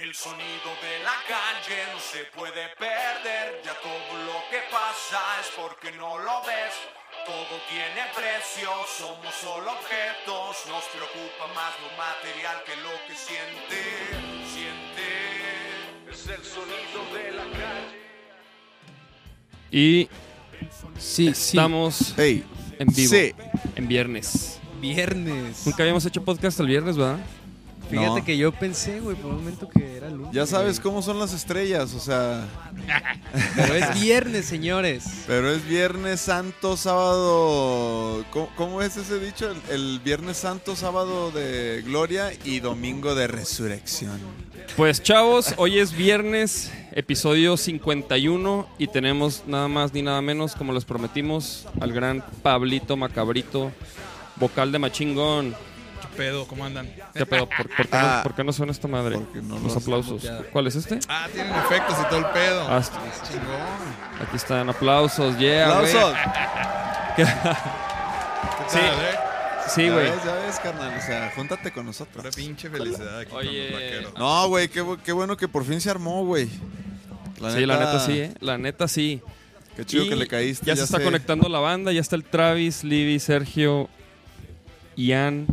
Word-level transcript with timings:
El 0.00 0.14
sonido 0.14 0.70
de 0.80 1.02
la 1.02 1.16
calle 1.26 1.82
no 1.92 1.98
se 1.98 2.24
puede 2.36 2.68
perder, 2.78 3.60
ya 3.64 3.74
todo 3.82 4.14
lo 4.26 4.38
que 4.50 4.58
pasa 4.70 5.18
es 5.40 5.48
porque 5.56 5.90
no 5.96 6.16
lo 6.18 6.40
ves. 6.42 6.74
Todo 7.26 7.58
tiene 7.68 8.06
precio, 8.14 8.70
somos 8.96 9.34
solo 9.34 9.72
objetos, 9.72 10.56
nos 10.68 10.84
preocupa 10.94 11.46
más 11.54 11.74
lo 11.82 11.90
material 11.98 12.62
que 12.64 12.76
lo 12.76 12.94
que 13.08 13.14
siente, 13.16 13.80
siente. 14.54 16.12
Es 16.12 16.26
el 16.28 16.44
sonido 16.44 17.00
de 17.14 17.32
la 17.32 17.44
calle. 17.58 17.98
Y 19.72 20.08
Sí, 20.96 21.34
sí. 21.34 21.52
estamos 21.56 22.14
Hey, 22.16 22.44
en 22.78 22.88
vivo. 22.88 23.10
Sí. 23.10 23.34
En 23.74 23.88
viernes. 23.88 24.60
Viernes. 24.80 25.66
Nunca 25.66 25.82
habíamos 25.82 26.06
hecho 26.06 26.24
podcast 26.24 26.60
el 26.60 26.66
viernes, 26.68 26.96
¿verdad? 26.96 27.18
Fíjate 27.90 28.20
No. 28.20 28.24
que 28.24 28.36
yo 28.36 28.52
pensé, 28.52 29.00
güey, 29.00 29.16
por 29.16 29.30
un 29.30 29.38
momento 29.38 29.68
que 29.68 29.96
era 29.96 30.10
lunes. 30.10 30.32
ya 30.32 30.46
sabes 30.46 30.78
cómo 30.78 31.00
son 31.02 31.18
las 31.18 31.32
estrellas, 31.32 31.94
o 31.94 32.00
sea, 32.00 32.46
Pero 33.56 33.74
es 33.74 34.00
viernes, 34.00 34.44
señores. 34.46 35.04
pero 35.26 35.50
es 35.50 35.66
Viernes 35.66 36.20
Santo, 36.20 36.76
sábado. 36.76 38.24
¿Cómo, 38.30 38.48
cómo 38.56 38.82
es 38.82 38.96
ese 38.96 39.18
dicho? 39.18 39.50
El, 39.50 39.56
el 39.74 40.00
Viernes 40.00 40.36
Santo, 40.38 40.76
sábado 40.76 41.30
de 41.30 41.82
gloria 41.84 42.30
y 42.44 42.60
domingo 42.60 43.14
de 43.14 43.26
resurrección. 43.26 44.18
Pues 44.76 45.02
chavos, 45.02 45.54
hoy 45.56 45.78
es 45.78 45.92
viernes, 45.96 46.70
episodio 46.92 47.56
51 47.56 48.68
y 48.78 48.86
tenemos 48.86 49.42
nada 49.46 49.66
más 49.66 49.92
ni 49.94 50.02
nada 50.02 50.20
menos, 50.20 50.54
como 50.54 50.72
les 50.72 50.84
prometimos, 50.84 51.66
al 51.80 51.92
gran 51.92 52.22
Pablito 52.42 52.96
Macabrito, 52.96 53.72
vocal 54.36 54.70
de 54.70 54.78
Machingón. 54.78 55.54
¿Qué 56.18 56.24
pedo? 56.24 56.46
¿Cómo 56.48 56.64
andan? 56.64 56.92
¿Qué 57.14 57.24
pedo? 57.26 57.48
¿Por, 57.48 57.68
por 57.76 57.86
qué, 57.86 57.96
Ah. 57.96 58.16
no, 58.16 58.22
por 58.24 58.34
qué 58.34 58.42
no 58.42 58.52
suena 58.52 58.72
esta 58.72 58.88
madre? 58.88 59.18
No 59.34 59.58
Los 59.60 59.72
lo 59.74 59.78
aplausos. 59.78 60.20
ya. 60.22 60.38
¿Cuál 60.52 60.66
es 60.66 60.74
este? 60.74 60.98
Ah, 61.08 61.28
tienen 61.32 61.54
efectos 61.54 61.96
y 62.00 62.08
todo 62.08 62.18
el 62.18 62.26
pedo. 62.26 62.66
Ah, 62.68 62.78
está- 62.78 62.98
Chingón. 63.28 64.26
aquí 64.26 64.36
están, 64.36 64.68
aplausos, 64.68 65.38
yeah. 65.38 65.66
¡Aplausos! 65.68 66.14
¿Qué 67.16 67.24
Sí. 67.24 67.32
tal, 68.72 68.82
eh? 68.82 69.18
Sí, 69.68 69.86
ya 69.86 69.92
güey. 69.92 70.10
ves, 70.10 70.24
ya 70.24 70.34
ves, 70.34 70.58
carnal, 70.60 70.94
o 70.98 71.00
sea, 71.06 71.32
júntate 71.36 71.70
con 71.70 71.86
nosotros. 71.86 72.16
Pura 72.16 72.30
pinche 72.30 72.68
felicidad 72.68 73.20
aquí 73.20 73.32
Oye. 73.34 73.48
con 73.48 73.72
los 73.72 73.72
vaqueros. 73.80 74.14
No, 74.18 74.48
güey, 74.48 74.68
qué, 74.68 74.84
qué 75.04 75.12
bueno 75.12 75.36
que 75.36 75.46
por 75.46 75.64
fin 75.64 75.80
se 75.80 75.88
armó, 75.90 76.24
güey. 76.24 76.46
Sí, 76.48 77.64
la 77.66 77.76
neta 77.78 78.00
sí, 78.00 78.18
¿eh? 78.18 78.34
La 78.40 78.58
neta 78.58 78.88
sí. 78.88 79.22
Qué 79.76 79.84
chido 79.84 80.04
Y 80.04 80.08
que 80.08 80.16
le 80.16 80.26
caíste. 80.26 80.66
Ya, 80.66 80.74
se 80.74 80.82
está 80.82 80.98
sé. 80.98 81.04
conectando 81.04 81.48
la 81.48 81.60
banda, 81.60 81.92
ya 81.92 82.00
está 82.00 82.16
el 82.16 82.24
Travis, 82.24 82.82
Libby, 82.82 83.20
Sergio, 83.20 83.88
Ian, 84.96 85.46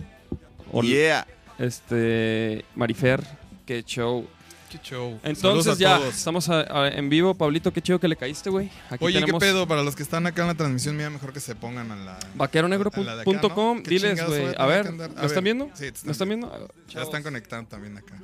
Ol- 0.71 0.85
Yeah. 0.85 1.27
este, 1.57 2.65
Marifer, 2.75 3.21
qué 3.65 3.83
show. 3.83 4.27
Qué 4.69 4.79
show. 4.83 5.19
Entonces 5.23 5.77
ya, 5.77 5.97
todos. 5.97 6.15
estamos 6.15 6.49
a- 6.49 6.83
a- 6.83 6.87
en 6.89 7.07
vivo. 7.07 7.33
Pablito, 7.35 7.71
qué 7.71 7.81
chido 7.81 7.99
que 7.99 8.07
le 8.07 8.15
caíste, 8.15 8.49
güey. 8.49 8.69
Oye, 8.99 9.19
tenemos 9.21 9.39
¿qué 9.41 9.47
pedo? 9.47 9.67
Para 9.67 9.83
los 9.83 9.95
que 9.95 10.03
están 10.03 10.25
acá 10.27 10.41
en 10.41 10.47
la 10.49 10.55
transmisión 10.55 10.97
mía, 10.97 11.09
mejor 11.09 11.31
que 11.31 11.39
se 11.39 11.55
pongan 11.55 11.91
a 11.91 11.95
la... 11.95 12.19
Vaqueronegro.com, 12.35 13.77
¿no? 13.77 13.83
¿Qué 13.83 13.89
diles, 13.91 14.25
güey. 14.25 14.47
a 14.57 14.65
ver, 14.65 14.91
¿me 14.91 15.25
están 15.25 15.43
viendo? 15.43 15.69
Sí, 15.75 15.81
te 15.81 15.87
están 15.89 16.05
¿Me 16.07 16.11
están 16.11 16.27
viendo. 16.27 16.49
viendo? 16.49 16.73
Ya 16.89 17.01
están 17.03 17.23
conectando 17.23 17.69
también 17.69 17.97
acá. 17.97 18.15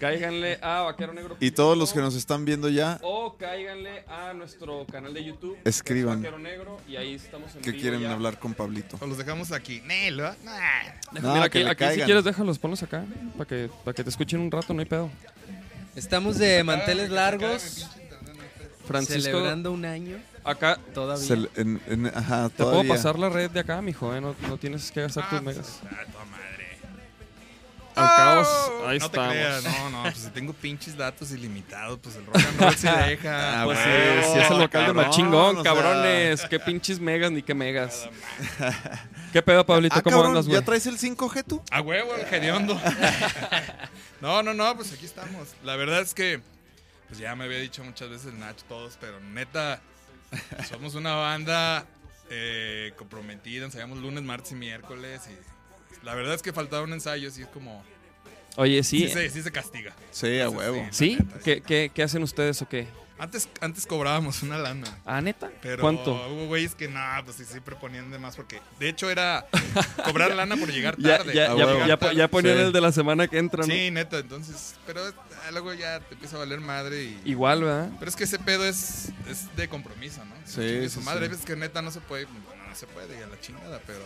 Cáiganle 0.00 0.58
a 0.62 0.80
Vaquero 0.82 1.12
Negro. 1.12 1.36
Y 1.40 1.50
todos 1.50 1.76
los 1.76 1.92
que 1.92 2.00
nos 2.00 2.14
están 2.14 2.44
viendo 2.46 2.68
ya, 2.70 2.98
O 3.02 3.36
cáiganle 3.36 4.02
a 4.08 4.32
nuestro 4.32 4.86
canal 4.90 5.12
de 5.12 5.22
YouTube. 5.24 5.58
Escriban. 5.64 6.22
Vaquero 6.22 6.38
Negro, 6.38 6.80
y 6.88 6.96
ahí 6.96 7.14
estamos 7.14 7.54
en 7.54 7.60
que 7.62 7.70
vivo 7.72 7.82
quieren 7.82 8.00
ya. 8.00 8.12
hablar 8.12 8.38
con 8.38 8.54
Pablito. 8.54 8.96
O 9.00 9.06
los 9.06 9.18
dejamos 9.18 9.52
aquí. 9.52 9.82
Nel. 9.84 10.16
Nah. 10.16 10.32
No, 11.20 11.34
Mira, 11.34 11.48
que 11.50 11.58
aquí, 11.58 11.64
le 11.64 11.70
aquí 11.70 11.84
si 11.84 11.88
caigan. 11.90 12.06
quieres 12.06 12.24
déjalos, 12.24 12.58
ponlos 12.58 12.82
acá. 12.82 13.04
Para 13.36 13.46
que, 13.48 13.70
para 13.84 13.94
que 13.94 14.02
te 14.02 14.10
escuchen 14.10 14.40
un 14.40 14.50
rato, 14.50 14.72
no 14.72 14.80
hay 14.80 14.86
pedo. 14.86 15.10
Estamos 15.94 16.38
de 16.38 16.64
manteles 16.64 17.10
largos, 17.10 17.86
Francisco, 18.86 19.22
celebrando 19.22 19.70
un 19.72 19.84
año 19.84 20.16
acá 20.44 20.78
todavía. 20.94 21.26
Se 21.26 21.34
en- 21.60 21.80
en- 21.86 22.06
ajá, 22.06 22.48
Te 22.48 22.56
puedo 22.56 22.70
todavía. 22.70 22.94
pasar 22.94 23.18
la 23.18 23.28
red 23.28 23.50
de 23.50 23.60
acá, 23.60 23.82
mijo, 23.82 24.14
¿eh? 24.14 24.20
No, 24.20 24.34
no 24.48 24.56
tienes 24.56 24.90
que 24.90 25.02
gastar 25.02 25.28
tus 25.28 25.42
megas. 25.42 25.80
Ah, 25.84 26.04
toda 26.10 26.24
madre. 26.24 26.44
Al 28.00 28.16
caos, 28.16 28.72
ahí 28.86 28.98
no 28.98 29.06
estamos. 29.06 29.32
te 29.32 29.34
creas, 29.38 29.64
no, 29.64 29.90
no, 29.90 30.02
pues 30.02 30.16
si 30.18 30.30
tengo 30.30 30.52
pinches 30.52 30.96
datos 30.96 31.30
ilimitados, 31.32 31.98
pues 32.02 32.16
el 32.16 32.26
rock 32.26 32.36
and 32.36 32.60
roll 32.60 32.74
sí 32.76 32.88
deja. 33.08 33.60
Ah, 33.60 33.64
Pues 33.64 33.78
sí, 33.78 33.84
huevo, 33.88 34.32
sí 34.34 34.38
es 34.40 34.50
el 34.50 34.58
local 34.58 34.86
de 34.86 34.92
Machingón, 34.92 35.58
o 35.58 35.62
sea. 35.62 35.72
cabrones. 35.74 36.42
Qué 36.46 36.58
pinches 36.60 36.98
megas 37.00 37.30
ni 37.30 37.42
qué 37.42 37.54
megas. 37.54 38.08
¿Qué 39.32 39.42
pedo, 39.42 39.64
Pablito? 39.64 39.94
Ah, 39.96 40.02
¿Cómo 40.02 40.16
cabrón, 40.16 40.30
andas, 40.32 40.46
güey? 40.46 40.58
¿ya 40.58 40.64
traes 40.64 40.86
el 40.86 40.98
5G 40.98 41.44
tú? 41.46 41.62
A 41.70 41.80
huevo, 41.80 42.14
el 42.16 42.22
hediondo. 42.34 42.80
no, 44.20 44.42
no, 44.42 44.54
no, 44.54 44.74
pues 44.76 44.92
aquí 44.92 45.06
estamos. 45.06 45.48
La 45.62 45.76
verdad 45.76 46.00
es 46.00 46.14
que, 46.14 46.40
pues 47.08 47.20
ya 47.20 47.34
me 47.36 47.44
había 47.44 47.58
dicho 47.58 47.84
muchas 47.84 48.08
veces 48.10 48.26
el 48.32 48.38
Nach 48.40 48.56
todos, 48.68 48.98
pero 49.00 49.20
neta, 49.20 49.80
somos 50.68 50.94
una 50.96 51.14
banda 51.14 51.84
eh, 52.28 52.92
comprometida, 52.96 53.64
ensayamos 53.64 53.98
lunes, 53.98 54.22
martes 54.24 54.52
y 54.52 54.54
miércoles 54.56 55.22
y 55.28 56.04
la 56.04 56.14
verdad 56.14 56.34
es 56.34 56.42
que 56.42 56.52
faltaba 56.52 56.82
un 56.82 56.92
ensayo, 56.92 57.30
sí 57.30 57.42
es 57.42 57.48
como... 57.48 57.84
Oye, 58.56 58.82
Sí, 58.82 59.06
sí. 59.06 59.08
se, 59.08 59.30
sí 59.30 59.42
se 59.42 59.50
castiga. 59.52 59.92
Sí, 60.10 60.40
a 60.40 60.48
huevo. 60.50 60.86
¿Sí? 60.90 61.16
neta, 61.18 61.38
¿Qué, 61.44 61.60
qué, 61.62 61.90
qué 61.94 62.02
hacen 62.02 62.22
ustedes 62.22 62.60
o 62.62 62.68
qué? 62.68 62.86
Antes, 63.18 63.50
antes 63.60 63.84
cobrábamos 63.86 64.42
una 64.42 64.56
lana. 64.56 64.86
¿Ah, 65.04 65.20
neta? 65.20 65.50
Pero 65.60 65.82
¿Cuánto? 65.82 66.12
hubo 66.32 66.46
güeyes 66.46 66.74
que 66.74 66.88
no, 66.88 66.98
pues 67.22 67.36
sí, 67.36 67.44
sí 67.44 67.60
proponían 67.60 68.10
de 68.10 68.18
más 68.18 68.34
porque 68.34 68.62
de 68.78 68.88
hecho 68.88 69.10
era 69.10 69.46
cobrar 70.06 70.30
lana 70.34 70.56
por 70.56 70.72
llegar 70.72 70.96
tarde. 70.96 71.34
ya, 71.34 71.54
ya, 71.54 71.86
ya, 71.98 72.12
ya 72.14 72.28
ponían 72.28 72.56
Sí. 72.56 72.62
el 72.62 72.72
de 72.72 72.80
la 72.80 72.92
semana 72.92 73.28
que 73.28 73.36
entra, 73.36 73.66
¿no? 73.66 73.72
Sí, 73.74 73.90
neta, 73.90 74.18
entonces, 74.20 74.74
pero 74.86 75.02
ah, 75.06 75.50
luego 75.50 75.74
ya 75.74 76.00
te 76.00 76.14
empieza 76.14 76.36
a 76.36 76.38
valer 76.38 76.60
madre 76.60 77.04
y... 77.04 77.20
Igual, 77.26 77.62
¿verdad? 77.62 77.90
Pero 77.98 78.08
es 78.08 78.16
que 78.16 78.24
ese 78.24 78.38
pedo 78.38 78.64
es, 78.64 79.10
es 79.28 79.54
de 79.54 79.68
compromiso, 79.68 80.24
¿no? 80.24 80.34
Sí, 80.46 80.80
sí, 80.84 80.88
su 80.88 81.02
madre, 81.02 81.26
sí. 81.26 81.32
veces 81.32 81.44
que 81.44 81.56
neta 81.56 81.82
no 81.82 81.90
se 81.90 82.00
puede, 82.00 82.24
bueno, 82.24 82.64
no 82.70 82.74
se 82.74 82.86
puede, 82.86 83.22
a 83.22 83.26
la 83.26 83.38
chingada, 83.38 83.82
pero... 83.86 84.00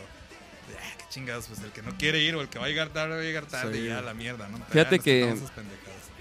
ah, 0.78 0.94
qué 0.98 1.04
chingados, 1.10 1.46
pues 1.46 1.60
el 1.60 1.70
que 1.70 1.82
no 1.82 1.96
quiere 1.98 2.20
ir 2.20 2.34
o 2.36 2.40
el 2.40 2.48
que 2.48 2.58
va 2.58 2.66
a 2.66 2.68
llegar 2.68 2.88
tarde 2.90 3.14
va 3.14 3.20
a 3.20 3.24
llegar 3.24 3.46
tarde 3.46 3.74
Sí. 3.74 3.84
y 3.84 3.88
ya 3.88 3.98
a 3.98 4.02
la 4.02 4.14
mierda, 4.14 4.48
¿no? 4.48 4.58
Fíjate 4.70 4.98
que-. 4.98 5.34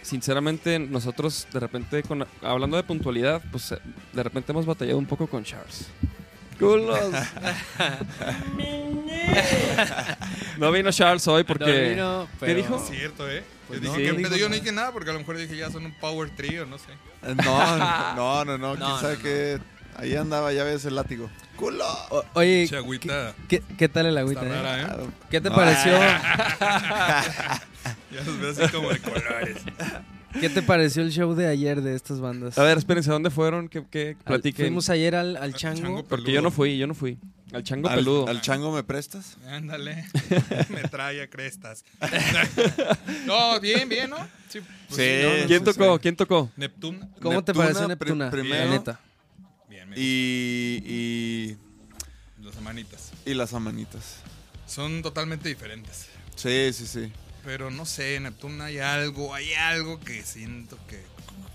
Sinceramente, 0.01 0.79
nosotros 0.79 1.47
de 1.53 1.59
repente, 1.61 2.03
con, 2.03 2.27
hablando 2.41 2.75
de 2.77 2.83
puntualidad, 2.83 3.41
pues 3.51 3.71
eh, 3.71 3.77
de 4.11 4.21
repente 4.23 4.51
hemos 4.51 4.65
batallado 4.65 4.97
un 4.97 5.05
poco 5.05 5.27
con 5.27 5.43
Charles. 5.45 5.87
¡Culos! 6.59 6.99
no 10.57 10.71
vino 10.71 10.91
Charles 10.91 11.27
hoy 11.27 11.43
porque... 11.43 11.65
No 11.65 11.89
vino, 11.89 12.27
¿Qué 12.31 12.37
pero- 12.45 12.55
dijo? 12.55 12.75
Es 12.77 12.89
cierto, 12.89 13.29
¿eh? 13.29 13.43
Pues 13.67 13.81
yo 13.81 13.91
no, 13.91 13.97
dije, 13.97 14.09
no 14.11 14.17
¿qué 14.17 14.23
pedo? 14.23 14.29
dijo 14.35 14.39
yo 14.39 14.45
no 14.45 14.49
nada. 14.49 14.61
dije 14.61 14.71
nada 14.75 14.91
porque 14.91 15.09
a 15.09 15.13
lo 15.13 15.19
mejor 15.19 15.37
dije 15.37 15.55
ya 15.55 15.71
son 15.71 15.85
un 15.85 15.93
power 15.93 16.29
trio, 16.35 16.65
no 16.65 16.77
sé. 16.77 16.91
Eh, 17.23 17.35
No, 17.43 18.15
no, 18.15 18.45
no, 18.45 18.57
no, 18.57 18.75
quién 18.75 18.79
No, 18.79 18.99
sabe 18.99 19.15
no, 19.17 19.23
qué. 19.23 19.59
Ahí 19.97 20.15
andaba, 20.15 20.51
ya 20.53 20.63
ves 20.63 20.85
el 20.85 20.95
látigo. 20.95 21.29
¡Culo! 21.55 21.85
O- 22.09 22.23
oye, 22.33 22.67
Che, 22.67 22.77
agüita. 22.77 23.33
¿qué, 23.47 23.61
qué 23.77 23.87
tal 23.89 24.07
el 24.07 24.17
agüita? 24.17 24.41
Está 24.43 24.55
eh? 24.55 24.61
rara, 24.61 25.03
¿eh? 25.03 25.07
¿Qué 25.29 25.39
te 25.41 25.49
No. 25.49 25.55
pareció? 25.55 25.93
Ya 28.11 28.21
los 28.23 28.39
veo 28.39 28.51
así 28.51 28.71
como 28.71 28.89
de 28.89 28.99
colores. 28.99 29.57
¿Qué 30.39 30.49
te 30.49 30.61
pareció 30.61 31.01
el 31.03 31.11
show 31.11 31.33
de 31.33 31.47
ayer 31.47 31.81
de 31.81 31.95
estas 31.95 32.19
bandas? 32.19 32.57
A 32.57 32.63
ver, 32.63 32.77
espérense, 32.77 33.09
¿a 33.09 33.13
dónde 33.13 33.29
fueron? 33.31 33.67
¿Qué, 33.67 33.83
qué 33.89 34.15
platiquen? 34.23 34.65
fuimos 34.67 34.89
ayer 34.89 35.15
al, 35.15 35.35
al 35.37 35.53
chango. 35.55 35.81
Chango 35.81 36.03
Porque 36.05 36.31
yo 36.31 36.41
no 36.41 36.51
fui, 36.51 36.77
yo 36.77 36.85
no 36.87 36.93
fui. 36.93 37.17
Al 37.51 37.63
chango 37.63 37.89
¿Al, 37.89 37.95
peludo. 37.99 38.27
al 38.27 38.41
chango 38.41 38.71
me 38.71 38.83
prestas? 38.83 39.37
Ándale. 39.47 40.05
Me 40.69 40.81
trae 40.89 41.21
a 41.23 41.27
crestas. 41.29 41.83
no, 43.25 43.59
bien, 43.59 43.87
bien, 43.89 44.09
¿no? 44.09 44.17
Sí. 44.49 44.59
pues 44.89 44.97
Sí. 44.99 45.23
no, 45.23 45.37
no, 45.41 45.47
¿Quién 45.47 45.63
tocó? 45.63 45.95
sí. 45.95 45.99
¿Quién 46.01 46.15
tocó? 46.15 46.51
Neptune. 46.55 46.99
¿Cómo 47.21 47.43
te 47.43 47.51
Neptuna, 47.51 47.65
pareció 47.65 47.87
Neptuna? 47.87 48.31
primero. 48.31 48.65
La 48.65 48.71
neta. 48.71 48.99
Me 49.95 50.01
Y, 50.01 51.57
Las 52.41 52.61
manitas. 52.61 53.11
y 53.25 53.33
las 53.33 53.53
amanitas. 53.53 54.17
Son 54.67 55.01
totalmente 55.01 55.49
diferentes. 55.49 56.07
Sí, 56.35 56.71
sí, 56.73 56.87
sí. 56.87 57.11
Pero 57.43 57.69
no 57.71 57.85
sé, 57.85 58.19
Neptune 58.19 58.63
hay 58.63 58.79
algo, 58.79 59.33
hay 59.33 59.53
algo 59.53 59.99
que 59.99 60.23
siento 60.23 60.77
que 60.87 61.01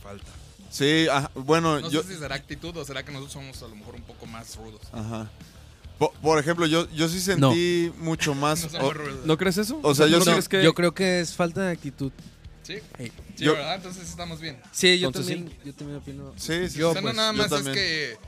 falta. 0.03 0.31
Sí, 0.71 1.07
ajá, 1.11 1.31
bueno, 1.35 1.81
No 1.81 1.91
yo... 1.91 2.03
sé 2.03 2.15
si 2.15 2.19
será 2.19 2.35
actitud 2.37 2.77
o 2.77 2.85
será 2.85 3.03
que 3.05 3.11
nosotros 3.11 3.33
somos 3.33 3.63
a 3.63 3.69
lo 3.69 3.75
mejor 3.77 3.95
un 3.95 4.03
poco 4.03 4.27
más 4.27 4.55
rudos. 4.57 4.83
Ajá. 4.93 5.31
Po- 5.99 6.13
Por, 6.23 6.39
ejemplo, 6.39 6.67
yo, 6.67 6.89
yo 6.91 7.09
sí 7.09 7.21
sentí 7.21 7.91
mucho 7.99 8.35
más... 8.35 8.63
No 8.65 8.69
somos 8.71 8.87
o- 8.91 8.93
rudos. 8.93 9.27
¿No 9.27 9.39
crees 9.39 9.57
eso? 9.59 9.81
O 9.83 9.95
sea, 9.95 10.07
yo 10.07 10.19
¿no 10.19 10.25
sí- 10.25 10.31
crees 10.31 10.49
que... 10.49 10.63
Yo 10.63 10.75
creo 10.75 10.93
que 10.95 11.21
es 11.21 11.35
falta 11.35 11.63
de 11.63 11.73
actitud. 11.73 12.13
Sí, 12.69 12.81
Hey. 12.99 13.11
sí 13.35 13.45
Yo- 13.45 13.55
¿verdad? 13.55 13.77
Entonces 13.77 14.11
estamos 14.11 14.43
bien. 14.43 14.59
Sí, 14.73 14.99
yo 14.99 15.07
Entonces 15.07 15.37
también, 15.37 15.59
yo 15.65 15.73
también 15.73 15.99
opino. 16.01 16.35
Sí, 16.37 16.69
sí, 16.69 16.79
Yo, 16.79 16.91
o 16.91 16.93
sea, 16.93 17.01
pues, 17.01 17.15
no 17.15 17.23
nada 17.23 17.33
más 17.33 17.51
es 17.51 17.67
que... 17.69 18.19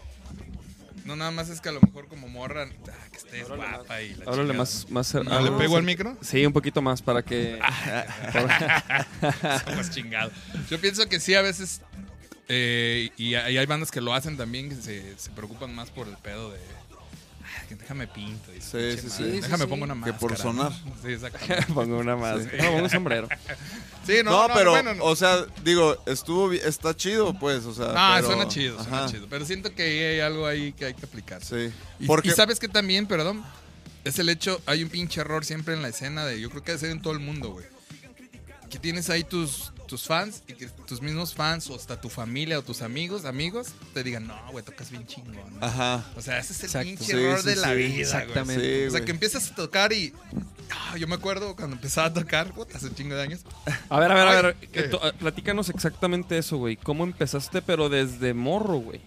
No 1.05 1.15
nada 1.15 1.31
más 1.31 1.51
es 1.51 1.61
que 1.61 1.69
a 1.69 1.73
lo 1.73 1.81
mejor 1.83 2.09
como 2.09 2.27
morra, 2.29 2.63
ah, 2.65 3.09
que 3.13 3.19
estés 3.19 3.49
guapa 3.49 4.01
y 4.01 4.15
la 4.15 4.25
Háblale 4.25 4.53
chingada, 4.53 4.59
más... 4.59 4.87
¿no? 4.89 4.95
más 4.95 5.15
¿No 5.15 5.23
ah, 5.31 5.43
¿Le 5.43 5.51
pego 5.53 5.77
al 5.77 5.83
micro? 5.83 6.17
Sí, 6.23 6.47
un 6.47 6.55
poquito 6.55 6.81
más 6.81 7.03
para 7.03 7.23
que... 7.23 7.59
Somos 9.67 9.91
chingados. 9.91 10.33
Yo 10.71 10.81
pienso 10.81 11.07
que 11.07 11.21
sí, 11.21 11.35
a 11.35 11.43
veces. 11.43 11.83
eh, 12.49 13.11
y 13.19 13.35
hay 13.35 13.59
hay 13.59 13.67
bandas 13.67 13.91
que 13.91 14.01
lo 14.01 14.15
hacen 14.15 14.39
también, 14.39 14.71
que 14.71 14.77
se, 14.77 15.19
se 15.19 15.29
preocupan 15.31 15.75
más 15.75 15.91
por 15.91 16.09
el 16.09 16.17
pedo 16.17 16.51
de. 16.51 16.59
"Ah, 17.70 17.76
que 17.76 17.82
déjame 17.82 18.06
pinto. 18.08 18.52
y 18.55 18.61
Sí, 18.61 18.96
sí, 19.00 19.08
sí. 19.08 19.11
Sí, 19.11 19.25
Déjame 19.40 19.64
sí, 19.64 19.70
pongo 19.70 19.84
una 19.84 19.94
Que 19.94 20.00
máscara. 20.00 20.19
por 20.19 20.31
¿no? 20.32 20.37
sonar. 20.37 20.72
Sí, 21.02 21.08
exactamente. 21.12 21.67
Pongo 21.75 21.99
una 21.99 22.17
más. 22.17 22.38
No, 22.40 22.50
pongo 22.58 22.76
un 22.82 22.90
sombrero. 22.90 23.28
Sí, 24.06 24.14
no, 24.25 24.31
No, 24.31 24.49
no, 24.49 24.55
pero, 24.55 24.70
bueno, 24.70 24.94
no. 24.94 25.05
o 25.05 25.14
sea, 25.14 25.44
digo, 25.62 26.02
estuvo 26.06 26.50
está 26.52 26.96
chido, 26.96 27.38
pues, 27.38 27.64
o 27.67 27.75
sea. 27.75 27.88
No, 27.88 28.14
pero- 28.17 28.26
suena 28.26 28.49
chido, 28.49 28.82
suena 28.82 28.99
Ajá, 29.05 29.08
chido. 29.12 29.26
Pero 29.28 29.44
siento 29.44 29.75
que 29.75 29.82
hay 29.82 30.20
algo 30.20 30.46
ahí 30.46 30.72
que 30.72 30.87
hay 30.87 30.94
que 30.94 31.05
aplicar. 31.05 31.44
Sí. 31.44 31.70
Y, 32.00 32.06
Porque, 32.06 32.28
y 32.31 32.32
sabes 32.32 32.58
que 32.58 32.67
también, 32.67 33.06
perdón, 33.06 33.44
es 34.05 34.19
el 34.19 34.31
hecho, 34.31 34.61
hay 34.67 34.82
un 34.82 34.88
pinche 34.88 35.20
error 35.20 35.44
siempre 35.44 35.75
en 35.75 35.82
la 35.82 35.88
escena 35.88 36.25
de, 36.25 36.40
yo 36.40 36.49
creo 36.50 36.62
que 36.64 36.72
debe 36.72 36.81
ser 36.81 36.90
en 36.90 37.02
todo 37.02 37.12
el 37.12 37.20
mundo, 37.20 37.50
güey. 37.50 37.67
Que 38.70 38.78
tienes 38.78 39.11
ahí 39.11 39.22
tus, 39.22 39.72
tus 39.91 40.07
fans 40.07 40.43
y 40.49 40.55
que 40.55 40.67
tus 40.87 41.03
mismos 41.03 41.35
fans 41.35 41.69
o 41.69 41.75
hasta 41.75 42.01
tu 42.01 42.09
familia 42.09 42.59
o 42.59 42.63
tus 42.63 42.81
amigos, 42.81 43.25
amigos, 43.25 43.69
te 43.93 44.03
digan, 44.05 44.27
no, 44.27 44.35
güey, 44.53 44.65
tocas 44.65 44.91
bien 44.91 45.07
chingón. 45.07 45.35
¿no?". 45.61 45.67
Ajá. 45.67 46.05
O 46.17 46.23
sea, 46.23 46.39
ese 46.39 46.53
es 46.53 46.61
el 46.61 46.67
Exacto. 46.67 46.89
pinche 46.89 47.05
Sí, 47.05 47.13
error 47.13 47.41
sí, 47.43 47.49
de 47.49 47.57
la 47.57 47.69
sí. 47.69 47.75
vida, 47.75 48.01
Exactamente. 48.01 48.55
güey. 48.63 48.81
Sí, 48.81 48.87
O 48.87 48.91
sea, 48.91 49.01
güey. 49.01 49.05
que 49.05 49.11
empiezas 49.11 49.51
a 49.51 49.55
tocar 49.57 49.93
y... 49.93 50.15
ah, 50.71 50.97
yo 50.97 51.07
me 51.09 51.17
acuerdo 51.17 51.57
cuando 51.57 51.77
empezaba 51.77 52.07
a 52.07 52.13
tocar, 52.15 52.55
puta, 52.55 52.79
hace 52.79 52.87
un 52.87 52.95
chingo 52.95 53.17
de 53.17 53.23
años. 53.23 53.41
A 53.89 53.99
ver, 54.01 54.13
a 54.13 54.15
ver, 54.15 54.29
a 54.29 54.43
ver. 54.43 55.15
Platícanos 55.19 55.69
exactamente 55.69 56.39
eso, 56.39 56.57
güey. 56.57 56.77
¿Cómo 56.77 57.05
empezaste, 57.05 57.61
pero 57.61 57.89
desde 57.89 58.33
morro, 58.33 58.79
güey? 58.79 59.01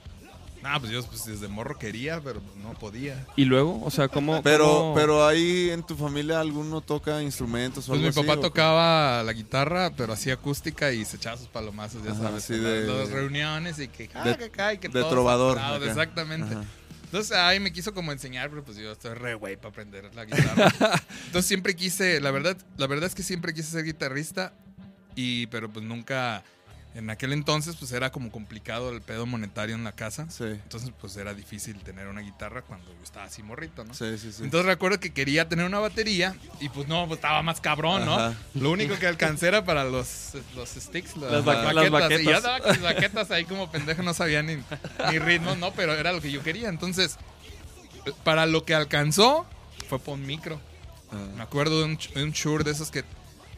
No, 0.64 0.80
pues 0.80 0.92
yo 0.94 1.04
pues, 1.04 1.26
desde 1.26 1.48
morro 1.50 1.78
quería, 1.78 2.22
pero 2.22 2.42
no 2.64 2.74
podía. 2.74 3.28
Y 3.36 3.44
luego, 3.46 3.82
o 3.84 3.92
sea, 3.92 4.08
¿cómo. 4.08 4.42
Pero, 4.44 4.66
cómo- 4.66 4.96
pero 4.96 5.28
ahí 5.28 5.70
en 5.72 5.84
tu 5.84 5.96
familia 5.98 6.40
alguno 6.40 6.80
toca 6.80 7.22
instrumentos 7.22 7.84
o 7.90 7.92
Pues 7.92 8.02
algo 8.06 8.22
mi 8.22 8.28
papá 8.28 8.40
tocaba 8.42 9.22
la 9.24 9.34
guitarra, 9.34 9.92
pero 9.96 10.14
hacía 10.14 10.36
acústica 10.36 10.92
y 10.94 11.04
se 11.04 11.18
echaba 11.18 11.36
sus 11.38 11.48
palomazos, 11.50 12.02
ya 12.04 12.12
Ajá, 12.12 12.22
sabes. 12.24 12.44
sí, 12.46 12.56
de- 12.58 12.88
las, 12.88 12.98
las 12.98 13.10
reuniones 13.12 13.78
y 13.80 13.90
que, 13.90 14.10
ah, 14.14 14.24
de- 14.24 14.38
que 14.38 14.50
cae, 14.50 14.80
que 14.80 14.88
de 14.88 15.04
trovador, 15.04 15.60
acá. 15.60 15.78
Exactamente. 15.86 16.54
Ajá. 16.56 16.64
Entonces 17.06 17.32
ahí 17.38 17.60
me 17.60 17.72
quiso 17.74 17.94
como 17.94 18.12
enseñar, 18.12 18.50
pero 18.50 18.64
pues 18.64 18.78
yo 18.78 18.92
estoy 18.92 19.14
re 19.16 19.36
güey 19.36 19.56
para 19.58 19.70
aprender 19.70 20.10
la 20.16 20.26
guitarra. 20.26 20.72
Entonces 21.28 21.46
siempre 21.46 21.76
quise, 21.76 22.20
la 22.22 22.32
verdad, 22.32 22.58
la 22.78 22.88
verdad 22.88 23.06
es 23.08 23.14
que 23.16 23.22
siempre 23.22 23.54
quise 23.54 23.70
ser 23.70 23.84
guitarrista 23.84 24.54
y 25.16 25.46
pero 25.48 25.70
pues 25.72 25.86
nunca 25.86 26.44
en 26.96 27.10
aquel 27.10 27.34
entonces 27.34 27.76
pues 27.76 27.92
era 27.92 28.12
como 28.12 28.32
complicado 28.32 28.92
el 28.92 29.02
pedo 29.02 29.26
monetario 29.26 29.74
en 29.76 29.84
la 29.84 29.94
casa. 29.94 30.28
Sí, 30.30 30.44
Entonces 30.44 30.92
pues 31.02 31.18
era 31.18 31.34
difícil 31.34 31.78
tener 31.80 32.08
una 32.08 32.22
guitarra 32.22 32.62
cuando 32.62 32.88
yo 32.94 33.04
estaba 33.04 33.26
así 33.26 33.42
morrito, 33.42 33.84
¿no? 33.84 33.94
sí, 33.94 34.18
sí. 34.18 34.32
sí. 34.32 34.44
Entonces 34.44 34.66
recuerdo 34.68 35.00
que 35.00 35.12
quería 35.12 35.50
tener 35.50 35.66
una 35.66 35.80
batería 35.80 36.36
y 36.60 36.70
pues 36.70 36.88
no, 36.88 37.08
pues 37.08 37.18
estaba 37.18 37.42
más 37.42 37.60
cabrón, 37.62 38.06
¿no? 38.06 38.14
Ajá. 38.16 38.36
Lo 38.54 38.70
único 38.72 38.98
que 39.00 39.08
alcancé 39.08 39.48
era 39.48 39.66
para 39.66 39.84
los, 39.86 40.34
los 40.56 40.70
sticks, 40.70 41.18
las, 41.18 41.32
Las 41.32 41.46
ba- 41.46 41.64
baquetas. 41.74 41.92
las 42.10 42.22
Y 42.22 42.24
ya 42.26 42.32
baquetas. 42.32 42.38
estaba 42.38 42.60
con 42.60 42.68
las 42.70 42.82
baquetas 42.82 43.32
ahí 43.32 43.46
como 43.46 43.72
pendejo, 43.72 44.04
no 44.04 44.14
sabía 44.14 44.44
ni, 44.44 44.56
ni 45.12 45.20
ritmo, 45.20 45.56
¿no? 45.56 45.72
Pero 45.74 45.94
era 45.94 46.12
lo 46.14 46.22
que 46.22 46.32
yo 46.32 46.44
quería. 46.44 46.70
Entonces, 46.70 47.18
para 48.24 48.46
lo 48.46 48.66
que 48.66 48.76
alcanzó, 48.76 49.46
fue 49.90 50.00
por 50.00 50.16
un 50.16 50.26
micro. 50.26 50.60
Me 51.12 51.42
Ah, 51.42 51.44
acuerdo 51.44 51.80
de 51.80 51.86
un, 51.86 51.98
de 52.16 52.24
un 52.24 52.32
Shure 52.32 52.64
de 52.64 52.72
esos 52.72 52.90
que 52.92 53.04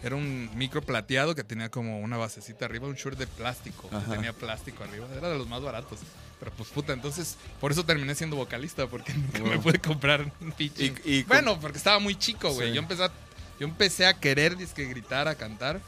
era 0.05 0.15
un 0.15 0.49
micro 0.55 0.81
plateado 0.83 1.33
que 1.33 1.43
tenía 1.43 1.69
como 1.69 1.99
una 1.99 2.15
basecita 2.17 2.65
arriba, 2.65 2.87
un 2.87 2.93
Shure 2.95 3.15
de 3.15 3.25
plástico, 3.27 3.89
que 3.89 4.11
tenía 4.15 4.33
plástico 4.33 4.83
arriba, 4.83 5.07
era 5.17 5.29
de 5.29 5.37
los 5.37 5.47
más 5.49 5.61
baratos. 5.63 5.99
Pero 6.39 6.51
pues 6.51 6.69
puta, 6.69 6.93
entonces 6.93 7.37
por 7.59 7.71
eso 7.71 7.83
terminé 7.85 8.13
siendo 8.13 8.35
vocalista, 8.35 8.85
porque 8.87 9.13
nunca 9.15 9.39
me 9.39 9.57
pude 9.57 9.79
comprar 9.79 10.31
un 10.41 10.51
pinche. 10.51 10.93
Y- 11.05 11.11
y 11.19 11.23
bueno, 11.23 11.59
porque 11.59 11.77
estaba 11.77 11.97
muy 11.99 12.15
chico, 12.15 12.51
güey. 12.53 12.69
Sí. 12.69 12.75
Yo, 12.75 12.81
empecé 12.81 13.03
a, 13.05 13.11
yo 13.59 13.67
empecé 13.67 14.05
a 14.05 14.13
querer 14.19 14.55
dizque, 14.57 14.85
gritar, 14.85 15.27
a 15.27 15.35
cantar 15.35 15.81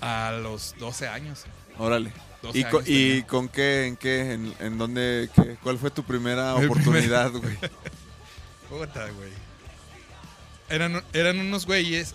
a 0.00 0.32
los 0.42 0.74
12 0.78 1.08
años. 1.08 1.44
Órale. 1.76 2.12
12 2.42 2.58
¿Y, 2.58 2.64
con, 2.64 2.84
y 2.86 3.22
qué, 3.52 3.86
en 3.86 3.96
qué, 3.96 4.32
en, 4.32 4.54
en 4.60 4.78
dónde, 4.78 5.28
qué- 5.34 5.56
cuál 5.62 5.76
fue 5.76 5.90
tu 5.90 6.04
primera 6.04 6.54
Mi 6.56 6.66
oportunidad, 6.66 7.30
güey? 7.32 7.58
Puta, 8.70 9.06
güey. 9.10 9.30
Eran, 10.68 11.02
eran 11.12 11.38
unos 11.40 11.66
güeyes 11.66 12.14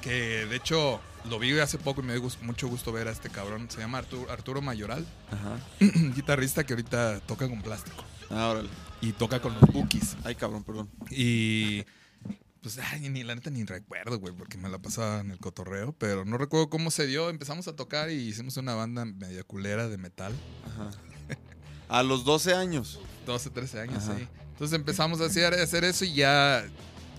que, 0.00 0.46
de 0.46 0.56
hecho, 0.56 1.00
lo 1.28 1.38
vi 1.38 1.58
hace 1.58 1.78
poco 1.78 2.00
y 2.00 2.04
me 2.04 2.14
dio 2.18 2.28
mucho 2.42 2.68
gusto 2.68 2.92
ver 2.92 3.08
a 3.08 3.10
este 3.10 3.30
cabrón. 3.30 3.70
Se 3.70 3.78
llama 3.80 3.98
Arturo, 3.98 4.30
Arturo 4.30 4.60
Mayoral, 4.62 5.06
Ajá. 5.30 5.58
guitarrista 6.14 6.64
que 6.64 6.72
ahorita 6.74 7.20
toca 7.20 7.48
con 7.48 7.60
plástico 7.62 8.04
Ah, 8.30 8.48
órale. 8.48 8.68
y 9.00 9.12
toca 9.12 9.40
con 9.40 9.54
los 9.54 9.62
Bookies. 9.72 10.16
Ay, 10.24 10.34
cabrón, 10.34 10.64
perdón. 10.64 10.88
Y 11.10 11.84
pues, 12.62 12.78
ay, 12.78 13.08
ni 13.08 13.22
la 13.24 13.34
neta 13.34 13.50
ni 13.50 13.64
recuerdo, 13.64 14.18
güey, 14.18 14.34
porque 14.34 14.58
me 14.58 14.68
la 14.68 14.78
pasaba 14.78 15.20
en 15.20 15.30
el 15.30 15.38
cotorreo, 15.38 15.92
pero 15.92 16.24
no 16.24 16.36
recuerdo 16.38 16.68
cómo 16.68 16.90
se 16.90 17.06
dio. 17.06 17.30
Empezamos 17.30 17.68
a 17.68 17.76
tocar 17.76 18.10
y 18.10 18.14
hicimos 18.14 18.56
una 18.56 18.74
banda 18.74 19.04
media 19.04 19.42
culera 19.44 19.88
de 19.88 19.96
metal. 19.98 20.32
Ajá. 20.66 20.90
A 21.88 22.02
los 22.02 22.24
12 22.24 22.54
años. 22.54 23.00
12, 23.24 23.50
13 23.50 23.80
años, 23.80 24.04
Ajá. 24.04 24.18
sí. 24.18 24.28
Entonces 24.52 24.76
empezamos 24.78 25.20
a 25.20 25.26
hacer, 25.26 25.54
a 25.54 25.62
hacer 25.62 25.84
eso 25.84 26.04
y 26.04 26.12
ya 26.14 26.64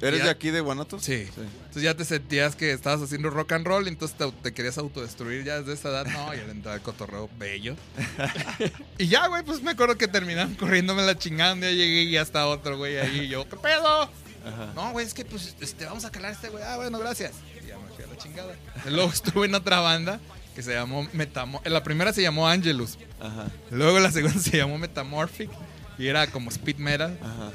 ¿Eres 0.02 0.20
Ya. 0.20 0.26
de 0.26 0.32
aquí 0.32 0.50
de 0.52 0.62
Guanatos? 0.62 1.04
Sí. 1.04 1.28
Entonces 1.38 1.84
ya 1.84 1.96
te 1.96 2.06
sentías 2.06 2.56
que 2.56 2.72
estabas 2.72 3.02
haciendo 3.02 3.30
rock 3.30 3.52
and 3.54 3.66
roll, 3.68 3.88
entonces 3.88 4.18
te, 4.18 4.32
te 4.32 4.54
querías 4.54 4.78
autodestruir 4.78 5.44
ya 5.44 5.60
desde 5.60 5.74
esa 5.74 5.90
edad. 5.90 6.06
No, 6.06 6.34
y 6.34 6.40
al 6.40 6.50
entrar 6.50 6.76
al 6.76 6.82
cotorreo, 6.82 7.30
bello. 7.38 7.76
y 8.98 9.08
ya, 9.08 9.28
güey, 9.28 9.44
pues 9.44 9.62
me 9.62 9.72
acuerdo 9.72 9.98
que 9.98 10.08
terminaron 10.08 10.56
corriéndome 10.56 11.04
la 11.04 11.18
chingada. 11.18 11.54
Un 11.54 11.62
día 11.62 11.72
llegué 11.72 12.04
y 12.04 12.12
ya 12.12 12.22
está 12.22 12.48
otro 12.48 12.78
güey 12.78 12.98
ahí. 12.98 13.22
Y 13.22 13.28
yo, 13.28 13.48
¿qué 13.50 13.58
pedo? 13.58 14.04
Ajá. 14.46 14.72
No, 14.76 14.92
güey, 14.92 15.06
es 15.06 15.14
que 15.14 15.26
pues 15.26 15.56
este, 15.60 15.86
vamos 15.86 16.06
a 16.06 16.12
calar 16.12 16.32
a 16.32 16.34
este 16.34 16.50
güey. 16.50 16.64
Ah, 16.64 16.78
bueno, 16.78 16.98
gracias. 17.00 17.34
Y 17.62 17.68
ya 17.68 17.78
me 17.78 17.88
fui 17.94 18.04
a 18.04 18.08
la 18.08 18.18
chingada. 18.18 18.56
Luego 18.90 19.12
estuve 19.12 19.48
en 19.48 19.56
otra 19.56 19.80
banda 19.82 20.20
que 20.56 20.64
se 20.64 20.74
llamó 20.74 21.08
Metamorphic. 21.14 21.72
La 21.72 21.84
primera 21.84 22.14
se 22.14 22.22
llamó 22.22 22.48
Angelus. 22.48 22.98
Ajá. 23.20 23.48
Luego 23.70 24.00
la 24.00 24.12
segunda 24.12 24.40
se 24.42 24.56
llamó 24.58 24.78
Metamorphic. 24.78 25.50
Y 25.98 26.08
era 26.08 26.28
como 26.28 26.50
speed 26.50 26.78
metal. 26.78 27.20
Ajá. 27.22 27.52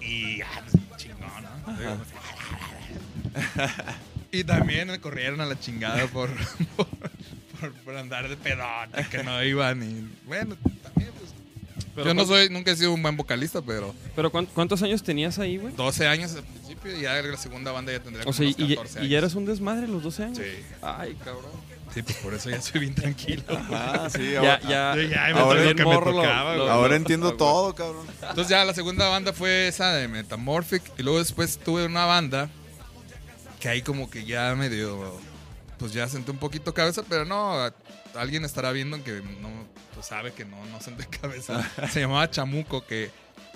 Y 0.00 0.40
ah, 0.42 0.46
Y 4.32 4.44
también 4.44 4.88
me 4.88 5.00
corrieron 5.00 5.40
a 5.40 5.46
la 5.46 5.58
chingada 5.58 6.06
por, 6.06 6.30
por, 6.76 6.86
por- 7.60 7.72
por 7.84 7.96
andar 7.96 8.28
de 8.28 8.36
pedón, 8.36 8.88
que 9.10 9.22
no 9.24 9.42
iban. 9.42 9.82
Y 9.82 10.08
bueno, 10.26 10.56
también, 10.82 11.10
pues. 11.18 11.30
Pero 11.96 12.06
yo 12.06 12.14
no 12.14 12.24
soy, 12.24 12.48
nunca 12.48 12.70
he 12.70 12.76
sido 12.76 12.92
un 12.94 13.02
buen 13.02 13.16
vocalista, 13.16 13.60
pero 13.60 13.92
¿Pero 14.14 14.30
cuán- 14.30 14.46
cuántos 14.46 14.82
años 14.84 15.02
tenías 15.02 15.40
ahí, 15.40 15.56
güey? 15.56 15.74
12 15.74 16.06
años 16.06 16.36
al 16.36 16.44
principio 16.44 16.96
y 16.96 17.02
ya 17.02 17.20
la 17.20 17.36
segunda 17.36 17.72
banda 17.72 17.90
ya 17.90 17.98
tendría 18.00 18.22
O 18.22 18.26
como 18.26 18.34
sea, 18.34 18.46
y, 18.46 18.54
unos 18.56 18.70
y- 18.70 18.74
14 18.76 18.94
y 18.94 18.98
años. 19.00 19.10
ya 19.10 19.18
eres 19.18 19.34
un 19.34 19.46
desmadre 19.46 19.86
a 19.86 19.88
los 19.88 20.02
12 20.04 20.22
años. 20.24 20.38
Sí, 20.38 20.44
Ay, 20.80 21.16
cabrón. 21.24 21.50
Sí, 21.94 22.02
pues 22.02 22.16
por 22.18 22.34
eso 22.34 22.50
ya 22.50 22.60
soy 22.60 22.80
bien 22.80 22.94
tranquilo. 22.94 23.42
Ah, 23.48 24.08
sí. 24.14 24.32
Ya, 24.32 24.38
Ahora, 24.38 24.60
ya. 24.62 24.94
Ya, 25.08 25.26
ahora 25.36 25.62
que 25.74 25.84
me 25.84 25.92
lo- 25.94 26.00
tocaba, 26.00 26.56
lo- 26.56 26.62
güey. 26.64 26.72
ahora 26.74 26.96
entiendo 26.96 27.28
ah, 27.28 27.36
todo, 27.36 27.74
cabrón. 27.74 28.06
Entonces 28.20 28.48
ya 28.48 28.64
la 28.64 28.74
segunda 28.74 29.08
banda 29.08 29.32
fue 29.32 29.68
esa 29.68 29.92
de 29.92 30.08
Metamorphic 30.08 30.82
y 30.98 31.02
luego 31.02 31.18
después 31.18 31.58
tuve 31.58 31.84
una 31.86 32.04
banda 32.04 32.48
que 33.60 33.68
ahí 33.68 33.82
como 33.82 34.08
que 34.10 34.24
ya 34.24 34.54
medio 34.54 35.18
pues 35.78 35.92
ya 35.92 36.08
senté 36.08 36.30
un 36.30 36.38
poquito 36.38 36.74
cabeza, 36.74 37.02
pero 37.08 37.24
no, 37.24 37.56
alguien 38.14 38.44
estará 38.44 38.70
viendo 38.72 39.02
que 39.02 39.22
no 39.40 39.48
pues 39.94 40.06
sabe 40.06 40.32
que 40.32 40.44
no 40.44 40.56
no 40.66 40.80
senté 40.80 41.06
cabeza. 41.20 41.68
Se 41.90 42.00
llamaba 42.00 42.30
Chamuco 42.30 42.84
que 42.86 43.10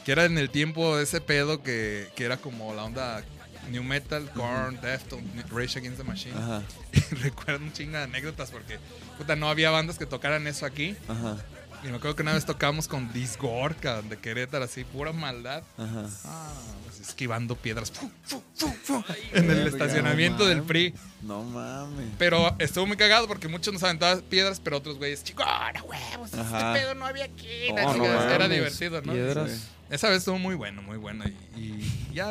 que 0.05 0.13
era 0.13 0.25
en 0.27 0.37
el 0.37 0.51
tiempo 0.51 0.97
de 0.99 1.05
ese 1.05 1.23
pedo 1.23 1.63
que, 1.63 2.09
que 2.15 2.25
era 2.25 2.37
como 2.37 2.75
la 2.75 2.85
onda 2.85 3.23
New 3.71 3.83
Metal, 3.83 4.29
Korn, 4.35 4.81
Deftones, 4.81 5.49
Rage 5.51 5.79
Against 5.79 5.99
the 5.99 6.05
Machine. 6.05 6.35
Ajá. 6.37 6.63
Recuerdo 7.23 7.65
un 7.65 7.73
chingo 7.73 7.97
de 7.97 8.05
anécdotas 8.05 8.51
porque 8.51 8.79
puta 9.19 9.37
no 9.37 9.49
había 9.49 9.71
bandas 9.71 9.99
que 9.99 10.07
tocaran 10.07 10.47
eso 10.47 10.67
aquí. 10.67 10.97
Ajá. 11.09 11.37
Y 11.83 11.89
me 11.89 11.97
acuerdo 11.97 12.17
que 12.17 12.23
una 12.23 12.33
vez 12.33 12.47
tocamos 12.47 12.89
con 12.89 13.13
Disgorca 13.13 14.01
de 14.01 14.17
Querétaro, 14.17 14.65
así, 14.65 14.85
pura 14.85 15.13
maldad. 15.13 15.63
Ajá. 15.77 16.07
Ah, 16.25 16.53
pues, 16.85 16.99
esquivando 17.01 17.57
piedras 17.57 17.91
fu, 17.91 18.11
fu, 18.23 18.43
fu, 18.55 18.69
fu, 18.83 19.05
en 19.35 19.51
el 19.51 19.57
Verga, 19.57 19.69
estacionamiento 19.69 20.45
no 20.45 20.49
del. 20.49 20.63
PRI. 20.63 20.95
No 21.21 21.43
mames. 21.43 22.09
Pero 22.17 22.57
estuvo 22.59 22.87
muy 22.87 22.97
cagado 22.97 23.29
porque 23.29 23.49
muchos 23.49 23.75
nos 23.75 23.83
aventaban 23.83 24.23
piedras, 24.23 24.61
pero 24.61 24.79
otros 24.79 24.97
güeyes, 24.97 25.23
chicos, 25.25 25.45
huevos, 25.85 26.33
Ajá. 26.33 26.69
este 26.73 26.81
pedo 26.81 26.95
no 26.95 27.05
había 27.05 27.27
aquí. 27.27 27.69
La 27.75 27.83
no 27.83 27.93
chingada". 27.93 28.29
Era 28.35 28.45
mames, 28.45 28.51
divertido, 28.57 29.03
¿no? 29.03 29.13
Piedras. 29.13 29.69
Esa 29.91 30.09
vez 30.09 30.19
estuvo 30.19 30.39
muy 30.39 30.55
bueno, 30.55 30.81
muy 30.81 30.97
bueno. 30.97 31.27
Y, 31.55 31.61
y 31.61 32.11
ya, 32.15 32.31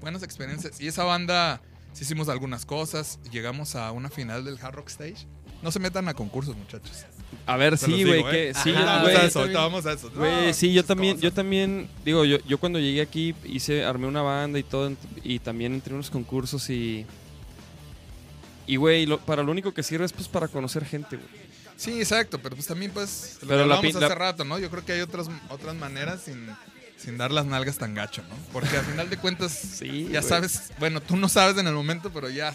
buenas 0.00 0.22
experiencias. 0.22 0.80
Y 0.80 0.88
esa 0.88 1.04
banda, 1.04 1.60
sí 1.92 2.04
hicimos 2.04 2.28
algunas 2.28 2.66
cosas. 2.66 3.18
Llegamos 3.30 3.74
a 3.76 3.92
una 3.92 4.10
final 4.10 4.44
del 4.44 4.58
Hard 4.60 4.74
Rock 4.74 4.88
Stage. 4.88 5.26
No 5.62 5.70
se 5.70 5.78
metan 5.78 6.08
a 6.08 6.14
concursos, 6.14 6.56
muchachos. 6.56 7.04
A 7.46 7.56
ver, 7.56 7.72
los 7.72 7.80
sí, 7.80 8.02
güey, 8.04 8.20
¿eh? 8.20 8.30
que 8.30 8.54
sí, 8.54 8.72
vamos 8.72 9.08
a 9.10 9.24
eso, 9.24 9.40
ahorita 9.40 9.60
vamos 9.60 9.86
a 9.86 9.92
eso. 9.92 10.10
Güey, 10.10 10.52
sí, 10.54 10.72
yo 10.72 10.84
también, 10.84 11.20
yo 11.20 11.32
también, 11.32 11.88
digo, 12.04 12.24
yo, 12.24 12.38
yo 12.46 12.58
cuando 12.58 12.78
llegué 12.78 13.02
aquí 13.02 13.34
hice, 13.44 13.84
armé 13.84 14.06
una 14.06 14.22
banda 14.22 14.58
y 14.58 14.62
todo, 14.62 14.92
y 15.22 15.38
también 15.38 15.74
entré 15.74 15.90
en 15.90 15.96
unos 15.96 16.10
concursos 16.10 16.68
y... 16.70 17.06
Y, 18.66 18.76
güey, 18.76 19.06
para 19.18 19.42
lo 19.42 19.50
único 19.52 19.74
que 19.74 19.82
sirve 19.82 20.04
es 20.04 20.12
pues 20.12 20.28
para 20.28 20.48
conocer 20.48 20.84
gente, 20.84 21.16
güey. 21.16 21.28
Sí, 21.76 21.98
exacto, 21.98 22.38
pero 22.42 22.54
pues 22.56 22.66
también 22.68 22.90
pues 22.92 23.38
lo 23.42 23.48
Pero 23.48 23.66
la 23.66 23.80
pi- 23.80 23.92
la- 23.92 24.06
hace 24.06 24.14
rato, 24.14 24.44
¿no? 24.44 24.58
Yo 24.58 24.70
creo 24.70 24.84
que 24.84 24.92
hay 24.92 25.00
otras 25.00 25.28
otras 25.48 25.74
maneras 25.74 26.22
sin, 26.24 26.46
sin 27.02 27.16
dar 27.16 27.30
las 27.30 27.46
nalgas 27.46 27.78
tan 27.78 27.94
gacho, 27.94 28.22
¿no? 28.28 28.34
Porque 28.52 28.76
al 28.76 28.84
final 28.84 29.08
de 29.08 29.16
cuentas 29.16 29.52
Sí, 29.78 30.08
ya 30.10 30.22
sabes, 30.22 30.72
bueno, 30.78 31.00
tú 31.00 31.16
no 31.16 31.28
sabes 31.28 31.56
en 31.58 31.66
el 31.66 31.74
momento, 31.74 32.10
pero 32.12 32.28
ya 32.28 32.54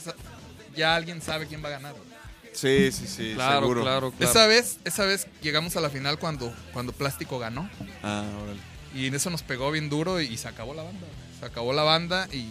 ya 0.75 0.95
alguien 0.95 1.21
sabe 1.21 1.47
quién 1.47 1.63
va 1.63 1.69
a 1.69 1.71
ganar. 1.71 1.93
güey. 1.93 2.15
Sí, 2.53 2.91
sí, 2.91 3.07
sí. 3.07 3.31
Claro, 3.35 3.61
seguro. 3.61 3.81
claro, 3.81 4.11
claro. 4.11 4.31
Esa 4.31 4.47
vez, 4.47 4.79
esa 4.85 5.05
vez 5.05 5.27
llegamos 5.41 5.75
a 5.75 5.81
la 5.81 5.89
final 5.89 6.19
cuando 6.19 6.53
cuando 6.71 6.93
Plástico 6.93 7.37
ganó 7.37 7.69
Ah, 8.01 8.23
órale. 8.43 8.59
Y 8.93 9.07
en 9.07 9.15
eso 9.15 9.29
nos 9.29 9.43
pegó 9.43 9.71
bien 9.71 9.89
duro 9.89 10.21
y, 10.21 10.37
se 10.37 10.47
acabó 10.47 10.73
la 10.73 10.83
banda. 10.83 11.05
Se 11.39 11.45
acabó 11.45 11.73
la 11.73 11.83
banda 11.83 12.29
y, 12.31 12.47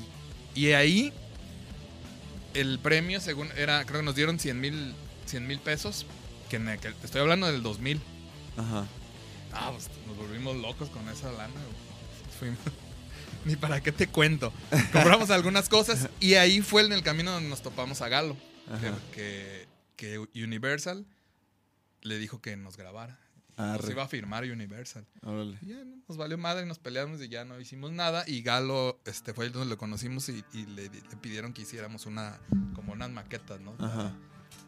y 0.54 0.72
ahí 0.72 1.10
el 2.52 2.78
premio, 2.80 3.18
según 3.20 3.48
era, 3.56 3.84
creo 3.86 4.00
que 4.00 4.04
nos 4.04 4.14
dieron 4.14 4.38
100 4.38 4.60
mil 4.60 4.94
100 5.26 5.46
mil 5.46 5.58
pesos. 5.58 6.06
Que 6.50 6.56
en 6.56 6.68
estoy 6.68 7.20
hablando 7.20 7.46
del 7.46 7.62
2000. 7.62 8.00
Ajá. 8.58 8.86
Ah, 9.52 9.70
pues 9.72 9.88
nos 10.06 10.16
volvimos 10.16 10.56
locos 10.56 10.90
con 10.90 11.08
esa 11.08 11.32
lana. 11.32 11.48
güey. 11.48 11.83
Fuimos- 12.38 12.58
Ni 13.44 13.56
para 13.56 13.82
qué 13.82 13.92
te 13.92 14.06
cuento. 14.06 14.52
Compramos 14.92 15.30
algunas 15.30 15.68
cosas 15.68 16.08
y 16.18 16.34
ahí 16.34 16.62
fue 16.62 16.82
en 16.82 16.92
el 16.94 17.02
camino 17.02 17.30
donde 17.32 17.48
nos 17.50 17.62
topamos 17.62 18.00
a 18.00 18.08
Galo. 18.08 18.36
Que, 19.12 19.66
que- 19.96 20.18
Universal 20.42 21.04
le 22.02 22.18
dijo 22.18 22.40
que 22.40 22.56
nos 22.56 22.76
grabara. 22.76 23.18
Nos 23.56 23.88
iba 23.88 24.02
a 24.02 24.08
firmar 24.08 24.44
Universal. 24.44 25.06
Órale. 25.22 25.58
Y 25.62 25.66
ya 25.68 25.84
¿no? 25.84 25.96
nos 26.08 26.16
valió 26.16 26.36
madre, 26.38 26.66
nos 26.66 26.78
peleamos 26.78 27.20
y 27.22 27.28
ya 27.28 27.44
no 27.44 27.60
hicimos 27.60 27.92
nada. 27.92 28.24
Y 28.26 28.42
Galo 28.42 28.98
este, 29.04 29.32
fue 29.34 29.48
donde 29.50 29.68
lo 29.68 29.78
conocimos 29.78 30.28
y, 30.28 30.42
y 30.52 30.66
le, 30.66 30.84
le 30.88 31.16
pidieron 31.20 31.52
que 31.52 31.62
hiciéramos 31.62 32.06
una, 32.06 32.40
como 32.74 32.94
unas 32.94 33.10
maquetas, 33.10 33.60
¿no? 33.60 33.76
Ajá. 33.78 34.12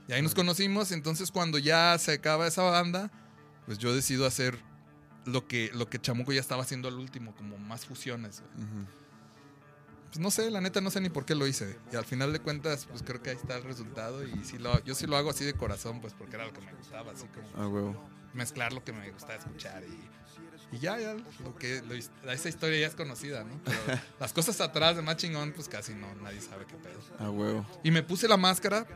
Y 0.08 0.12
ahí 0.12 0.22
nos 0.22 0.34
conocimos. 0.34 0.92
Entonces, 0.92 1.30
cuando 1.32 1.58
ya 1.58 1.96
se 1.98 2.12
acaba 2.12 2.46
esa 2.46 2.62
banda, 2.62 3.10
pues 3.64 3.78
yo 3.78 3.92
decido 3.94 4.24
hacer 4.26 4.56
lo 5.26 5.46
que, 5.46 5.70
lo 5.74 5.88
que 5.90 5.98
Chamuco 6.00 6.32
ya 6.32 6.40
estaba 6.40 6.62
haciendo 6.62 6.88
al 6.88 6.94
último, 6.94 7.34
como 7.36 7.58
más 7.58 7.84
fusiones. 7.86 8.40
güey. 8.54 8.66
Ujú. 8.66 8.86
Pues 10.08 10.18
no 10.20 10.30
sé, 10.30 10.50
la 10.50 10.60
neta 10.60 10.80
no 10.80 10.90
sé 10.90 11.00
ni 11.00 11.08
por 11.10 11.24
qué 11.26 11.34
lo 11.34 11.46
hice. 11.46 11.78
Y 11.92 11.96
al 11.96 12.04
final 12.04 12.32
de 12.32 12.38
cuentas, 12.40 12.86
pues 12.86 13.02
creo 13.02 13.20
que 13.22 13.30
ahí 13.30 13.36
está 13.36 13.56
el 13.56 13.64
resultado. 13.64 14.24
Y 14.26 14.44
sí 14.44 14.56
lo, 14.58 14.82
yo 14.84 14.94
sí 14.94 15.06
lo 15.06 15.16
hago 15.16 15.30
así 15.30 15.44
de 15.44 15.54
corazón, 15.54 16.00
pues 16.00 16.14
porque 16.14 16.36
era 16.36 16.46
lo 16.46 16.52
que 16.52 16.60
me 16.60 16.72
gustaba, 16.74 17.12
así 17.12 17.26
como 17.26 17.62
A 17.62 17.68
huevo. 17.68 18.08
mezclar 18.32 18.72
lo 18.72 18.82
que 18.84 18.92
me 18.92 19.10
gustaba 19.10 19.34
escuchar. 19.34 19.82
Y, 19.84 20.76
y 20.76 20.78
ya, 20.78 20.98
ya, 20.98 21.14
lo 21.42 21.56
que, 21.58 21.82
lo- 21.82 21.94
esa 22.32 22.48
historia 22.48 22.78
ya 22.80 22.86
es 22.86 22.94
conocida, 22.94 23.44
¿no? 23.44 23.60
Pero 23.64 23.78
las 24.20 24.32
cosas 24.32 24.60
atrás 24.60 24.96
de 24.96 25.02
más 25.02 25.16
chingón, 25.16 25.52
pues 25.52 25.68
casi 25.68 25.92
no, 25.94 26.14
nadie 26.22 26.40
sabe 26.40 26.64
qué 26.66 26.76
pedo. 26.76 27.00
A 27.18 27.28
huevo. 27.28 27.66
Y 27.82 27.90
me 27.90 28.02
puse 28.02 28.26
la 28.28 28.36
máscara. 28.36 28.86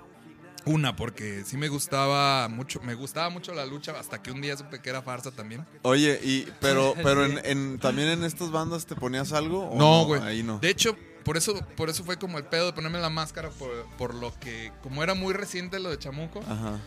Una, 0.67 0.95
porque 0.97 1.43
sí 1.47 1.57
me 1.57 1.69
gustaba 1.69 2.49
mucho, 2.49 2.81
me 2.83 2.95
gustaba 2.95 3.31
mucho 3.31 3.55
la 3.55 3.64
lucha 3.67 3.93
hasta 3.99 4.23
que 4.23 4.31
un 4.31 4.40
día 4.40 4.57
supe 4.57 4.81
que 4.81 4.90
era 4.90 5.00
farsa 5.02 5.31
también. 5.31 5.67
Oye, 5.83 6.21
y 6.23 6.47
pero 6.61 6.95
pero 7.02 7.25
en, 7.25 7.40
en- 7.45 7.79
también 7.79 8.09
en 8.09 8.25
estas 8.25 8.50
bandas 8.50 8.87
te 8.87 8.95
ponías 8.95 9.33
algo 9.33 9.69
o 9.71 9.79
No, 9.79 10.05
güey. 10.05 10.21
Ahí 10.23 10.43
no. 10.43 10.59
De 10.59 10.69
hecho, 10.71 10.97
por 11.25 11.37
eso, 11.37 11.55
por 11.76 11.88
eso 11.90 12.05
fue 12.05 12.19
como 12.19 12.38
el 12.38 12.45
pedo 12.45 12.67
de 12.67 12.73
ponerme 12.73 12.99
la 13.00 13.11
máscara, 13.11 13.50
por, 13.50 13.71
por 13.99 14.14
lo 14.14 14.33
que, 14.40 14.73
como 14.83 15.02
era 15.02 15.14
muy 15.14 15.33
reciente 15.35 15.79
lo 15.81 15.90
de 15.90 15.99
Chamuco, 15.99 16.40
Ajá. 16.40 16.79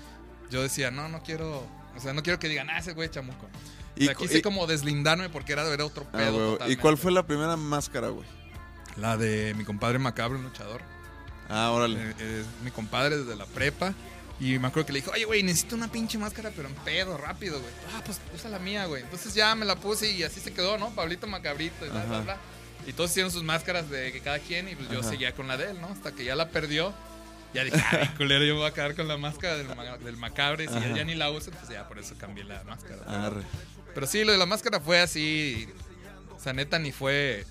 yo 0.49 0.61
decía, 0.61 0.91
no, 0.91 1.07
no 1.09 1.21
quiero, 1.23 1.65
o 1.95 1.99
sea, 1.99 2.13
no 2.13 2.23
quiero 2.23 2.39
que 2.39 2.47
digan, 2.49 2.69
ah, 2.69 2.79
ese 2.79 2.93
güey 2.93 3.05
es 3.07 3.11
Chamuco. 3.11 3.45
O 3.45 3.49
Y, 3.95 4.05
sea, 4.05 4.15
cu- 4.15 4.23
quise 4.23 4.39
y- 4.39 4.41
como 4.41 4.65
deslindarme 4.67 5.29
porque 5.29 5.53
era, 5.53 5.67
era 5.71 5.85
otro 5.85 6.05
ah, 6.13 6.17
pedo. 6.17 6.57
¿Y 6.67 6.75
cuál 6.77 6.97
fue 6.97 7.11
la 7.11 7.25
primera 7.27 7.55
máscara, 7.57 8.09
güey? 8.09 8.27
La 8.97 9.17
de 9.17 9.53
mi 9.55 9.63
compadre 9.65 9.97
Macabro, 9.99 10.37
un 10.37 10.43
luchador. 10.43 10.81
Ah, 11.49 11.71
órale. 11.71 11.99
Eh, 12.19 12.41
Es 12.41 12.63
mi 12.63 12.71
compadre 12.71 13.17
desde 13.17 13.35
la 13.35 13.45
prepa. 13.45 13.93
Y 14.39 14.57
me 14.59 14.67
acuerdo 14.67 14.87
que 14.87 14.93
le 14.93 14.99
dijo, 14.99 15.11
oye, 15.11 15.25
güey, 15.25 15.43
necesito 15.43 15.75
una 15.75 15.89
pinche 15.91 16.17
máscara, 16.17 16.51
pero 16.55 16.67
en 16.67 16.75
pedo, 16.75 17.17
rápido, 17.17 17.59
güey. 17.61 17.71
Ah, 17.95 18.01
pues 18.05 18.19
usa 18.35 18.49
la 18.49 18.59
mía, 18.59 18.85
güey. 18.87 19.03
Entonces 19.03 19.33
ya 19.33 19.53
me 19.55 19.65
la 19.65 19.75
puse 19.75 20.11
y 20.11 20.23
así 20.23 20.39
se 20.41 20.51
quedó, 20.53 20.77
¿no? 20.77 20.89
Pablito 20.89 21.27
Macabrito 21.27 21.85
y 21.85 21.89
bla, 21.89 22.03
bla, 22.05 22.19
bla. 22.21 22.37
Y 22.85 22.91
todos 22.93 23.11
hicieron 23.11 23.31
sus 23.31 23.43
máscaras 23.43 23.89
de 23.89 24.11
que 24.11 24.19
cada 24.19 24.39
quien 24.39 24.67
y 24.67 24.75
pues 24.75 24.89
yo 24.89 25.01
seguía 25.03 25.33
con 25.33 25.47
la 25.47 25.55
de 25.55 25.69
él, 25.71 25.79
¿no? 25.79 25.87
Hasta 25.87 26.11
que 26.11 26.25
ya 26.25 26.35
la 26.35 26.49
perdió. 26.49 26.93
Ya 27.53 27.63
dije, 27.63 27.81
ay, 27.91 28.09
culero, 28.17 28.43
yo 28.43 28.55
me 28.55 28.61
voy 28.61 28.69
a 28.69 28.73
quedar 28.73 28.95
con 28.95 29.07
la 29.07 29.15
máscara 29.15 29.55
del, 29.55 29.67
ma- 29.73 29.97
del 29.99 30.17
macabre. 30.17 30.67
Si 30.67 30.73
ya 30.73 31.03
ni 31.05 31.13
la 31.15 31.29
usa, 31.31 31.53
pues 31.53 31.69
ya 31.69 31.87
por 31.87 31.99
eso 31.99 32.15
cambié 32.17 32.43
la 32.43 32.63
máscara. 32.63 33.03
Pero-. 33.05 33.43
Pero 33.93 34.07
sí, 34.07 34.23
lo 34.25 34.31
de 34.31 34.39
la 34.39 34.47
máscara 34.47 34.79
fue 34.81 34.99
así. 34.99 35.69
O 36.35 36.39
sea, 36.39 36.51
neta, 36.51 36.79
ni 36.79 36.91
fue 36.91 37.45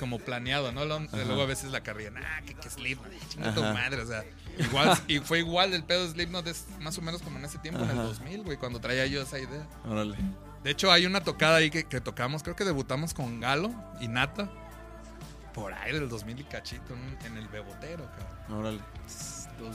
como 0.00 0.18
planeado, 0.18 0.72
¿no? 0.72 0.84
Luego 0.84 1.42
a 1.42 1.46
veces 1.46 1.70
la 1.70 1.82
carrían, 1.82 2.16
ah, 2.16 2.40
que, 2.44 2.54
que 2.54 2.68
Slipknot, 2.68 3.12
chinga 3.28 3.54
tu 3.54 3.62
Ajá. 3.62 3.74
madre, 3.74 4.02
o 4.02 4.06
sea. 4.06 4.24
Igual, 4.58 4.98
y 5.06 5.20
fue 5.20 5.38
igual 5.38 5.72
el 5.74 5.84
pedo 5.84 6.02
de 6.06 6.10
Slipknot, 6.12 6.46
es 6.48 6.66
más 6.80 6.98
o 6.98 7.02
menos 7.02 7.22
como 7.22 7.38
en 7.38 7.44
ese 7.44 7.58
tiempo, 7.58 7.80
en 7.84 7.90
el 7.90 7.98
Ajá. 7.98 8.02
2000, 8.08 8.42
güey, 8.42 8.56
cuando 8.56 8.80
traía 8.80 9.06
yo 9.06 9.22
esa 9.22 9.38
idea. 9.38 9.64
Órale. 9.86 10.16
De 10.64 10.70
hecho, 10.70 10.90
hay 10.90 11.06
una 11.06 11.22
tocada 11.22 11.58
ahí 11.58 11.70
que, 11.70 11.84
que 11.84 12.00
tocamos, 12.00 12.42
creo 12.42 12.56
que 12.56 12.64
debutamos 12.64 13.14
con 13.14 13.38
Galo 13.38 13.70
y 14.00 14.08
Nata. 14.08 14.50
Por 15.54 15.72
ahí 15.74 15.92
del 15.92 16.08
2000 16.08 16.40
y 16.40 16.44
cachito, 16.44 16.94
en, 16.94 17.18
en 17.26 17.36
el 17.36 17.48
Bebotero, 17.48 18.04
cabrón. 18.10 18.58
Órale. 18.60 18.80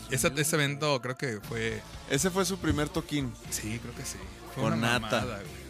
Ese, 0.10 0.32
ese 0.36 0.56
evento 0.56 1.00
creo 1.02 1.16
que 1.16 1.40
fue 1.42 1.80
Ese 2.10 2.32
fue 2.32 2.44
su 2.46 2.58
primer 2.58 2.90
toquín. 2.90 3.32
Sí, 3.52 3.78
creo 3.80 3.94
que 3.94 4.04
sí. 4.04 4.18
Fue 4.54 4.64
Con 4.64 4.74
una 4.74 5.00
nata. 5.00 5.18
mamada, 5.22 5.38
güey. 5.42 5.65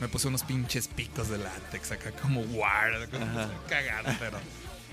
Me 0.00 0.08
puse 0.08 0.28
unos 0.28 0.42
pinches 0.42 0.88
picos 0.88 1.28
de 1.28 1.38
látex 1.38 1.92
acá 1.92 2.10
como 2.12 2.42
guard, 2.44 3.08
cagado, 3.68 4.08
pero. 4.18 4.38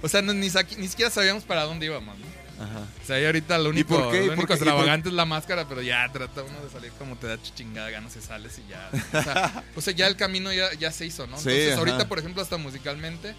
O 0.02 0.10
sea, 0.10 0.22
no- 0.22 0.34
ni, 0.34 0.50
ni 0.78 0.88
siquiera 0.88 1.10
sabíamos 1.12 1.44
para 1.44 1.64
dónde 1.64 1.86
íbamos, 1.86 2.18
¿no? 2.20 2.26
Ajá. 2.64 2.86
O 3.02 3.06
sea, 3.06 3.20
y 3.20 3.26
ahorita 3.26 3.58
lo 3.58 3.70
único, 3.72 3.98
por 3.98 4.12
qué? 4.12 4.24
¿Y 4.24 4.28
lo 4.28 4.34
único? 4.34 4.44
¿Y 4.44 4.46
por- 4.46 4.56
extravagante 4.56 5.10
es 5.10 5.16
la 5.16 5.26
máscara, 5.26 5.68
pero 5.68 5.82
ya 5.82 6.08
trata 6.12 6.44
uno 6.44 6.62
de 6.64 6.70
salir 6.70 6.92
como 7.00 7.16
te 7.18 7.28
da 7.28 7.42
chingada 7.42 7.90
ganas 7.90 8.16
y 8.16 8.22
sales 8.22 8.60
y 8.60 8.70
ya. 8.70 8.90
O 8.94 9.24
sea, 9.24 9.64
o 9.76 9.82
sea, 9.82 9.94
ya 9.94 10.08
el 10.08 10.16
camino 10.16 10.54
ya, 10.54 10.72
ya 10.74 10.92
se 10.92 11.06
hizo, 11.06 11.26
¿no? 11.28 11.38
Sí, 11.38 11.50
Entonces, 11.50 11.72
ajá. 11.72 11.80
ahorita, 11.80 12.08
por 12.08 12.20
ejemplo, 12.20 12.42
hasta 12.42 12.58
musicalmente, 12.58 13.34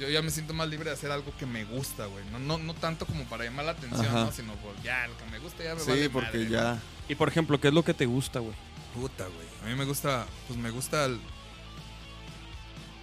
yo 0.00 0.08
ya 0.08 0.22
me 0.22 0.30
siento 0.30 0.54
más 0.54 0.68
libre 0.68 0.90
de 0.90 0.96
hacer 0.96 1.10
algo 1.12 1.32
que 1.38 1.46
me 1.46 1.64
gusta, 1.64 2.06
güey. 2.06 2.24
No, 2.32 2.38
no, 2.38 2.58
no 2.58 2.74
tanto 2.74 3.04
como 3.06 3.24
para 3.24 3.44
llamar 3.44 3.66
la 3.66 3.72
atención. 3.72 4.12
¿no? 4.12 4.32
Sino 4.32 4.54
por 4.56 4.80
ya, 4.82 5.06
lo 5.06 5.16
que 5.18 5.24
me 5.30 5.38
gusta 5.38 5.62
ya 5.64 5.74
me 5.74 5.80
Sí, 5.80 5.90
vale 5.90 6.10
porque 6.10 6.38
madre, 6.38 6.50
ya. 6.50 6.78
Y 7.08 7.14
por 7.14 7.28
ejemplo, 7.28 7.60
¿qué 7.60 7.68
es 7.68 7.74
lo 7.74 7.84
que 7.84 7.94
te 7.94 8.06
gusta, 8.06 8.40
güey? 8.40 8.54
Puta, 8.94 9.24
güey. 9.24 9.46
A 9.66 9.68
mí 9.68 9.74
me 9.74 9.84
gusta, 9.84 10.26
pues 10.46 10.56
me 10.58 10.70
gusta 10.70 11.06
el... 11.06 11.20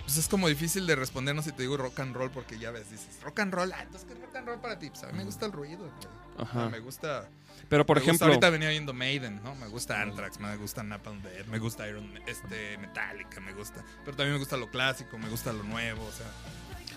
Pues 0.03 0.15
es 0.17 0.27
como 0.29 0.47
difícil 0.47 0.87
de 0.87 0.95
responder, 0.95 1.35
no 1.35 1.41
sé 1.41 1.49
si 1.49 1.55
te 1.57 1.63
digo 1.63 1.75
rock 1.75 1.99
and 1.99 2.15
roll, 2.15 2.31
porque 2.31 2.57
ya 2.57 2.71
ves, 2.71 2.89
dices, 2.89 3.21
rock 3.21 3.39
and 3.39 3.53
roll, 3.53 3.71
ah, 3.73 3.81
entonces 3.81 4.07
¿qué 4.07 4.13
es 4.13 4.21
rock 4.21 4.35
and 4.37 4.47
roll 4.47 4.59
para 4.61 4.79
ti? 4.79 4.89
Pues 4.89 5.03
a 5.03 5.07
mí 5.07 5.13
me 5.17 5.25
gusta 5.25 5.45
el 5.45 5.51
ruido, 5.51 5.79
güey. 5.79 5.91
Ajá. 6.37 6.69
Me 6.69 6.79
gusta... 6.79 7.27
Pero 7.67 7.85
por 7.85 7.97
me 7.97 8.01
gusta- 8.01 8.11
ejemplo, 8.11 8.27
ahorita 8.27 8.49
venía 8.49 8.69
viendo 8.69 8.93
Maiden, 8.93 9.41
¿no? 9.43 9.55
Me 9.55 9.67
gusta 9.67 10.01
Anthrax, 10.01 10.39
me 10.39 10.55
gusta 10.55 10.83
Napalm 10.83 11.21
Death, 11.21 11.47
me 11.47 11.59
gusta 11.59 11.85
Iron, 11.87 12.17
este, 12.27 12.77
Metallica, 12.77 13.41
me 13.41 13.53
gusta. 13.53 13.83
Pero 14.05 14.15
también 14.15 14.33
me 14.33 14.39
gusta 14.39 14.55
lo 14.55 14.69
clásico, 14.69 15.17
me 15.17 15.27
gusta 15.29 15.51
lo 15.51 15.63
nuevo, 15.63 16.05
o 16.05 16.11
sea... 16.11 16.27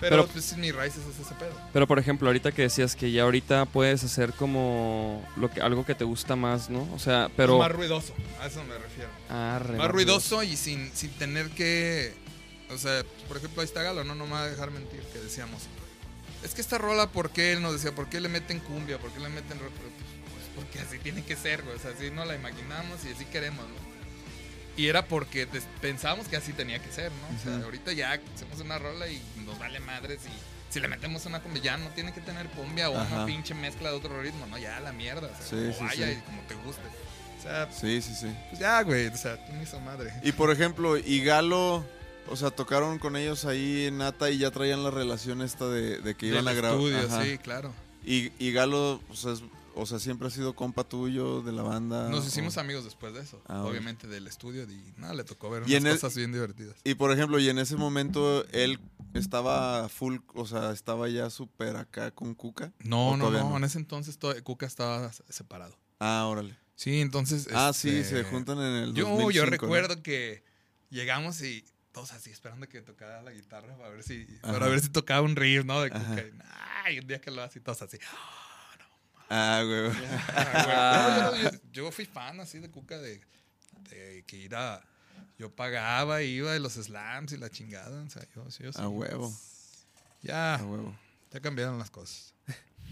Pero, 0.01 0.17
Pero- 0.25 0.27
pues 0.29 0.57
mis 0.59 0.75
raíces 0.75 1.03
es 1.07 1.19
ese 1.27 1.35
pedo. 1.37 1.55
pero 1.73 1.87
por 1.87 1.99
ejemplo, 1.99 2.29
ahorita 2.29 2.53
que 2.53 2.63
decías 2.63 2.95
que 2.95 3.11
ya 3.13 3.23
ahorita 3.23 3.65
puedes 3.65 4.05
hacer 4.05 4.33
como 4.35 5.27
lo 5.37 5.51
que 5.51 5.61
algo 5.63 5.87
que 5.87 5.95
te 5.95 6.05
gusta 6.05 6.37
más, 6.37 6.69
¿no? 6.69 6.87
O 6.95 6.99
sea, 6.99 7.31
pero 7.37 7.59
Más 7.59 7.73
ruidoso, 7.73 8.13
a 8.41 8.47
eso 8.47 8.63
me 8.65 8.77
refiero. 8.77 9.09
Arre, 9.31 9.77
Más 9.79 9.91
ruidoso 9.91 10.43
y 10.43 10.57
sin, 10.57 10.91
sin 10.95 11.11
tener 11.13 11.49
que. 11.51 12.15
O 12.71 12.77
sea, 12.79 13.03
por 13.29 13.37
ejemplo, 13.39 13.63
ahí 13.63 13.67
está 13.67 13.83
Galo, 13.83 14.05
no, 14.05 14.15
no 14.15 14.27
me 14.27 14.33
va 14.33 14.43
a 14.43 14.49
dejar 14.49 14.71
mentir, 14.71 15.01
que 15.13 15.19
decíamos. 15.21 15.63
Es 16.45 16.53
que 16.55 16.61
esta 16.61 16.77
rola, 16.79 17.09
¿por 17.11 17.31
qué? 17.31 17.53
Él 17.53 17.63
nos 17.63 17.73
decía, 17.73 17.95
¿por 17.95 18.09
qué 18.09 18.21
le 18.21 18.29
meten 18.29 18.61
cumbia? 18.61 18.99
¿Por 18.99 19.11
qué 19.13 19.21
le 19.21 19.29
meten 19.31 19.59
rock? 19.59 19.71
Pues, 19.71 19.93
pues, 20.35 20.45
porque 20.67 20.79
así 20.81 20.99
tiene 20.99 21.25
que 21.25 21.37
ser, 21.37 21.63
güey. 21.63 21.77
O 21.77 21.79
sea, 21.79 21.93
así 21.93 22.11
no 22.11 22.25
la 22.25 22.35
imaginamos 22.35 23.05
y 23.05 23.13
así 23.13 23.25
queremos, 23.25 23.65
¿no? 23.67 23.86
Y 24.77 24.89
era 24.89 25.07
porque 25.07 25.47
pensábamos 25.81 26.29
que 26.29 26.37
así 26.37 26.53
tenía 26.53 26.79
que 26.79 26.91
ser, 26.93 27.11
¿no? 27.13 27.37
O 27.37 27.43
sea, 27.43 27.65
ahorita 27.65 27.93
ya 27.93 28.21
hacemos 28.35 28.61
una 28.61 28.79
rola 28.79 29.09
y 29.09 29.21
nos 29.47 29.59
vale 29.59 29.81
madres 29.81 30.21
y 30.27 30.73
si 30.73 30.81
le 30.81 30.89
metemos 30.89 31.25
una 31.25 31.41
cumbia 31.41 31.63
ya 31.63 31.77
no 31.79 31.89
tiene 31.91 32.13
que 32.13 32.21
tener 32.21 32.47
cumbia 32.49 32.91
o 32.91 32.99
Ajá. 32.99 33.15
una 33.17 33.27
pinche 33.27 33.55
mezcla 33.55 33.91
de 33.91 33.97
otro 33.97 34.21
ritmo, 34.21 34.47
¿no? 34.47 34.59
Ya 34.59 34.79
la 34.81 34.93
mierda, 34.93 35.29
o 35.29 35.37
sea, 35.37 35.47
Sí, 35.47 35.57
como 35.57 35.73
sí, 35.91 35.97
vaya 35.99 36.07
sí. 36.09 36.19
y 36.19 36.23
como 36.23 36.43
te 36.43 36.55
guste. 36.57 36.83
O 37.39 37.43
sea, 37.43 37.73
Sí, 37.73 38.03
sí, 38.03 38.15
sí. 38.15 38.27
pues 38.51 38.61
ya, 38.61 38.83
güey, 38.83 39.07
o 39.07 39.17
sea, 39.17 39.43
tú 39.47 39.53
me 39.55 39.63
hizo 39.63 39.81
madre. 39.81 40.13
Y 40.23 40.33
por 40.33 40.51
ejemplo, 40.51 40.99
y 40.99 41.23
Galo, 41.25 41.85
o 42.29 42.37
sea, 42.37 42.51
tocaron 42.51 42.99
con 42.99 43.17
ellos 43.17 43.45
ahí 43.47 43.87
en 43.87 43.99
Nata 43.99 44.29
y 44.31 44.39
ya 44.39 44.51
traían 44.51 44.83
la 44.85 44.91
relación 44.91 45.41
esta 45.41 45.67
de, 45.69 45.99
de 46.01 46.15
que 46.17 46.27
iban 46.27 46.45
Del 46.45 46.49
a 46.49 46.53
grabar. 46.55 46.79
estudio, 46.79 46.99
Ajá. 47.07 47.23
sí, 47.25 47.39
claro. 47.39 47.73
Y, 48.05 48.33
y 48.39 48.53
Galo, 48.53 49.01
o 49.09 49.15
sea, 49.17 49.33
es- 49.33 49.43
o 49.77 49.87
sea, 49.87 49.99
siempre 49.99 50.27
ha 50.29 50.31
sido 50.31 50.55
compa 50.57 50.85
tuyo 50.85 51.43
de 51.43 51.53
la 51.53 51.63
banda. 51.63 52.09
Nos 52.09 52.25
o- 52.25 52.29
hicimos 52.29 52.57
amigos 52.59 52.85
después 52.85 53.15
de 53.15 53.21
eso. 53.21 53.41
Ah, 53.47 53.63
obviamente 53.65 54.07
del 54.09 54.27
estudio 54.27 54.65
y 54.65 54.95
nada, 54.97 55.15
le 55.15 55.23
tocó 55.25 55.51
ver 55.51 55.63
unas 55.63 55.73
en 55.75 55.87
el- 55.87 55.95
cosas 55.95 56.17
bien 56.17 56.33
divertidas. 56.33 56.77
Y 56.85 56.95
por 56.95 57.13
ejemplo, 57.13 57.39
y 57.39 57.49
en 57.49 57.59
ese 57.59 57.77
momento 57.77 58.45
él 58.53 58.81
estaba 59.15 59.89
full, 59.89 60.17
o 60.35 60.47
sea, 60.47 60.73
estaba 60.73 61.09
ya 61.09 61.31
súper 61.31 61.77
acá 61.77 62.11
con 62.11 62.35
Cuca. 62.35 62.73
No, 62.81 63.11
¿O 63.11 63.17
no, 63.17 63.31
no, 63.31 63.57
en 63.57 63.65
ese 63.65 63.79
entonces 63.79 64.19
todo, 64.19 64.35
Cuca 64.43 64.67
estaba 64.67 65.13
separado. 65.29 65.79
Ah, 66.01 66.27
órale. 66.29 66.57
Sí, 66.75 67.01
entonces... 67.01 67.49
Ah, 67.55 67.73
sí, 67.75 67.89
este, 67.89 68.23
se 68.23 68.25
juntan 68.25 68.59
en 68.59 68.75
el 68.85 68.95
Yo, 68.95 69.05
2005, 69.05 69.31
yo 69.31 69.45
¿no? 69.45 69.51
recuerdo 69.51 70.03
que 70.03 70.45
llegamos 70.91 71.41
y 71.43 71.65
todos 71.93 72.13
así 72.13 72.29
esperando 72.31 72.69
que 72.69 72.83
tocara 72.83 73.23
la 73.23 73.33
guitarra 73.33 73.75
para 73.79 73.89
ver 73.89 74.03
si, 74.03 74.25
para 74.43 74.67
ver 74.69 74.81
si 74.81 74.91
tocaba 74.91 75.23
un 75.23 75.35
riff, 75.37 75.65
¿no? 75.65 75.81
De 75.81 75.91
Cuca. 75.91 76.21
Y, 76.21 76.33
Ay, 76.85 76.99
un 76.99 77.07
día 77.07 77.19
que 77.21 77.31
lo 77.31 77.43
hace 77.43 77.59
y 77.61 77.63
todos 77.63 77.81
así. 77.81 77.97
Ah, 79.29 79.63
güey. 79.65 79.91
Ah, 80.37 81.31
güey. 81.31 81.43
No, 81.45 81.51
yo, 81.73 81.91
fui 81.91 82.05
fan 82.05 82.41
así 82.41 82.59
de 82.59 82.71
Cuca 82.71 82.99
de, 82.99 83.21
de 83.91 84.25
que 84.27 84.37
ir 84.37 84.55
a... 84.55 84.83
Yo 85.39 85.51
pagaba, 85.55 86.23
iba 86.23 86.53
de 86.53 86.61
los 86.61 86.75
slams 86.75 87.33
y 87.33 87.37
la 87.37 87.51
chingada. 87.51 88.03
O 88.03 88.11
sea, 88.11 88.23
yo, 88.35 88.51
sí, 88.51 88.63
yo 88.63 88.73
sí. 88.73 88.79
A 88.81 88.89
huevo, 88.89 89.33
Ya, 90.23 90.55
a 90.55 90.65
huevo. 90.65 90.97
ya 91.31 91.41
cambiaron 91.41 91.79
las 91.79 91.91
cosas. 91.91 92.33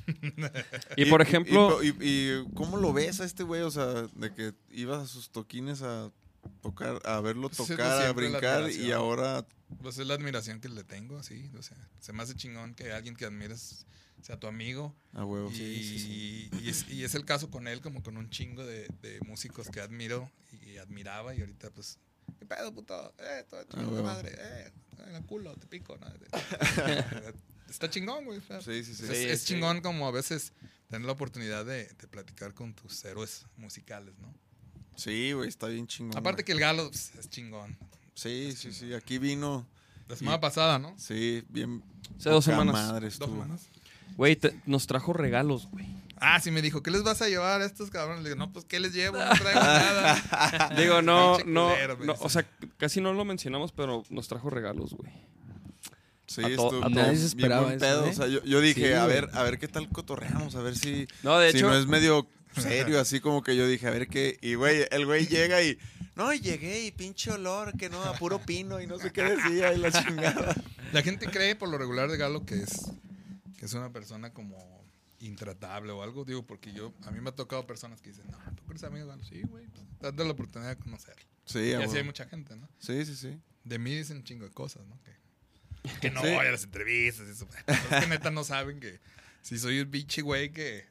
y 0.96 1.06
por 1.06 1.22
ejemplo, 1.22 1.82
Y, 1.82 1.88
y- 1.88 1.96
y 2.00 2.44
cómo 2.54 2.76
lo 2.76 2.92
ves 2.92 3.20
a 3.20 3.24
este 3.24 3.42
güey? 3.44 3.62
O 3.62 3.70
sea, 3.70 3.86
de 4.14 4.32
que 4.34 4.52
ibas 4.70 5.02
a 5.02 5.06
sus 5.06 5.30
toquines 5.30 5.80
a 5.82 6.10
tocar, 6.64 7.00
a 7.04 7.21
verlo 7.21 7.49
tocar, 7.50 8.06
a 8.06 8.12
brincar 8.12 8.71
y 8.71 8.90
ahora 8.92 9.47
Pues 9.83 9.99
es 9.99 10.06
la 10.06 10.14
admiración 10.14 10.61
que 10.61 10.68
le 10.68 10.83
tengo, 10.85 11.23
sí. 11.23 11.50
O 11.59 11.62
sea, 11.62 11.76
se 12.00 12.12
me 12.12 12.23
hace 12.23 12.35
chingón 12.35 12.75
que 12.75 12.92
alguien 12.92 13.14
que 13.16 13.25
admires 13.26 13.87
sea 14.23 14.38
tu 14.40 14.47
amigo. 14.47 14.94
a 15.12 15.25
huevo. 15.25 15.50
Y, 15.52 16.49
y 16.62 16.68
es, 16.71 16.88
y 16.88 17.04
es 17.04 17.14
el 17.14 17.25
caso 17.26 17.50
con 17.50 17.68
él, 17.68 17.80
como 17.83 18.02
con 18.02 18.16
un 18.16 18.30
chingo 18.30 18.64
de, 18.64 18.88
de 19.02 19.21
músicos 19.21 19.68
que 19.68 19.80
admiro 19.80 20.30
y 20.62 20.78
admiraba. 20.78 21.35
Y 21.35 21.40
ahorita, 21.40 21.71
pues, 21.71 21.99
¿qué 22.38 22.47
pedo, 22.47 22.73
puto? 22.73 23.14
Eh, 23.18 23.44
todo 23.50 23.62
chingón 23.64 23.87
de 23.87 23.92
huevo. 23.92 24.06
madre. 24.06 24.35
Eh, 24.38 24.73
en 25.09 25.14
el 25.16 25.26
culo, 25.26 25.54
te 25.56 25.66
pico. 25.66 25.99
¿no? 25.99 26.06
Está 27.68 27.90
chingón, 27.90 28.25
güey. 28.25 28.40
Sí, 28.64 28.85
sí, 28.85 28.94
sí. 28.94 29.04
Es, 29.04 29.09
Sí, 29.11 29.25
es 29.28 29.40
sí. 29.40 29.47
chingón 29.49 29.80
como 29.83 30.06
a 30.06 30.11
veces 30.11 30.52
tener 30.88 31.04
la 31.06 31.12
oportunidad 31.12 31.64
de, 31.66 31.87
de 31.88 32.09
platicar 32.09 32.54
con 32.54 32.73
tus 32.73 33.04
héroes 33.04 33.44
musicales, 33.56 34.14
¿no? 34.18 34.33
Sí, 34.96 35.32
güey, 35.32 35.48
está 35.48 35.66
bien 35.68 35.86
chingón. 35.86 36.16
Aparte 36.16 36.42
güey. 36.42 36.44
que 36.46 36.52
el 36.52 36.60
galo 36.60 36.88
pues, 36.88 37.12
es 37.18 37.28
chingón. 37.28 37.76
Sí, 38.14 38.52
sí, 38.56 38.72
sí. 38.72 38.94
Aquí 38.94 39.18
vino, 39.18 39.66
La 40.08 40.16
semana 40.16 40.40
pasada, 40.40 40.78
¿no? 40.78 40.94
sí, 40.98 41.42
bien. 41.48 41.82
Hace 42.18 42.30
dos 42.30 42.44
semanas. 42.44 42.74
Madre 42.74 43.08
Dos 43.10 43.30
semanas. 43.30 43.62
Güey, 44.16 44.36
te- 44.36 44.54
nos 44.66 44.86
trajo 44.86 45.12
regalos, 45.12 45.66
güey. 45.72 45.86
Ah, 46.20 46.38
sí 46.40 46.50
me 46.52 46.62
dijo, 46.62 46.82
¿qué 46.82 46.90
les 46.92 47.02
vas 47.02 47.20
a 47.22 47.28
llevar 47.28 47.60
a 47.60 47.66
estos 47.66 47.90
cabrones? 47.90 48.22
Le 48.22 48.30
digo, 48.30 48.38
no, 48.38 48.52
pues, 48.52 48.64
¿qué 48.66 48.78
les 48.78 48.92
llevo? 48.94 49.18
No 49.18 49.30
traigo 49.32 49.60
nada. 49.60 50.70
Digo, 50.78 51.02
no, 51.02 51.38
no, 51.40 51.72
no, 51.98 52.14
o 52.20 52.28
sea, 52.28 52.46
casi 52.78 53.00
no 53.00 53.12
lo 53.12 53.24
mencionamos, 53.24 53.72
pero 53.72 54.04
nos 54.10 54.28
trajo 54.28 54.48
regalos, 54.48 54.94
güey. 54.94 55.10
Sí, 56.26 56.40
A 56.40 56.44
to- 56.44 56.50
estuvo 56.50 56.84
a 56.84 56.88
bien- 56.88 56.92
nadie 56.94 57.16
se 57.18 57.34
bien 57.34 57.52
esperaba 57.52 57.74
eso. 57.74 58.06
¿eh? 58.06 58.10
O 58.10 58.12
sea, 58.12 58.26
yo, 58.28 58.42
yo 58.44 58.60
dije, 58.60 58.86
Sí, 58.88 58.92
a 58.92 59.06
ver, 59.06 59.28
a 59.34 59.42
ver 59.42 59.58
qué 59.58 59.66
tal 59.68 59.88
cotorreamos, 59.90 60.54
a 60.54 60.60
ver 60.62 60.76
si, 60.78 61.06
No, 61.22 61.38
de 61.38 61.50
si 61.50 61.58
hecho, 61.58 61.68
no 61.68 61.76
es 61.76 61.86
medio 61.86 62.26
serio, 62.54 63.00
así 63.00 63.20
como 63.20 63.42
que 63.42 63.56
yo 63.56 63.66
dije, 63.66 63.87
a 63.87 63.90
ver 63.90 64.08
qué. 64.08 64.38
Y 64.40 64.54
güey, 64.54 64.87
el 64.90 65.06
güey 65.06 65.26
llega 65.26 65.62
y. 65.62 65.78
No, 66.16 66.32
y 66.32 66.40
llegué 66.40 66.84
y 66.84 66.92
pinche 66.92 67.30
olor, 67.32 67.76
que 67.76 67.88
no, 67.90 68.02
a 68.02 68.14
puro 68.16 68.40
pino 68.40 68.80
y 68.80 68.87
no 68.87 68.99
sé 68.99 69.12
qué 69.12 69.23
decía 69.25 69.73
y 69.73 69.78
la 69.78 69.90
chingada. 69.90 70.54
La 70.92 71.02
gente 71.02 71.26
cree 71.26 71.56
por 71.56 71.68
lo 71.68 71.76
regular 71.78 72.08
de 72.11 72.16
Galo 72.16 72.46
que 72.46 72.54
es, 72.62 72.90
que 73.58 73.66
es 73.66 73.73
una 73.75 73.90
persona 73.92 74.32
como 74.32 74.84
intratable 75.18 75.90
o 75.92 76.02
algo. 76.02 76.25
Digo, 76.25 76.46
porque 76.46 76.73
yo, 76.73 76.92
a 77.04 77.11
mí 77.11 77.20
me 77.20 77.30
ha 77.30 77.34
tocado 77.34 77.66
personas 77.66 78.00
que 78.00 78.11
dicen, 78.11 78.26
no, 78.30 78.38
¿tú 78.54 78.62
eres 78.70 78.84
amigo 78.84 79.06
de 79.06 79.11
Galo? 79.11 79.25
Sí, 79.25 79.42
güey, 79.42 79.66
pues, 79.66 79.84
date 80.00 80.25
la 80.25 80.30
oportunidad 80.30 80.76
de 80.76 80.82
conocerlo. 80.82 81.25
Sí, 81.46 81.58
Y 81.58 81.73
así 81.73 81.96
hay 81.96 82.04
mucha 82.04 82.26
gente, 82.26 82.54
¿no? 82.56 82.68
sí, 82.78 83.04
sí, 83.04 83.16
sí. 83.16 83.37
De 83.64 83.78
mí 83.78 83.94
dicen 83.94 84.18
un 84.18 84.25
chingo 84.25 84.44
de 84.44 84.52
cosas, 84.52 84.87
¿no? 84.87 84.99
Que, 85.02 86.00
que 86.00 86.11
no 86.11 86.20
Sí. 86.23 86.28
voy 86.28 86.46
a 86.46 86.50
las 86.52 86.64
entrevistas 86.64 87.26
y 87.26 87.30
eso. 87.32 87.49
Pero 87.66 87.78
es 87.99 88.04
que 88.04 88.06
neta 88.11 88.30
no 88.30 88.44
saben 88.44 88.78
que 88.78 89.00
si 89.42 89.58
soy 89.58 89.80
un 89.80 89.90
pinche 89.90 90.23
güey 90.23 90.52
que... 90.52 90.84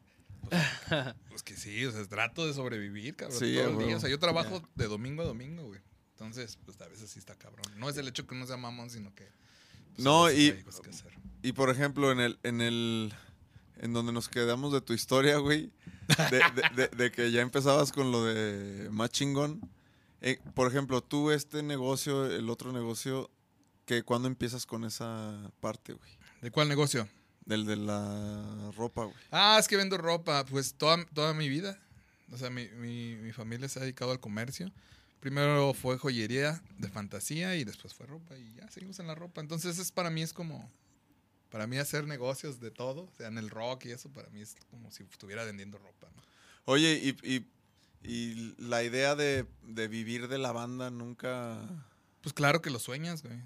Pues, 0.49 1.15
pues 1.29 1.43
que 1.43 1.55
sí, 1.57 1.85
o 1.85 1.91
sea, 1.91 2.05
trato 2.05 2.45
de 2.45 2.53
sobrevivir, 2.53 3.15
cabrón, 3.15 3.39
Sí, 3.39 3.55
todo 3.55 3.79
el 3.81 3.87
día. 3.87 3.97
O 3.97 3.99
sea, 3.99 4.09
yo 4.09 4.19
trabajo 4.19 4.67
de 4.75 4.87
domingo 4.87 5.21
a 5.23 5.25
domingo, 5.25 5.63
güey. 5.65 5.81
Entonces, 6.11 6.57
pues 6.63 6.79
a 6.81 6.87
veces 6.87 7.09
sí 7.09 7.19
está 7.19 7.35
cabrón. 7.35 7.65
No 7.77 7.89
es 7.89 7.97
el 7.97 8.07
hecho 8.07 8.25
que 8.27 8.35
uno 8.35 8.45
sea 8.45 8.57
mamón, 8.57 8.89
sino 8.89 9.13
que... 9.15 9.25
pues, 9.95 10.03
No, 10.05 10.31
y-. 10.31 10.63
Y 11.41 11.51
por 11.53 11.69
ejemplo, 11.69 12.11
en 12.11 12.19
el, 12.19 12.39
en 12.43 12.61
el, 12.61 13.13
en 13.77 13.93
donde 13.93 14.11
nos 14.13 14.29
quedamos 14.29 14.71
de 14.71 14.81
tu 14.81 14.93
historia, 14.93 15.37
güey, 15.37 15.71
de, 16.29 16.37
de- 16.37 16.69
de- 16.87 16.87
de 16.95 17.11
que 17.11 17.31
ya 17.31 17.41
empezabas 17.41 17.91
con 17.91 18.11
lo 18.11 18.23
de 18.25 18.89
más 18.91 19.09
chingón. 19.09 19.59
eh, 20.21 20.39
por 20.53 20.67
ejemplo, 20.69 21.01
tú 21.01 21.31
este 21.31 21.63
negocio, 21.63 22.25
el 22.27 22.49
otro 22.49 22.71
negocio, 22.71 23.29
que 23.85 24.03
cuando 24.03 24.27
empiezas 24.29 24.65
con 24.65 24.85
esa 24.85 25.51
parte, 25.59 25.93
güey, 25.93 26.11
¿De 26.41 26.51
cuál 26.51 26.69
negocio? 26.69 27.07
Del 27.45 27.65
de 27.65 27.75
la 27.75 28.71
ropa, 28.75 29.05
güey. 29.05 29.15
Ah, 29.31 29.57
es 29.59 29.67
que 29.67 29.77
vendo 29.77 29.97
ropa, 29.97 30.45
pues 30.45 30.75
toda, 30.75 31.05
toda 31.13 31.33
mi 31.33 31.49
vida. 31.49 31.79
O 32.31 32.37
sea, 32.37 32.49
mi, 32.49 32.67
mi, 32.69 33.15
mi 33.15 33.31
familia 33.31 33.67
se 33.67 33.79
ha 33.79 33.83
dedicado 33.83 34.11
al 34.11 34.19
comercio. 34.19 34.71
Primero 35.19 35.73
fue 35.73 35.97
joyería 35.97 36.61
de 36.77 36.89
fantasía 36.89 37.55
y 37.55 37.63
después 37.63 37.93
fue 37.93 38.05
ropa 38.05 38.35
y 38.37 38.55
ya 38.55 38.69
seguimos 38.69 38.99
en 38.99 39.07
la 39.07 39.15
ropa. 39.15 39.39
Entonces 39.39 39.77
es 39.77 39.91
para 39.91 40.09
mí 40.09 40.21
es 40.21 40.33
como, 40.33 40.69
para 41.49 41.67
mí 41.67 41.77
hacer 41.77 42.07
negocios 42.07 42.59
de 42.59 42.71
todo, 42.71 43.03
o 43.03 43.11
sea, 43.15 43.27
en 43.27 43.37
el 43.37 43.49
rock 43.49 43.85
y 43.85 43.91
eso, 43.91 44.09
para 44.09 44.29
mí 44.31 44.41
es 44.41 44.55
como 44.69 44.91
si 44.91 45.03
estuviera 45.03 45.45
vendiendo 45.45 45.77
ropa. 45.77 46.09
¿no? 46.13 46.21
Oye, 46.65 46.99
y, 47.01 47.09
y, 47.25 47.47
y 48.03 48.55
la 48.57 48.83
idea 48.83 49.15
de, 49.15 49.45
de 49.61 49.87
vivir 49.87 50.27
de 50.27 50.39
la 50.39 50.51
banda 50.51 50.89
nunca... 50.89 51.61
Pues 52.21 52.33
claro 52.33 52.61
que 52.61 52.69
lo 52.69 52.79
sueñas, 52.79 53.23
güey. 53.23 53.39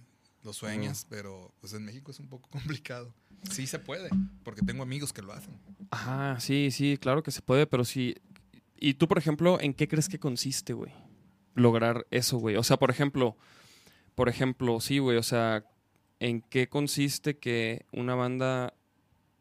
Lo 0.44 0.54
sueñas, 0.54 1.06
pero 1.10 1.54
pues 1.60 1.74
en 1.74 1.84
México 1.84 2.10
es 2.10 2.20
un 2.20 2.28
poco 2.28 2.50
complicado. 2.52 3.14
Sí 3.44 3.68
se 3.68 3.80
puede, 3.80 4.10
porque 4.44 4.62
tengo 4.62 4.84
amigos 4.84 5.14
que 5.14 5.22
lo 5.22 5.34
hacen. 5.34 5.58
Ajá, 5.92 6.40
sí, 6.40 6.70
sí, 6.72 6.98
claro 6.98 7.24
que 7.24 7.32
se 7.32 7.42
puede, 7.42 7.66
pero 7.68 7.86
sí. 7.86 8.16
¿Y 8.76 8.96
tú, 8.96 9.08
por 9.08 9.18
ejemplo, 9.18 9.60
en 9.60 9.74
qué 9.74 9.88
crees 9.88 10.10
que 10.10 10.20
consiste, 10.20 10.74
güey? 10.74 10.92
Lograr 11.56 12.06
eso, 12.12 12.38
güey. 12.38 12.56
O 12.56 12.64
sea, 12.64 12.78
por 12.78 12.92
ejemplo, 12.92 13.38
por 14.16 14.30
ejemplo, 14.30 14.80
sí, 14.82 15.00
güey, 15.00 15.18
o 15.18 15.24
sea, 15.24 15.66
¿en 16.20 16.42
qué 16.42 16.68
consiste 16.68 17.38
que 17.38 17.86
una 17.92 18.16
banda 18.16 18.74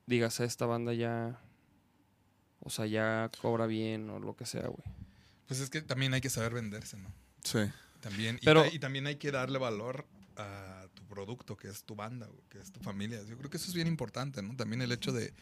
digas 0.06 0.40
a 0.40 0.44
esta 0.44 0.66
banda 0.66 0.94
ya, 0.94 1.40
o 2.60 2.70
sea, 2.70 2.86
ya 2.86 3.30
cobra 3.40 3.66
bien 3.66 4.08
o 4.10 4.18
lo 4.20 4.36
que 4.36 4.46
sea, 4.46 4.68
güey? 4.68 4.84
Pues 5.46 5.60
es 5.60 5.70
que 5.70 5.82
también 5.82 6.14
hay 6.14 6.20
que 6.20 6.30
saber 6.30 6.54
venderse, 6.54 6.96
¿no? 6.96 7.12
Sí. 7.42 7.60
También, 8.00 8.38
y 8.40 8.44
Pero- 8.44 8.64
y, 8.66 8.78
también 8.78 9.06
hay 9.06 9.16
que 9.16 9.30
darle 9.30 9.58
valor 9.58 10.06
a 10.36 10.75
producto, 11.06 11.56
que 11.56 11.68
es 11.68 11.84
tu 11.84 11.94
banda, 11.94 12.28
que 12.48 12.58
es 12.58 12.72
tu 12.72 12.80
familia. 12.80 13.22
Yo 13.24 13.36
creo 13.38 13.50
que 13.50 13.56
eso 13.56 13.68
es 13.68 13.74
bien 13.74 13.88
importante, 13.88 14.42
¿no? 14.42 14.54
También 14.56 14.82
el 14.82 14.92
hecho 14.92 15.12
de, 15.12 15.32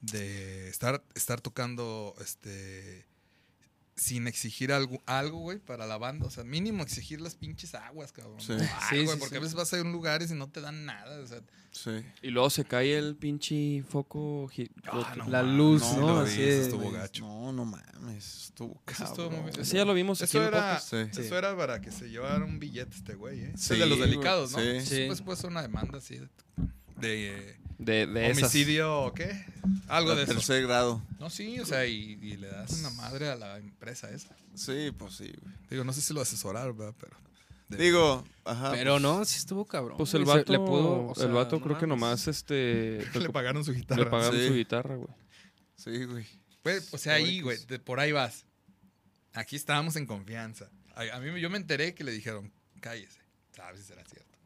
de 0.00 0.68
estar, 0.68 1.04
estar 1.14 1.40
tocando 1.40 2.14
este 2.20 3.09
sin 4.00 4.26
exigir 4.26 4.72
algo, 4.72 5.02
algo, 5.04 5.38
güey, 5.40 5.58
para 5.58 5.86
la 5.86 5.98
banda. 5.98 6.26
O 6.26 6.30
sea, 6.30 6.42
mínimo 6.42 6.82
exigir 6.82 7.20
las 7.20 7.34
pinches 7.34 7.74
aguas, 7.74 8.12
cabrón. 8.12 8.40
Sí. 8.40 8.52
O 8.52 8.54
algo, 8.54 8.66
Sí, 8.88 8.96
güey, 9.04 9.06
sí, 9.08 9.16
porque 9.18 9.34
sí. 9.34 9.36
a 9.36 9.40
veces 9.40 9.54
vas 9.54 9.72
a 9.74 9.82
un 9.82 9.92
lugares 9.92 10.30
y 10.30 10.34
no 10.34 10.48
te 10.48 10.60
dan 10.62 10.86
nada. 10.86 11.20
O 11.20 11.26
sea, 11.26 11.40
Sí. 11.72 11.90
Y 12.22 12.30
luego 12.30 12.50
se 12.50 12.64
cae 12.64 12.98
el 12.98 13.14
pinche 13.14 13.84
foco. 13.88 14.50
ah, 14.86 15.14
no 15.16 15.28
La 15.28 15.42
mames, 15.42 15.56
luz, 15.56 15.82
¿no? 15.98 16.18
Así 16.20 16.42
eso 16.42 16.58
de- 16.58 16.62
estuvo 16.62 16.90
gacho. 16.90 17.22
No, 17.24 17.52
no 17.52 17.64
mames. 17.64 18.44
Estuvo 18.46 18.82
Eso 18.88 19.04
estuvo 19.04 19.30
muy 19.30 19.38
cabrón. 19.50 19.60
Ese 19.60 19.76
ya 19.76 19.84
lo 19.84 19.94
vimos 19.94 20.20
Eso 20.20 20.42
era, 20.42 20.78
eso 20.78 21.38
era 21.38 21.56
para 21.56 21.80
que 21.80 21.92
se 21.92 22.08
llevara 22.10 22.44
un 22.44 22.58
billete 22.58 22.96
este 22.96 23.14
güey, 23.14 23.40
¿eh? 23.44 23.52
Sí, 23.56 23.76
de 23.78 23.86
los 23.86 24.00
delicados, 24.00 24.50
¿no? 24.52 24.58
sí. 24.58 24.80
Sí. 24.80 25.04
Pues 25.06 25.20
puede 25.22 25.36
ser 25.38 25.50
una 25.50 25.62
demanda 25.62 25.98
así 25.98 26.16
de, 26.16 26.28
de, 26.96 27.50
eh, 27.50 27.59
De, 27.80 28.06
de 28.06 28.30
esas. 28.30 28.42
homicidio 28.42 29.00
o 29.04 29.14
qué. 29.14 29.44
Algo 29.88 30.14
de 30.14 30.24
eso. 30.24 30.34
Tercer 30.34 30.62
grado. 30.64 31.02
No, 31.18 31.30
sí, 31.30 31.58
o 31.60 31.64
sea, 31.66 31.86
y, 31.86 32.18
y 32.22 32.36
le 32.36 32.48
das 32.48 32.72
una 32.80 32.90
madre 32.90 33.28
a 33.30 33.36
la 33.36 33.56
empresa 33.58 34.10
esa. 34.10 34.36
Sí, 34.54 34.90
pues 34.96 35.14
sí, 35.14 35.32
güey. 35.42 35.54
Digo, 35.70 35.84
no 35.84 35.92
sé 35.92 36.00
si 36.02 36.12
lo 36.12 36.20
asesoraron, 36.20 36.76
¿verdad? 36.76 36.94
Pero. 37.00 37.16
de- 37.68 37.76
Digo, 37.82 38.24
ajá. 38.44 38.72
Pero 38.72 39.00
no, 39.00 39.24
sí 39.24 39.38
estuvo 39.38 39.64
cabrón. 39.64 39.96
Pues 39.96 40.12
el 40.14 40.24
vato, 40.24 40.52
le 40.52 40.58
pudo, 40.58 41.08
o 41.08 41.14
sea, 41.14 41.24
el 41.26 41.32
vato 41.32 41.56
no 41.58 41.62
creo 41.64 41.78
que 41.78 41.86
nomás 41.86 42.28
este 42.28 43.04
le 43.18 43.30
pagaron 43.30 43.64
su 43.64 43.72
guitarra. 43.72 44.04
le 44.04 44.10
pagaron 44.10 44.38
Sí. 44.38 44.48
su 44.48 44.54
guitarra, 44.54 44.96
güey. 44.96 45.08
Sí, 45.76 46.04
güey. 46.04 46.26
Güey, 46.62 46.78
o 46.90 46.98
sea, 46.98 47.14
ahí, 47.14 47.40
güey, 47.40 47.56
de- 47.66 47.78
por 47.78 47.98
ahí 48.00 48.12
vas. 48.12 48.44
Aquí 49.32 49.56
estábamos 49.56 49.96
en 49.96 50.04
confianza. 50.06 50.68
A, 50.94 51.16
a 51.16 51.20
mí 51.20 51.40
yo 51.40 51.48
me 51.48 51.56
enteré 51.56 51.94
que 51.94 52.04
le 52.04 52.12
dijeron, 52.12 52.52
cállese. 52.80 53.20
¿Sabes 53.56 53.80
si 53.80 53.86
será 53.86 54.04
cierto? 54.04 54.36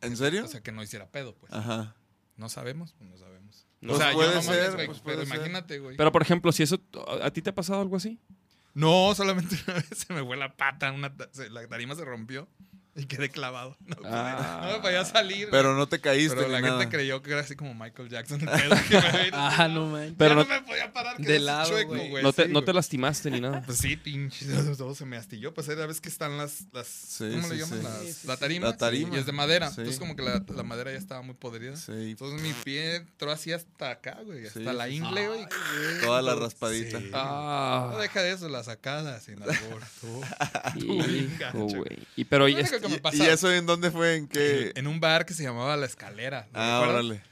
¿En 0.00 0.16
serio? 0.16 0.44
O 0.44 0.48
sea, 0.48 0.62
que 0.62 0.72
no 0.72 0.82
hiciera 0.82 1.06
pedo, 1.10 1.34
pues. 1.34 1.52
Ajá. 1.52 1.94
No 2.38 2.48
sabemos, 2.48 2.94
pues 2.96 3.10
no 3.10 3.16
sabemos. 3.18 3.66
No, 3.80 3.92
o 3.92 3.96
sea, 3.96 4.12
puede 4.12 4.28
yo 4.30 4.34
no 4.36 4.42
mames, 4.42 4.60
ser, 4.64 4.72
güey, 4.74 4.86
pues 4.86 5.00
pero 5.00 5.16
puede 5.18 5.26
imagínate, 5.36 5.78
güey. 5.78 5.96
Pero 5.96 6.10
por 6.12 6.22
ejemplo, 6.22 6.50
si 6.52 6.62
eso 6.62 6.80
¿a 7.20 7.26
a 7.26 7.30
ti 7.32 7.42
te 7.42 7.50
ha 7.50 7.54
pasado 7.54 7.80
algo 7.82 7.96
así? 7.96 8.18
No, 8.74 9.14
solamente 9.14 9.56
una 9.66 9.74
vez 9.74 9.88
se 9.92 10.12
me 10.14 10.24
fue 10.24 10.36
la 10.36 10.56
pata, 10.56 10.90
una 10.92 11.14
ta- 11.14 11.28
se- 11.32 11.50
la 11.50 11.66
tarima 11.68 11.94
se 11.94 12.04
rompió 12.04 12.48
y 12.98 13.06
quedé 13.06 13.30
clavado. 13.30 13.76
No, 13.86 13.96
pude- 13.96 14.08
Ah. 14.10 14.60
no 14.66 14.72
me 14.72 14.78
podía 14.80 15.04
salir. 15.04 15.48
Pero 15.50 15.74
no 15.74 15.88
te 15.88 16.00
caíste 16.00 16.36
Pero 16.36 16.48
la 16.48 16.58
ni 16.60 16.64
gente 16.66 16.78
nada. 16.84 16.90
creyó 16.90 17.22
que 17.22 17.30
era 17.32 17.40
así 17.40 17.56
como 17.56 17.72
Michael 17.74 18.08
Jackson. 18.10 18.40
el 18.40 18.46
pedo, 18.48 18.76
que 18.88 18.94
me 19.00 19.12
veía 19.12 19.30
Ah, 19.32 19.68
no 19.68 19.86
manches. 19.86 20.14
Pero 20.18 20.34
no- 20.34 20.42
no, 20.44 20.48
me 20.48 20.60
podía 20.62 20.92
parar. 20.92 21.16
de 21.16 21.24
quedé 21.24 21.36
así 21.36 21.44
lado, 21.44 21.68
chueco, 21.70 21.88
güey. 21.88 22.10
güey, 22.10 22.22
no 22.22 22.32
te, 22.32 22.46
sí, 22.46 22.52
no 22.52 22.62
te 22.64 22.72
lastimaste 22.72 23.30
ni 23.30 23.40
nada. 23.40 23.62
Pues 23.64 23.78
sí, 23.78 23.96
pinche, 23.96 24.44
todo 24.78 24.94
se 24.94 25.04
me 25.06 25.16
astilló. 25.16 25.54
Pues 25.54 25.68
era 25.68 25.86
vez 25.86 26.00
que 26.00 26.08
están 26.08 26.36
las, 26.36 26.64
las 26.72 26.86
Sí, 26.88 27.30
¿cómo 27.30 27.44
sí, 27.48 27.54
le 27.54 27.58
llaman? 27.60 27.78
sí. 27.78 27.84
Las- 27.84 27.98
Sí, 28.02 28.12
sí, 28.12 28.26
la 28.26 28.36
tarima. 28.36 28.66
La 28.68 28.76
tarima. 28.76 29.16
Y 29.16 29.18
es 29.20 29.26
de 29.26 29.32
madera. 29.32 29.68
Sí. 29.68 29.74
Entonces 29.78 29.98
como 29.98 30.16
que 30.16 30.22
la, 30.22 30.42
la 30.54 30.62
madera 30.62 30.90
ya 30.92 30.98
estaba 30.98 31.22
muy 31.22 31.34
podrida. 31.34 31.76
Sí. 31.76 31.92
Entonces 31.92 32.40
mi 32.42 32.52
pie 32.52 32.96
entró 32.96 33.30
así 33.30 33.52
hasta 33.52 33.90
acá, 33.90 34.18
güey. 34.24 34.46
Hasta 34.46 34.58
Sí, 34.58 34.64
la 34.64 34.88
ingle, 34.88 35.28
güey. 35.28 35.46
Toda 36.04 36.20
la 36.22 36.34
raspadita. 36.34 36.98
Sí. 36.98 37.10
Ah, 37.14 37.90
No 37.92 37.98
deja 37.98 38.22
de 38.22 38.32
eso, 38.32 38.48
la 38.48 38.62
sacada 38.64 39.20
sin 39.20 39.42
albur. 39.42 39.82
tú. 40.00 40.22
güey. 41.76 41.98
Y 42.16 42.24
pero 42.24 42.48
Y 42.88 42.92
único 42.94 43.08
es- 43.08 43.12
que 43.12 43.16
me 43.16 43.16
¿Y, 43.16 43.20
pasó- 43.20 43.24
y 43.24 43.34
eso 43.34 43.52
en 43.52 43.66
dónde 43.66 43.90
fue? 43.90 44.16
¿En 44.16 44.28
qué? 44.28 44.72
En 44.74 44.86
un 44.86 45.00
bar 45.00 45.26
que 45.26 45.34
se 45.34 45.42
llamaba 45.42 45.76
La 45.76 45.86
Escalera. 45.86 46.48
¿lo 46.52 46.58
Ah, 46.60 46.80
órale. 46.80 47.22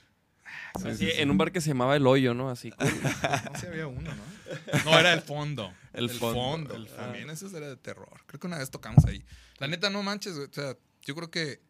Sí, 0.78 0.88
así, 0.88 0.98
sí, 1.06 1.10
sí. 1.10 1.20
en 1.22 1.30
un 1.30 1.38
bar 1.38 1.52
que 1.52 1.60
se 1.62 1.68
llamaba 1.68 1.96
El 1.96 2.06
Hoyo, 2.06 2.34
¿no? 2.34 2.50
Así. 2.50 2.70
cool. 2.70 2.88
No 3.52 3.58
sé, 3.58 3.66
había 3.68 3.86
uno, 3.86 4.10
¿no? 4.14 4.84
No, 4.84 4.98
era 4.98 5.12
el 5.14 5.22
fondo. 5.22 5.72
El 5.94 6.10
fondo, 6.10 6.74
El 6.74 6.82
el 6.82 6.88
fondo. 6.88 7.02
También 7.02 7.30
eso 7.30 7.54
era 7.56 7.68
de 7.68 7.76
terror. 7.76 8.20
Creo 8.26 8.38
que 8.40 8.46
una 8.46 8.58
vez 8.58 8.70
tocamos 8.70 9.04
ahí. 9.06 9.24
La 9.58 9.68
neta, 9.68 9.88
no 9.88 10.02
manches, 10.02 10.34
güey. 10.34 10.48
O 10.48 10.52
sea, 10.52 10.76
yo 11.02 11.14
creo 11.14 11.30
que 11.30 11.60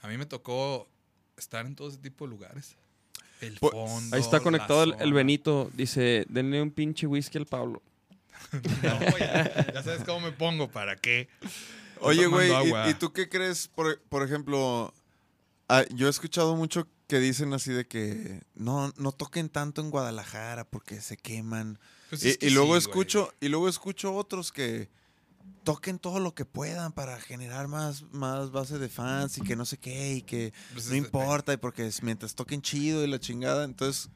a 0.00 0.08
mí 0.08 0.16
me 0.16 0.24
tocó 0.24 0.88
estar 1.36 1.66
en 1.66 1.74
todo 1.76 1.88
ese 1.90 1.98
tipo 1.98 2.24
de 2.24 2.30
lugares. 2.30 2.76
El 3.42 3.58
Pues, 3.58 3.72
fondo. 3.72 4.16
Ahí 4.16 4.22
está 4.22 4.40
conectado 4.40 4.84
el, 4.84 4.94
el. 5.00 5.12
Benito. 5.12 5.70
Dice, 5.74 6.24
denle 6.30 6.62
un 6.62 6.70
pinche 6.70 7.06
whisky 7.06 7.36
al 7.36 7.44
Pablo. 7.46 7.82
no, 8.82 9.18
ya, 9.18 9.66
ya 9.74 9.82
sabes 9.82 10.02
cómo 10.04 10.20
me 10.20 10.32
pongo, 10.32 10.70
¿para 10.70 10.96
qué? 10.96 11.28
Oye, 12.04 12.26
güey. 12.26 12.50
¿y, 12.50 12.90
y 12.90 12.94
tú 12.94 13.12
qué 13.12 13.28
crees? 13.28 13.68
Por, 13.68 14.00
por 14.02 14.22
ejemplo, 14.22 14.92
ah, 15.68 15.84
yo 15.90 16.06
he 16.06 16.10
escuchado 16.10 16.56
mucho 16.56 16.86
que 17.06 17.18
dicen 17.18 17.52
así 17.52 17.72
de 17.72 17.86
que 17.86 18.42
no, 18.54 18.92
no 18.96 19.12
toquen 19.12 19.48
tanto 19.48 19.80
en 19.80 19.90
Guadalajara 19.90 20.64
porque 20.64 21.00
se 21.00 21.16
queman. 21.16 21.78
Pues 22.10 22.24
y, 22.24 22.28
es 22.30 22.38
que 22.38 22.46
y 22.46 22.50
luego 22.50 22.74
sí, 22.74 22.78
escucho, 22.78 23.32
y 23.40 23.48
luego 23.48 23.68
escucho 23.68 24.14
otros 24.14 24.52
que 24.52 24.88
toquen 25.64 25.98
todo 25.98 26.20
lo 26.20 26.34
que 26.34 26.44
puedan 26.44 26.92
para 26.92 27.20
generar 27.20 27.68
más, 27.68 28.02
más 28.12 28.50
base 28.50 28.78
de 28.78 28.88
fans 28.88 29.38
y 29.38 29.42
que 29.42 29.56
no 29.56 29.64
sé 29.64 29.78
qué, 29.78 30.14
y 30.14 30.22
que 30.22 30.52
Pues 30.72 30.88
no 30.88 30.94
importa, 30.94 31.52
y 31.52 31.56
porque 31.56 31.90
mientras 32.02 32.34
toquen 32.34 32.62
chido 32.62 33.04
y 33.04 33.06
la 33.06 33.18
chingada, 33.18 33.64
entonces, 33.64 34.10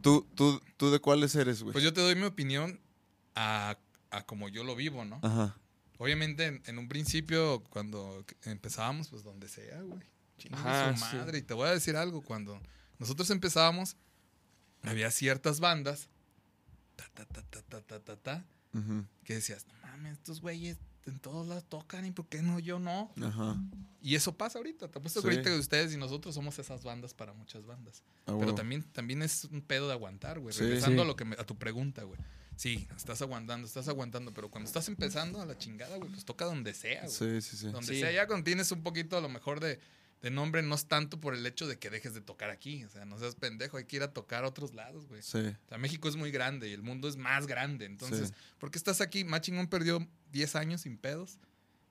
¿tú, 0.00 0.26
tú, 0.34 0.60
tú 0.76 0.90
de 0.90 0.98
cuáles 1.00 1.34
eres, 1.34 1.62
güey? 1.62 1.72
Pues 1.72 1.84
yo 1.84 1.92
te 1.92 2.00
doy 2.00 2.14
mi 2.14 2.24
opinión 2.24 2.80
a, 3.34 3.78
a 4.10 4.26
como 4.26 4.48
yo 4.48 4.64
lo 4.64 4.74
vivo, 4.74 5.04
¿no? 5.04 5.20
Ajá. 5.22 5.56
Obviamente, 6.04 6.46
en, 6.46 6.62
en 6.66 6.78
un 6.78 6.88
principio, 6.88 7.62
cuando 7.70 8.24
empezábamos, 8.44 9.08
pues 9.08 9.22
donde 9.22 9.48
sea, 9.48 9.80
güey. 9.82 10.00
Sí. 10.38 10.48
madre. 10.50 11.38
Y 11.38 11.42
te 11.42 11.54
voy 11.54 11.68
a 11.68 11.72
decir 11.72 11.96
algo, 11.96 12.20
cuando 12.22 12.60
nosotros 12.98 13.30
empezábamos, 13.30 13.96
había 14.82 15.10
ciertas 15.10 15.60
bandas, 15.60 16.08
ta, 16.96 17.08
ta, 17.14 17.24
ta, 17.24 17.42
ta, 17.62 17.80
ta, 17.80 18.00
ta, 18.00 18.16
ta, 18.16 18.44
que 19.24 19.34
decías, 19.34 19.66
no 19.66 19.74
mames, 19.82 20.12
estos 20.14 20.40
güeyes 20.40 20.78
en 21.06 21.18
todos 21.20 21.46
lados 21.46 21.64
tocan, 21.68 22.04
¿y 22.06 22.10
por 22.10 22.26
qué 22.28 22.42
no 22.42 22.58
yo 22.58 22.78
no? 22.78 23.12
Ajá. 23.22 23.56
Y 24.02 24.14
eso 24.14 24.36
pasa 24.36 24.58
ahorita. 24.58 24.88
Te 24.90 24.98
apuesto 24.98 25.20
Sí. 25.20 25.26
que 25.28 25.32
ahorita 25.34 25.50
que 25.50 25.58
ustedes 25.58 25.92
y 25.94 25.96
nosotros 25.98 26.34
somos 26.34 26.58
esas 26.58 26.82
bandas 26.82 27.14
para 27.14 27.32
muchas 27.34 27.64
bandas. 27.66 28.02
a 28.26 28.36
Pero 28.38 28.54
también, 28.54 28.82
también 28.82 29.22
es 29.22 29.44
un 29.44 29.60
pedo 29.62 29.86
de 29.86 29.92
aguantar, 29.92 30.40
güey. 30.40 30.54
Sí. 30.54 30.60
Regresando 30.62 31.02
Sí. 31.02 31.04
a 31.04 31.06
lo 31.08 31.14
que 31.16 31.24
me- 31.26 31.36
a 31.36 31.44
tu 31.44 31.56
pregunta, 31.58 32.02
güey. 32.04 32.18
Sí, 32.56 32.86
estás 32.96 33.20
aguantando, 33.22 33.66
estás 33.66 33.88
aguantando, 33.88 34.32
pero 34.32 34.50
cuando 34.50 34.68
estás 34.68 34.88
empezando 34.88 35.40
a 35.42 35.46
la 35.46 35.58
chingada, 35.58 35.96
güey, 35.96 36.10
pues 36.10 36.24
toca 36.24 36.44
donde 36.44 36.72
sea, 36.74 37.02
güey. 37.02 37.12
Sí, 37.12 37.40
sí, 37.42 37.56
sí. 37.56 37.66
Donde 37.66 37.92
Sí. 37.94 38.00
sea, 38.00 38.12
ya 38.12 38.26
cuando 38.26 38.44
tienes 38.44 38.70
un 38.72 38.82
poquito 38.82 39.16
a 39.16 39.20
lo 39.20 39.28
mejor 39.28 39.60
de, 39.60 39.80
de 40.22 40.30
nombre, 40.30 40.62
no 40.62 40.74
es 40.74 40.86
tanto 40.86 41.20
por 41.20 41.34
el 41.34 41.44
hecho 41.46 41.66
de 41.66 41.78
que 41.78 41.90
dejes 41.90 42.14
de 42.14 42.20
tocar 42.20 42.50
aquí. 42.50 42.84
O 42.84 42.88
sea, 42.88 43.04
no 43.04 43.18
seas 43.18 43.34
pendejo, 43.34 43.76
hay 43.76 43.84
que 43.84 43.96
ir 43.96 44.02
a 44.02 44.12
tocar 44.12 44.44
a 44.44 44.48
otros 44.48 44.72
lados, 44.74 45.06
güey. 45.08 45.20
Sí. 45.22 45.38
O 45.38 45.68
sea, 45.68 45.78
México 45.78 46.08
es 46.08 46.16
muy 46.16 46.30
grande 46.30 46.68
y 46.68 46.72
el 46.72 46.82
mundo 46.82 47.08
es 47.08 47.16
más 47.16 47.46
grande. 47.46 47.84
Entonces, 47.86 48.28
Sí. 48.28 48.34
¿por 48.58 48.70
qué 48.70 48.78
estás 48.78 49.00
aquí? 49.00 49.24
Machingón 49.24 49.66
perdió 49.68 50.06
10 50.32 50.54
años 50.56 50.82
sin 50.82 50.96
pedos 50.96 51.38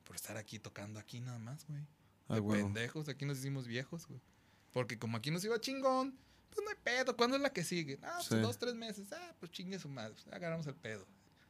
por 0.04 0.16
estar 0.16 0.38
aquí 0.38 0.60
tocando 0.60 1.00
aquí 1.00 1.20
nada 1.20 1.38
más, 1.40 1.66
güey. 1.68 1.82
A 2.30 2.36
De 2.36 2.40
huevo. 2.40 2.64
pendejos, 2.68 3.10
aquí 3.10 3.26
nos 3.26 3.38
hicimos 3.40 3.68
viejos, 3.68 4.08
güey. 4.08 4.22
Porque 4.72 4.98
como 4.98 5.18
aquí 5.18 5.30
nos 5.30 5.44
iba 5.44 5.60
chingón, 5.60 6.18
pues 6.54 6.64
no 6.64 6.70
hay 6.70 6.78
pedo. 6.84 7.16
¿Cuándo 7.16 7.36
es 7.38 7.42
la 7.42 7.52
que 7.52 7.64
sigue? 7.64 8.00
Ah, 8.04 8.14
pues 8.18 8.28
Sí. 8.28 8.36
dos, 8.40 8.58
tres 8.58 8.76
meses. 8.76 9.12
Ah, 9.12 9.34
pues 9.40 9.52
chingue 9.52 9.80
su 9.80 9.90
madre. 9.90 10.14
Pues, 10.14 10.28
agarramos 10.34 10.68
el 10.68 10.76
pedo. 10.76 11.06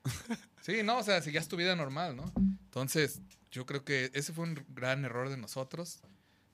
sí, 0.61 0.83
no, 0.83 0.97
o 0.99 1.03
sea, 1.03 1.21
sigues 1.21 1.47
tu 1.47 1.55
vida 1.55 1.75
normal, 1.75 2.15
¿no? 2.15 2.31
Entonces, 2.37 3.21
yo 3.51 3.65
creo 3.65 3.83
que 3.85 4.11
ese 4.13 4.33
fue 4.33 4.43
un 4.45 4.65
gran 4.69 5.05
error 5.05 5.29
de 5.29 5.37
nosotros. 5.37 5.99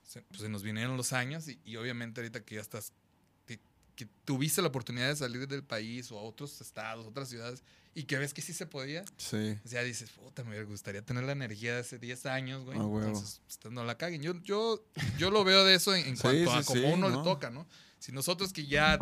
Se, 0.04 0.22
pues 0.24 0.42
se 0.42 0.50
nos 0.50 0.64
vinieron 0.64 0.98
los 0.98 1.14
años 1.14 1.48
y, 1.48 1.60
y 1.64 1.76
obviamente 1.76 2.22
ahorita 2.22 2.44
que 2.44 2.56
ya 2.56 2.62
estás, 2.62 2.94
que, 3.46 3.60
que 3.96 4.08
tuviste 4.26 4.62
la 4.62 4.68
oportunidad 4.70 5.08
de 5.10 5.16
salir 5.16 5.48
del 5.48 5.64
país 5.64 6.12
o 6.12 6.18
a 6.18 6.22
otros 6.24 6.60
estados, 6.62 7.06
otras 7.06 7.30
ciudades, 7.30 7.64
y 8.00 8.04
que 8.06 8.18
ves 8.18 8.34
que 8.34 8.42
sí 8.42 8.54
se 8.54 8.66
podía, 8.66 9.04
Sí. 9.18 9.58
o 9.66 9.68
sea, 9.68 9.84
dices, 9.84 10.10
puta, 10.12 10.44
me 10.46 10.64
gustaría 10.64 11.02
tener 11.04 11.24
la 11.26 11.34
energía 11.34 11.74
de 11.74 11.82
hace 11.82 12.00
10 12.00 12.26
años, 12.28 12.64
güey. 12.64 12.78
Ah. 12.80 12.84
Entonces, 12.84 13.42
ustedes 13.50 13.74
no 13.74 13.84
la 13.84 13.98
caguen. 13.98 14.22
Yo, 14.22 14.34
yo, 14.42 14.86
yo 15.18 15.32
lo 15.32 15.44
veo 15.44 15.66
de 15.66 15.76
eso 15.76 15.94
en, 15.94 16.08
en 16.08 16.16
Sí, 16.16 16.22
cuanto 16.22 16.52
a 16.52 16.64
sí, 16.64 16.80
uno 16.86 17.10
¿no? 17.10 17.18
le 17.18 17.24
toca, 17.24 17.50
¿no? 17.50 17.68
Si 18.00 18.12
nosotros 18.14 18.54
que 18.54 18.66
ya, 18.66 18.98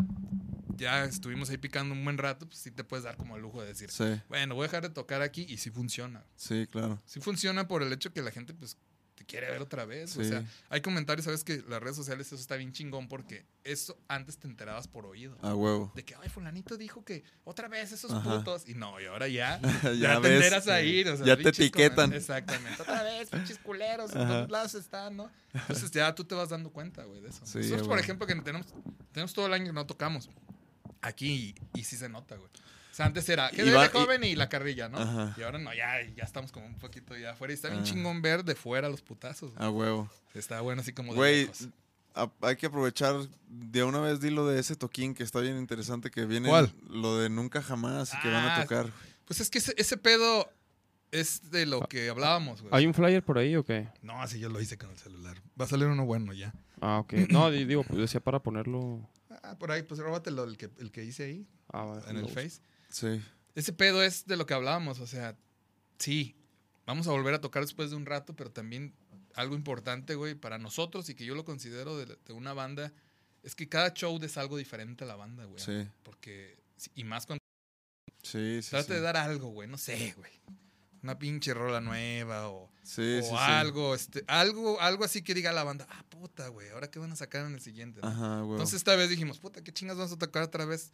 ya 0.76 1.04
estuvimos 1.04 1.48
ahí 1.50 1.58
picando 1.58 1.94
un 1.94 2.02
buen 2.04 2.18
rato, 2.18 2.46
pues 2.46 2.58
sí 2.58 2.70
te 2.72 2.82
puedes 2.82 3.04
dar 3.04 3.16
como 3.16 3.36
el 3.36 3.42
lujo 3.42 3.62
de 3.62 3.68
decir, 3.68 3.90
Sí. 3.90 4.20
bueno, 4.28 4.54
voy 4.56 4.64
a 4.64 4.66
dejar 4.68 4.82
de 4.82 4.90
tocar 4.90 5.22
aquí 5.22 5.46
y 5.48 5.58
sí 5.58 5.70
funciona. 5.70 6.24
Sí, 6.36 6.66
claro. 6.70 7.00
Sí 7.06 7.20
funciona 7.20 7.68
por 7.68 7.82
el 7.84 7.92
hecho 7.92 8.12
que 8.12 8.22
la 8.22 8.32
gente, 8.32 8.52
pues, 8.54 8.76
te 9.18 9.24
quiere 9.24 9.50
ver 9.50 9.60
otra 9.60 9.84
vez. 9.84 10.16
O 10.16 10.22
sea, 10.22 10.44
hay 10.68 10.80
comentarios, 10.80 11.24
sabes 11.24 11.42
que 11.42 11.64
las 11.68 11.82
redes 11.82 11.96
sociales 11.96 12.28
eso 12.28 12.36
está 12.36 12.54
bien 12.54 12.72
chingón 12.72 13.08
porque 13.08 13.44
eso 13.64 13.98
antes 14.06 14.38
te 14.38 14.46
enterabas 14.46 14.86
por 14.86 15.06
oído. 15.06 15.36
A 15.42 15.54
huevo. 15.54 15.90
De 15.96 16.04
que, 16.04 16.14
ay, 16.14 16.28
fulanito 16.28 16.76
dijo 16.76 17.04
que 17.04 17.24
otra 17.42 17.66
vez 17.66 17.90
esos 17.90 18.12
Ajá. 18.12 18.38
putos. 18.38 18.68
Y 18.68 18.74
no, 18.74 19.00
y 19.00 19.06
ahora 19.06 19.26
ya, 19.26 19.60
Ya 19.82 19.92
ya, 19.92 20.20
te 20.20 20.28
ves, 20.28 20.44
enteras 20.44 20.68
a 20.68 20.80
ir. 20.82 21.08
o 21.08 21.16
sea, 21.16 21.26
ya 21.26 21.36
te 21.36 21.48
etiquetan. 21.48 22.12
Exactamente. 22.12 22.80
Otra 22.80 23.02
vez, 23.02 23.28
pinches 23.32 23.58
culeros, 23.58 24.12
en 24.14 24.28
todos 24.28 24.50
lados 24.50 24.74
están, 24.74 25.16
¿no? 25.16 25.30
Entonces 25.52 25.90
ya 25.90 26.14
tú 26.14 26.24
te 26.24 26.36
vas 26.36 26.50
dando 26.50 26.70
cuenta, 26.70 27.02
güey, 27.02 27.20
de 27.20 27.30
eso. 27.30 27.44
Sí, 27.44 27.58
Nosotros, 27.58 27.88
por 27.88 27.98
ejemplo, 27.98 28.26
que 28.26 28.36
tenemos, 28.36 28.66
tenemos 29.10 29.32
todo 29.32 29.46
el 29.46 29.52
año 29.52 29.66
que 29.66 29.72
no 29.72 29.84
tocamos 29.86 30.30
aquí 31.02 31.54
y, 31.74 31.80
y 31.80 31.84
sí 31.84 31.96
se 31.96 32.08
nota, 32.08 32.36
güey. 32.36 32.50
O 32.98 33.00
sea, 33.00 33.06
antes 33.06 33.28
era 33.28 33.48
que 33.50 33.62
de 33.62 33.88
joven 33.90 34.24
y, 34.24 34.34
la 34.34 34.48
carrilla, 34.48 34.88
¿no? 34.88 34.98
Ajá. 34.98 35.32
Y 35.38 35.42
ahora 35.42 35.60
no, 35.60 35.72
ya, 35.72 36.02
ya 36.16 36.24
estamos 36.24 36.50
como 36.50 36.66
un 36.66 36.78
poquito 36.78 37.16
ya 37.16 37.30
afuera. 37.30 37.52
Y 37.52 37.54
está 37.54 37.68
bien 37.68 37.82
Ah. 37.82 37.84
chingón 37.84 38.20
ver 38.22 38.44
de 38.44 38.56
fuera 38.56 38.88
los 38.88 39.02
putazos. 39.02 39.54
güey. 39.54 39.64
A 39.64 39.70
huevo. 39.70 40.10
Está 40.34 40.60
bueno 40.62 40.82
así 40.82 40.92
como 40.92 41.12
de 41.12 41.16
Güey, 41.16 41.40
lejos. 41.42 41.68
a- 42.16 42.30
hay 42.42 42.56
que 42.56 42.66
aprovechar 42.66 43.14
de 43.48 43.84
una 43.84 44.00
vez 44.00 44.20
dilo 44.20 44.48
de 44.48 44.58
ese 44.58 44.74
toquín 44.74 45.14
que 45.14 45.22
está 45.22 45.38
bien 45.38 45.56
interesante 45.58 46.10
que 46.10 46.26
viene 46.26 46.48
¿Cuál? 46.48 46.72
lo 46.90 47.18
de 47.18 47.30
nunca 47.30 47.62
jamás 47.62 48.12
y 48.14 48.18
que 48.20 48.26
van 48.32 48.44
a 48.46 48.56
Ah, 48.56 48.62
tocar. 48.62 48.90
Pues 49.26 49.38
es 49.40 49.48
que 49.48 49.58
ese, 49.58 49.74
ese 49.76 49.96
pedo 49.96 50.50
es 51.12 51.52
de 51.52 51.66
lo 51.66 51.82
que 51.82 52.08
hablábamos, 52.08 52.62
güey. 52.62 52.74
¿Hay 52.74 52.84
un 52.84 52.94
flyer 52.94 53.22
por 53.22 53.38
ahí 53.38 53.54
o 53.54 53.64
qué? 53.64 53.86
No, 54.02 54.20
así 54.20 54.40
yo 54.40 54.48
lo 54.48 54.60
hice 54.60 54.76
con 54.76 54.90
el 54.90 54.98
celular. 54.98 55.36
Va 55.60 55.66
a 55.66 55.68
salir 55.68 55.86
uno 55.86 56.04
bueno 56.04 56.32
ya. 56.32 56.52
Ah, 56.80 56.98
ok. 56.98 57.12
No, 57.30 57.48
di- 57.52 57.64
digo, 57.64 57.84
pues 57.84 57.96
decía 58.00 58.18
para 58.18 58.40
ponerlo. 58.40 59.08
Ah, 59.44 59.56
por 59.56 59.70
ahí, 59.70 59.82
pues 59.84 60.00
róbatelo 60.00 60.42
el 60.42 60.56
que, 60.56 60.68
el 60.80 60.90
que 60.90 61.04
hice 61.04 61.22
ahí, 61.26 61.46
Ah, 61.72 61.84
va, 61.84 62.02
en 62.10 62.16
el 62.16 62.22
lo- 62.22 62.28
Face. 62.28 62.60
Sí. 62.88 63.22
Ese 63.54 63.72
pedo 63.72 64.02
es 64.02 64.26
de 64.26 64.36
lo 64.36 64.46
que 64.46 64.54
hablábamos, 64.54 65.00
o 65.00 65.06
sea, 65.06 65.36
sí, 65.98 66.36
vamos 66.86 67.06
a 67.08 67.10
volver 67.10 67.34
a 67.34 67.40
tocar 67.40 67.62
después 67.62 67.90
de 67.90 67.96
un 67.96 68.06
rato, 68.06 68.34
pero 68.34 68.50
también 68.50 68.94
algo 69.34 69.54
importante, 69.54 70.14
güey, 70.14 70.34
para 70.34 70.58
nosotros 70.58 71.08
y 71.08 71.14
que 71.14 71.24
yo 71.24 71.34
lo 71.34 71.44
considero 71.44 71.96
de, 71.96 72.06
de 72.06 72.32
una 72.32 72.52
banda, 72.52 72.92
es 73.42 73.54
que 73.54 73.68
cada 73.68 73.92
show 73.94 74.18
es 74.22 74.36
algo 74.36 74.56
diferente 74.56 75.04
a 75.04 75.06
la 75.06 75.16
banda, 75.16 75.44
güey. 75.44 75.62
Sí. 75.62 75.88
Porque, 76.02 76.58
y 76.94 77.04
más 77.04 77.26
cuando 77.26 77.38
Sí, 78.22 78.60
sí. 78.62 78.70
trata 78.70 78.86
sí. 78.88 78.92
de 78.94 79.00
dar 79.00 79.16
algo, 79.16 79.48
güey, 79.48 79.68
no 79.68 79.78
sé, 79.78 80.12
güey. 80.16 80.30
Una 81.02 81.18
pinche 81.18 81.54
rola 81.54 81.80
nueva 81.80 82.48
o, 82.48 82.70
Sí, 82.82 83.18
o 83.18 83.22
sí, 83.22 83.34
algo, 83.36 83.94
este, 83.94 84.24
algo, 84.26 84.80
algo 84.80 85.04
así 85.04 85.22
que 85.22 85.32
diga 85.34 85.52
la 85.52 85.62
banda, 85.62 85.86
ah, 85.90 86.04
puta, 86.08 86.48
güey, 86.48 86.68
ahora 86.70 86.90
qué 86.90 86.98
van 86.98 87.12
a 87.12 87.16
sacar 87.16 87.46
en 87.46 87.54
el 87.54 87.60
siguiente. 87.60 88.00
Ajá, 88.02 88.40
güey. 88.40 88.52
Entonces 88.52 88.76
esta 88.76 88.96
vez 88.96 89.08
dijimos, 89.08 89.38
puta, 89.38 89.62
qué 89.62 89.72
chingas 89.72 89.96
vamos 89.96 90.12
a 90.12 90.18
tocar 90.18 90.42
otra 90.42 90.64
vez 90.64 90.90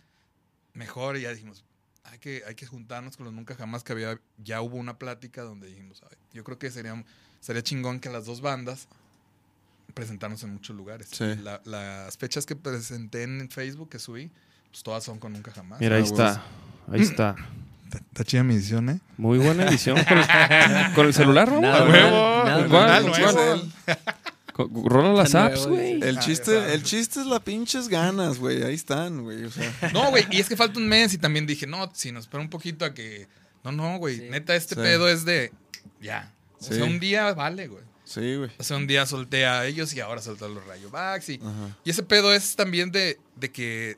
mejor. 0.74 1.16
Y 1.16 1.22
ya 1.22 1.32
dijimos, 1.32 1.64
hay 2.04 2.18
que, 2.18 2.42
hay 2.46 2.54
que 2.54 2.66
juntarnos 2.66 3.16
con 3.16 3.24
los 3.24 3.32
nunca 3.34 3.54
jamás 3.54 3.82
que 3.84 3.92
había, 3.92 4.18
ya 4.38 4.60
hubo 4.60 4.76
una 4.76 4.98
plática 4.98 5.42
donde 5.42 5.66
dijimos, 5.68 6.02
"Ay, 6.10 6.16
yo 6.32 6.44
creo 6.44 6.58
que 6.58 6.70
sería, 6.70 7.02
sería 7.40 7.62
chingón 7.62 8.00
que 8.00 8.08
las 8.10 8.24
dos 8.26 8.40
bandas 8.40 8.88
presentarnos 9.94 10.42
en 10.42 10.52
muchos 10.54 10.74
lugares. 10.76 11.08
Sí. 11.12 11.36
La- 11.36 11.60
las 11.64 12.16
fechas 12.18 12.46
que 12.46 12.56
presenté 12.56 13.22
en 13.22 13.48
Facebook, 13.50 13.88
que 13.90 13.98
subí, 14.00 14.30
pues 14.70 14.82
todas 14.82 15.04
son 15.04 15.18
con 15.20 15.32
nunca 15.32 15.52
jamás. 15.52 15.78
Mira, 15.80 15.96
ahí 15.96 16.02
Ah, 16.02 16.06
está. 16.06 16.42
Ahí 16.90 17.00
está. 17.02 17.36
Está 17.94 18.24
chida 18.24 18.42
mi 18.42 18.54
edición, 18.54 18.88
¿eh? 18.90 18.98
Muy 19.18 19.38
buena 19.38 19.68
edición 19.68 19.96
con 20.04 20.18
el, 20.18 20.94
con 20.94 21.06
el 21.06 21.14
celular, 21.14 21.52
¿no? 21.52 21.60
Nada 21.60 21.82
¡A 21.82 21.84
mal, 21.84 21.92
huevo! 21.92 22.44
nada 22.44 22.68
¿Cuál? 22.68 23.12
¿Cuál? 23.86 24.14
Rola 24.56 25.12
las 25.12 25.34
apps, 25.34 25.66
güey. 25.66 26.00
El 26.02 26.18
Ah, 26.18 26.20
chiste, 26.20 26.74
el 26.74 26.82
chiste 26.82 27.20
es 27.20 27.26
la 27.26 27.40
pinches 27.40 27.88
ganas, 27.88 28.38
güey. 28.38 28.62
Ahí 28.62 28.74
están, 28.74 29.22
güey. 29.22 29.44
O 29.44 29.50
sea, 29.50 29.72
No, 29.92 30.10
güey, 30.10 30.26
y 30.30 30.38
es 30.40 30.48
que 30.48 30.56
falta 30.56 30.78
un 30.78 30.88
mes 30.88 31.12
y 31.14 31.18
también 31.18 31.46
dije, 31.46 31.66
no, 31.66 31.90
si 31.94 32.12
nos 32.12 32.24
espera 32.24 32.42
un 32.42 32.50
poquito 32.50 32.84
a 32.84 32.94
que... 32.94 33.26
No, 33.64 33.72
no, 33.72 33.96
güey, 33.98 34.16
Sí. 34.18 34.26
neta, 34.30 34.54
este 34.54 34.74
Sí. 34.74 34.80
pedo 34.80 35.08
es 35.08 35.24
de... 35.24 35.50
Ya. 36.00 36.32
O 36.60 36.64
Sí. 36.64 36.74
sea, 36.74 36.84
un 36.84 37.00
día 37.00 37.32
vale, 37.34 37.66
güey. 37.68 37.82
sí, 38.04 38.36
güey. 38.36 38.50
O 38.58 38.62
sea, 38.62 38.76
un 38.76 38.86
día 38.86 39.06
solté 39.06 39.46
a 39.46 39.66
ellos 39.66 39.92
y 39.94 40.00
ahora 40.00 40.20
solté 40.22 40.44
a 40.44 40.48
los 40.48 40.64
Rayobacks. 40.66 41.28
Y, 41.30 41.34
Ajá. 41.42 41.76
y 41.84 41.90
ese 41.90 42.02
pedo 42.02 42.32
es 42.32 42.54
también 42.54 42.92
de, 42.92 43.18
de 43.36 43.50
que 43.50 43.96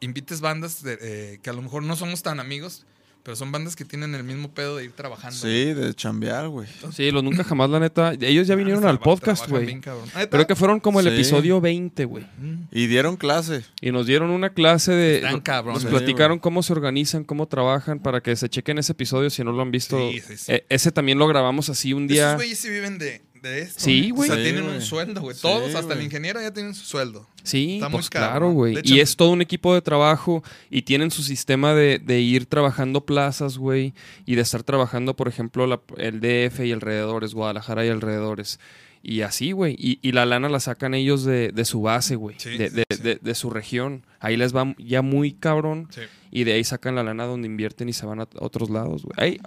invites 0.00 0.40
bandas 0.42 0.82
de, 0.82 0.98
eh, 1.00 1.38
que 1.42 1.50
a 1.50 1.52
lo 1.54 1.62
mejor 1.62 1.82
no 1.82 1.96
somos 1.96 2.22
tan 2.22 2.38
amigos, 2.38 2.84
pero 3.26 3.34
son 3.34 3.50
bandas 3.50 3.74
que 3.74 3.84
tienen 3.84 4.14
el 4.14 4.22
mismo 4.22 4.52
pedo 4.52 4.76
de 4.76 4.84
ir 4.84 4.92
trabajando. 4.92 5.36
Sí, 5.36 5.74
de 5.74 5.92
chambear, 5.94 6.46
güey. 6.46 6.68
Sí, 6.92 7.10
los 7.10 7.24
nunca 7.24 7.42
jamás, 7.42 7.68
la 7.68 7.80
neta. 7.80 8.12
Ellos 8.20 8.46
ya 8.46 8.54
vinieron 8.54 8.84
Ah, 8.86 8.90
al 8.90 9.00
traba- 9.00 9.04
podcast, 9.16 9.48
güey. 9.48 9.80
cabrón. 9.80 10.08
Creo 10.30 10.46
que 10.46 10.54
fueron 10.54 10.78
como 10.78 11.00
el 11.00 11.08
Sí. 11.08 11.14
episodio 11.14 11.60
20, 11.60 12.04
güey. 12.04 12.24
Y 12.70 12.86
dieron 12.86 13.16
clase. 13.16 13.64
Y 13.80 13.90
nos 13.90 14.06
dieron 14.06 14.30
una 14.30 14.50
clase 14.50 14.92
de... 14.92 15.16
Están 15.16 15.40
cabrones. 15.40 15.82
Nos 15.82 15.90
Sí, 15.92 15.98
platicaron 15.98 16.38
cómo 16.38 16.62
se 16.62 16.72
organizan, 16.72 17.24
cómo 17.24 17.48
trabajan, 17.48 17.98
para 17.98 18.20
que 18.20 18.36
se 18.36 18.48
chequen 18.48 18.78
ese 18.78 18.92
episodio 18.92 19.28
si 19.28 19.42
no 19.42 19.50
lo 19.50 19.60
han 19.60 19.72
visto. 19.72 19.98
Sí, 19.98 20.20
sí, 20.24 20.36
sí. 20.36 20.52
Eh, 20.52 20.64
ese 20.68 20.92
también 20.92 21.18
lo 21.18 21.26
grabamos 21.26 21.68
así 21.68 21.92
un 21.94 22.04
Esos 22.04 22.12
día. 22.14 22.34
güeyes 22.36 22.58
sí 22.60 22.68
viven 22.68 22.96
de, 22.98 23.22
de 23.46 23.62
esto. 23.62 23.80
Sí, 23.80 24.10
güey. 24.10 24.28
O 24.30 24.32
sea, 24.32 24.36
Sí, 24.36 24.42
tienen 24.48 24.64
güey. 24.64 24.76
un 24.76 24.82
sueldo, 24.82 25.20
güey. 25.20 25.34
Sí, 25.36 25.42
Todos, 25.42 25.74
hasta 25.74 25.94
el 25.94 26.02
ingeniero 26.02 26.40
ya 26.40 26.52
tienen 26.52 26.74
su 26.74 26.84
sueldo. 26.84 27.26
Sí, 27.42 27.74
Está 27.76 27.88
muy 27.88 27.98
pues 27.98 28.10
claro, 28.10 28.50
güey. 28.52 28.76
Hecho- 28.78 28.94
Y 28.94 29.00
es 29.00 29.16
todo 29.16 29.30
un 29.30 29.40
equipo 29.42 29.72
de 29.74 29.82
trabajo 29.82 30.42
y 30.70 30.82
tienen 30.82 31.10
su 31.10 31.22
sistema 31.22 31.74
de, 31.74 31.98
de 31.98 32.20
ir 32.20 32.46
trabajando 32.46 33.06
plazas, 33.06 33.56
güey, 33.58 33.94
y 34.24 34.34
de 34.34 34.42
estar 34.42 34.62
trabajando, 34.62 35.14
por 35.16 35.28
ejemplo, 35.28 35.66
la- 35.66 35.80
el 35.96 36.20
DF 36.20 36.66
y 36.66 36.72
alrededores, 36.72 37.34
Guadalajara 37.34 37.86
y 37.86 37.88
alrededores. 37.88 38.58
Y 39.02 39.20
así, 39.20 39.52
güey. 39.52 39.76
Y, 39.78 40.00
y 40.02 40.10
la 40.10 40.26
lana 40.26 40.48
la 40.48 40.58
sacan 40.58 40.92
ellos 40.94 41.22
de, 41.24 41.50
de 41.52 41.64
su 41.64 41.80
base, 41.82 42.16
güey. 42.16 42.34
Sí, 42.40 42.56
de, 42.58 42.70
sí, 42.70 42.74
de- 42.76 42.84
sí. 42.96 43.02
de- 43.02 43.18
de 43.22 43.34
su 43.36 43.50
región. 43.50 44.04
Ahí 44.18 44.36
les 44.36 44.54
va 44.56 44.74
ya 44.78 45.00
muy 45.02 45.30
cabrón. 45.32 45.88
Y 46.32 46.42
de 46.42 46.54
ahí 46.54 46.64
sacan 46.64 46.96
la 46.96 47.04
lana 47.04 47.24
donde 47.24 47.46
invierten 47.46 47.88
y 47.88 47.92
se 47.92 48.04
van 48.04 48.18
a 48.20 48.28
otros 48.40 48.68
lados, 48.68 49.04
güey. 49.04 49.14
Ahí, 49.16 49.40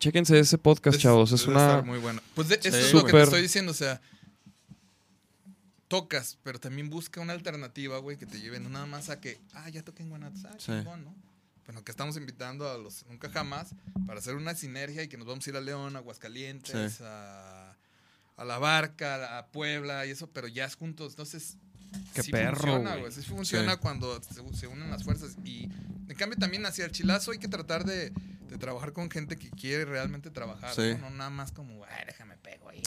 chéquense 0.00 0.36
ese 0.38 0.58
podcast, 0.58 0.96
Es- 0.96 1.02
chavos. 1.02 1.30
Es 1.30 1.46
una... 1.46 1.82
muy 1.82 1.98
bueno. 2.00 2.20
Pues 2.34 2.48
de- 2.48 2.56
eso 2.62 2.76
es 2.76 2.92
lo 2.92 3.04
que 3.04 3.12
te 3.12 3.22
estoy 3.22 3.42
diciendo, 3.42 3.70
o 3.70 3.74
sea, 3.74 4.00
tocas, 5.88 6.38
pero 6.42 6.58
también 6.60 6.88
busca 6.90 7.20
una 7.20 7.32
alternativa, 7.32 7.98
güey, 7.98 8.16
que 8.16 8.26
te 8.26 8.40
lleve 8.40 8.60
no 8.60 8.68
nada 8.68 8.86
más 8.86 9.10
a 9.10 9.20
que, 9.20 9.38
ah, 9.54 9.68
ya 9.68 9.82
toqué 9.82 10.02
en 10.02 10.10
Guanatos, 10.10 10.44
ah, 10.44 10.52
Sí. 10.58 10.66
chingón, 10.72 11.04
¿no? 11.04 11.14
Bueno, 11.66 11.84
que 11.84 11.90
estamos 11.92 12.16
invitando 12.16 12.68
a 12.68 12.78
los 12.78 13.04
Nunca 13.06 13.30
Jamás 13.30 13.74
para 14.06 14.18
hacer 14.18 14.34
una 14.34 14.54
sinergia 14.54 15.02
y 15.04 15.08
que 15.08 15.16
nos 15.16 15.26
vamos 15.26 15.46
a 15.46 15.50
ir 15.50 15.56
a 15.56 15.60
León, 15.60 15.94
a 15.96 16.00
Aguascalientes, 16.00 16.94
Sí. 16.94 17.02
a, 17.04 17.76
a 18.36 18.44
La 18.44 18.58
Barca, 18.58 19.38
a 19.38 19.46
Puebla 19.48 20.06
y 20.06 20.10
eso, 20.10 20.28
pero 20.28 20.48
ya 20.48 20.64
es 20.64 20.74
juntos. 20.76 21.12
Entonces, 21.12 21.56
Qué 22.14 22.22
sí 22.22 22.30
perro, 22.32 22.56
funciona, 22.56 22.96
güey. 22.96 23.12
Sí 23.12 23.22
funciona 23.22 23.72
Sí. 23.74 23.78
cuando 23.80 24.20
se, 24.22 24.56
se 24.56 24.66
unen 24.66 24.90
las 24.90 25.04
fuerzas. 25.04 25.36
Y 25.44 25.64
en 26.08 26.16
cambio 26.16 26.38
también 26.38 26.64
hacia 26.66 26.84
el 26.84 26.92
chilazo 26.92 27.30
hay 27.32 27.38
que 27.38 27.48
tratar 27.48 27.84
de, 27.84 28.10
de 28.10 28.58
trabajar 28.58 28.92
con 28.92 29.10
gente 29.10 29.36
que 29.36 29.50
quiere 29.50 29.84
realmente 29.84 30.30
trabajar, 30.30 30.74
Sí. 30.74 30.94
¿no? 31.00 31.10
No 31.10 31.16
nada 31.16 31.30
más 31.30 31.52
como, 31.52 31.84
ay, 31.84 32.04
déjame 32.06 32.36
pego 32.38 32.68
ahí. 32.68 32.82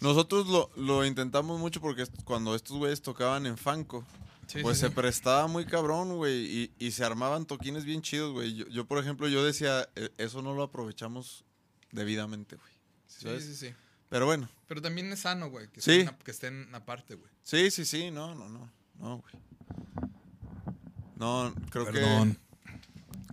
Nosotros 0.00 0.48
lo, 0.48 0.70
lo 0.76 1.04
intentamos 1.06 1.58
mucho 1.60 1.80
porque 1.80 2.04
cuando 2.24 2.54
estos 2.54 2.76
güeyes 2.76 3.00
tocaban 3.00 3.46
en 3.46 3.56
Fanco, 3.56 4.04
Sí, 4.46 4.58
pues 4.60 4.76
sí, 4.76 4.82
se 4.82 4.88
sí. 4.88 4.94
prestaba 4.94 5.46
muy 5.46 5.64
cabrón, 5.64 6.16
güey, 6.16 6.34
y, 6.44 6.72
y 6.78 6.90
se 6.90 7.02
armaban 7.04 7.46
toquines 7.46 7.84
bien 7.86 8.02
chidos, 8.02 8.32
güey. 8.32 8.54
Yo, 8.54 8.66
yo, 8.68 8.84
por 8.86 8.98
ejemplo, 8.98 9.26
yo 9.28 9.42
decía, 9.42 9.88
"E- 9.96 10.10
eso 10.18 10.42
no 10.42 10.52
lo 10.52 10.62
aprovechamos 10.64 11.44
debidamente, 11.92 12.56
güey. 12.56 12.72
Sí, 13.06 13.28
sí, 13.40 13.54
sí. 13.54 13.74
Pero 14.10 14.26
bueno, 14.26 14.48
Pero 14.66 14.82
también 14.82 15.10
es 15.12 15.20
sano, 15.20 15.48
güey. 15.48 15.68
Que, 15.68 15.80
Sí. 15.80 16.00
estén, 16.00 16.16
que 16.24 16.30
estén 16.30 16.74
aparte, 16.74 17.14
güey. 17.14 17.30
Sí, 17.44 17.70
sí, 17.70 17.84
sí, 17.84 18.10
no, 18.10 18.34
no, 18.34 18.48
no, 18.48 18.68
no, 18.98 19.18
güey. 19.18 19.34
No, 21.16 21.54
creo 21.70 21.84
Perdón. 21.86 22.36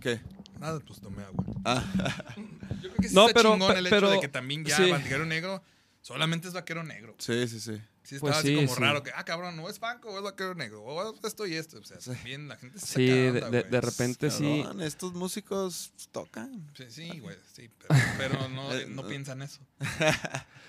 ¿Qué? 0.00 0.20
Nada, 0.60 0.78
pues 0.80 1.00
tomé 1.00 1.22
agua. 1.24 1.44
Ah, 1.64 1.84
Yo 2.80 2.90
creo 2.90 2.94
que 2.96 3.08
sí 3.08 3.14
No, 3.14 3.26
está 3.26 3.34
pero- 3.40 3.52
chingón 3.54 3.76
el 3.76 3.86
hecho 3.86 3.96
pero- 3.96 4.10
de 4.10 4.20
que 4.20 4.28
también 4.28 4.64
ya 4.64 4.76
sí. 4.76 4.90
Vaquero 4.90 5.26
Negro 5.26 5.62
solamente 6.00 6.46
es 6.48 6.54
Vaquero 6.54 6.84
Negro. 6.84 7.14
sí, 7.18 7.46
sí, 7.48 7.58
sí. 7.60 7.80
Sí, 8.04 8.16
Pues 8.18 8.34
estaba 8.34 8.38
así 8.40 8.48
sí, 8.48 8.54
como 8.56 8.74
sí. 8.74 8.80
raro 8.80 9.02
que, 9.04 9.10
ah, 9.14 9.24
cabrón, 9.24 9.56
no 9.56 9.68
es 9.68 9.78
Banco 9.78 10.08
o 10.10 10.16
es 10.18 10.24
Vaquero 10.24 10.54
Negro, 10.56 10.82
o 10.82 11.14
es 11.14 11.24
esto 11.24 11.46
y 11.46 11.54
esto. 11.54 11.78
O 11.78 11.84
sea, 11.84 11.98
también 11.98 12.48
la 12.48 12.56
gente 12.56 12.78
se 12.80 12.86
Sí, 12.86 13.06
de, 13.06 13.28
onda, 13.44 13.62
de- 13.62 13.80
repente 13.80 14.28
sí. 14.30 14.60
Cabrón, 14.64 14.82
estos 14.82 15.12
músicos 15.14 15.92
tocan. 16.10 16.68
Sí, 16.76 16.84
sí, 16.90 17.08
güey, 17.20 17.36
sí, 17.52 17.70
pero, 17.78 18.00
pero 18.18 18.48
no, 18.48 18.74
Eh, 18.74 18.86
no 18.88 19.06
piensan 19.06 19.42
eso. 19.42 19.60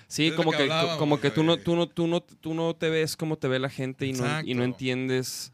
Sí, 0.08 0.32
como 0.36 0.52
que 0.52 0.70
como 1.00 1.20
que 1.20 1.32
tú 1.32 1.44
no, 1.44 1.58
tú 1.58 1.76
no, 1.76 1.88
tú 1.88 2.06
no, 2.08 2.22
tú 2.22 2.54
no 2.54 2.76
te 2.76 2.90
ves 2.90 3.18
como 3.18 3.38
te 3.38 3.48
ve 3.48 3.58
la 3.58 3.70
gente 3.70 4.06
y 4.06 4.14
no, 4.14 4.42
y 4.42 4.54
no 4.54 4.64
entiendes 4.64 5.52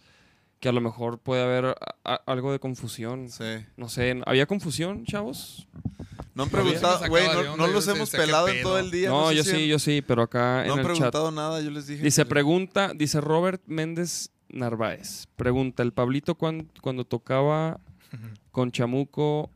que 0.60 0.68
a 0.68 0.74
lo 0.74 0.82
mejor 0.82 1.20
puede 1.20 1.42
haber 1.44 1.66
a- 1.68 1.76
a- 2.04 2.22
algo 2.26 2.52
de 2.52 2.60
confusión. 2.60 3.30
Sí. 3.30 3.66
No 3.78 3.88
sé, 3.88 4.22
¿había 4.26 4.46
confusión, 4.46 5.06
chavos? 5.06 5.66
No 6.40 6.44
han 6.44 6.50
se 6.50 6.56
preguntado, 6.56 7.10
güey, 7.10 7.28
no, 7.58 7.68
los 7.68 7.86
hemos 7.90 8.10
¿qué 8.12 8.18
pelado 8.18 8.48
en 8.48 8.64
todo 8.64 8.80
el 8.80 8.92
día. 8.92 9.10
No, 9.10 9.28
sé 9.30 9.36
yo 9.36 9.44
si 9.44 9.50
sí, 9.50 9.56
han- 9.58 9.62
yo 9.64 9.80
sí, 9.80 10.02
pero 10.02 10.22
acá 10.22 10.64
No 10.66 10.74
en 10.76 10.80
han 10.80 10.80
el 10.80 10.86
chat. 10.86 10.96
preguntado 10.96 11.32
nada, 11.32 11.60
yo 11.60 11.70
les 11.70 11.86
dije. 11.88 12.02
Dice, 12.02 12.22
que- 12.24 12.30
pregunta, 12.30 12.94
dice 12.96 13.20
Robert 13.20 13.62
Méndez 13.66 14.32
Narváez. 14.48 15.26
Pregunta, 15.36 15.84
¿el 15.84 15.92
Pablito 15.92 16.36
cuan- 16.36 16.72
cuando 16.82 17.04
tocaba 17.06 17.80
con 18.52 18.72
Chamuco 18.72 19.52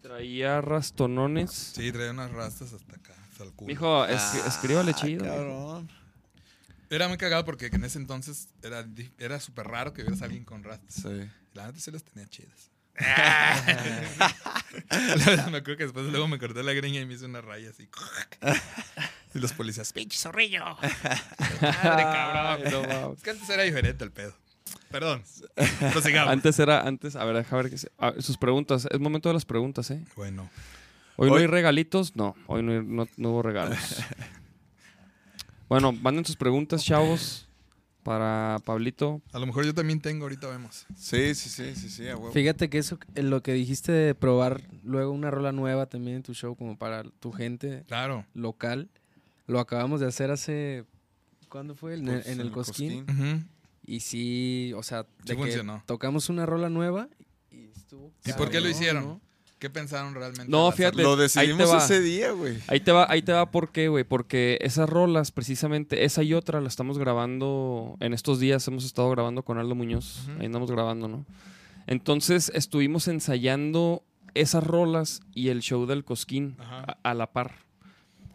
traía 0.00 0.60
rastonones? 0.60 1.50
Sí, 1.50 1.90
traía 1.92 2.10
unas 2.12 2.30
rastas 2.30 2.72
hasta 2.72 2.96
acá, 2.96 3.14
hasta 3.30 3.44
el 3.44 3.52
culo. 3.52 3.68
Mijo, 3.68 4.04
es- 4.06 4.20
Ah, 4.22 4.44
escríbale 4.46 4.94
chido. 4.94 5.24
cabrón. 5.24 5.90
Era 6.90 7.08
muy 7.08 7.16
cagado 7.16 7.44
porque 7.44 7.66
en 7.66 7.84
ese 7.84 7.98
entonces 7.98 8.48
era, 8.62 8.86
era 9.18 9.40
súper 9.40 9.66
raro 9.66 9.92
que 9.94 10.02
vieras 10.02 10.20
a 10.22 10.26
alguien 10.26 10.44
con 10.44 10.62
rastas. 10.62 10.94
Sí. 10.94 11.28
La 11.54 11.66
neta 11.66 11.78
sí 11.80 11.90
las 11.90 12.04
tenía 12.04 12.28
chidas. 12.28 12.70
me 15.50 15.58
acuerdo 15.58 15.76
que 15.76 15.84
después 15.84 16.06
luego 16.06 16.28
me 16.28 16.38
corté 16.38 16.62
la 16.62 16.72
greña 16.72 17.00
y 17.00 17.06
me 17.06 17.14
hice 17.14 17.24
una 17.24 17.40
raya 17.40 17.70
así. 17.70 17.88
y 19.34 19.38
los 19.38 19.52
policías, 19.52 19.92
pinche 19.92 20.18
zorrillo. 20.18 20.64
Madre 20.64 22.02
cabrón. 22.02 22.60
Ay, 22.64 22.70
no. 22.70 23.12
Es 23.14 23.22
que 23.22 23.30
antes 23.30 23.48
era 23.48 23.62
diferente 23.62 24.04
el 24.04 24.10
pedo. 24.12 24.34
Perdón. 24.90 25.22
Prosigamos. 25.92 26.32
Antes 26.32 26.58
era, 26.58 26.82
antes, 26.86 27.16
a 27.16 27.24
ver, 27.24 27.36
deja 27.36 27.56
ver 27.56 27.70
qué 27.70 27.78
se- 27.78 27.90
a 27.98 28.10
ver, 28.10 28.22
sus 28.22 28.36
preguntas. 28.36 28.86
Es 28.90 29.00
momento 29.00 29.28
de 29.30 29.34
las 29.34 29.44
preguntas, 29.44 29.90
¿eh? 29.90 30.04
Bueno. 30.16 30.50
Hoy, 31.16 31.30
no 31.30 31.36
hay 31.36 31.46
regalitos, 31.46 32.16
no, 32.16 32.34
hoy 32.46 32.62
no, 32.62 32.82
no- 32.82 33.08
no 33.16 33.30
hubo 33.30 33.42
regalos. 33.42 33.78
bueno, 35.68 35.92
manden 35.92 36.24
sus 36.24 36.36
preguntas, 36.36 36.84
chavos, 36.84 37.48
para 38.02 38.58
Pablito. 38.64 39.22
A 39.32 39.38
lo 39.38 39.46
mejor 39.46 39.64
yo 39.64 39.74
también 39.74 40.00
tengo, 40.00 40.24
ahorita 40.24 40.48
vemos. 40.48 40.86
Sí, 40.96 41.34
sí, 41.34 41.48
sí, 41.48 41.74
sí, 41.74 41.88
sí, 41.88 42.08
a 42.08 42.16
huevo. 42.16 42.32
Fíjate 42.32 42.68
que 42.68 42.78
eso, 42.78 42.98
en 43.14 43.30
lo 43.30 43.42
que 43.42 43.52
dijiste 43.52 43.92
de 43.92 44.14
probar 44.14 44.60
luego 44.82 45.12
una 45.12 45.30
rola 45.30 45.52
nueva 45.52 45.86
también 45.86 46.16
en 46.18 46.22
tu 46.22 46.34
show, 46.34 46.56
como 46.56 46.76
para 46.76 47.04
tu 47.04 47.32
gente 47.32 47.84
Claro. 47.86 48.26
local, 48.34 48.88
lo 49.46 49.60
acabamos 49.60 50.00
de 50.00 50.06
hacer 50.06 50.30
hace. 50.30 50.84
¿Cuándo 51.48 51.74
fue? 51.74 51.94
En, 51.94 52.08
el- 52.08 52.14
Pues, 52.22 52.26
en 52.28 52.40
el 52.40 52.50
Cosquín. 52.50 53.06
Y 53.84 54.00
sí, 54.00 54.72
o 54.76 54.82
sea, 54.82 55.02
Sí 55.26 55.34
de 55.34 55.36
que 55.36 55.62
tocamos 55.86 56.28
una 56.28 56.46
rola 56.46 56.68
nueva 56.68 57.08
y 57.50 57.64
estuvo. 57.76 58.12
¿Y 58.24 58.32
por 58.34 58.48
qué 58.50 58.60
lo 58.60 58.68
hicieron? 58.68 59.04
¿no? 59.04 59.20
¿Qué 59.62 59.70
pensaron 59.70 60.12
realmente? 60.12 60.50
No, 60.50 60.72
fíjate. 60.72 61.04
Lo 61.04 61.12
ahí 61.12 61.16
te 61.18 61.22
decidimos 61.22 61.70
va. 61.70 61.78
ese 61.78 62.00
día, 62.00 62.32
güey. 62.32 62.58
Ahí 62.66 62.80
te 62.80 62.90
va, 62.90 63.06
ahí 63.08 63.22
te 63.22 63.30
va 63.30 63.48
por 63.52 63.70
qué, 63.70 63.86
güey. 63.86 64.02
Porque 64.02 64.58
esas 64.60 64.90
rolas, 64.90 65.30
precisamente, 65.30 66.04
esa 66.04 66.24
y 66.24 66.34
otra, 66.34 66.60
la 66.60 66.66
estamos 66.66 66.98
grabando 66.98 67.96
en 68.00 68.12
estos 68.12 68.40
días. 68.40 68.66
Hemos 68.66 68.84
estado 68.84 69.08
grabando 69.10 69.44
con 69.44 69.58
Aldo 69.58 69.76
Muñoz. 69.76 70.22
Ujú. 70.24 70.40
Ahí 70.40 70.46
andamos 70.46 70.68
grabando, 70.68 71.06
¿no? 71.06 71.26
Entonces 71.86 72.50
estuvimos 72.56 73.06
ensayando 73.06 74.02
esas 74.34 74.64
rolas 74.64 75.20
y 75.32 75.50
el 75.50 75.60
show 75.60 75.86
del 75.86 76.04
Cosquín 76.04 76.56
a, 76.58 76.96
a 77.00 77.14
la 77.14 77.30
par. 77.30 77.54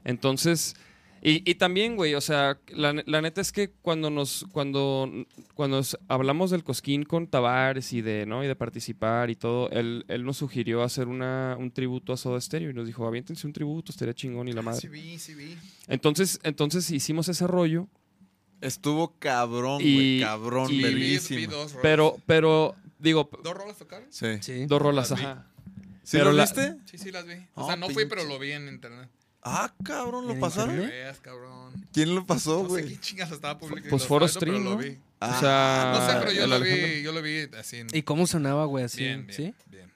Entonces, 0.05 0.77
y, 1.21 1.49
y 1.49 1.55
también, 1.55 1.95
güey, 1.95 2.13
o 2.15 2.21
sea, 2.21 2.59
la, 2.69 2.93
la 3.05 3.21
neta 3.21 3.41
es 3.41 3.51
que 3.51 3.69
cuando 3.69 4.09
nos, 4.09 4.45
cuando, 4.51 5.11
cuando 5.55 5.81
hablamos 6.07 6.51
del 6.51 6.63
Cosquín 6.63 7.03
con 7.03 7.27
Tavares 7.27 7.91
y 7.93 8.01
de, 8.01 8.25
¿no? 8.25 8.43
Y 8.43 8.47
de 8.47 8.55
participar 8.55 9.29
y 9.29 9.35
todo, 9.35 9.69
él, 9.71 10.05
él 10.07 10.23
nos 10.23 10.37
sugirió 10.37 10.83
hacer 10.83 11.07
una, 11.07 11.55
un 11.59 11.71
tributo 11.71 12.13
a 12.13 12.17
Soda 12.17 12.39
Stereo 12.41 12.69
y 12.69 12.73
nos 12.73 12.85
dijo, 12.87 13.07
aviéntense 13.07 13.45
un 13.47 13.53
tributo, 13.53 13.91
estaría 13.91 14.13
chingón 14.13 14.47
y 14.47 14.53
la 14.53 14.59
Ah, 14.61 14.63
madre. 14.63 14.81
Sí 14.81 14.87
vi, 14.87 15.17
sí 15.19 15.33
vi. 15.33 15.57
Entonces, 15.87 16.39
entonces 16.43 16.89
hicimos 16.91 17.27
ese 17.29 17.47
rollo, 17.47 17.87
Estuvo 18.59 19.13
cabrón, 19.19 19.81
güey. 19.83 20.19
Cabrón, 20.21 20.71
y- 20.71 20.81
Vi- 20.81 21.45
dos 21.45 21.73
rolas. 21.73 21.77
pero, 21.83 22.17
pero, 22.25 22.75
digo, 22.97 23.29
¿Dos 23.43 23.53
rolas 23.55 23.77
tocaron? 23.77 24.07
Sí. 24.11 24.37
Sí. 24.41 24.65
dos 24.65 24.81
rolas, 24.81 25.11
Las 25.11 25.19
vi. 25.19 25.25
ajá. 25.25 25.47
¿Sí 26.03 26.17
Pero 26.17 26.31
lo 26.31 26.37
la- 26.37 26.43
viste? 26.45 26.75
Sí, 26.85 26.97
sí 26.97 27.11
las 27.11 27.27
vi. 27.27 27.33
O 27.53 27.67
sea, 27.67 27.75
no 27.75 27.87
fui, 27.89 28.05
pero 28.05 28.23
lo 28.23 28.39
vi 28.39 28.51
en 28.53 28.67
internet. 28.67 29.09
Ah, 29.49 29.73
cabrón, 29.83 30.27
¿lo 30.27 30.33
¿En 30.33 30.39
pasaron? 30.39 30.69
Que 30.75 30.81
internet? 30.81 31.03
veas, 31.03 31.19
cabrón. 31.19 31.87
¿Quién 31.93 32.13
lo 32.15 32.25
pasó, 32.25 32.57
No 32.63 32.63
sé 32.63 32.67
güey? 32.69 32.87
qué 32.89 32.99
chingas 32.99 33.31
estaba 33.31 33.57
publicando. 33.57 33.89
Pues 33.89 34.05
Foro 34.05 34.27
Stream, 34.27 34.63
¿no? 34.63 34.71
Lo 34.71 34.77
vi. 34.77 34.97
o 35.19 35.39
sea, 35.39 35.93
No 35.95 36.07
sé, 36.07 36.17
pero 36.19 36.31
yo 36.31 36.47
lo 36.47 36.55
Alejandro. 36.55 36.87
vi, 36.87 37.01
yo 37.01 37.11
lo 37.11 37.21
vi 37.21 37.47
así. 37.57 37.77
en- 37.77 37.87
¿Y 37.93 38.01
cómo 38.03 38.27
sonaba, 38.27 38.65
güey, 38.65 38.85
así? 38.85 38.99
bien, 39.03 39.25
bien, 39.27 39.35
¿Sí? 39.35 39.53
bien. 39.71 39.87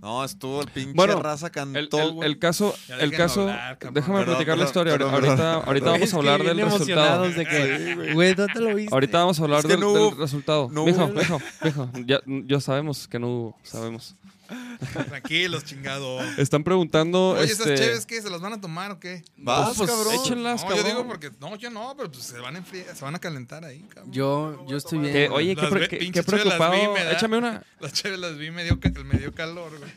No, 0.00 0.22
estuvo 0.22 0.60
el 0.60 0.68
pinche 0.68 0.92
Bueno, 0.94 1.22
raza 1.22 1.46
El, 1.46 1.52
cantó, 1.52 1.98
el- 2.02 2.12
güey. 2.12 2.28
el 2.28 2.38
caso, 2.38 2.74
el 3.00 3.10
caso, 3.12 3.40
hablar, 3.42 3.78
déjame 3.78 4.18
Perdón, 4.18 4.24
platicar 4.34 4.58
la 4.58 4.64
historia. 4.64 4.92
perdón, 4.92 5.14
ahorita, 5.14 5.90
vamos 5.90 6.12
a 6.12 6.16
hablar 6.18 6.42
del 6.44 6.60
resultado. 6.60 7.30
de 7.30 7.46
que, 7.46 8.12
güey, 8.12 8.34
¿dónde 8.34 8.60
lo 8.60 8.74
viste? 8.74 8.94
Ahorita 8.94 9.18
vamos 9.18 9.40
a 9.40 9.42
hablar 9.44 9.58
Es 9.60 9.64
que 9.64 9.72
del, 9.72 9.80
no 9.80 9.92
hubo- 9.92 10.10
del 10.10 10.18
resultado. 10.18 10.68
no 10.70 10.84
mijo, 10.84 11.08
mijo, 11.08 11.40
mijo, 11.62 11.90
ya, 12.04 12.20
ya 12.26 12.60
sabemos 12.60 13.08
que 13.08 13.18
no 13.18 13.28
hubo, 13.28 13.58
sabemos. 13.62 14.14
Tranquilos, 15.08 15.64
chingado. 15.64 16.20
Están 16.38 16.64
preguntando, 16.64 17.30
Oye, 17.30 17.44
este, 17.44 17.74
¿esas 17.74 17.80
chéves 17.80 18.06
qué? 18.06 18.20
¿Se 18.22 18.30
las 18.30 18.40
van 18.40 18.52
a 18.52 18.60
tomar 18.60 18.90
o 18.92 19.00
qué? 19.00 19.24
Vas, 19.36 19.76
pues, 19.76 19.90
cabrón. 19.90 20.14
échenlas, 20.14 20.62
no, 20.62 20.68
cabrón. 20.68 20.84
yo 20.86 20.90
digo 20.92 21.06
porque. 21.08 21.30
No, 21.40 21.56
yo 21.56 21.70
no, 21.70 21.94
pero 21.96 22.10
pues 22.10 22.24
se 22.24 22.38
van 22.38 22.54
a 22.56 22.58
enfriar, 22.58 22.94
se 22.94 23.04
van 23.04 23.14
a 23.14 23.18
calentar 23.18 23.64
ahí, 23.64 23.80
cabrón. 23.88 24.12
Yo, 24.12 24.66
yo 24.68 24.76
estoy 24.76 24.98
bien. 24.98 25.12
que, 25.12 25.28
oye, 25.28 25.54
qué, 25.56 25.62
Las 25.62 25.70
ve- 25.72 25.88
qué- 25.88 25.98
qué 25.98 26.10
las 26.14 26.26
preocupado. 26.26 26.72
vi, 26.72 26.88
me 26.88 27.04
da- 27.04 27.12
Échame 27.12 27.38
una. 27.38 27.62
Las 27.80 27.92
chéves 27.92 28.18
las 28.18 28.36
vi, 28.36 28.50
me 28.50 28.64
dio, 28.64 28.78
me 29.04 29.18
dio 29.18 29.32
calor, 29.34 29.78
güey. 29.78 29.90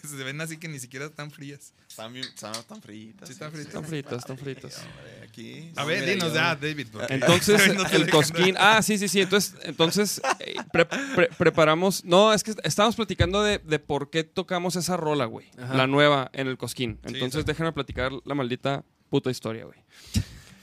Que 0.00 0.08
se 0.08 0.16
ven 0.16 0.40
así 0.40 0.56
que 0.58 0.68
ni 0.68 0.78
siquiera 0.78 1.06
están 1.06 1.30
frías. 1.30 1.72
Están, 1.88 2.12
bien- 2.12 2.24
están 2.26 2.52
tan 2.68 2.80
fritas. 2.80 3.28
Sí, 3.28 3.32
están 3.34 3.50
fritas. 3.52 3.66
Están 3.68 3.84
fritas, 3.84 4.18
están 4.18 4.38
fritas. 4.38 4.78
Hombre, 4.78 5.24
aquí. 5.28 5.72
A 5.76 5.84
ver, 5.84 6.04
dinos 6.06 6.32
ya, 6.32 6.54
David. 6.56 6.86
porque- 6.92 7.12
Entonces, 7.14 7.74
No 7.74 7.86
el 7.86 8.10
cosquín. 8.10 8.54
Ah, 8.58 8.80
sí, 8.82 8.96
sí, 8.98 9.08
sí. 9.08 9.20
Entonces, 9.20 9.54
entonces 9.64 10.20
eh, 10.40 10.54
pre- 10.72 10.86
pre- 10.86 11.28
preparamos. 11.36 12.04
No, 12.04 12.32
es 12.32 12.42
que 12.42 12.54
estábamos 12.64 12.96
platicando 12.96 13.42
de, 13.42 13.58
de 13.58 13.78
por 13.78 14.10
qué 14.10 14.24
tocamos 14.24 14.76
esa 14.76 14.96
rola, 14.96 15.24
güey. 15.26 15.46
Ajá. 15.58 15.74
La 15.74 15.86
nueva 15.86 16.30
en 16.32 16.46
el 16.46 16.56
cosquín. 16.56 16.98
Sí, 17.06 17.14
Entonces, 17.14 17.44
déjenme 17.44 17.72
platicar 17.72 18.12
la 18.24 18.34
maldita 18.34 18.84
puta 19.08 19.30
historia, 19.30 19.64
güey. 19.64 19.78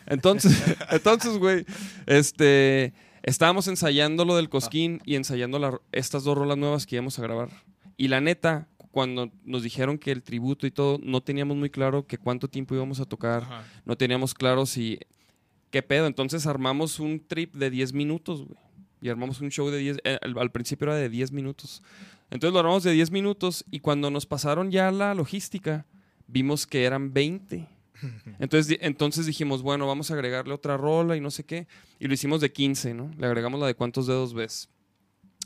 Entonces, 0.06 0.58
entonces, 0.92 1.38
güey, 1.38 1.66
este. 2.06 2.94
Estábamos 3.24 3.68
ensayando 3.68 4.24
lo 4.24 4.38
del 4.38 4.48
cosquín 4.48 5.02
y 5.04 5.16
ensayando 5.16 5.60
la- 5.60 5.82
estas 5.92 6.24
dos 6.24 6.38
rolas 6.38 6.58
nuevas 6.58 6.86
que 6.86 6.96
íbamos 6.96 7.20
a 7.20 7.22
grabar. 7.22 7.50
Y 7.98 8.08
la 8.08 8.22
neta, 8.22 8.70
cuando 8.98 9.32
nos 9.46 9.62
dijeron 9.62 10.00
que 10.00 10.12
el 10.12 10.24
tributo 10.24 10.66
y 10.66 10.72
todo, 10.72 11.00
no 11.04 11.22
teníamos 11.22 11.56
muy 11.56 11.70
claro 11.70 12.08
que 12.08 12.18
cuánto 12.18 12.48
tiempo 12.48 12.74
íbamos 12.74 13.00
a 13.00 13.06
tocar. 13.06 13.44
Ajá. 13.44 13.64
No 13.86 13.96
teníamos 13.96 14.34
claro 14.34 14.66
si... 14.66 14.98
¿Qué 15.70 15.84
pedo? 15.84 16.08
Entonces 16.08 16.48
armamos 16.48 17.00
un 17.00 17.20
trip 17.20 17.54
de 17.54 17.70
10 17.70 17.94
minutos, 17.94 18.44
güey. 18.44 18.58
Y 19.00 19.10
armamos 19.10 19.40
un 19.40 19.52
show 19.52 19.70
de 19.70 19.78
10... 19.78 19.98
eh, 20.04 20.18
al, 20.20 20.36
al 20.40 20.52
principio 20.52 20.86
era 20.86 20.96
de 20.96 21.10
10 21.10 21.32
minutos. 21.32 21.84
Entonces 22.32 22.52
lo 22.52 22.58
armamos 22.58 22.82
de 22.82 22.92
10 22.92 23.12
minutos 23.12 23.64
y 23.70 23.82
cuando 23.82 24.10
nos 24.10 24.26
pasaron 24.26 24.72
ya 24.72 24.90
la 24.90 25.14
logística, 25.14 25.86
vimos 26.26 26.66
que 26.66 26.84
eran 26.84 27.14
20. 27.14 27.68
Entonces, 28.40 28.80
entonces 28.82 29.28
dijimos, 29.28 29.62
bueno, 29.62 29.86
vamos 29.86 30.10
a 30.10 30.16
agregarle 30.16 30.56
otra 30.56 30.76
rola 30.76 31.16
y 31.16 31.22
no 31.22 31.30
sé 31.30 31.44
qué. 31.44 31.68
Y 32.00 32.08
lo 32.08 32.16
hicimos 32.16 32.42
de 32.42 32.52
15, 32.52 32.96
¿no? 32.96 33.12
Le 33.16 33.28
agregamos 33.28 33.60
la 33.60 33.68
de 33.68 33.76
cuántos 33.76 34.08
dedos 34.08 34.34
ves. 34.34 34.70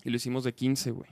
Y 0.06 0.10
lo 0.10 0.16
hicimos 0.16 0.46
de 0.46 0.54
15, 0.54 0.92
güey. 0.92 1.10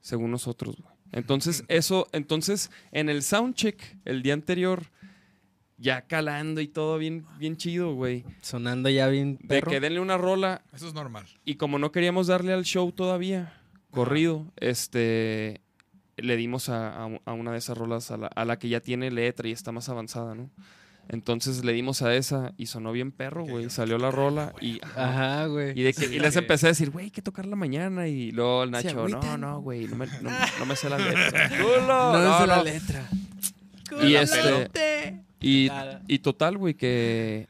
Según 0.00 0.30
nosotros, 0.30 0.78
güey. 0.80 0.97
Entonces, 1.12 1.64
eso, 1.68 2.06
entonces, 2.12 2.70
en 2.92 3.08
el 3.08 3.22
soundcheck, 3.22 3.80
el 4.04 4.22
día 4.22 4.34
anterior, 4.34 4.84
ya 5.78 6.02
calando 6.02 6.60
y 6.60 6.68
todo 6.68 6.98
bien, 6.98 7.24
bien 7.38 7.56
chido, 7.56 7.94
güey. 7.94 8.24
Sonando 8.40 8.88
ya 8.90 9.06
bien 9.08 9.38
De 9.42 9.62
que 9.62 9.80
denle 9.80 10.00
una 10.00 10.18
rola 10.18 10.62
Eso 10.74 10.88
es 10.88 10.94
normal. 10.94 11.24
y 11.44 11.54
como 11.54 11.78
no 11.78 11.92
queríamos 11.92 12.26
darle 12.26 12.52
al 12.52 12.64
show 12.64 12.90
todavía, 12.92 13.54
corrido, 13.90 14.46
este, 14.56 15.60
le 16.16 16.36
dimos 16.36 16.68
a, 16.68 17.04
a- 17.04 17.20
a 17.24 17.32
una 17.32 17.52
de 17.52 17.58
esas 17.58 17.78
rolas, 17.78 18.10
a 18.10 18.16
la, 18.16 18.26
a 18.26 18.44
la 18.44 18.58
que 18.58 18.68
ya 18.68 18.80
tiene 18.80 19.10
letra 19.10 19.48
y 19.48 19.52
está 19.52 19.70
más 19.72 19.88
avanzada, 19.88 20.34
¿no? 20.34 20.50
Entonces 21.08 21.64
le 21.64 21.72
dimos 21.72 22.02
a 22.02 22.14
esa 22.14 22.52
y 22.58 22.66
sonó 22.66 22.92
bien 22.92 23.12
perro, 23.12 23.44
güey. 23.44 23.70
Salió 23.70 23.96
la 23.96 24.10
rola 24.10 24.52
y... 24.60 24.78
ajá. 24.94 25.46
Güey. 25.46 25.78
Y, 25.78 25.82
de 25.82 25.94
que, 25.94 26.04
y 26.04 26.18
les 26.18 26.36
empecé 26.36 26.66
a 26.66 26.68
decir, 26.68 26.90
güey, 26.90 27.06
hay 27.06 27.10
que 27.10 27.22
tocarla 27.22 27.56
mañana. 27.56 28.08
Y 28.08 28.30
luego 28.30 28.64
el 28.64 28.70
Nacho, 28.70 29.08
no, 29.08 29.38
no, 29.38 29.60
güey, 29.60 29.86
no 29.86 29.96
me, 29.96 30.06
no, 30.22 30.30
no 30.58 30.66
me 30.66 30.76
sé 30.76 30.90
la 30.90 30.98
letra. 30.98 31.48
Culo, 31.58 31.86
No, 31.86 32.18
no, 32.18 32.40
es 32.40 32.48
la 32.48 32.62
letra. 32.62 33.08
Y 34.02 34.14
este... 34.16 35.24
Y, 35.40 35.70
y 36.06 36.18
total, 36.18 36.58
güey, 36.58 36.74
que... 36.74 37.48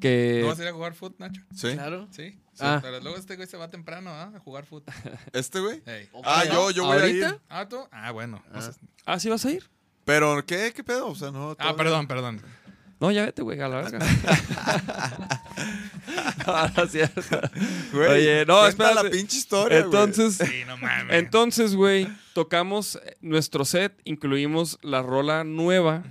Que... 0.00 0.38
¿No 0.40 0.48
vas 0.48 0.58
a 0.58 0.62
ir 0.62 0.68
a 0.68 0.72
jugar 0.72 0.94
foot, 0.94 1.18
Nacho? 1.18 1.42
¿Sí? 1.54 1.72
Claro. 1.74 2.08
Sí. 2.10 2.38
Ah. 2.58 2.78
Pero 2.80 3.00
luego 3.00 3.18
este 3.18 3.36
güey 3.36 3.46
se 3.46 3.58
va 3.58 3.68
temprano 3.68 4.10
¿ah? 4.10 4.32
a 4.34 4.38
jugar 4.40 4.64
foot. 4.64 4.84
¿Este, 5.32 5.60
güey? 5.60 5.82
Ey. 5.84 6.08
Ah, 6.24 6.44
yo, 6.46 6.70
yo 6.70 6.84
voy 6.84 6.96
a 6.96 7.00
¿Ahorita? 7.00 7.28
ir. 7.28 7.40
¿Ah, 7.50 7.68
tú? 7.68 7.78
Ah, 7.90 8.10
bueno. 8.10 8.42
No 8.52 8.62
sé. 8.62 8.72
¿Ah, 9.04 9.18
sí 9.18 9.28
vas 9.28 9.44
a 9.44 9.50
ir? 9.50 9.68
Pero, 10.04 10.44
¿qué? 10.44 10.72
¿Qué 10.74 10.82
pedo? 10.82 11.08
O 11.08 11.14
sea, 11.14 11.30
no. 11.30 11.50
Ah, 11.50 11.54
todavía- 11.54 11.76
perdón, 11.76 12.06
perdón. 12.06 12.42
No, 13.00 13.10
ya 13.10 13.24
vete, 13.24 13.40
güey, 13.42 13.58
a 13.60 13.68
la 13.68 13.76
verga. 13.76 13.98
no, 16.46 16.68
no 16.76 16.82
es 16.84 16.92
cierto. 16.92 17.22
Güey, 17.92 18.08
Oye, 18.10 18.44
no, 18.46 18.66
espérate. 18.66 19.04
la 19.04 19.10
pinche 19.10 19.36
historia, 19.38 19.78
güey. 19.82 19.84
Entonces, 20.02 20.36
Sí, 20.36 20.62
no 20.66 20.76
mames. 20.76 21.14
entonces, 21.16 21.74
güey, 21.74 22.08
tocamos 22.34 22.96
eh, 22.96 23.16
nuestro 23.20 23.64
set, 23.64 23.92
incluimos 24.04 24.78
la 24.82 25.02
rola 25.02 25.44
nueva 25.44 26.04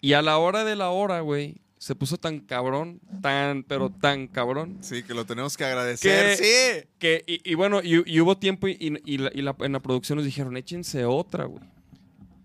y 0.00 0.14
a 0.14 0.22
la 0.22 0.38
hora 0.38 0.64
de 0.64 0.76
la 0.76 0.90
hora, 0.90 1.20
güey, 1.20 1.56
se 1.78 1.94
puso 1.94 2.18
tan 2.18 2.40
cabrón, 2.40 3.00
tan, 3.22 3.62
pero 3.62 3.90
tan 3.90 4.26
cabrón, 4.26 4.78
Sí, 4.82 5.02
que 5.02 5.14
lo 5.14 5.24
tenemos 5.24 5.56
que 5.56 5.64
agradecer. 5.64 6.36
Sí. 6.36 6.88
que, 6.98 7.24
y, 7.26 7.50
y 7.50 7.54
bueno, 7.54 7.80
y, 7.82 8.02
y 8.10 8.20
hubo 8.20 8.36
tiempo 8.36 8.68
y, 8.68 8.72
y- 8.80 9.14
y 9.14 9.18
la- 9.18 9.30
y 9.34 9.40
la- 9.42 9.56
en 9.60 9.72
la 9.72 9.80
producción 9.80 10.16
nos 10.16 10.24
dijeron, 10.26 10.56
échense 10.56 11.04
otra, 11.04 11.44
güey. 11.44 11.62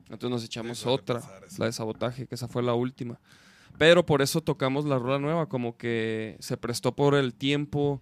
Entonces 0.10 0.30
nos 0.30 0.44
echamos 0.46 0.86
otra, 0.86 1.20
pasar 1.20 1.42
la 1.58 1.66
de 1.66 1.72
sabotaje, 1.74 2.28
que 2.28 2.36
esa 2.36 2.48
fue 2.48 2.62
la 2.64 2.74
última. 2.74 3.20
Pero 3.78 4.06
por 4.06 4.22
eso 4.22 4.42
tocamos 4.42 4.86
la 4.86 4.98
rola 5.00 5.20
nueva, 5.20 5.48
como 5.48 5.78
que 5.78 6.38
se 6.40 6.58
prestó 6.58 6.96
por 6.96 7.16
el 7.16 7.34
tiempo. 7.34 8.02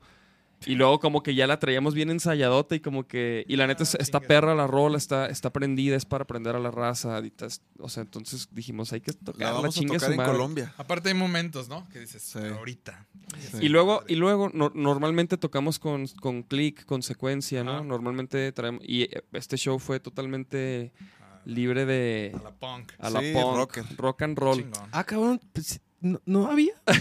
Y 0.65 0.75
luego 0.75 1.01
como 1.01 1.23
que 1.23 1.35
ya 1.35 1.45
la 1.45 1.59
traíamos 1.59 1.93
bien 1.93 2.09
ensayadota 2.09 2.73
y 2.73 2.79
como 2.79 3.05
que... 3.05 3.43
Y 3.49 3.57
la 3.57 3.67
neta 3.67 3.83
es- 3.83 3.95
Ah, 3.95 3.97
está 3.99 4.21
perra 4.21 4.55
la 4.55 4.65
rola, 4.65 4.97
está, 4.97 5.25
está 5.27 5.51
prendida, 5.51 5.97
es 5.97 6.05
para 6.05 6.23
aprender 6.23 6.55
a 6.55 6.59
la 6.59 6.71
raza. 6.71 7.19
y 7.19 7.31
tas- 7.31 7.59
O 7.79 7.89
sea, 7.89 8.01
entonces 8.03 8.47
dijimos, 8.49 8.93
hay 8.93 9.01
que 9.01 9.11
La 9.11 9.17
tocar 9.25 9.41
la, 9.47 9.51
vamos 9.51 9.75
a 9.75 9.79
chingue 9.81 9.95
tocar 9.97 10.13
su 10.15 10.21
en. 10.21 10.25
Colombia. 10.25 10.73
Aparte 10.77 11.09
hay 11.09 11.15
momentos, 11.15 11.67
¿no? 11.67 11.85
Que 11.89 11.99
dices, 11.99 12.21
Sí. 12.23 12.39
ahorita. 12.39 13.05
Sí. 13.51 13.57
Y 13.65 13.67
luego, 13.67 14.05
y 14.07 14.15
luego 14.15 14.51
no- 14.53 14.71
normalmente 14.73 15.37
tocamos 15.37 15.79
con, 15.79 16.07
con 16.21 16.43
click, 16.43 16.85
con 16.85 17.03
secuencia, 17.03 17.65
¿no? 17.65 17.83
Normalmente 17.83 18.49
traemos... 18.53 18.81
Y 18.87 19.01
eh, 19.01 19.21
este 19.33 19.57
show 19.57 19.79
fue 19.79 19.99
totalmente 19.99 20.93
Ah, 21.19 21.22
libre 21.45 21.85
de... 21.85 22.31
A 22.39 22.43
la 22.43 22.51
punk. 22.51 22.91
A 22.99 23.09
la 23.09 23.19
Sí, 23.21 23.33
punk, 23.33 23.55
rocker. 23.57 23.85
rock 23.97 24.21
and 24.23 24.37
roll. 24.37 24.57
Chingón. 24.57 24.89
Ah, 24.91 25.03
cabrón. 25.03 25.39
pues, 25.53 25.79
¿no, 26.01 26.21
no 26.25 26.49
había? 26.51 26.73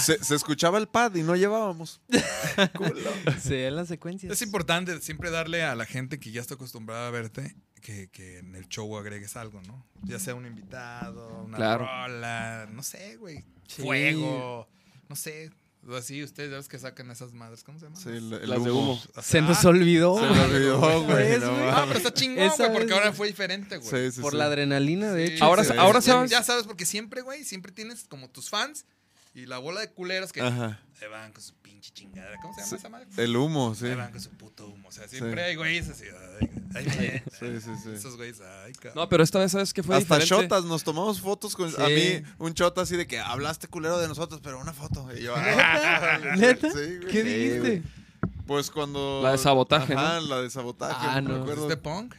Se, 0.00 0.22
se 0.24 0.34
escuchaba 0.34 0.78
el 0.78 0.86
pad 0.88 1.14
y 1.14 1.22
no 1.22 1.34
llevábamos. 1.36 2.00
Se 3.40 3.54
ven 3.64 3.76
las 3.76 3.88
secuencias. 3.88 4.32
Es 4.32 4.42
importante 4.42 5.00
siempre 5.00 5.30
darle 5.30 5.62
a 5.62 5.74
la 5.74 5.86
gente 5.86 6.18
que 6.20 6.30
ya 6.30 6.40
está 6.40 6.54
acostumbrada 6.54 7.08
a 7.08 7.10
verte 7.10 7.56
que, 7.82 8.08
que 8.10 8.38
en 8.38 8.54
el 8.54 8.68
show 8.68 8.96
agregues 8.96 9.36
algo, 9.36 9.60
¿no? 9.62 9.84
Ya 10.04 10.18
sea 10.18 10.34
un 10.34 10.46
invitado, 10.46 11.42
una 11.44 11.56
Claro. 11.56 11.86
rola, 11.86 12.68
no 12.70 12.82
sé, 12.82 13.16
güey. 13.16 13.44
Sí. 13.66 13.82
Fuego, 13.82 14.68
no 15.08 15.16
sé. 15.16 15.50
Así, 15.96 16.22
ustedes 16.22 16.50
ya 16.50 16.56
ves 16.58 16.68
que 16.68 16.78
sacan 16.78 17.10
esas 17.10 17.32
madres, 17.32 17.64
¿cómo 17.64 17.78
se 17.78 17.86
llaman? 17.86 18.00
Sí, 18.00 18.10
el, 18.10 18.32
el 18.34 18.50
Las 18.50 18.62
de 18.62 18.70
humo. 18.70 19.00
Se 19.22 19.40
nos 19.40 19.64
olvidó. 19.64 20.16
Se 20.20 20.26
me 20.28 20.40
olvidó, 20.40 20.78
güey. 21.04 21.16
¿Ves, 21.16 21.40
no 21.40 21.52
güey? 21.54 21.68
Ah, 21.70 21.84
pero 21.88 21.98
está 21.98 22.12
chingón, 22.12 22.44
Esa 22.44 22.66
güey, 22.66 22.78
porque 22.78 22.92
ahora 22.92 23.06
güey. 23.06 23.16
fue 23.16 23.26
diferente, 23.28 23.78
güey. 23.78 23.88
Sí, 24.10 24.12
sí, 24.16 24.20
Por 24.20 24.32
sí. 24.32 24.38
la 24.38 24.44
adrenalina, 24.44 25.10
de 25.12 25.26
Sí, 25.28 25.32
hecho. 25.34 25.44
Ahora- 25.44 25.64
sí, 25.64 25.72
ahora 25.76 26.00
ya- 26.00 26.12
sabes- 26.12 26.30
Ya 26.30 26.42
sabes, 26.42 26.66
porque 26.66 26.84
siempre, 26.84 27.22
güey, 27.22 27.44
siempre 27.44 27.72
tienes 27.72 28.04
como 28.04 28.28
tus 28.28 28.50
fans 28.50 28.84
y 29.34 29.46
la 29.46 29.58
bola 29.58 29.80
de 29.80 29.90
culeros 29.90 30.32
que 30.32 30.42
Ajá. 30.42 30.80
Se 31.00 31.08
van 31.08 31.32
con 31.32 31.42
su 31.42 31.54
pinche 31.54 31.90
chingada. 31.94 32.36
¿Cómo 32.42 32.52
se 32.52 32.60
llama 32.60 32.68
Sí, 32.70 32.76
esa 32.76 32.88
madre? 32.90 33.06
El 33.16 33.34
humo, 33.36 33.74
sí. 33.74 33.86
Se 33.86 33.94
van 33.94 34.12
con 34.12 34.20
su 34.20 34.28
puto 34.30 34.66
humo. 34.68 34.88
O 34.88 34.92
sea, 34.92 35.08
siempre 35.08 35.42
Sí. 35.42 35.48
hay 35.48 35.56
güeyes 35.56 35.88
así. 35.88 36.04
Ay, 36.74 36.86
ay, 36.90 37.10
ay, 37.14 37.22
Sí, 37.38 37.60
sí, 37.60 37.70
sí. 37.82 37.90
Esos 37.94 38.16
güeyes, 38.18 38.40
ay, 38.42 38.72
cabrón. 38.74 38.92
No, 38.96 39.08
pero 39.08 39.22
esta 39.24 39.38
vez, 39.38 39.50
¿sabes 39.52 39.72
qué 39.72 39.82
fue 39.82 39.96
Hasta 39.96 40.18
diferente? 40.18 40.48
chotas, 40.48 40.64
nos 40.66 40.84
tomamos 40.84 41.18
fotos 41.20 41.56
con 41.56 41.68
a 41.68 41.86
Sí. 41.86 41.92
mí, 41.94 42.22
un 42.38 42.52
chota 42.52 42.82
así 42.82 42.96
de 42.96 43.06
que 43.06 43.18
hablaste 43.18 43.66
culero 43.66 43.98
de 43.98 44.08
nosotros, 44.08 44.40
pero 44.44 44.60
una 44.60 44.74
foto. 44.74 45.08
Y 45.16 45.22
yo, 45.22 45.34
ah, 45.36 46.18
¿Neta? 46.36 46.68
sí, 46.70 46.76
güey. 46.98 47.00
¿Qué 47.10 47.22
Sí, 47.22 47.28
dijiste? 47.28 47.82
Pues 48.46 48.70
cuando. 48.70 49.20
La 49.22 49.32
de 49.32 49.38
sabotaje, 49.38 49.94
Ajá, 49.94 50.20
la 50.20 50.42
de 50.42 50.50
sabotaje. 50.50 50.94
Ah, 51.08 51.20
no, 51.22 51.46
no. 51.46 51.52
¿Este 51.52 51.76
punk? 51.78 52.14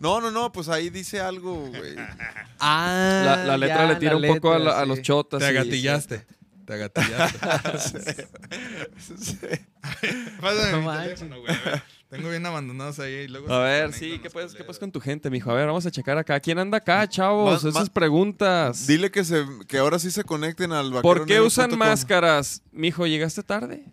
No, 0.00 0.20
no, 0.22 0.30
no, 0.30 0.50
pues 0.50 0.68
ahí 0.68 0.88
dice 0.88 1.20
algo, 1.20 1.66
güey. 1.68 1.94
Ah, 2.58 3.22
La, 3.24 3.44
la 3.44 3.56
letra 3.58 3.76
ya, 3.86 3.86
le 3.92 3.96
tira 3.96 4.16
un 4.16 4.26
poco 4.26 4.52
a, 4.52 4.58
letra, 4.58 4.72
la- 4.74 4.80
a 4.80 4.82
sí. 4.84 4.88
los 4.88 5.02
chotas. 5.02 5.40
Te 5.40 5.46
agatillaste. 5.46 6.26
Te 6.66 6.74
agatillaste. 6.74 7.38
Pásame 10.40 10.72
No 10.72 10.78
mi 10.80 10.86
manches. 10.86 11.18
teléfono, 11.20 11.40
güey. 11.40 11.54
a 11.54 11.70
ver. 11.70 11.82
Tengo 12.08 12.30
bien 12.30 12.46
abandonados 12.46 12.98
ahí. 13.00 13.12
Y 13.12 13.28
luego 13.28 13.52
A 13.52 13.58
ver, 13.64 13.92
sí, 13.92 14.18
¿qué 14.22 14.30
puedes, 14.30 14.54
¿qué 14.54 14.62
puedes 14.62 14.78
con 14.78 14.92
tu 14.92 15.00
gente, 15.00 15.30
mijo? 15.30 15.50
A 15.50 15.54
ver, 15.54 15.66
vamos 15.66 15.84
a 15.84 15.90
checar 15.90 16.16
acá. 16.16 16.38
¿Quién 16.40 16.58
anda 16.58 16.78
acá, 16.78 17.08
chavos? 17.08 17.64
Ma- 17.64 17.70
Esas 17.70 17.88
ma- 17.88 17.92
preguntas. 17.94 18.86
Dile 18.86 19.10
que, 19.10 19.24
se, 19.24 19.44
que 19.66 19.78
ahora 19.78 19.98
sí 19.98 20.10
se 20.10 20.22
conecten 20.24 20.72
al 20.72 20.90
¿Por 20.90 21.02
vaquero 21.02 21.24
qué 21.26 21.32
negro 21.34 21.46
usan 21.46 21.76
máscaras? 21.76 22.62
Mijo, 22.72 23.06
¿llegaste 23.06 23.42
tarde? 23.42 23.84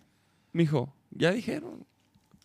Mijo, 0.52 0.94
ya 1.10 1.32
dijeron. 1.32 1.86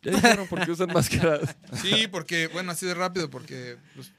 Ya 0.02 0.12
dijeron 0.14 0.48
por 0.48 0.66
qué 0.66 0.72
usan 0.72 0.92
máscaras. 0.94 1.56
Sí, 1.82 2.08
porque, 2.08 2.48
bueno, 2.48 2.72
así 2.72 2.86
de 2.86 2.94
rápido, 2.94 3.30
porque 3.30 3.78
pues, 3.96 4.12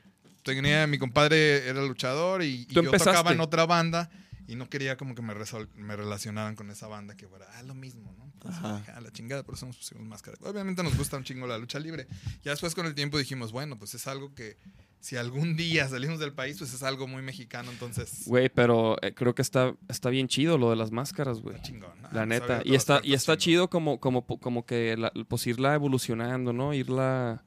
tenía, 0.43 0.87
mi 0.87 0.99
compadre 0.99 1.67
era 1.69 1.81
luchador 1.83 2.43
y, 2.43 2.67
y 2.69 2.75
yo 2.75 2.83
tocaba 2.91 3.33
en 3.33 3.41
otra 3.41 3.67
banda 3.67 4.11
y 4.49 4.57
no 4.57 4.69
quería 4.69 4.97
como 4.97 5.15
que 5.15 5.23
me, 5.23 5.33
resol- 5.35 5.69
me 5.77 5.95
relacionaran 5.95 6.57
con 6.57 6.69
esa 6.71 6.89
banda 6.89 7.17
que 7.17 7.29
fuera, 7.29 7.47
ah, 7.57 7.63
lo 7.63 7.75
mismo, 7.75 8.13
¿no? 8.19 8.25
Entonces, 8.33 8.59
Ajá. 8.65 8.79
dije, 8.79 8.91
"Ah, 8.97 9.01
la 9.01 9.13
chingada, 9.13 9.45
por 9.45 9.55
eso 9.55 9.67
nos 9.67 9.77
pusimos 9.77 10.05
máscara. 10.05 10.37
Obviamente 10.43 10.83
nos 10.83 10.97
gusta 10.97 11.17
un 11.17 11.23
chingo 11.25 11.47
la 11.47 11.59
lucha 11.59 11.79
libre. 11.79 12.07
Ya 12.43 12.51
después 12.51 12.75
con 12.75 12.87
el 12.87 12.95
tiempo 12.97 13.19
dijimos, 13.19 13.53
bueno, 13.53 13.79
pues 13.79 13.95
es 13.95 14.07
algo 14.09 14.35
que 14.35 14.57
si 15.01 15.17
algún 15.17 15.57
día 15.57 15.89
salimos 15.89 16.19
del 16.19 16.33
país, 16.33 16.59
pues 16.59 16.75
es 16.75 16.83
algo 16.83 17.07
muy 17.07 17.23
mexicano, 17.23 17.71
entonces... 17.71 18.25
Güey, 18.27 18.49
pero 18.49 18.97
eh, 19.01 19.15
creo 19.15 19.33
que 19.35 19.43
está, 19.43 19.77
está 19.89 20.11
bien 20.11 20.27
chido 20.27 20.59
lo 20.59 20.71
de 20.71 20.77
las 20.77 20.91
máscaras, 20.91 21.41
güey. 21.41 21.61
Chingón. 21.63 21.93
Ah, 22.05 22.09
La 22.13 22.27
neta. 22.27 22.63
Y 22.65 22.75
está, 22.75 23.01
y 23.05 23.13
está 23.15 23.35
chingón. 23.37 23.39
chido 23.39 23.71
como, 23.71 24.01
como, 24.01 24.27
como 24.27 24.67
que 24.67 24.97
la, 24.97 25.13
pues 25.29 25.47
irla 25.47 25.75
evolucionando, 25.75 26.53
¿no? 26.53 26.75
Irla, 26.75 27.45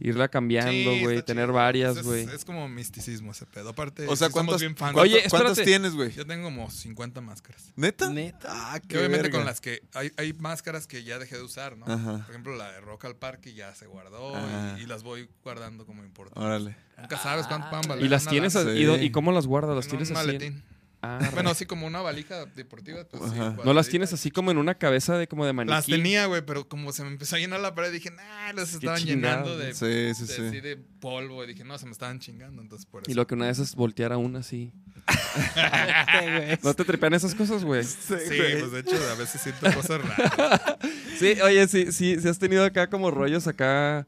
irla 0.00 0.28
cambiando, 0.28 0.90
güey. 1.00 1.22
Tener 1.22 1.44
chido. 1.46 1.52
varias, 1.54 2.02
güey. 2.02 2.24
Es, 2.24 2.44
como 2.44 2.68
misticismo 2.68 3.32
ese 3.32 3.46
pedo. 3.46 3.68
Aparte, 3.70 4.06
O 4.08 4.16
sea, 4.16 4.30
¿cuántas, 4.30 4.60
bien 4.60 4.74
fans. 4.76 4.96
Oye, 4.98 5.22
cuántas- 5.30 5.60
tienes, 5.62 5.94
güey? 5.94 6.10
Yo 6.12 6.26
tengo 6.26 6.44
como 6.44 6.70
50 6.70 7.20
máscaras. 7.20 7.72
¿Neta? 7.76 8.10
Neta. 8.10 8.48
Ah, 8.50 8.80
qué 8.80 8.98
obviamente 8.98 9.24
verga. 9.24 9.38
con 9.38 9.46
las 9.46 9.60
que 9.60 9.82
hay, 9.94 10.10
hay 10.16 10.32
máscaras 10.32 10.86
que 10.86 11.04
ya 11.04 11.18
dejé 11.18 11.36
de 11.36 11.42
usar, 11.42 11.76
¿no? 11.76 11.86
Ajá. 11.86 12.18
Por 12.24 12.30
ejemplo, 12.30 12.56
la 12.56 12.72
de 12.72 12.80
Rock 12.80 13.04
al 13.04 13.16
Parque 13.16 13.52
ya 13.54 13.74
se 13.74 13.86
guardó 13.86 14.34
Ah. 14.34 14.76
y, 14.78 14.82
y 14.82 14.86
las 14.86 15.02
voy 15.02 15.28
guardando 15.44 15.84
como 15.86 16.02
importantes. 16.04 16.42
Órale. 16.42 16.76
Nunca 16.98 17.16
sabes 17.18 17.46
cuánto 17.46 17.68
puedan 17.70 17.88
valer. 17.88 18.04
¿Y 18.04 18.08
las 18.08 18.26
tienes 18.26 18.52
Sí. 18.54 18.58
y, 18.76 18.84
do- 18.84 18.96
y 19.00 19.10
cómo 19.10 19.32
las 19.32 19.46
guardas? 19.46 19.76
¿Las 19.76 19.84
En 19.86 19.90
tienes 19.90 20.10
un 20.10 20.16
así? 20.16 20.26
maletín. 20.26 20.62
Ah, 21.02 21.30
Bueno, 21.32 21.50
así 21.50 21.64
como 21.64 21.86
una 21.86 22.00
valija 22.02 22.44
deportiva. 22.46 23.04
Pues, 23.04 23.32
sí, 23.32 23.38
no 23.38 23.72
las 23.72 23.88
tienes 23.88 24.12
así 24.12 24.30
como 24.30 24.50
en 24.50 24.58
una 24.58 24.74
cabeza 24.74 25.16
de 25.16 25.26
como 25.26 25.46
de 25.46 25.52
maniquí. 25.54 25.74
Las 25.74 25.86
tenía, 25.86 26.26
güey, 26.26 26.42
pero 26.44 26.68
como 26.68 26.92
se 26.92 27.02
me 27.02 27.08
empezó 27.08 27.36
a 27.36 27.38
llenar 27.38 27.60
la 27.60 27.74
pared, 27.74 27.90
dije, 27.90 28.10
nah, 28.10 28.52
las 28.52 28.74
estaban 28.74 29.02
llenando 29.02 29.56
de, 29.56 29.72
Sí, 29.72 30.14
sí, 30.14 30.26
de, 30.26 30.34
sí. 30.34 30.42
así 30.48 30.60
de 30.60 30.76
polvo. 30.76 31.42
Y 31.44 31.46
dije, 31.48 31.64
no, 31.64 31.78
se 31.78 31.86
me 31.86 31.92
estaban 31.92 32.18
chingando, 32.20 32.60
entonces 32.60 32.84
por 32.86 33.02
eso. 33.02 33.10
Y 33.10 33.14
lo 33.14 33.26
que 33.26 33.34
una 33.34 33.46
vez 33.46 33.58
es 33.58 33.74
voltear 33.74 34.12
a 34.12 34.18
una 34.18 34.40
así. 34.40 34.72
¿No 36.62 36.74
te 36.74 36.84
tripean 36.84 37.14
esas 37.14 37.34
cosas, 37.34 37.64
güey? 37.64 37.82
Sí, 37.84 37.96
pues 38.08 38.72
de 38.72 38.80
hecho, 38.80 38.96
a 39.10 39.14
veces 39.14 39.40
siento 39.40 39.72
cosas 39.72 40.00
raras. 40.02 40.62
Sí, 41.18 41.38
oye, 41.42 41.68
sí, 41.68 41.92
sí, 41.92 42.18
sí 42.18 42.28
has 42.28 42.38
tenido 42.38 42.64
acá 42.64 42.88
como 42.88 43.10
rollos 43.10 43.46
acá 43.46 44.06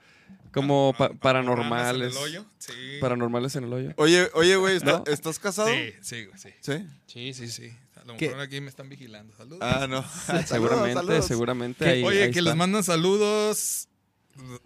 como 0.53 0.95
pa- 0.97 1.11
paranormales. 1.15 2.13
en 2.15 2.19
el 2.19 2.25
hoyo, 2.25 2.45
Sí. 2.59 2.73
Paranormales 3.01 3.57
en 3.57 3.65
el 3.65 3.73
hoyo. 3.73 3.93
Oye, 3.97 4.31
oye, 4.35 4.57
güey, 4.57 4.77
¿está- 4.77 4.99
¿No? 4.99 5.05
¿estás 5.07 5.39
casado? 5.39 5.69
Sí, 5.69 5.93
sí, 6.01 6.25
güey, 6.27 6.39
sí. 6.39 6.51
Sí. 6.61 6.87
Sí, 7.07 7.35
sí, 7.35 7.49
sí. 7.49 7.73
A 7.97 8.05
lo 8.05 8.17
¿Qué? 8.17 8.27
mejor 8.29 8.41
aquí 8.43 8.61
me 8.61 8.69
están 8.69 8.89
vigilando. 8.89 9.35
Saludos. 9.37 9.59
Ah, 9.63 9.87
no. 9.89 10.03
Saludos, 10.27 10.49
seguramente, 10.49 10.95
saludos. 10.95 11.27
seguramente. 11.27 11.85
¿Qué? 11.85 11.91
Ahí, 11.91 12.03
Oye, 12.05 12.23
ahí 12.25 12.31
que 12.31 12.39
está. 12.41 12.51
les 12.51 12.57
mandan 12.57 12.83
saludos. 12.85 13.89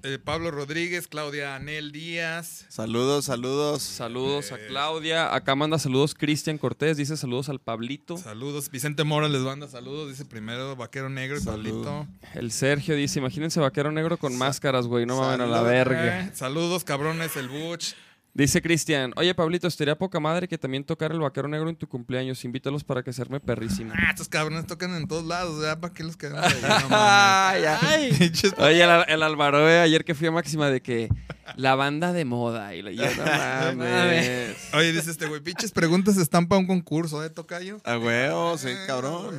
Eh, 0.02 0.18
Pablo 0.22 0.50
Rodríguez, 0.50 1.08
Claudia 1.08 1.56
Anel 1.56 1.92
Díaz. 1.92 2.66
Saludos, 2.68 3.26
saludos. 3.26 3.82
Saludos 3.82 4.52
a 4.52 4.58
Claudia. 4.58 5.34
Acá 5.34 5.54
manda 5.54 5.78
saludos 5.78 6.14
Cristian 6.14 6.58
Cortés. 6.58 6.96
Dice 6.96 7.16
saludos 7.16 7.48
al 7.48 7.60
Pablito. 7.60 8.16
Saludos. 8.16 8.70
Vicente 8.70 9.04
Mora 9.04 9.28
les 9.28 9.42
manda 9.42 9.68
saludos. 9.68 10.08
Dice 10.08 10.24
primero 10.24 10.76
Vaquero 10.76 11.08
Negro 11.08 11.36
y 11.38 11.40
Salud. 11.40 11.84
Pablito. 11.84 12.06
El 12.34 12.52
Sergio 12.52 12.94
dice: 12.94 13.18
Imagínense 13.18 13.60
vaquero 13.60 13.90
negro 13.92 14.16
con 14.16 14.36
máscaras, 14.36 14.86
güey. 14.86 15.06
No 15.06 15.18
mamen 15.18 15.40
a 15.40 15.46
la 15.46 15.62
verga. 15.62 16.20
Eh, 16.20 16.30
saludos, 16.34 16.84
cabrones, 16.84 17.36
el 17.36 17.48
Butch. 17.48 17.94
Dice 18.36 18.60
Cristian: 18.60 19.14
Oye, 19.16 19.34
Pablito, 19.34 19.66
estaría 19.66 19.96
poca 19.96 20.20
madre 20.20 20.46
que 20.46 20.58
también 20.58 20.84
tocara 20.84 21.14
el 21.14 21.20
vaquero 21.20 21.48
negro 21.48 21.70
en 21.70 21.76
tu 21.76 21.88
cumpleaños. 21.88 22.44
Invítalos 22.44 22.84
para 22.84 23.02
que 23.02 23.10
se 23.14 23.22
arme 23.22 23.40
perrísimo. 23.40 23.94
Ah, 23.96 24.10
estos 24.10 24.28
cabrones 24.28 24.66
tocan 24.66 24.94
en 24.94 25.08
todos 25.08 25.24
lados, 25.24 25.62
¿ya? 25.62 25.80
¿Para 25.80 25.94
qué 25.94 26.04
los 26.04 26.18
queremos 26.18 26.44
ahí? 26.44 26.54
No. 26.62 26.86
Ay, 26.90 27.62
ay. 27.64 28.10
Pinches- 28.18 28.52
Oye, 28.58 28.82
el, 28.84 29.04
el 29.08 29.22
Álvaro, 29.22 29.66
eh, 29.70 29.80
ayer 29.80 30.04
que 30.04 30.14
fui 30.14 30.26
a 30.26 30.32
Máxima 30.32 30.68
de 30.68 30.82
que 30.82 31.08
la 31.56 31.74
banda 31.76 32.12
de 32.12 32.26
moda. 32.26 32.74
Y 32.74 32.82
yo, 32.94 33.04
no 33.16 33.24
mames. 33.76 34.56
Oye, 34.74 34.92
dice 34.92 35.10
este 35.12 35.26
güey, 35.28 35.40
pinches 35.40 35.72
preguntas 35.72 36.18
están 36.18 36.46
para 36.46 36.58
un 36.58 36.66
concurso, 36.66 37.24
¿eh, 37.24 37.30
Tocayo? 37.30 37.78
A 37.84 37.96
huevo, 37.96 38.58
sí, 38.58 38.68
Eh, 38.68 38.76
cabrón. 38.86 39.34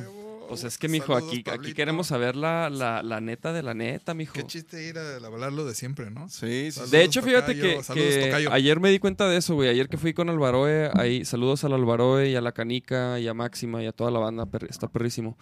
Pues 0.48 0.64
es 0.64 0.78
que, 0.78 0.88
mijo, 0.88 1.14
Saludos, 1.14 1.32
aquí, 1.32 1.44
aquí 1.50 1.74
queremos 1.74 2.06
saber 2.08 2.34
la, 2.36 2.70
la, 2.70 3.02
la 3.02 3.20
neta 3.20 3.52
de 3.52 3.62
la 3.62 3.74
neta, 3.74 4.14
mijo. 4.14 4.32
Qué 4.32 4.44
chiste 4.44 4.82
ir 4.88 4.98
a 4.98 5.16
hablar 5.16 5.52
lo 5.52 5.64
de 5.64 5.74
siempre, 5.74 6.10
¿no? 6.10 6.28
Sí, 6.28 6.40
sí. 6.40 6.72
Saludos, 6.72 6.90
De 6.90 7.02
hecho, 7.04 7.22
fíjate 7.22 7.54
tocayo. 7.54 7.76
que, 7.78 7.84
Saludos, 7.84 8.14
que 8.14 8.24
tocayo. 8.26 8.52
ayer 8.52 8.80
me 8.80 8.90
di 8.90 8.98
cuenta 8.98 9.28
de 9.28 9.36
eso, 9.36 9.54
güey. 9.54 9.68
Ayer 9.68 9.88
que 9.88 9.96
fui 9.98 10.14
con 10.14 10.28
Alvaroe, 10.28 10.90
ahí, 10.94 11.24
saludos 11.24 11.64
al 11.64 11.72
Alvaroe 11.74 12.28
y 12.30 12.34
a 12.36 12.40
la 12.40 12.52
Canica 12.52 13.20
y 13.20 13.28
a 13.28 13.34
Máxima 13.34 13.82
y 13.82 13.86
a 13.86 13.92
toda 13.92 14.10
la 14.10 14.18
banda, 14.18 14.46
per- 14.46 14.66
está 14.70 14.88
perrísimo. 14.88 15.36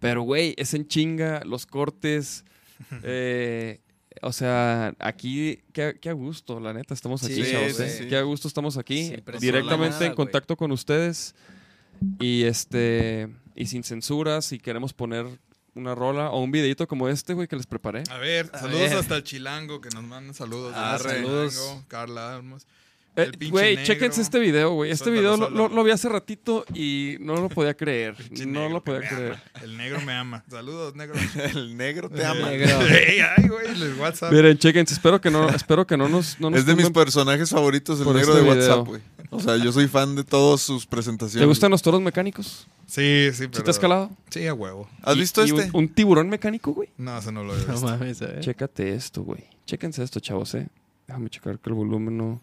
Pero, 0.00 0.22
güey, 0.22 0.54
es 0.58 0.74
en 0.74 0.86
chinga, 0.86 1.42
los 1.44 1.66
cortes. 1.66 2.44
eh, 3.02 3.80
o 4.22 4.32
sea, 4.32 4.94
aquí, 4.98 5.60
qué, 5.72 5.96
qué 6.00 6.08
a 6.10 6.12
gusto, 6.12 6.58
la 6.58 6.72
neta, 6.72 6.94
estamos 6.94 7.22
aquí, 7.22 7.44
Sí, 7.44 7.52
chavos. 7.52 7.72
sí, 7.76 7.82
eh. 7.84 7.88
sí. 7.88 8.06
Qué 8.08 8.16
a 8.16 8.22
gusto 8.22 8.48
estamos 8.48 8.76
aquí, 8.76 9.12
directamente 9.40 9.94
nada, 9.94 10.06
en 10.06 10.14
contacto 10.14 10.56
con 10.56 10.72
ustedes 10.72 11.34
y 12.20 12.44
este 12.44 13.28
y 13.54 13.66
sin 13.66 13.82
censuras. 13.84 14.44
Si 14.44 14.58
queremos 14.58 14.92
poner 14.92 15.26
una 15.74 15.94
rola 15.94 16.30
o 16.30 16.42
un 16.42 16.50
videito 16.50 16.86
como 16.88 17.08
este, 17.08 17.34
güey, 17.34 17.46
que 17.48 17.56
les 17.56 17.66
preparé. 17.66 18.02
A 18.10 18.18
ver, 18.18 18.50
A 18.52 18.58
saludos 18.58 18.90
ver. 18.90 18.98
hasta 18.98 19.16
el 19.16 19.22
Chilango 19.24 19.80
que 19.80 19.90
nos 19.90 20.02
mandan 20.04 20.34
saludos. 20.34 20.72
Ah, 20.76 20.98
saludos. 21.00 21.54
Chilango, 21.54 21.84
Carla 21.88 22.34
Almos. 22.36 22.66
Eh, 23.16 23.22
El 23.22 23.32
pinche 23.32 23.50
Güey, 23.50 23.76
negro. 23.76 23.84
chéquense 23.84 24.20
este 24.20 24.38
video, 24.38 24.74
güey. 24.74 24.92
Este 24.92 25.06
Suéltalo, 25.06 25.20
video 25.20 25.30
lo, 25.32 25.36
suéltalo. 25.46 25.68
lo- 25.70 25.74
lo 25.74 25.84
vi 25.84 25.90
hace 25.90 26.08
ratito 26.08 26.64
y 26.72 27.16
no 27.20 27.34
lo 27.36 27.48
podía 27.48 27.74
creer. 27.74 28.14
No 28.30 28.44
negro 28.46 28.68
lo 28.70 28.84
podía 28.84 29.08
creer. 29.08 29.32
ama. 29.32 29.42
El 29.62 29.76
negro 29.76 30.00
me 30.02 30.12
ama. 30.12 30.44
Saludos, 30.48 30.94
negro. 30.94 31.14
El 31.54 31.76
negro 31.76 32.08
te 32.10 32.24
ama. 32.24 32.48
Negro. 32.50 32.80
Ey, 32.86 33.18
ay, 33.20 33.48
güey, 33.48 33.66
el 33.68 33.94
WhatsApp. 33.94 34.32
Miren, 34.32 34.56
chéquense. 34.58 34.94
Espero 34.94 35.20
que 35.20 35.30
no, 35.32 35.48
espero 35.48 35.84
que 35.86 35.96
no 35.96 36.08
nos, 36.08 36.38
no 36.38 36.50
nos 36.50 36.60
Es 36.60 36.66
de 36.66 36.76
mis 36.76 36.90
personajes 36.90 37.50
favoritos, 37.50 37.98
el 38.00 38.06
negro 38.06 38.20
este 38.20 38.34
de 38.34 38.42
video. 38.42 38.56
WhatsApp, 38.56 38.86
güey. 38.86 39.00
O 39.30 39.40
sea, 39.40 39.56
yo 39.56 39.70
soy 39.72 39.88
fan 39.88 40.16
de 40.16 40.24
todas 40.24 40.60
sus 40.62 40.86
presentaciones. 40.86 41.42
¿Te 41.42 41.46
gustan 41.46 41.70
los 41.70 41.82
toros 41.82 42.00
mecánicos? 42.00 42.66
Sí, 42.86 43.28
sí, 43.32 43.42
¿Sí 43.44 43.48
pero... 43.52 43.64
te 43.64 43.70
has 43.70 43.78
calado? 43.78 44.10
Sí, 44.30 44.46
a 44.46 44.54
huevo. 44.54 44.88
¿Has 45.02 45.16
¿Y- 45.16 45.20
visto 45.20 45.44
y 45.44 45.50
este? 45.50 45.70
Un, 45.74 45.88
tiburón 45.90 46.28
mecánico, 46.30 46.72
güey? 46.72 46.88
No, 46.96 47.18
eso 47.18 47.30
no 47.30 47.44
lo 47.44 47.54
he 47.54 47.60
No 47.66 47.72
visto. 47.74 47.86
mames, 47.86 48.22
¿eh? 48.22 48.36
Chécate 48.40 48.94
esto, 48.94 49.22
güey. 49.22 49.44
Chéquense 49.66 50.02
esto, 50.02 50.20
chavos, 50.20 50.54
eh. 50.54 50.68
Déjame 51.06 51.28
checar 51.28 51.58
que 51.58 51.68
el 51.70 51.74
volumen 51.74 52.16
no. 52.16 52.40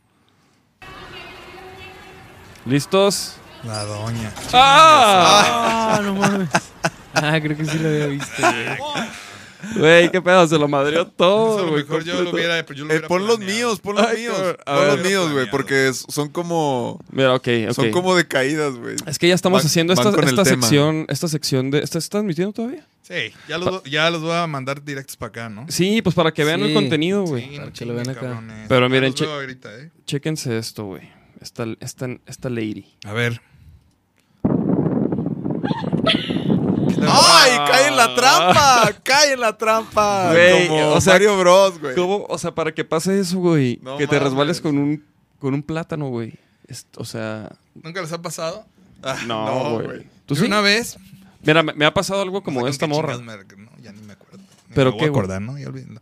¿Listos? 2.65 3.33
La 3.63 3.83
doña. 3.83 4.31
¡Ah! 4.53 5.95
Ah, 5.97 6.01
no 6.03 6.15
mames. 6.15 6.49
Ah, 7.13 7.39
creo 7.41 7.55
que 7.57 7.65
sí 7.65 7.77
lo 7.79 7.87
había 7.89 8.07
visto, 8.07 8.33
güey. 8.41 9.07
Güey, 9.77 10.11
qué 10.11 10.21
pedo, 10.21 10.47
se 10.47 10.57
lo 10.57 10.67
madrió 10.67 11.01
Eso 11.01 11.11
todo, 11.17 11.59
a 11.59 11.65
lo 11.65 11.71
mejor 11.73 12.03
yo 12.03 12.13
lo 12.13 12.25
completo. 12.25 12.35
hubiera, 12.35 12.65
yo 12.65 12.73
lo 12.75 12.81
Eh, 12.83 12.97
hubiera 12.97 13.07
pon 13.07 13.27
los 13.27 13.39
míos, 13.39 13.79
pon 13.79 13.95
los 13.95 14.05
Ay, 14.05 14.17
míos. 14.17 14.35
Pon 14.65 14.75
ver. 14.75 14.87
los 14.97 15.05
míos, 15.05 15.31
güey, 15.31 15.49
porque 15.49 15.91
son 15.93 16.29
como... 16.29 16.99
Mira, 17.11 17.33
ok, 17.33 17.47
ok. 17.69 17.73
Son 17.73 17.91
como 17.91 18.15
de 18.15 18.27
caídas, 18.27 18.75
güey. 18.75 18.95
Es 19.07 19.17
que 19.19 19.27
ya 19.27 19.35
estamos 19.35 19.61
Van- 19.61 19.67
haciendo 19.67 19.93
esta, 19.93 20.09
esta 20.09 20.43
tema. 20.43 20.43
sección, 20.43 21.05
esta 21.09 21.27
sección 21.27 21.71
de. 21.71 21.79
¿Estás 21.79 22.09
transmitiendo 22.09 22.53
todavía? 22.53 22.85
Sí, 23.01 23.31
ya 23.47 23.57
los, 23.57 23.83
ya 23.83 24.09
los 24.09 24.21
voy 24.21 24.31
a 24.33 24.47
mandar 24.47 24.83
directos 24.83 25.15
para 25.15 25.29
acá, 25.29 25.49
¿no? 25.49 25.65
Sí, 25.69 26.01
pues 26.01 26.15
para 26.15 26.33
que 26.33 26.43
vean 26.43 26.61
el 26.63 26.73
contenido, 26.73 27.23
güey. 27.23 27.43
Sí, 27.43 27.55
para 27.55 27.65
no 27.67 27.73
que 27.73 27.85
lo 27.85 27.93
vean 27.93 28.09
acá. 28.09 28.19
cabrones. 28.21 28.65
Pero 28.67 28.89
miren, 28.89 29.13
che- 29.13 29.25
ahorita, 29.25 29.75
¿eh? 29.79 29.91
Chéquense 30.05 30.57
esto, 30.57 30.85
güey. 30.85 31.03
Esta, 31.41 31.65
esta, 31.79 32.07
esta 32.25 32.49
lady. 32.49 32.85
A 33.05 33.13
ver. 33.13 33.41
¡Ay! 37.11 37.51
¡Cae 37.71 37.87
en 37.87 37.95
la 37.97 38.15
trampa! 38.15 38.91
¡Cae 39.03 39.33
en 39.33 39.39
la 39.39 39.57
trampa! 39.57 40.31
Güey, 40.31 40.67
como 40.67 40.87
o 40.93 41.01
sea, 41.01 41.13
Mario 41.13 41.37
Bros, 41.37 41.79
güey. 41.79 41.95
¿Cómo? 41.95 42.25
O 42.29 42.37
sea, 42.37 42.53
para 42.53 42.73
que 42.73 42.83
pase 42.85 43.19
eso, 43.19 43.37
güey. 43.39 43.79
No 43.81 43.97
que 43.97 44.07
te 44.07 44.15
mames. 44.15 44.29
resbales 44.31 44.61
con 44.61 44.77
un, 44.77 45.05
con 45.39 45.53
un 45.53 45.63
plátano, 45.63 46.09
güey. 46.09 46.33
Es- 46.67 46.87
O 46.97 47.05
sea, 47.05 47.49
¿Nunca 47.75 48.01
les 48.01 48.11
ha 48.11 48.21
pasado? 48.21 48.65
Ah, 49.03 49.17
no, 49.27 49.79
güey. 49.81 50.07
¿Tú 50.25 50.35
sí? 50.35 50.45
Una 50.45 50.61
vez. 50.61 50.97
Mira, 51.43 51.61
me, 51.61 51.73
me 51.73 51.85
ha 51.85 51.93
pasado 51.93 52.21
algo 52.21 52.41
como 52.43 52.61
no 52.61 52.65
sé 52.67 52.71
esta 52.71 52.87
morra. 52.87 53.17
me- 53.17 53.35
no, 53.57 53.69
ya 53.81 53.91
ni 53.91 54.01
me 54.01 54.13
acuerdo. 54.13 54.37
Ni 54.69 54.73
¿Pero 54.75 54.91
me 54.91 54.91
voy 54.91 54.99
qué, 54.99 55.05
a 55.05 55.09
güey? 55.09 55.19
acordar, 55.19 55.41
¿no? 55.41 55.57
Ya 55.59 55.67
olvidando. 55.67 56.01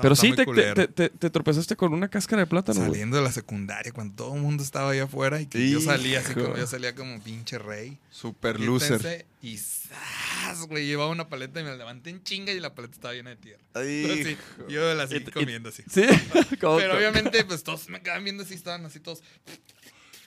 No, 0.00 0.02
Pero 0.02 0.16
sí, 0.16 0.32
te, 0.34 0.46
te, 0.46 0.74
te- 0.74 0.88
te- 0.88 1.08
te 1.10 1.28
tropezaste 1.30 1.76
con 1.76 1.92
una 1.92 2.08
cáscara 2.08 2.40
de 2.42 2.46
plátano. 2.46 2.80
Saliendo 2.80 3.18
de 3.18 3.22
la 3.22 3.30
secundaria, 3.32 3.92
cuando 3.92 4.14
todo 4.14 4.34
el 4.34 4.40
mundo 4.40 4.62
estaba 4.62 4.90
allá 4.92 5.04
afuera 5.04 5.40
y 5.42 5.46
que 5.46 5.68
yo 5.70 5.78
salía 5.80 6.20
así 6.20 6.32
como 6.32 6.56
yo 6.56 6.66
salía 6.66 6.94
como 6.94 7.20
pinche 7.22 7.58
rey. 7.58 7.98
Super 8.10 8.56
Quítense, 8.56 8.90
loser. 8.90 9.26
Y 9.42 9.58
¡zas! 9.58 10.66
güey, 10.68 10.86
llevaba 10.86 11.10
una 11.10 11.28
paleta 11.28 11.60
y 11.60 11.64
me 11.64 11.70
la 11.70 11.76
levanté 11.76 12.08
en 12.10 12.22
chinga 12.22 12.50
y 12.52 12.60
la 12.60 12.74
paleta 12.74 12.94
estaba 12.94 13.12
llena 13.14 13.30
de 13.30 13.36
tierra. 13.36 13.62
Ay, 13.74 14.02
Entonces, 14.04 14.26
sí, 14.26 14.64
yo 14.72 14.94
la 14.94 15.06
seguí 15.06 15.24
Y- 15.24 15.28
y- 15.28 15.32
comiendo 15.32 15.68
así. 15.68 15.82
Sí. 15.90 16.02
¿Cómo- 16.60 16.76
Pero 16.78 16.88
cómo- 16.88 16.94
obviamente, 16.98 17.44
pues 17.44 17.62
todos 17.62 17.88
me 17.90 18.00
quedaban 18.00 18.24
viendo 18.24 18.42
así, 18.42 18.54
estaban 18.54 18.86
así 18.86 19.00
todos 19.00 19.22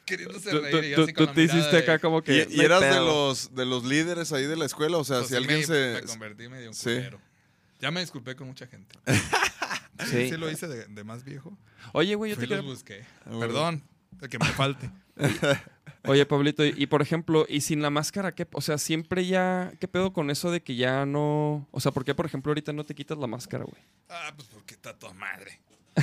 queriéndose 0.05 0.51
Tú, 0.51 0.59
reír. 0.59 0.91
y 0.91 0.95
tú- 0.95 1.03
así 1.03 1.13
tú 1.13 1.17
con 1.17 1.25
la 1.27 1.33
te 1.33 1.43
hiciste 1.43 1.71
de- 1.71 1.77
acá 1.79 1.97
como 1.99 2.21
que. 2.21 2.47
Y, 2.49 2.57
y 2.57 2.61
eras 2.61 2.81
de 2.81 2.95
los, 2.95 3.55
de 3.55 3.65
los 3.65 3.83
líderes 3.85 4.31
ahí 4.33 4.45
de 4.45 4.55
la 4.57 4.65
escuela, 4.65 4.97
o 4.97 5.03
sea, 5.03 5.17
pues, 5.17 5.29
si 5.29 5.33
sí 5.33 5.37
alguien 5.37 5.59
me, 5.59 5.65
se... 5.65 5.93
Me 5.93 6.01
convertí 6.03 6.47
medio 6.49 6.69
un 6.69 6.75
Sí. 6.75 6.99
Ya 7.81 7.91
me 7.91 7.99
disculpé 7.99 8.35
con 8.37 8.47
mucha 8.47 8.65
gente. 8.67 8.95
Sí. 10.05 10.29
Sí 10.29 10.37
lo 10.37 10.49
hice 10.49 10.67
de, 10.67 10.85
de 10.87 11.03
más 11.03 11.23
viejo. 11.23 11.57
Oye, 11.93 12.15
güey, 12.15 12.31
yo 12.31 12.37
Fui 12.37 12.47
te 12.47 12.55
los 12.55 12.65
busqué. 12.65 13.05
bueno. 13.25 13.39
Perdón, 13.39 13.83
el 14.21 14.29
que 14.29 14.39
me 14.39 14.45
falte. 14.47 14.89
Oye, 16.05 16.25
Pablito, 16.25 16.65
y, 16.65 16.73
y 16.75 16.87
por 16.87 17.01
ejemplo, 17.01 17.45
y 17.47 17.61
sin 17.61 17.81
la 17.81 17.89
máscara, 17.89 18.33
¿qué? 18.35 18.45
O 18.51 18.59
sea, 18.61 18.77
siempre 18.77 19.25
ya. 19.25 19.71
¿Qué 19.79 19.87
pedo 19.87 20.11
con 20.11 20.29
eso 20.31 20.51
de 20.51 20.61
que 20.61 20.75
ya 20.75 21.05
no. 21.05 21.67
O 21.71 21.79
sea, 21.79 21.91
¿por 21.93 22.03
qué, 22.03 22.13
por 22.13 22.25
ejemplo, 22.25 22.49
ahorita 22.49 22.73
no 22.73 22.83
te 22.83 22.93
quitas 22.93 23.17
la 23.17 23.27
máscara, 23.27 23.63
güey? 23.63 23.81
Ah, 24.09 24.33
pues 24.35 24.49
porque 24.49 24.73
está 24.73 24.93
toda 24.97 25.13
madre. 25.13 25.61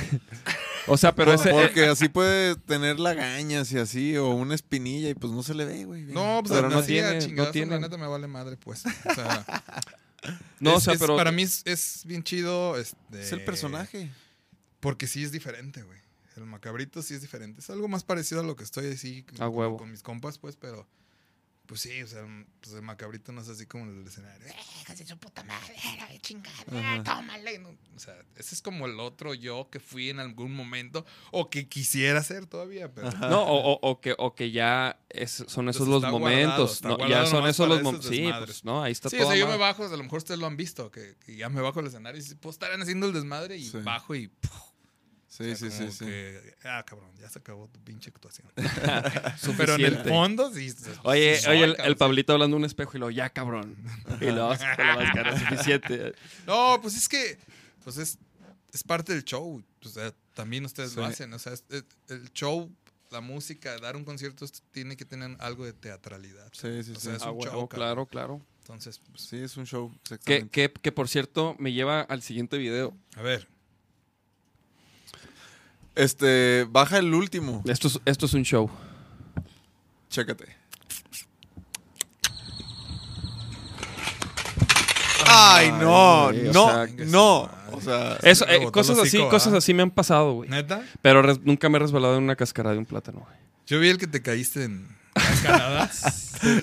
O 0.87 0.97
sea, 0.97 1.13
pero 1.13 1.31
ese. 1.31 1.51
eh, 1.51 1.53
Porque 1.53 1.85
así 1.85 2.09
puede 2.09 2.55
tener 2.55 2.99
lagañas 2.99 3.71
y 3.71 3.77
así, 3.77 4.17
o 4.17 4.29
una 4.29 4.55
espinilla, 4.55 5.09
y 5.09 5.13
pues 5.13 5.31
no 5.31 5.43
se 5.43 5.53
le 5.53 5.63
ve, 5.65 5.85
güey. 5.85 6.05
No, 6.05 6.41
pues 6.43 6.51
Pero 6.59 6.71
no 6.71 6.81
tiene- 6.81 7.27
no 7.33 7.51
tiene. 7.51 7.73
La 7.75 7.79
neta 7.81 7.97
me 7.97 8.07
vale 8.07 8.25
madre, 8.25 8.57
pues. 8.57 8.83
O 8.87 9.13
sea, 9.13 9.45
no, 10.59 10.75
o 10.75 10.77
es- 10.77 10.83
sea, 10.83 10.93
es- 10.93 10.99
pero. 10.99 11.15
Para 11.17 11.31
mí 11.31 11.43
es, 11.43 11.61
es 11.65 12.01
bien 12.05 12.23
chido. 12.23 12.77
Este, 12.77 13.21
Es 13.21 13.31
el 13.31 13.43
personaje. 13.43 14.09
Porque 14.79 15.07
sí 15.07 15.23
es 15.23 15.31
diferente, 15.31 15.83
güey. 15.83 15.99
El 16.37 16.45
macabrito 16.45 17.01
sí 17.01 17.13
es 17.13 17.21
diferente. 17.21 17.59
Es 17.59 17.69
algo 17.69 17.87
más 17.87 18.03
parecido 18.03 18.41
a 18.41 18.43
lo 18.43 18.55
que 18.55 18.63
estoy 18.63 18.91
así 18.91 19.25
A 19.33 19.45
como 19.45 19.49
huevo. 19.49 19.77
con 19.77 19.91
mis 19.91 20.01
compas, 20.03 20.37
pues, 20.37 20.55
pero. 20.55 20.87
Pues 21.71 21.79
sí, 21.83 22.03
o 22.03 22.07
sea, 22.07 22.25
pues 22.59 22.75
el 22.75 22.81
macabrito 22.81 23.31
no 23.31 23.39
es 23.39 23.47
así 23.47 23.65
como 23.65 23.85
el 23.89 24.05
escenario. 24.05 24.45
¡Eh, 24.45 24.53
hijas 24.81 24.97
de 24.99 25.05
su 25.07 25.17
puta 25.17 25.41
madre! 25.45 25.73
¡Eh, 26.11 26.19
chingada! 26.21 27.01
tómale! 27.01 27.59
No, 27.59 27.69
o 27.95 27.99
sea, 27.99 28.13
ese 28.35 28.55
es 28.55 28.61
como 28.61 28.87
el 28.87 28.99
otro 28.99 29.33
yo 29.33 29.69
que 29.71 29.79
fui 29.79 30.09
en 30.09 30.19
algún 30.19 30.53
momento 30.53 31.05
o 31.31 31.49
que 31.49 31.69
quisiera 31.69 32.21
ser 32.23 32.45
todavía, 32.45 32.93
pero. 32.93 33.09
No, 33.29 33.43
o, 33.43 33.71
o- 33.75 33.89
o 33.89 34.01
que, 34.01 34.13
o 34.17 34.35
que 34.35 34.51
ya 34.51 34.99
es- 35.07 35.45
son 35.47 35.69
esos 35.69 35.83
Entonces 35.83 35.87
los 35.87 36.03
está 36.03 36.09
guardado, 36.09 36.19
momentos. 36.19 36.71
está 36.73 36.87
no, 36.89 36.97
guardado 36.97 37.23
ya 37.23 37.31
son 37.31 37.47
esos 37.47 37.69
los 37.69 37.81
momentos. 37.83 38.09
Sí, 38.09 38.29
pues 38.45 38.65
no, 38.65 38.83
ahí 38.83 38.91
está 38.91 39.09
Sí, 39.09 39.15
todo. 39.15 39.27
o 39.27 39.31
sea, 39.31 39.39
yo 39.39 39.47
me 39.47 39.55
bajo, 39.55 39.85
a 39.85 39.95
lo 39.95 40.03
mejor 40.03 40.17
ustedes 40.17 40.41
lo 40.41 40.47
han 40.47 40.57
visto, 40.57 40.91
que, 40.91 41.15
que 41.25 41.37
ya 41.37 41.47
me 41.47 41.61
bajo 41.61 41.79
el 41.79 41.87
escenario 41.87 42.19
y 42.19 42.21
dice, 42.21 42.35
pues 42.35 42.55
estarán 42.55 42.81
haciendo 42.81 43.07
el 43.07 43.13
desmadre 43.13 43.55
y 43.55 43.63
Sí. 43.69 43.77
bajo 43.77 44.13
y 44.13 44.27
¡puf! 44.27 44.51
Sí, 45.33 45.49
O 45.49 45.55
sea, 45.55 45.71
sí, 45.71 45.77
como 45.77 45.91
sí, 45.93 45.97
sí. 45.99 46.05
que, 46.05 46.55
ah, 46.65 46.83
cabrón, 46.85 47.09
ya 47.17 47.29
se 47.29 47.39
acabó 47.39 47.69
tu 47.69 47.79
pinche 47.79 48.09
actuación. 48.09 48.49
Pero 48.55 48.65
en 49.15 49.25
el 49.25 49.37
Suficiente. 49.39 50.09
fondo, 50.09 50.53
sí. 50.53 50.73
Oye, 51.03 51.37
sí, 51.37 51.47
oye, 51.49 51.63
el, 51.63 51.75
el 51.79 51.93
sí. 51.93 51.95
Pablito 51.95 52.33
hablando 52.33 52.57
en 52.57 52.63
un 52.63 52.65
espejo 52.65 52.97
y 52.97 52.99
lo, 52.99 53.09
ya 53.09 53.29
cabrón. 53.29 53.73
Y 54.19 54.25
lo 54.25 54.49
vas 54.49 54.59
máscara, 54.61 55.39
suficiente. 55.39 56.13
No, 56.45 56.79
pues 56.81 56.97
es 56.97 57.07
que 57.07 57.37
pues 57.85 57.95
es, 57.97 58.17
es 58.73 58.83
parte 58.83 59.13
del 59.13 59.23
show. 59.23 59.63
O 59.83 59.87
sea, 59.87 60.13
también 60.33 60.65
ustedes 60.65 60.95
lo 60.95 61.05
Sí. 61.07 61.11
hacen. 61.13 61.33
O 61.33 61.39
sea, 61.39 61.53
es- 61.53 61.63
es- 61.69 61.85
el 62.09 62.29
show, 62.33 62.69
la 63.09 63.21
música, 63.21 63.77
dar 63.79 63.95
un 63.95 64.03
concierto 64.03 64.45
tiene 64.71 64.97
que 64.97 65.05
tener 65.05 65.37
algo 65.39 65.63
de 65.63 65.71
teatralidad. 65.71 66.49
Sí, 66.51 66.83
sí, 66.83 66.91
O 66.91 66.95
sí. 66.95 67.01
sea, 67.07 67.15
es 67.15 67.21
Ah, 67.23 67.31
un 67.31 67.39
huevo, 67.39 67.51
show, 67.53 67.69
claro, 67.69 68.05
claro. 68.05 68.41
Entonces, 68.59 68.99
pues, 68.99 69.21
Sí, 69.23 69.37
es 69.37 69.55
un 69.55 69.65
show, 69.65 69.93
Que, 70.25 70.47
que, 70.49 70.71
que 70.73 70.91
por 70.91 71.07
cierto 71.07 71.55
me 71.57 71.71
lleva 71.71 72.01
al 72.01 72.21
siguiente 72.21 72.57
video. 72.57 72.93
a 73.15 73.21
ver. 73.21 73.47
Este, 75.95 76.65
baja 76.69 76.97
el 76.99 77.13
último. 77.13 77.61
Esto 77.65 77.87
es, 77.87 77.99
esto 78.05 78.25
es 78.25 78.33
un 78.33 78.43
show. 78.43 78.69
Chécate. 80.09 80.45
Ay, 85.33 85.71
no, 85.71 86.25
o 86.25 86.31
no, 86.33 86.53
sea, 86.69 86.87
no. 87.07 87.49
O 87.71 87.79
sea, 87.81 88.17
Eso, 88.23 88.45
eh, 88.49 88.69
cosas 88.71 88.97
así, 88.99 89.17
cosas 89.29 89.53
así 89.53 89.73
me 89.73 89.81
han 89.83 89.91
pasado, 89.91 90.33
güey. 90.33 90.49
¿Neta? 90.49 90.83
Pero 91.01 91.21
res- 91.21 91.39
nunca 91.43 91.69
me 91.69 91.77
he 91.77 91.79
resbalado 91.79 92.17
en 92.17 92.23
una 92.23 92.35
cascara 92.35 92.71
de 92.71 92.77
un 92.79 92.85
plátano, 92.85 93.19
güey. 93.19 93.37
Yo 93.65 93.79
vi 93.79 93.87
el 93.89 93.97
que 93.97 94.07
te 94.07 94.21
caíste 94.21 94.65
en 94.65 94.87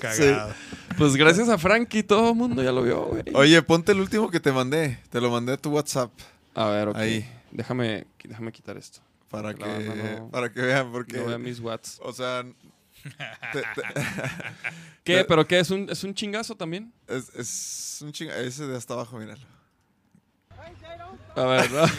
cagado. 0.01 0.53
Pues 0.97 1.15
gracias 1.15 1.49
a 1.49 1.57
Frankie, 1.57 2.03
todo 2.03 2.29
el 2.29 2.35
mundo 2.35 2.61
ya 2.61 2.71
lo 2.71 2.83
vio, 2.83 3.05
güey. 3.05 3.23
oye, 3.33 3.61
ponte 3.63 3.91
el 3.93 4.01
último 4.01 4.29
que 4.29 4.39
te 4.39 4.51
mandé. 4.51 4.99
Te 5.09 5.19
lo 5.19 5.31
mandé 5.31 5.53
a 5.53 5.57
tu 5.57 5.71
WhatsApp 5.71 6.11
A 6.53 6.65
ver, 6.65 6.89
ok. 6.89 6.97
Ahí. 6.97 7.27
Déjame, 7.51 8.05
déjame 8.23 8.51
quitar 8.51 8.77
esto. 8.77 8.99
Para 9.29 9.53
que, 9.53 9.63
no- 9.63 10.29
para 10.31 10.51
que 10.51 10.61
vean, 10.61 10.91
porque, 10.91 11.17
No 11.17 11.25
vea 11.25 11.37
mis 11.37 11.59
watts. 11.59 11.99
o 12.03 12.11
sea, 12.13 12.43
te- 12.43 13.61
te- 13.75 13.83
¿Qué? 15.03 15.23
¿Pero 15.25 15.47
qué? 15.47 15.59
¿Es 15.59 15.69
un, 15.71 15.89
¿Es 15.89 16.03
un 16.03 16.13
chingazo 16.13 16.55
también? 16.55 16.93
es, 17.07 17.29
es 17.35 17.99
un 18.01 18.11
chinga, 18.11 18.37
ese 18.39 18.67
de 18.67 18.75
hasta 18.77 18.93
abajo, 18.95 19.17
míralo. 19.17 19.45
A 21.35 21.43
ver, 21.45 21.71
¿no? 21.71 21.83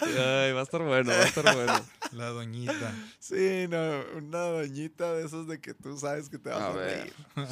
Ay, 0.00 0.52
va 0.52 0.60
a 0.60 0.62
estar 0.62 0.82
bueno, 0.82 1.10
va 1.10 1.16
a 1.18 1.24
estar 1.24 1.54
bueno. 1.54 1.84
La 2.12 2.26
doñita. 2.28 2.92
Sí, 3.18 3.66
no, 3.68 3.78
una 4.16 4.38
doñita 4.38 5.12
de 5.14 5.26
esos 5.26 5.46
de 5.48 5.60
que 5.60 5.74
tú 5.74 5.98
sabes 5.98 6.28
que 6.28 6.38
te 6.38 6.50
vas 6.50 6.60
a, 6.60 6.66
A 6.68 6.72
ver. 6.72 7.12
reír. 7.36 7.48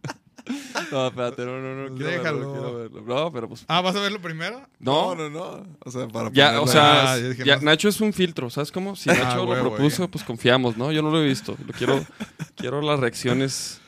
No, 0.91 1.07
espérate, 1.07 1.45
no, 1.45 1.59
no, 1.59 1.89
no. 1.89 1.95
Quiero 1.95 2.11
Déjalo. 2.11 2.37
verlo, 2.39 2.51
quiero 2.53 2.75
verlo. 2.77 3.01
No, 3.15 3.31
pero 3.31 3.47
pues. 3.49 3.63
Ah, 3.67 3.81
¿vas 3.81 3.95
a 3.95 3.99
verlo 4.01 4.21
primero? 4.21 4.67
No, 4.79 5.15
No, 5.15 5.29
no, 5.29 5.29
no. 5.29 5.67
O 5.83 5.91
sea, 5.91 6.07
para 6.07 6.29
Ya, 6.31 6.59
o 6.61 6.67
sea, 6.67 7.13
Ah, 7.13 7.17
yo 7.17 7.29
dije, 7.29 7.43
ya- 7.45 7.57
no. 7.57 7.63
Nacho 7.63 7.89
es 7.89 7.99
un 8.01 8.13
filtro, 8.13 8.49
¿sabes 8.49 8.71
cómo? 8.71 8.95
Si 8.95 9.09
Ah, 9.09 9.13
Nacho 9.13 9.37
lo 9.37 9.43
huevo, 9.45 9.75
propuso, 9.75 10.07
pues 10.09 10.23
confiamos, 10.23 10.77
¿no? 10.77 10.91
Yo 10.91 11.01
no 11.01 11.11
lo 11.11 11.21
he 11.21 11.25
visto. 11.27 11.57
Lo 11.65 11.73
quiero, 11.73 12.05
quiero 12.55 12.81
las 12.81 12.99
reacciones. 12.99 13.79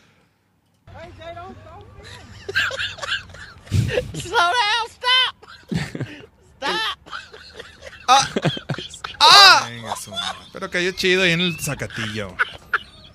Slow 4.13 4.37
down, 4.37 4.87
stop. 4.89 5.35
Stop. 6.53 6.99
Venga, 9.69 9.95
su 9.95 10.11
madre. 10.11 10.39
Pero 10.51 10.69
cayó 10.69 10.91
chido 10.91 11.23
ahí 11.23 11.31
en 11.31 11.41
el 11.41 11.59
zacatillo. 11.59 12.35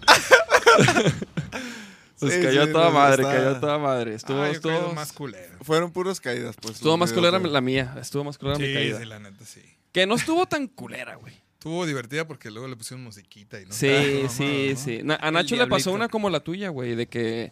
Pues 2.21 2.35
Sí, 2.35 2.41
cayó 2.43 2.65
sí, 2.65 2.69
a 2.71 2.73
toda 2.73 2.91
madre, 2.91 3.23
está- 3.23 3.35
cayó 3.37 3.51
a 3.51 3.61
toda 3.61 3.79
madre. 3.79 4.15
Estuvo, 4.15 4.41
Ah, 4.43 4.51
estuvo, 4.51 4.93
más 4.93 5.13
culero. 5.13 5.57
Fueron 5.63 5.93
puras 5.93 6.21
caídas, 6.21 6.57
pues. 6.61 6.75
estuvo 6.77 6.97
más 6.97 7.13
culera 7.13 7.39
la 7.39 7.61
mía. 7.61 7.97
Estuvo 8.01 8.25
más 8.25 8.39
culera 8.39 8.59
mi 8.59 8.67
Sí, 8.67 8.75
caída. 8.75 8.99
sí, 8.99 9.05
la 9.05 9.19
neta, 9.21 9.45
sí. 9.45 9.61
Que 9.93 10.07
no 10.07 10.17
estuvo 10.17 10.47
tan 10.47 10.67
culera, 10.69 11.15
güey. 11.17 11.35
Estuvo 11.59 11.87
divertida 11.87 12.27
porque 12.27 12.51
luego 12.53 12.69
le 12.69 12.77
pusieron 12.77 13.03
musiquita 13.03 13.61
y 13.61 13.67
no 13.67 13.73
Sí, 13.73 14.27
sí, 14.29 14.75
sí. 14.77 15.01
Na- 15.03 15.19
a 15.21 15.31
Nacho 15.33 15.57
le 15.57 15.67
pasó 15.67 15.93
una 15.93 16.09
como 16.09 16.31
la 16.31 16.41
tuya, 16.41 16.69
güey, 16.69 16.95
de 16.95 17.07
que... 17.09 17.51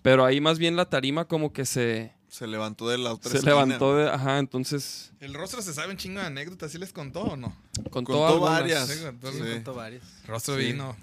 Pero 0.00 0.24
ahí 0.24 0.40
más 0.40 0.60
bien 0.60 0.76
la 0.76 0.84
tarima 0.88 1.24
como 1.24 1.52
que 1.52 1.66
se, 1.66 2.12
Se 2.28 2.46
levantó 2.46 2.88
de 2.88 2.98
la 2.98 3.12
otra 3.12 3.32
se 3.32 3.38
esquina. 3.38 3.54
levantó 3.54 3.96
de... 3.96 4.08
Ajá, 4.08 4.38
entonces 4.38 5.12
El 5.18 5.34
rostro 5.34 5.60
se 5.60 5.74
sabe 5.74 5.90
un 5.90 5.96
chingo 5.96 6.20
de 6.20 6.26
anécdotas, 6.26 6.70
¿sí 6.70 6.78
les 6.78 6.92
contó 6.92 7.22
o 7.22 7.36
no? 7.36 7.52
contó, 7.90 8.38
varias. 8.38 8.86
Sí, 8.88 9.02
contó 9.02 9.32
Sí. 9.32 9.40
algo. 9.40 9.54
Contó 9.54 9.74
varias. 9.74 10.04
Rostro 10.24 10.56
Sí. 10.56 10.66
vino, 10.66 10.96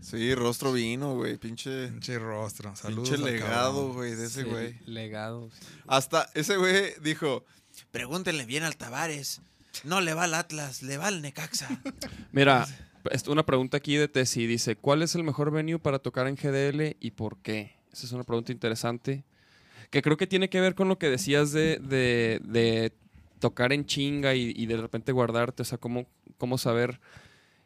Sí, 0.00 0.34
rostro 0.34 0.72
vino, 0.72 1.14
güey. 1.14 1.36
Pinche, 1.36 1.88
pinche 1.88 2.18
rostro. 2.18 2.74
Saludos. 2.74 3.08
pinche 3.10 3.22
legado, 3.24 3.92
güey, 3.92 4.14
de 4.14 4.26
ese 4.26 4.42
Sí, 4.44 4.48
güey. 4.48 4.78
Legado. 4.86 5.50
sí. 5.50 5.66
Hasta 5.86 6.28
ese 6.34 6.56
güey 6.56 6.92
dijo, 7.02 7.44
Pregúntenle 7.90 8.46
bien 8.46 8.62
al 8.62 8.76
Tavares. 8.76 9.40
No 9.84 10.00
le 10.00 10.14
va 10.14 10.24
al 10.24 10.34
Atlas, 10.34 10.82
le 10.82 10.96
va 10.98 11.06
al 11.08 11.22
Necaxa. 11.22 11.80
Mira, 12.32 12.66
es 13.10 13.26
una 13.28 13.44
pregunta 13.46 13.76
aquí 13.76 13.96
de 13.96 14.08
Tessy. 14.08 14.46
Dice, 14.46 14.76
¿cuál 14.76 15.02
es 15.02 15.14
el 15.14 15.22
mejor 15.22 15.50
venue 15.50 15.78
para 15.78 15.98
tocar 15.98 16.26
en 16.26 16.34
GDL 16.36 16.96
y 17.00 17.10
por 17.12 17.38
qué? 17.38 17.76
Esa 17.92 18.06
es 18.06 18.12
una 18.12 18.24
pregunta 18.24 18.52
interesante. 18.52 19.24
Que 19.90 20.02
creo 20.02 20.16
que 20.16 20.26
tiene 20.26 20.48
que 20.50 20.60
ver 20.60 20.74
con 20.74 20.88
lo 20.88 20.98
que 20.98 21.08
decías 21.10 21.52
de, 21.52 21.78
de- 21.78 22.40
de 22.44 22.92
tocar 23.38 23.72
en 23.72 23.86
chinga 23.86 24.34
y, 24.34 24.52
y 24.56 24.66
de 24.66 24.76
repente 24.76 25.12
guardarte. 25.12 25.62
O 25.62 25.64
sea, 25.64 25.78
cómo, 25.78 26.06
cómo 26.38 26.58
saber... 26.58 27.00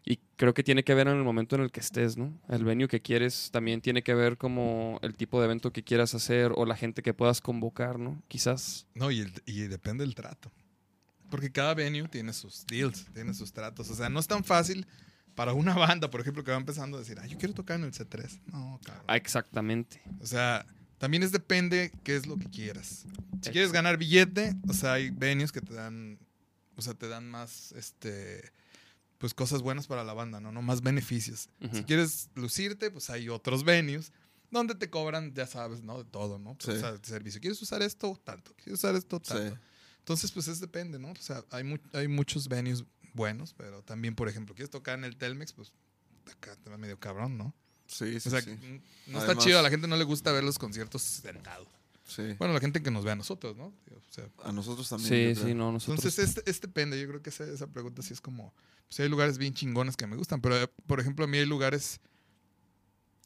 Y 0.07 0.18
creo 0.36 0.52
que 0.52 0.62
tiene 0.62 0.84
que 0.84 0.92
ver 0.94 1.09
en 1.09 1.16
el 1.16 1.24
momento 1.24 1.57
en 1.57 1.62
el 1.62 1.70
que 1.72 1.80
estés, 1.80 2.16
¿no? 2.18 2.38
El 2.48 2.62
venue 2.64 2.88
que 2.88 3.00
quieres 3.00 3.48
también 3.50 3.80
tiene 3.80 4.02
que 4.02 4.12
ver 4.14 4.36
como 4.36 4.98
el 5.02 5.16
tipo 5.16 5.40
de 5.40 5.46
evento 5.46 5.72
que 5.72 5.82
quieras 5.82 6.14
hacer 6.14 6.52
o 6.57 6.66
la 6.66 6.76
gente 6.76 7.02
que 7.02 7.14
puedas 7.14 7.40
convocar, 7.40 7.98
¿no? 7.98 8.22
Quizás. 8.28 8.86
No, 8.94 9.11
y, 9.11 9.20
el- 9.20 9.42
y 9.46 9.61
depende 9.62 10.05
del 10.05 10.14
trato. 10.14 10.52
Porque 11.30 11.50
cada 11.50 11.72
venue 11.74 12.07
tiene 12.09 12.34
sus 12.34 12.66
deals, 12.66 13.07
tiene 13.14 13.32
sus 13.32 13.52
tratos. 13.52 13.88
O 13.90 13.94
sea, 13.94 14.11
no 14.11 14.20
es 14.20 14.26
tan 14.26 14.44
fácil 14.44 14.86
para 15.34 15.55
una 15.55 15.74
banda, 15.74 16.11
por 16.11 16.20
ejemplo, 16.20 16.44
que 16.44 16.50
va 16.50 16.59
empezando 16.59 16.98
a 16.98 17.00
decir, 17.00 17.18
ah, 17.20 17.26
yo 17.26 17.38
quiero 17.38 17.55
tocar 17.55 17.78
en 17.78 17.84
el 17.84 17.92
C3. 17.92 18.40
No, 18.52 18.78
cabrón. 18.84 19.05
Ah, 19.09 19.16
exactamente. 19.16 20.02
O 20.20 20.26
sea, 20.26 20.66
también 20.98 21.22
es 21.22 21.32
depende 21.32 21.92
qué 22.05 22.14
es 22.14 22.26
lo 22.26 22.36
que 22.36 22.50
quieras. 22.50 23.07
Si 23.40 23.50
quieres 23.50 23.72
ganar 23.72 23.96
billete, 23.96 24.55
o 24.68 24.74
sea, 24.74 24.92
hay 24.92 25.09
venues 25.11 25.50
que 25.50 25.62
te 25.62 25.72
dan, 25.72 26.18
o 26.76 26.82
sea, 26.82 26.92
te 26.92 27.09
dan 27.09 27.26
más, 27.28 27.72
este, 27.72 28.52
pues 29.18 29.34
cosas 29.34 29.62
buenas 29.62 29.86
para 29.86 30.04
la 30.04 30.12
banda, 30.12 30.40
¿no? 30.40 30.52
No 30.52 30.62
más 30.62 30.82
beneficios. 30.82 31.48
Ujú. 31.60 31.76
Si 31.76 31.84
quieres 31.84 32.30
lucirte, 32.34 32.90
pues 32.90 33.10
hay 33.10 33.28
otros 33.28 33.64
venues 33.64 34.12
donde 34.50 34.74
te 34.74 34.88
cobran, 34.90 35.32
ya 35.34 35.46
sabes, 35.46 35.82
¿no? 35.82 36.02
De 36.02 36.10
todo, 36.10 36.38
¿no? 36.38 36.56
Sí. 36.60 36.70
O 36.72 36.78
sea, 36.78 36.90
el 36.90 37.04
servicio. 37.04 37.40
¿Quieres 37.40 37.60
usar 37.62 37.82
esto? 37.82 38.20
Tanto. 38.24 38.54
¿Quieres 38.56 38.74
usar 38.74 38.94
esto? 38.94 39.20
Tanto. 39.20 39.48
sí. 39.54 39.60
Entonces, 39.98 40.30
pues 40.32 40.48
es 40.48 40.60
depende, 40.60 40.98
¿no? 40.98 41.12
O 41.12 41.16
sea, 41.16 41.42
hay, 41.50 41.64
mu- 41.64 41.78
hay 41.94 42.08
muchos 42.08 42.46
venues 42.48 42.84
buenos, 43.14 43.54
pero 43.54 43.82
también, 43.82 44.14
por 44.14 44.28
ejemplo, 44.28 44.54
quieres 44.54 44.70
tocar 44.70 44.98
en 44.98 45.04
el 45.04 45.16
Telmex, 45.16 45.52
pues 45.54 45.72
acá 46.30 46.54
te 46.56 46.68
va 46.68 46.76
medio 46.76 46.98
cabrón, 47.00 47.38
¿no? 47.38 47.54
Sí, 47.86 48.20
sí, 48.20 48.28
o 48.28 48.30
sea, 48.30 48.42
sí. 48.42 48.50
no 49.06 49.18
está 49.18 49.32
Además- 49.32 49.44
chido, 49.44 49.58
a 49.58 49.62
la 49.62 49.70
gente 49.70 49.86
no 49.88 49.96
le 49.96 50.04
gusta 50.04 50.30
ver 50.32 50.44
los 50.44 50.58
conciertos 50.58 51.00
sentado. 51.02 51.66
Sí. 52.14 52.34
Bueno, 52.38 52.54
la 52.54 52.60
gente 52.60 52.82
que 52.82 52.90
nos 52.90 53.04
ve 53.04 53.10
a 53.12 53.16
nosotros, 53.16 53.56
¿no? 53.56 53.66
O 53.66 54.00
sea, 54.10 54.28
A 54.44 54.52
nosotros 54.52 54.88
también. 54.88 55.08
Sí, 55.08 55.28
yo 55.28 55.34
creo. 55.34 55.46
sí, 55.48 55.54
no, 55.54 55.72
nosotros... 55.72 56.04
entonces, 56.04 56.36
es, 56.38 56.46
es 56.46 56.60
depende. 56.60 57.00
Yo 57.00 57.08
creo 57.08 57.22
que 57.22 57.30
esa, 57.30 57.44
esa 57.44 57.66
pregunta 57.66 58.02
sí 58.02 58.12
es 58.12 58.20
como. 58.20 58.54
Pues 58.88 59.00
hay 59.00 59.08
lugares 59.08 59.38
bien 59.38 59.54
chingones 59.54 59.96
que 59.96 60.06
me 60.06 60.16
gustan, 60.16 60.40
pero 60.40 60.56
eh, 60.60 60.68
por 60.86 61.00
ejemplo, 61.00 61.24
a 61.24 61.28
mí 61.28 61.38
hay 61.38 61.46
lugares 61.46 62.00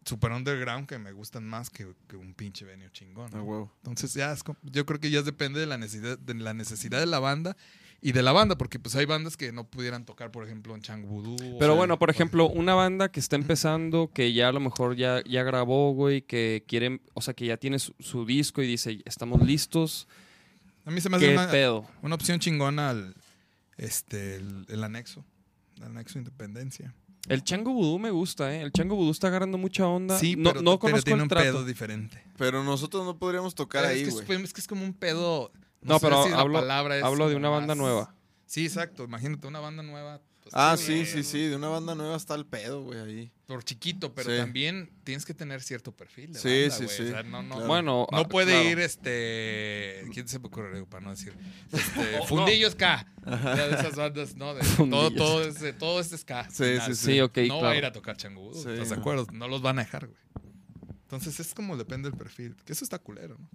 super 0.05 0.33
underground 0.33 0.87
que 0.89 0.99
me 0.99 1.13
gustan 1.13 1.47
más 1.47 1.69
que, 1.69 1.93
que 2.07 2.17
un 2.17 2.33
pinche 2.33 2.65
venue 2.65 2.91
chingón. 2.93 3.31
¿no? 3.33 3.43
huevo. 3.43 3.73
Entonces, 3.79 4.15
ya 4.15 4.33
es 4.33 4.43
como- 4.43 4.59
yo 4.63 4.87
creo 4.87 5.01
que 5.01 5.11
ya 5.11 5.23
depende 5.23 5.61
de 5.61 5.67
la 5.67 5.77
necesidad 5.77 6.19
de 6.19 6.35
la 6.35 6.55
necesidad 6.55 6.99
de 7.01 7.07
la 7.07 7.19
banda 7.19 7.57
y 8.01 8.13
de 8.13 8.23
la 8.23 8.33
banda, 8.33 8.57
porque 8.57 8.79
pues 8.79 8.95
hay 8.97 9.07
bandas 9.07 9.37
que 9.37 9.51
no 9.53 9.65
pudieran 9.69 10.05
tocar, 10.05 10.31
por 10.31 10.45
ejemplo, 10.45 10.75
en 10.75 10.83
Chang 10.83 11.05
Voodoo. 11.07 11.37
Pero 11.59 11.73
o- 11.75 11.77
bueno, 11.77 11.99
por 11.99 12.11
ejemplo, 12.11 12.49
una 12.49 12.75
banda 12.75 13.11
que 13.11 13.19
está 13.21 13.37
empezando, 13.37 14.11
que 14.15 14.33
ya 14.33 14.49
a 14.49 14.53
lo 14.53 14.61
mejor 14.61 14.95
ya, 14.97 15.23
ya 15.25 15.43
grabó, 15.43 15.93
güey, 15.93 16.23
que 16.23 16.65
quieren, 16.69 17.01
o 17.15 17.21
sea, 17.23 17.35
que 17.35 17.47
ya 17.47 17.57
tiene 17.57 17.79
su, 17.79 17.95
su 17.99 18.25
disco 18.25 18.63
y 18.63 18.67
dice, 18.67 19.01
estamos 19.05 19.43
listos, 19.43 20.07
a 20.85 20.91
mí 20.91 21.01
se 21.01 21.11
me 21.11 21.17
hace 21.17 21.27
¿qué 21.27 21.33
una, 21.33 21.51
pedo? 21.51 21.87
una 22.03 22.15
opción 22.15 22.39
chingona 22.39 22.91
al, 22.91 23.15
este, 23.77 24.37
el, 24.37 24.65
el 24.69 24.85
anexo, 24.85 25.25
el 25.77 25.85
anexo 25.85 26.19
Independencia. 26.19 26.95
El 27.29 27.45
Chango 27.45 27.73
Vudú 27.75 27.99
me 27.99 28.11
gusta, 28.11 28.55
¿eh? 28.55 28.63
El 28.63 28.73
Chango 28.73 28.97
Vudú 28.97 29.11
está 29.11 29.27
agarrando 29.27 29.59
mucha 29.59 29.87
onda. 29.87 30.19
Sí, 30.19 30.35
no, 30.35 30.51
pero, 30.51 30.63
no 30.63 30.71
pero 30.71 30.79
conozco 30.79 31.05
tiene 31.05 31.19
el 31.19 31.23
un 31.25 31.29
trato. 31.29 31.45
pedo 31.45 31.65
diferente. 31.67 32.23
Pero 32.39 32.65
nosotros 32.65 33.05
no 33.05 33.19
podríamos 33.19 33.55
tocar 33.55 33.85
es, 33.85 33.91
ahí, 33.91 33.97
que 34.05 34.11
güey. 34.13 34.39
es, 34.39 34.45
es 34.45 34.53
que 34.55 34.61
es 34.63 34.67
como 34.67 34.83
un 34.83 34.95
pedo. 34.95 35.53
No, 35.83 35.99
pero 36.01 36.25
si 36.25 36.31
la 36.31 36.41
hablo, 36.41 36.59
palabra 36.61 36.97
es 36.99 37.05
hablo 37.05 37.29
de 37.29 37.37
una 37.37 37.49
banda 37.51 37.75
más- 37.75 37.77
nueva. 37.79 38.15
Sí, 38.47 38.65
exacto. 38.67 39.05
Imagínate 39.05 39.47
una 39.47 39.61
banda 39.61 39.83
nueva. 39.83 40.21
pues, 40.43 40.55
Ah, 40.55 40.77
sí, 40.79 41.05
sí, 41.05 41.23
sí. 41.25 41.41
De 41.49 41.57
una 41.57 41.69
banda 41.69 41.95
nueva 41.95 42.17
está 42.17 42.35
el 42.35 42.47
pedo, 42.47 42.83
güey, 42.83 42.99
ahí. 43.01 43.33
Por 43.47 43.63
chiquito, 43.65 44.15
pero 44.15 44.31
Sí. 44.31 44.37
también 44.39 44.91
tienes 45.05 45.27
que 45.27 45.35
tener 45.35 45.61
cierto 45.63 45.93
perfil. 45.93 46.33
De 46.33 46.39
Sí, 46.39 46.61
banda, 46.63 46.75
sí, 46.77 46.85
güey. 46.85 46.97
sí. 46.97 47.03
O 47.03 47.09
sea, 47.11 47.23
no, 47.23 47.43
no, 47.43 47.55
Claro. 47.57 47.67
Bueno, 47.69 48.07
no 48.11 48.19
ah, 48.21 48.29
puede 48.29 48.53
claro. 48.53 48.69
ir 48.71 48.79
este. 48.79 50.05
¿Quién 50.15 50.27
se 50.29 50.39
me 50.39 50.47
ocurre 50.47 50.85
para 50.87 51.05
no 51.05 51.11
decir? 51.11 51.35
Este, 51.73 52.27
Fundillo 52.27 52.71
Ska. 52.71 53.07
O 53.27 53.37
sea, 53.37 53.55
de 53.69 53.75
esas 53.75 53.95
bandas, 53.97 54.37
¿no? 54.37 54.55
De, 54.55 54.61
todo, 54.91 55.11
todo, 55.11 55.43
es, 55.45 55.61
de- 55.61 55.73
todo 55.75 56.01
es 56.01 56.09
Ska. 56.09 56.49
Sí, 56.51 56.79
sí, 56.87 56.95
sí. 56.95 57.13
Sí, 57.13 57.21
ok, 57.21 57.37
no 57.49 57.61
va 57.61 57.73
a 57.73 57.77
ir 57.77 57.85
a 57.85 57.93
tocar 57.93 58.17
changudo. 58.17 58.55
Sí, 58.55 58.71
¿Estás 58.71 58.89
de 58.89 58.97
no. 58.97 59.01
acuerdo? 59.03 59.27
No 59.33 59.49
los 59.49 59.61
van 59.61 59.79
a 59.79 59.83
dejar, 59.85 60.07
güey. 60.07 60.19
Entonces 61.09 61.41
es 61.41 61.55
como 61.55 61.77
depende 61.79 62.11
del 62.11 62.19
perfil. 62.19 62.55
Que 62.67 62.75
eso 62.75 62.85
está 62.85 62.99
culero, 62.99 63.39
¿no? 63.39 63.49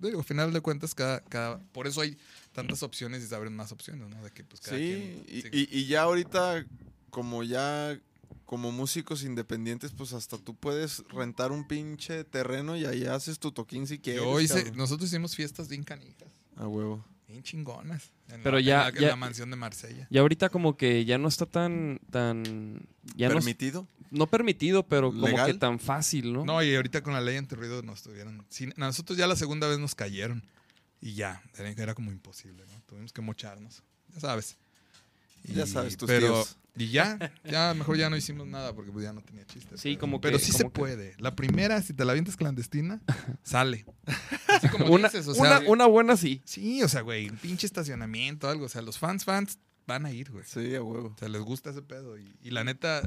Digo, 0.00 0.20
al 0.20 0.24
final 0.24 0.52
de 0.52 0.60
cuentas, 0.60 0.94
cada, 0.94 1.20
cada, 1.20 1.58
por 1.72 1.86
eso 1.88 2.00
hay 2.00 2.16
tantas 2.52 2.82
opciones 2.84 3.22
y 3.22 3.26
se 3.26 3.34
abren 3.34 3.54
más 3.54 3.72
opciones, 3.72 4.08
¿no? 4.08 4.22
De 4.22 4.30
que 4.30 4.44
pues 4.44 4.60
cada 4.60 4.78
Sí, 4.78 4.84
quien- 4.84 5.24
y, 5.28 5.42
sí. 5.42 5.48
y- 5.52 5.78
y 5.80 5.86
ya 5.86 6.02
ahorita, 6.02 6.64
como 7.10 7.42
ya, 7.42 7.98
como 8.46 8.70
músicos 8.72 9.24
independientes, 9.24 9.90
pues 9.92 10.12
hasta 10.12 10.38
tú 10.38 10.54
puedes 10.54 11.02
rentar 11.08 11.50
un 11.52 11.66
pinche 11.66 12.22
terreno 12.24 12.76
y 12.76 12.84
ahí 12.86 13.04
haces 13.04 13.38
tu 13.40 13.50
toquín 13.52 13.86
si 13.88 13.98
quieres. 13.98 14.22
Yo 14.22 14.40
hice, 14.40 14.70
nosotros 14.72 15.08
hicimos 15.10 15.34
fiestas 15.36 15.68
bien 15.68 15.82
canijas, 15.82 16.30
A 16.56 16.66
huevo. 16.68 17.04
Bien 17.30 17.42
chingonas. 17.42 18.10
En 18.28 18.42
Pero 18.42 18.56
la, 18.58 18.62
ya- 18.62 18.88
en 18.88 18.94
la, 18.94 18.98
en 18.98 19.02
ya- 19.02 19.08
la 19.08 19.16
mansión 19.16 19.50
de 19.50 19.56
Marsella. 19.56 20.06
Y 20.10 20.18
ahorita 20.18 20.48
como 20.50 20.76
que 20.76 21.04
ya 21.04 21.18
no 21.18 21.28
está 21.28 21.46
tan, 21.46 22.00
tan, 22.10 22.86
ya 23.16 23.28
¿Permitido? 23.28 23.86
no 24.10 24.26
permitido, 24.26 24.82
pero 24.82 25.10
como 25.12 25.26
¿Legal? 25.28 25.46
que 25.52 25.58
tan 25.58 25.78
fácil, 25.78 26.32
¿no? 26.32 26.44
No, 26.44 26.62
y 26.62 26.74
ahorita 26.74 27.02
con 27.02 27.12
la 27.14 27.20
ley 27.20 27.36
antirruido 27.36 27.82
nos 27.82 28.02
tuvieron. 28.02 28.44
nosotros 28.76 29.16
ya 29.16 29.26
la 29.26 29.36
segunda 29.36 29.68
vez 29.68 29.78
nos 29.78 29.94
cayeron. 29.94 30.42
Y 31.00 31.14
ya, 31.14 31.42
era, 31.56 31.94
como 31.94 32.10
imposible, 32.12 32.64
¿no? 32.66 32.82
Tuvimos 32.86 33.12
que 33.12 33.22
mocharnos. 33.22 33.82
Ya 34.14 34.20
sabes. 34.20 34.56
Ya 35.44 35.66
sabes, 35.66 35.96
tus 35.96 36.06
pero, 36.06 36.26
tíos. 36.26 36.56
Y 36.80 36.88
ya, 36.90 37.18
ya 37.44 37.74
mejor 37.74 37.96
ya 37.98 38.08
no 38.08 38.16
hicimos 38.16 38.46
nada 38.46 38.72
porque 38.74 38.90
pues 38.90 39.04
ya 39.04 39.12
no 39.12 39.20
tenía 39.22 39.44
chiste. 39.44 39.76
Sí, 39.76 39.90
pero- 39.90 40.00
como 40.00 40.20
que- 40.20 40.28
Pero 40.28 40.38
sí 40.38 40.50
se 40.52 40.64
que- 40.64 40.70
puede. 40.70 41.14
La 41.18 41.36
primera, 41.36 41.82
si 41.82 41.92
te 41.92 42.04
la 42.06 42.12
avientas 42.12 42.36
clandestina, 42.36 43.00
sale. 43.42 43.84
Así 44.48 44.68
como 44.68 44.86
una, 44.86 45.08
dices, 45.08 45.28
o 45.28 45.34
sea, 45.34 45.58
una, 45.58 45.68
una 45.68 45.86
buena 45.86 46.16
sí. 46.16 46.40
Sí, 46.44 46.82
o 46.82 46.88
sea, 46.88 47.02
güey, 47.02 47.28
un 47.28 47.36
pinche 47.36 47.66
estacionamiento, 47.66 48.48
algo. 48.48 48.64
O 48.64 48.68
sea, 48.68 48.80
los 48.82 48.98
fans, 48.98 49.24
fans 49.24 49.58
van 49.86 50.06
a 50.06 50.10
ir, 50.12 50.30
güey. 50.30 50.44
Sí, 50.46 50.74
a 50.74 50.82
huevo. 50.82 51.12
O 51.14 51.18
sea, 51.18 51.28
les 51.28 51.42
gusta 51.42 51.70
ese 51.70 51.82
pedo. 51.82 52.16
Y, 52.18 52.34
y 52.42 52.50
la 52.50 52.64
neta, 52.64 53.02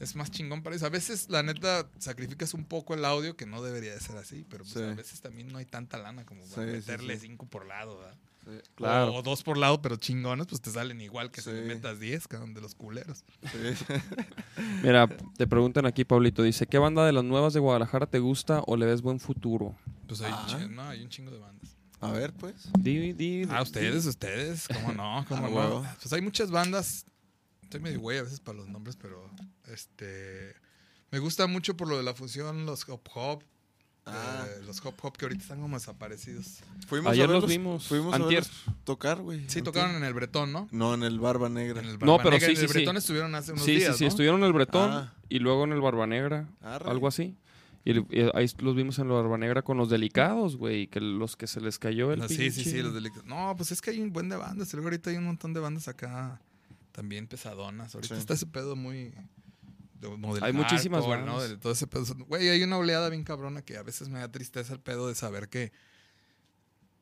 es 0.00 0.16
más 0.16 0.30
chingón 0.30 0.62
para 0.62 0.74
eso. 0.76 0.86
A 0.86 0.90
veces, 0.90 1.28
la 1.28 1.42
neta, 1.42 1.90
sacrificas 1.98 2.54
un 2.54 2.64
poco 2.64 2.94
el 2.94 3.04
audio, 3.04 3.36
que 3.36 3.44
no 3.46 3.62
debería 3.62 3.92
de 3.92 4.00
ser 4.00 4.16
así. 4.16 4.46
Pero 4.48 4.64
pues, 4.64 4.74
Sí. 4.74 4.82
a 4.82 4.94
veces 4.94 5.20
también 5.20 5.48
no 5.48 5.58
hay 5.58 5.66
tanta 5.66 5.98
lana 5.98 6.24
como 6.24 6.40
para 6.48 6.62
Sí, 6.64 6.70
sí, 6.70 6.76
meterle 6.90 7.14
sí. 7.18 7.26
cinco 7.26 7.46
por 7.46 7.66
lado, 7.66 7.98
¿verdad? 7.98 8.16
Sí, 8.44 8.50
Claro. 8.74 9.12
O, 9.14 9.18
o 9.18 9.22
dos 9.22 9.42
por 9.42 9.56
lado, 9.56 9.80
pero 9.80 9.96
chingones, 9.96 10.46
pues 10.46 10.60
te 10.60 10.70
salen 10.70 11.00
igual 11.00 11.30
que 11.30 11.40
si 11.40 11.50
Sí. 11.50 11.56
le 11.56 11.62
metas 11.62 11.98
diez, 12.00 12.28
cabrón, 12.28 12.52
de 12.54 12.60
los 12.60 12.74
culeros. 12.74 13.24
sí. 13.42 13.48
Mira, 14.82 15.08
te 15.36 15.46
preguntan 15.46 15.86
aquí, 15.86 16.04
Pablito, 16.04 16.42
dice, 16.42 16.66
¿qué 16.66 16.78
banda 16.78 17.04
de 17.06 17.12
las 17.12 17.24
nuevas 17.24 17.54
de 17.54 17.60
Guadalajara 17.60 18.06
te 18.06 18.18
gusta 18.18 18.62
o 18.66 18.76
le 18.76 18.86
ves 18.86 19.02
buen 19.02 19.18
futuro? 19.20 19.74
Pues 20.06 20.20
hay, 20.20 20.32
Ah. 20.34 20.42
un 20.42 20.48
chingo, 20.48 20.68
no, 20.74 20.82
hay 20.88 21.02
un 21.02 21.08
chingo 21.08 21.30
de 21.30 21.38
bandas. 21.38 21.76
A 22.00 22.10
ver, 22.12 22.32
pues. 22.34 22.68
Di, 22.78 23.12
di- 23.14 23.46
Ah, 23.48 23.56
di- 23.58 23.62
ustedes, 23.62 24.04
ustedes, 24.06 24.68
¿cómo 24.68 24.92
no? 24.92 25.24
¿Cómo 25.28 25.46
Ah, 25.46 25.50
no? 25.50 25.56
huevo. 25.56 25.86
Pues 26.02 26.12
hay 26.12 26.20
muchas 26.20 26.50
bandas. 26.50 27.06
Estoy 27.62 27.80
medio 27.80 28.00
güey 28.00 28.18
a 28.18 28.22
veces 28.24 28.40
para 28.40 28.58
los 28.58 28.68
nombres, 28.68 28.96
pero 28.96 29.30
este. 29.68 30.54
Me 31.10 31.18
gusta 31.18 31.46
mucho 31.46 31.76
por 31.76 31.88
lo 31.88 31.96
de 31.96 32.02
la 32.02 32.12
fusión, 32.14 32.66
los 32.66 32.86
hop 32.88 33.00
hop. 33.14 33.42
Ah. 34.06 34.44
eh, 34.46 34.62
los 34.66 34.84
hop 34.84 34.94
hop 35.00 35.16
que 35.16 35.24
ahorita 35.24 35.42
están 35.42 35.60
como 35.60 35.76
desaparecidos. 35.78 36.58
Fuimos 36.86 37.12
Ayer 37.12 37.24
a 37.24 37.32
los 37.32 37.44
verlos- 37.44 37.48
vimos. 37.48 37.86
Fuimos 37.86 38.14
a 38.14 38.18
verlos 38.18 38.50
tocar, 38.84 39.20
güey. 39.22 39.38
Sí, 39.40 39.44
Antier. 39.60 39.64
tocaron 39.64 39.96
en 39.96 40.04
el 40.04 40.12
Bretón, 40.12 40.52
¿no? 40.52 40.68
No, 40.72 40.92
en 40.94 41.02
el 41.04 41.18
Barba 41.18 41.48
Negra. 41.48 41.80
En 41.80 41.86
el 41.86 41.92
No, 41.98 41.98
Barba 42.18 42.18
pero 42.18 42.30
Negra, 42.32 42.46
sí, 42.48 42.52
en 42.52 42.58
el 42.60 42.66
sí, 42.66 42.66
sí. 42.72 42.78
Bretón 42.78 42.96
estuvieron 42.98 43.34
hace 43.34 43.52
unos 43.52 43.64
Sí, 43.64 43.76
días, 43.76 43.92
sí, 43.92 43.98
sí, 43.98 44.04
¿no? 44.04 44.08
estuvieron 44.08 44.40
en 44.40 44.46
el 44.46 44.52
Bretón 44.52 44.90
Ah. 44.92 45.14
y 45.30 45.38
luego 45.38 45.64
en 45.64 45.72
el 45.72 45.80
Barba 45.80 46.06
Negra, 46.06 46.48
Arre. 46.60 46.90
algo 46.90 47.08
así. 47.08 47.36
Y, 47.86 47.98
ahí 48.34 48.46
los 48.58 48.74
vimos 48.76 48.98
en 48.98 49.06
el 49.06 49.12
Barba 49.12 49.36
Negra 49.38 49.62
con 49.62 49.76
los 49.76 49.88
delicados, 49.90 50.56
güey, 50.56 50.86
que 50.86 51.00
los 51.00 51.36
que 51.36 51.46
se 51.46 51.60
les 51.60 51.78
cayó 51.78 52.12
el 52.12 52.20
No, 52.20 52.28
sí, 52.28 52.50
sí, 52.50 52.64
sí, 52.64 52.82
los 52.82 52.94
delicados. 52.94 53.24
No, 53.26 53.54
pues 53.56 53.72
es 53.72 53.80
que 53.82 53.90
hay 53.90 54.00
un 54.00 54.12
buen 54.12 54.28
de 54.28 54.36
bandas. 54.36 54.72
y 54.72 54.76
Luego 54.76 54.88
ahorita 54.88 55.10
hay 55.10 55.16
un 55.16 55.24
montón 55.24 55.52
de 55.54 55.60
bandas 55.60 55.88
acá 55.88 56.40
también 56.92 57.26
pesadonas. 57.26 57.94
Ahorita 57.94 58.14
Sí. 58.14 58.20
está 58.20 58.34
ese 58.34 58.46
pedo 58.46 58.74
muy. 58.76 59.12
Hay 60.42 60.52
muchísimas 60.52 61.04
hardcore. 61.04 61.48
De 61.48 61.56
todo 61.56 61.72
ese 61.72 61.86
pedo. 61.86 62.04
Güey, 62.26 62.48
hay 62.48 62.62
una 62.62 62.76
oleada 62.78 63.08
bien 63.08 63.24
cabrona 63.24 63.62
que 63.62 63.76
a 63.76 63.82
veces 63.82 64.08
me 64.08 64.18
da 64.18 64.30
tristeza 64.30 64.72
el 64.72 64.80
pedo 64.80 65.08
de 65.08 65.14
saber 65.14 65.48
que. 65.48 65.72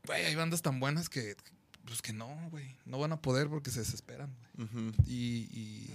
Güey, 0.07 0.25
hay 0.27 0.35
bandas 0.35 0.63
tan 0.63 0.81
buenas 0.81 1.09
que. 1.09 1.37
Pues 1.85 2.01
que 2.03 2.13
no, 2.13 2.29
güey. 2.51 2.77
No 2.85 2.99
van 2.99 3.13
a 3.13 3.21
poder 3.21 3.49
porque 3.49 3.71
se 3.71 3.81
desesperan. 3.81 4.33
güey. 4.57 4.67
Ujú. 4.69 4.93
Y, 5.07 5.49
y- 5.53 5.91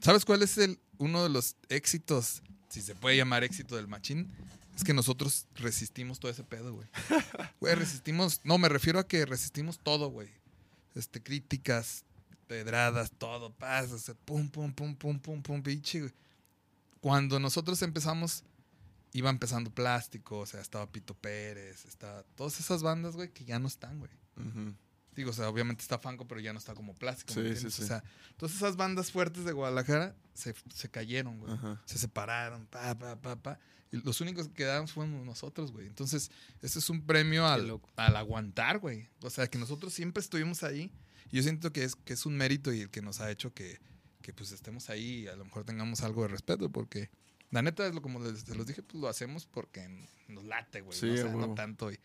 ¿Sabes 0.00 0.24
cuál 0.24 0.42
es 0.42 0.56
el 0.58 0.78
uno 0.98 1.22
de 1.22 1.28
los 1.28 1.56
éxitos, 1.70 2.42
si 2.68 2.82
se 2.82 2.94
puede 2.94 3.16
llamar 3.16 3.42
éxito 3.42 3.76
del 3.76 3.88
machín? 3.88 4.30
Es 4.76 4.84
que 4.84 4.94
nosotros 4.94 5.46
resistimos 5.56 6.20
todo 6.20 6.30
ese 6.30 6.44
pedo, 6.44 6.72
güey. 6.74 6.86
Güey, 7.60 7.74
resistimos. 7.74 8.40
No, 8.44 8.58
me 8.58 8.68
refiero 8.68 8.98
a 9.00 9.08
que 9.08 9.24
resistimos 9.26 9.78
todo, 9.80 10.08
güey. 10.10 10.28
Este, 10.94 11.20
críticas, 11.22 12.04
pedradas, 12.48 13.12
todo, 13.12 13.52
paz, 13.52 13.92
o 13.92 13.98
sea, 13.98 14.14
pum, 14.24 14.48
pum, 14.48 14.72
pum, 14.72 14.96
pum, 14.96 15.18
pum, 15.20 15.42
pum, 15.42 15.62
pinche. 15.62 16.12
Cuando 17.00 17.38
nosotros 17.38 17.80
empezamos, 17.82 18.42
iba 19.12 19.30
empezando 19.30 19.70
plástico, 19.70 20.40
o 20.40 20.46
sea, 20.46 20.60
estaba 20.60 20.90
Pito 20.90 21.14
Pérez, 21.14 21.84
estaba 21.84 22.24
todas 22.34 22.58
esas 22.58 22.82
bandas, 22.82 23.14
güey, 23.14 23.30
que 23.32 23.44
ya 23.44 23.60
no 23.60 23.68
están, 23.68 23.98
güey. 23.98 24.10
Ujú. 24.36 24.74
Digo, 25.14 25.30
o 25.30 25.34
sea, 25.34 25.48
obviamente 25.48 25.82
está 25.82 25.98
Fanco, 25.98 26.26
pero 26.26 26.40
ya 26.40 26.52
no 26.52 26.58
está 26.58 26.74
como 26.74 26.94
plástico. 26.94 27.40
¿me 27.40 27.54
Sí, 27.54 27.62
sí, 27.62 27.70
sí. 27.70 27.82
O 27.82 27.86
sea, 27.86 28.02
todas 28.36 28.54
esas 28.54 28.76
bandas 28.76 29.10
fuertes 29.10 29.44
de 29.44 29.52
Guadalajara 29.52 30.16
se, 30.32 30.54
se 30.72 30.88
cayeron, 30.90 31.38
güey. 31.38 31.52
Ajá. 31.52 31.82
Se 31.84 31.98
separaron, 31.98 32.66
pa, 32.66 32.96
pa, 32.96 33.16
pa, 33.20 33.36
pa. 33.36 33.58
Y 33.90 33.96
los 33.96 34.20
únicos 34.20 34.48
que 34.48 34.54
quedamos 34.54 34.92
fuimos 34.92 35.24
nosotros, 35.26 35.72
güey. 35.72 35.86
Entonces, 35.86 36.30
ese 36.62 36.78
es 36.78 36.88
un 36.88 37.04
premio 37.04 37.46
al, 37.46 37.80
al 37.96 38.16
aguantar, 38.16 38.78
güey. 38.78 39.08
O 39.22 39.30
sea, 39.30 39.48
que 39.48 39.58
nosotros 39.58 39.92
siempre 39.92 40.20
estuvimos 40.20 40.62
ahí. 40.62 40.92
Yo 41.30 41.42
siento 41.42 41.72
que 41.72 41.84
es, 41.84 41.94
que 41.96 42.12
es 42.14 42.26
un 42.26 42.36
mérito 42.36 42.72
y 42.72 42.80
el 42.82 42.90
que 42.90 43.02
nos 43.02 43.20
ha 43.20 43.30
hecho 43.30 43.52
que, 43.52 43.78
que 44.22 44.32
pues 44.32 44.52
estemos 44.52 44.88
ahí 44.90 45.22
y 45.22 45.26
a 45.28 45.36
lo 45.36 45.44
mejor 45.44 45.64
tengamos 45.64 46.02
algo 46.02 46.22
de 46.22 46.28
respeto, 46.28 46.70
porque 46.70 47.10
la 47.50 47.62
neta 47.62 47.86
es 47.86 47.94
lo 47.94 48.02
como 48.02 48.20
les, 48.20 48.40
se 48.40 48.54
los 48.54 48.66
dije, 48.66 48.82
pues 48.82 49.00
lo 49.00 49.08
hacemos 49.08 49.46
porque 49.46 49.88
nos 50.28 50.44
late, 50.44 50.80
güey. 50.80 50.98
Sí, 50.98 51.06
¿no? 51.06 51.12
O 51.14 51.16
sea, 51.16 51.32
no 51.32 51.54
tanto. 51.54 51.92
Y 51.92 51.98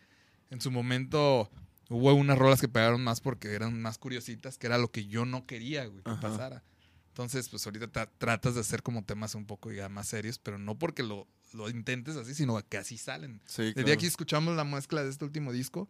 en 0.50 0.62
su 0.62 0.72
momento 0.72 1.50
hubo 1.90 2.14
unas 2.14 2.38
rolas 2.38 2.62
que 2.62 2.68
pegaron 2.70 3.04
más 3.04 3.22
porque 3.22 3.54
eran 3.54 3.82
más 3.82 3.98
curiositas, 3.98 4.58
que 4.58 4.68
era 4.68 4.78
lo 4.78 4.92
que 4.92 5.06
yo 5.08 5.26
no 5.26 5.46
quería, 5.46 5.86
güey, 5.86 6.04
que 6.04 6.12
Ajá. 6.12 6.22
pasara. 6.22 6.64
Entonces, 7.10 7.48
pues 7.50 7.66
ahorita 7.68 7.92
tra- 7.92 8.10
tratas 8.18 8.56
de 8.56 8.62
hacer 8.62 8.82
como 8.82 9.04
temas 9.04 9.36
un 9.36 9.46
poco 9.46 9.72
ya 9.72 9.88
más 9.88 10.08
serios, 10.08 10.40
pero 10.40 10.58
no 10.58 10.80
porque 10.80 11.04
lo, 11.04 11.28
lo 11.54 11.70
intentes 11.70 12.16
así, 12.16 12.34
sino 12.34 12.60
que 12.68 12.78
así 12.78 12.98
salen. 12.98 13.40
Sí, 13.46 13.62
Desde 13.66 13.74
claro. 13.84 13.94
aquí 13.94 14.06
escuchamos 14.08 14.56
la 14.56 14.64
mezcla 14.64 15.04
de 15.04 15.10
este 15.12 15.24
último 15.24 15.52
disco, 15.52 15.88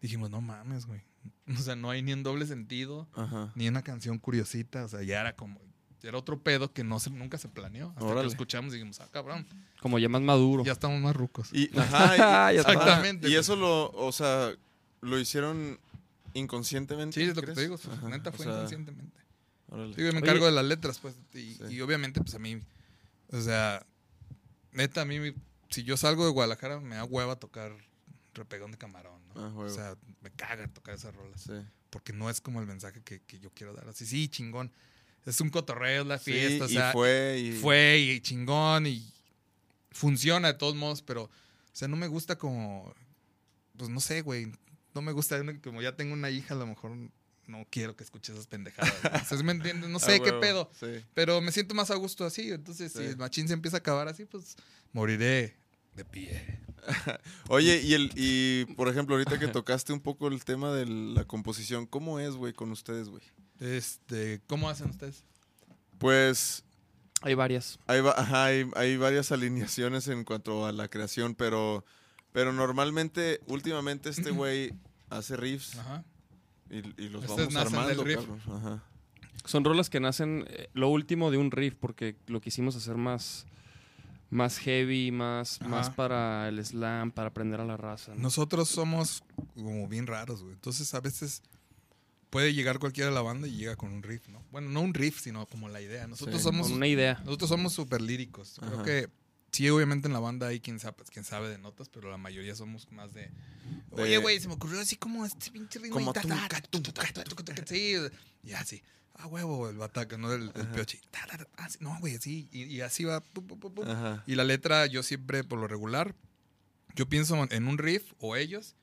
dijimos, 0.00 0.28
no 0.30 0.40
mames, 0.40 0.84
güey. 0.86 1.02
O 1.58 1.62
sea, 1.62 1.76
no 1.76 1.90
hay 1.90 2.02
ni 2.02 2.12
un 2.12 2.22
doble 2.22 2.46
sentido, 2.46 3.08
Ajá. 3.14 3.52
ni 3.54 3.68
una 3.68 3.82
canción 3.82 4.18
curiosita, 4.18 4.84
o 4.84 4.88
sea, 4.88 5.02
ya 5.02 5.20
era 5.20 5.34
como... 5.36 5.60
Era 6.04 6.18
otro 6.18 6.40
pedo 6.40 6.72
que 6.72 6.82
no 6.82 6.98
se, 6.98 7.10
nunca 7.10 7.38
se 7.38 7.48
planeó. 7.48 7.90
Hasta 7.90 8.08
que 8.08 8.14
lo 8.14 8.22
escuchamos 8.24 8.72
y 8.72 8.76
dijimos, 8.76 8.98
ah, 9.00 9.08
cabrón, 9.12 9.46
Como 9.80 10.00
ya 10.00 10.08
más 10.08 10.20
maduro. 10.22 10.64
ya 10.64 10.72
estamos 10.72 11.00
más 11.00 11.14
rucos. 11.14 11.48
Y, 11.52 11.70
ajá, 11.78 12.14
y- 12.52 12.54
Ya 12.56 12.60
está. 12.60 12.72
Exactamente, 12.72 13.28
Y 13.28 13.36
eso 13.36 13.54
lo, 13.54 13.90
o 13.92 14.10
sea, 14.10 14.50
lo 15.00 15.18
hicieron 15.20 15.78
inconscientemente. 16.34 17.20
Sí, 17.20 17.28
es 17.28 17.36
lo 17.36 17.42
que 17.42 17.52
te 17.52 17.60
digo, 17.60 17.76
Ajá, 17.90 18.08
neta 18.08 18.30
o 18.30 18.32
fue 18.32 18.44
sea, 18.46 18.54
inconscientemente. 18.54 19.20
órale. 19.68 19.94
Sí, 19.94 20.00
yo 20.00 20.06
me 20.06 20.10
Oye. 20.10 20.18
encargo 20.18 20.46
de 20.46 20.52
las 20.52 20.64
letras, 20.64 20.98
pues. 20.98 21.14
Y, 21.34 21.54
Sí. 21.54 21.62
y 21.70 21.80
obviamente, 21.80 22.20
pues 22.20 22.34
a 22.34 22.38
mí. 22.40 22.58
O 23.30 23.40
sea, 23.40 23.86
neta, 24.72 25.02
a 25.02 25.04
mí, 25.04 25.18
si 25.70 25.84
yo 25.84 25.96
salgo 25.96 26.24
de 26.24 26.32
Guadalajara, 26.32 26.80
me 26.80 26.96
da 26.96 27.04
hueva 27.04 27.36
tocar 27.36 27.72
repegón 28.34 28.72
de 28.72 28.78
camarón, 28.78 29.21
¿no? 29.34 29.46
Ah, 29.46 29.52
o 29.54 29.68
sea, 29.68 29.96
me 30.20 30.30
caga 30.30 30.66
tocar 30.68 30.94
esas 30.94 31.14
rolas. 31.14 31.40
Sí. 31.42 31.52
Porque 31.90 32.12
no 32.12 32.30
es 32.30 32.40
como 32.40 32.60
el 32.60 32.66
mensaje 32.66 33.02
que, 33.02 33.20
que 33.22 33.38
yo 33.38 33.50
quiero 33.54 33.74
dar. 33.74 33.88
Así, 33.88 34.06
sí, 34.06 34.28
chingón. 34.28 34.72
Es 35.26 35.40
un 35.40 35.50
cotorreo, 35.50 36.02
es 36.02 36.08
la 36.08 36.18
Sí, 36.18 36.32
fiesta, 36.32 36.64
o 36.64 36.68
y 36.68 36.72
sea. 36.72 36.92
fue 36.92 37.38
y 37.38 37.52
fue 37.52 37.98
y 37.98 38.20
chingón 38.20 38.86
y 38.86 39.12
funciona 39.90 40.48
de 40.48 40.54
todos 40.58 40.74
modos, 40.74 41.02
pero, 41.02 41.24
o 41.24 41.30
sea, 41.72 41.86
no 41.88 41.96
me 41.96 42.06
gusta 42.08 42.36
como, 42.36 42.92
pues 43.76 43.90
no 43.90 44.00
sé, 44.00 44.22
güey, 44.22 44.50
no 44.94 45.02
me 45.02 45.12
gusta, 45.12 45.40
como 45.62 45.82
ya 45.82 45.94
tengo 45.96 46.12
una 46.14 46.30
hija, 46.30 46.54
a 46.54 46.56
lo 46.56 46.66
mejor 46.66 46.92
no 47.46 47.66
quiero 47.70 47.94
que 47.94 48.04
escuche 48.04 48.32
esas 48.32 48.46
pendejadas. 48.46 48.92
Entonces, 49.04 49.42
¿me 49.44 49.52
entiendes? 49.52 49.90
No 49.90 49.98
Ah, 50.02 50.06
sé 50.06 50.20
qué 50.22 50.32
pedo, 50.32 50.70
Sí. 50.80 51.04
pero 51.14 51.40
me 51.40 51.52
siento 51.52 51.74
más 51.74 51.90
a 51.90 51.94
gusto 51.96 52.24
así, 52.24 52.50
entonces 52.50 52.92
si 52.92 53.00
el 53.04 53.16
machín 53.16 53.46
se 53.48 53.54
empieza 53.54 53.76
a 53.76 53.80
acabar 53.80 54.08
así, 54.08 54.24
pues 54.24 54.56
moriré 54.92 55.54
de 55.94 56.04
pie. 56.04 56.58
Oye, 57.48 57.80
y 57.82 57.94
el 57.94 58.10
y 58.14 58.64
por 58.74 58.88
ejemplo, 58.88 59.14
ahorita 59.14 59.38
que 59.38 59.48
tocaste 59.48 59.92
un 59.92 60.00
poco 60.00 60.28
el 60.28 60.44
tema 60.44 60.72
de 60.72 60.86
la 60.86 61.24
composición, 61.24 61.86
¿cómo 61.86 62.18
es, 62.18 62.34
güey, 62.34 62.52
con 62.52 62.70
ustedes, 62.72 63.08
güey? 63.08 63.22
Este, 63.60 64.40
¿cómo 64.46 64.68
hacen 64.68 64.90
ustedes? 64.90 65.24
Pues 65.98 66.64
Hay 67.22 67.34
varias. 67.34 67.78
hay, 67.86 68.00
ajá, 68.00 68.44
hay, 68.46 68.68
hay 68.74 68.96
varias 68.96 69.30
alineaciones 69.30 70.08
en 70.08 70.24
cuanto 70.24 70.66
a 70.66 70.72
la 70.72 70.88
creación, 70.88 71.34
pero 71.34 71.84
pero 72.32 72.52
normalmente, 72.52 73.40
últimamente 73.46 74.08
este 74.10 74.30
güey 74.30 74.72
hace 75.10 75.36
riffs 75.36 75.78
Ajá. 75.78 76.04
y, 76.70 76.78
y 77.00 77.08
los 77.08 77.22
Estos 77.24 77.52
vamos 77.52 77.56
armando. 77.56 78.04
Ajá. 78.50 78.82
Son 79.44 79.64
rolas 79.64 79.90
que 79.90 80.00
nacen 80.00 80.44
eh, 80.48 80.68
lo 80.72 80.88
último 80.88 81.30
de 81.30 81.36
un 81.36 81.50
riff, 81.50 81.74
porque 81.78 82.16
lo 82.26 82.40
quisimos 82.40 82.76
hacer 82.76 82.96
más, 82.96 83.46
más 84.32 84.56
heavy, 84.58 85.12
más, 85.12 85.60
Ajá. 85.60 85.68
más 85.68 85.90
para 85.90 86.48
el 86.48 86.64
slam, 86.64 87.10
para 87.12 87.28
aprender 87.28 87.60
a 87.60 87.66
la 87.66 87.76
raza. 87.76 88.14
¿no? 88.14 88.22
Nosotros 88.22 88.66
somos 88.70 89.22
como 89.54 89.86
bien 89.88 90.06
raros, 90.06 90.42
güey. 90.42 90.54
Entonces 90.54 90.92
a 90.94 91.00
veces 91.00 91.42
puede 92.30 92.54
llegar 92.54 92.78
cualquiera 92.78 93.10
a 93.10 93.12
la 93.12 93.20
banda 93.20 93.46
y 93.46 93.52
llega 93.56 93.76
con 93.76 93.92
un 93.92 94.02
riff, 94.02 94.28
¿no? 94.28 94.42
Bueno, 94.50 94.70
no 94.70 94.80
un 94.80 94.94
riff, 94.94 95.20
sino 95.20 95.44
como 95.46 95.68
la 95.68 95.82
idea. 95.82 96.06
Nosotros 96.06 96.38
Sí, 96.38 96.42
somos 96.44 96.68
Con 96.68 96.76
una 96.78 96.86
idea. 96.86 97.20
nosotros 97.26 97.50
somos 97.50 97.74
súper 97.74 98.00
líricos. 98.00 98.58
Creo 98.58 98.82
que 98.82 99.10
sí, 99.50 99.68
obviamente 99.68 100.08
en 100.08 100.14
la 100.14 100.20
banda 100.20 100.46
hay 100.46 100.60
quien 100.60 100.80
sabe, 100.80 100.96
quien 101.12 101.26
sabe 101.26 101.50
de 101.50 101.58
notas, 101.58 101.90
pero 101.90 102.10
la 102.10 102.16
mayoría 102.16 102.54
somos 102.56 102.90
más 102.90 103.12
de. 103.12 103.30
Oye, 103.90 104.16
güey, 104.16 104.40
se 104.40 104.48
me 104.48 104.54
ocurrió 104.54 104.80
así 104.80 104.96
como 104.96 105.26
este 105.26 105.50
pinche 105.50 105.78
ritmo. 105.78 105.98
Como 105.98 106.10
y 106.10 106.14
ta, 106.14 106.22
ta, 106.48 107.66
Sí, 107.66 107.96
y 108.44 108.52
así. 108.54 108.82
Ah, 109.14 109.26
huevo, 109.26 109.68
el 109.68 109.76
bataca, 109.76 110.16
no 110.16 110.32
el, 110.32 110.50
el 110.54 110.66
piochi. 110.68 110.98
Ta, 111.10 111.26
ta, 111.26 111.38
ta, 111.38 111.46
ah, 111.56 111.68
No, 111.80 111.98
güey, 112.00 112.18
sí. 112.18 112.48
Y, 112.50 112.64
y 112.64 112.80
así 112.80 113.04
va. 113.04 113.20
pu, 113.20 113.46
pu, 113.46 113.58
pu, 113.58 113.72
pu. 113.72 113.82
Ajá. 113.84 114.24
Y 114.26 114.34
la 114.34 114.44
letra, 114.44 114.86
yo 114.86 115.02
siempre, 115.02 115.44
por 115.44 115.58
lo 115.58 115.68
regular, 115.68 116.14
yo 116.94 117.08
pienso 117.08 117.36
en 117.50 117.68
un 117.68 117.78
riff 117.78 118.12
o 118.18 118.36
ellos 118.36 118.74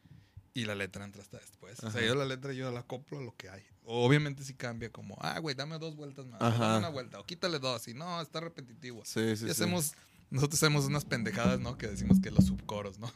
y 0.54 0.66
la 0.66 0.76
letra 0.76 1.06
entra 1.06 1.22
hasta 1.22 1.38
después. 1.38 1.84
O 1.84 1.92
sea, 1.92 2.06
yo 2.06 2.16
la 2.16 2.26
letra 2.26 2.54
yo 2.54 2.72
la 2.72 2.82
acoplo 2.82 3.20
a 3.20 3.22
lo 3.22 3.36
que 3.36 3.50
hay. 3.50 3.64
Obviamente 3.86 4.44
sí 4.44 4.54
cambia 4.54 4.92
como, 4.92 5.18
ah, 5.20 5.40
güey, 5.40 5.56
dame 5.56 5.80
dos 5.80 5.96
vueltas 5.96 6.26
más. 6.28 6.40
Dame 6.40 6.78
una 6.78 6.90
vuelta. 6.90 7.20
O 7.20 7.26
quítale 7.26 7.60
dos. 7.60 7.88
Y 7.88 7.94
no, 7.94 8.22
está 8.22 8.40
repetitivo. 8.40 9.04
Sí, 9.06 9.36
sí, 9.36 9.46
y 9.46 9.54
sí. 9.54 9.64
Nosotros 10.32 10.62
hacemos 10.62 10.86
unas 10.86 11.06
pendejadas, 11.06 11.60
¿no? 11.60 11.78
Que 11.78 11.88
decimos 11.88 12.20
que 12.20 12.30
los 12.30 12.46
subcoros, 12.46 13.00
¿no? 13.00 13.12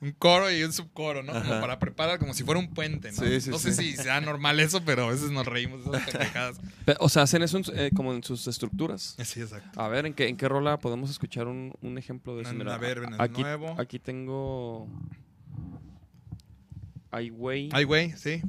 Un 0.00 0.12
coro 0.12 0.50
y 0.50 0.62
un 0.62 0.72
subcoro, 0.72 1.22
¿no? 1.22 1.32
Como 1.32 1.44
Ajá. 1.44 1.60
para 1.60 1.78
preparar, 1.78 2.18
como 2.20 2.34
si 2.34 2.44
fuera 2.44 2.60
un 2.60 2.68
puente, 2.72 3.10
¿no? 3.12 3.18
Sí, 3.22 3.40
sí, 3.40 3.50
no 3.50 3.58
sé 3.58 3.74
sí. 3.74 3.92
si 3.92 3.96
sea 3.96 4.20
normal 4.20 4.60
eso, 4.60 4.80
pero 4.84 5.06
a 5.06 5.10
veces 5.10 5.30
nos 5.30 5.44
reímos 5.46 5.84
de 5.84 5.98
esas 5.98 6.10
pendejadas. 6.10 6.60
Pe- 6.84 6.96
O 7.00 7.08
sea, 7.08 7.22
hacen 7.22 7.42
eso 7.42 7.58
en 7.58 7.64
eh, 7.74 7.90
como 7.94 8.12
en 8.12 8.22
sus 8.22 8.46
estructuras. 8.46 9.16
Sí, 9.24 9.40
exacto. 9.40 9.80
A 9.80 9.88
ver, 9.88 10.06
¿en 10.06 10.14
qué, 10.14 10.28
en 10.28 10.36
qué 10.36 10.48
rola 10.48 10.78
podemos 10.78 11.10
escuchar 11.10 11.48
un, 11.48 11.72
un 11.82 11.98
ejemplo 11.98 12.36
de 12.36 12.42
eso? 12.42 12.52
Mira, 12.54 12.74
a 12.74 12.78
ver, 12.78 12.98
en 12.98 13.14
el 13.14 13.20
aquí, 13.20 13.42
nuevo. 13.42 13.74
aquí 13.78 13.98
tengo... 13.98 14.86
Ay, 17.10 17.30
güey. 17.30 17.70
Ay, 17.72 17.84
güey, 17.84 18.12
sí. 18.16 18.42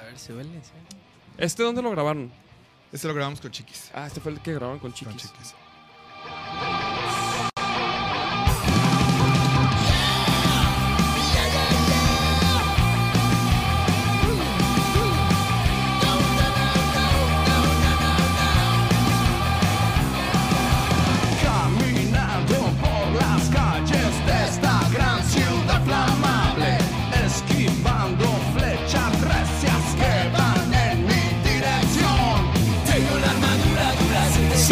A 0.00 0.04
ver, 0.04 0.18
se 0.18 0.34
huele. 0.34 0.50
¿sí? 0.62 0.72
¿Este 1.38 1.62
dónde 1.62 1.80
lo 1.82 1.90
grabaron? 1.90 2.30
Este 2.92 3.06
lo 3.08 3.14
grabamos 3.14 3.40
con 3.40 3.50
Chiquis. 3.50 3.90
Ah, 3.94 4.06
este 4.06 4.20
fue 4.20 4.32
el 4.32 4.40
que 4.40 4.52
grabaron 4.52 4.78
con 4.78 4.90
Con 4.90 5.16
Chiquis. 5.16 5.54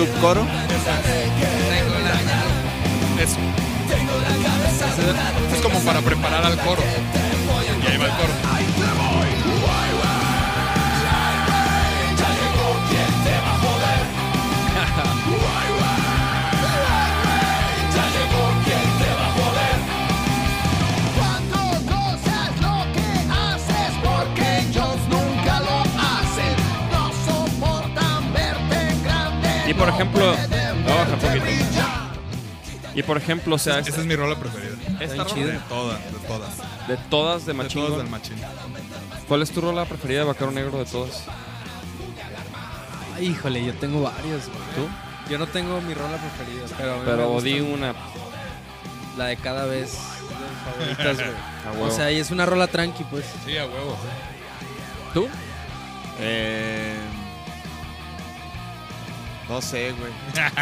Subcoro. 0.00 0.46
Eso. 3.20 3.36
Es 5.52 5.60
como 5.60 5.78
para 5.80 6.00
preparar 6.00 6.42
al 6.42 6.56
coro. 6.56 6.82
Y 7.82 7.86
ahí 7.86 7.98
va 7.98 8.06
el 8.06 8.12
coro. 8.12 9.29
Por 29.80 29.88
ejemplo... 29.88 30.34
pueden 30.48 30.84
Voy 30.84 30.92
a 30.92 30.96
bajar 30.96 31.18
verte 31.20 31.40
poquito. 31.40 31.80
Y 32.94 33.02
por 33.02 33.16
ejemplo, 33.16 33.54
o 33.54 33.58
sea, 33.58 33.78
Esa 33.78 33.88
esta- 33.90 34.00
es 34.00 34.06
mi 34.06 34.16
rola 34.16 34.36
preferida. 34.36 34.74
esta 35.00 35.26
chido. 35.26 35.46
rola- 35.46 35.58
De 35.58 35.58
todas, 35.68 36.00
de 36.12 36.18
todas. 36.28 36.88
de 36.88 36.96
todas 37.08 37.46
de 37.46 37.52
De 37.52 37.58
Machín. 37.58 37.82
todas 37.82 37.98
del 37.98 38.08
machín. 38.10 38.36
¿Cuál 39.28 39.42
es 39.42 39.50
tu 39.52 39.60
rola 39.60 39.84
preferida 39.84 40.20
de 40.20 40.24
Vaquero 40.26 40.50
Negro 40.50 40.78
de 40.78 40.84
todas? 40.86 41.22
Ay, 43.16 43.26
híjole, 43.28 43.64
yo 43.64 43.74
tengo 43.74 44.02
varios. 44.02 44.46
güey. 44.48 44.60
¿Tú? 44.74 44.88
Yo 45.30 45.38
no 45.38 45.46
tengo 45.46 45.80
mi 45.82 45.94
rola 45.94 46.16
preferida, 46.16 46.64
pero, 46.76 46.92
a 46.92 46.94
mí 46.96 47.00
me 47.00 47.10
Pero 47.10 47.28
gusta 47.28 47.48
di 47.48 47.60
una... 47.60 47.94
la 49.16 49.26
de 49.26 49.36
cada 49.36 49.66
vez 49.66 49.92
de 49.92 50.86
mis 50.88 50.96
favoritas, 50.98 51.16
güey. 51.16 51.36
A 51.68 51.72
huevo. 51.72 51.84
O 51.86 51.90
sea, 51.90 52.10
y 52.10 52.16
es 52.18 52.30
una 52.32 52.44
rola 52.46 52.66
tranqui, 52.66 53.04
pues. 53.04 53.24
Sí, 53.46 53.56
a 53.56 53.66
huevo. 53.66 53.96
¿Tú? 55.14 55.28
Eh, 56.18 56.96
no 59.50 59.60
sé, 59.60 59.92
güey. 59.92 60.12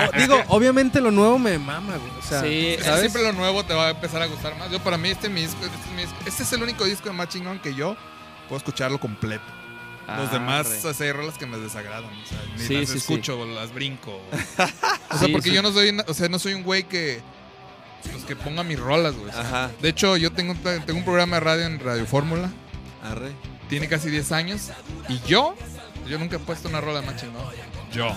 O- 0.09 0.19
digo, 0.19 0.43
obviamente 0.49 1.01
lo 1.01 1.11
nuevo 1.11 1.39
me 1.39 1.59
mama, 1.59 1.97
güey. 1.97 2.11
O 2.19 2.23
sea, 2.23 2.41
Sí, 2.43 2.77
¿sabes? 2.83 3.01
Siempre 3.01 3.23
lo 3.23 3.33
nuevo 3.33 3.65
te 3.65 3.75
va 3.75 3.87
a 3.87 3.91
empezar 3.91 4.21
a 4.23 4.27
gustar 4.27 4.57
más. 4.59 4.71
Yo, 4.71 4.81
para 4.81 4.97
mí, 4.99 5.11
este, 5.11 5.27
es 5.29 5.33
mi 5.33 5.43
disco, 5.43 5.59
este, 5.65 5.77
es 5.77 5.87
mi 5.95 6.03
disco- 6.03 6.19
este 6.27 6.43
es 6.43 6.53
el 6.53 6.63
único 6.63 6.85
disco 6.85 7.09
de 7.09 7.13
más 7.15 7.29
chingón 7.29 7.59
que 7.61 7.75
yo 7.75 7.97
puedo 8.49 8.57
escucharlo 8.59 8.99
completo. 8.99 9.45
Los 10.17 10.33
demás, 10.33 10.67
Arre. 10.67 10.89
o 10.89 10.95
sea, 10.95 11.07
hay 11.07 11.13
rolas 11.13 11.37
que 11.37 11.45
me 11.45 11.59
desagradan. 11.59 12.05
O 12.07 12.27
sea, 12.27 12.39
ni 12.57 12.63
Sí, 12.65 12.75
las 12.81 12.89
sí, 12.89 12.97
escucho 12.99 13.45
las 13.45 13.73
brinco. 13.75 14.19
O, 15.11 15.17
sea, 15.19 15.27
Sí, 15.27 15.33
porque 15.33 15.51
sí. 15.51 15.55
yo 15.55 15.63
no 15.63 15.71
soy, 15.73 15.97
o 16.07 16.15
sea, 16.15 16.29
no 16.31 16.39
soy 16.39 16.55
un 16.55 16.63
güey 16.63 16.85
que, 16.85 17.21
pues, 18.11 18.25
que 18.25 18.35
ponga 18.37 18.63
mis 18.63 18.79
rolas, 18.81 19.15
güey. 19.15 19.31
Ajá. 19.31 19.71
De 19.83 19.89
hecho, 19.91 20.17
yo 20.17 20.33
tengo, 20.33 20.53
un- 20.53 20.59
tengo 20.63 20.99
un 20.99 21.05
programa 21.05 21.37
de 21.37 21.41
radio 21.41 21.65
en 21.67 21.79
Radio 21.81 22.07
Fórmula. 22.07 22.51
Arre. 23.05 23.33
Tiene 23.69 23.87
casi 23.89 24.09
10 24.11 24.33
años. 24.33 24.71
Y 25.11 25.21
yo, 25.27 25.55
yo 26.09 26.19
nunca 26.19 26.37
he 26.37 26.39
puesto 26.39 26.69
una 26.71 26.81
rola 26.81 27.03
más 27.03 27.17
chingón. 27.17 27.43
Yo. 27.93 28.15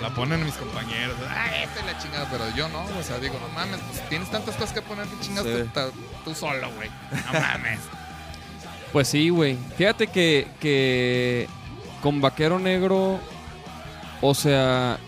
La 0.00 0.10
ponen 0.10 0.44
mis 0.44 0.54
compañeros. 0.54 1.16
Ah, 1.28 1.46
esta 1.62 1.80
es 1.80 1.86
la 1.86 1.98
chingada. 1.98 2.28
Pero 2.30 2.44
yo 2.54 2.68
no. 2.68 2.84
O 2.84 3.02
sea, 3.02 3.18
digo, 3.18 3.38
no 3.40 3.48
mames. 3.54 3.80
Pues 3.80 4.08
tienes 4.08 4.30
tantas 4.30 4.54
cosas 4.56 4.72
que 4.72 4.82
poner 4.82 5.06
que 5.06 5.18
chingados 5.20 5.50
Sí. 5.52 5.62
tú, 5.64 5.68
ta- 5.70 5.90
tú 6.24 6.34
solo, 6.34 6.70
güey. 6.76 6.88
No 7.32 7.40
mames. 7.40 7.80
Pues 8.92 9.08
sí, 9.08 9.28
güey. 9.30 9.56
Fíjate 9.76 10.06
que, 10.08 10.48
que 10.60 11.48
con 12.02 12.20
Vaquero 12.20 12.58
Negro, 12.58 13.20
o 14.20 14.34
sea, 14.34 14.98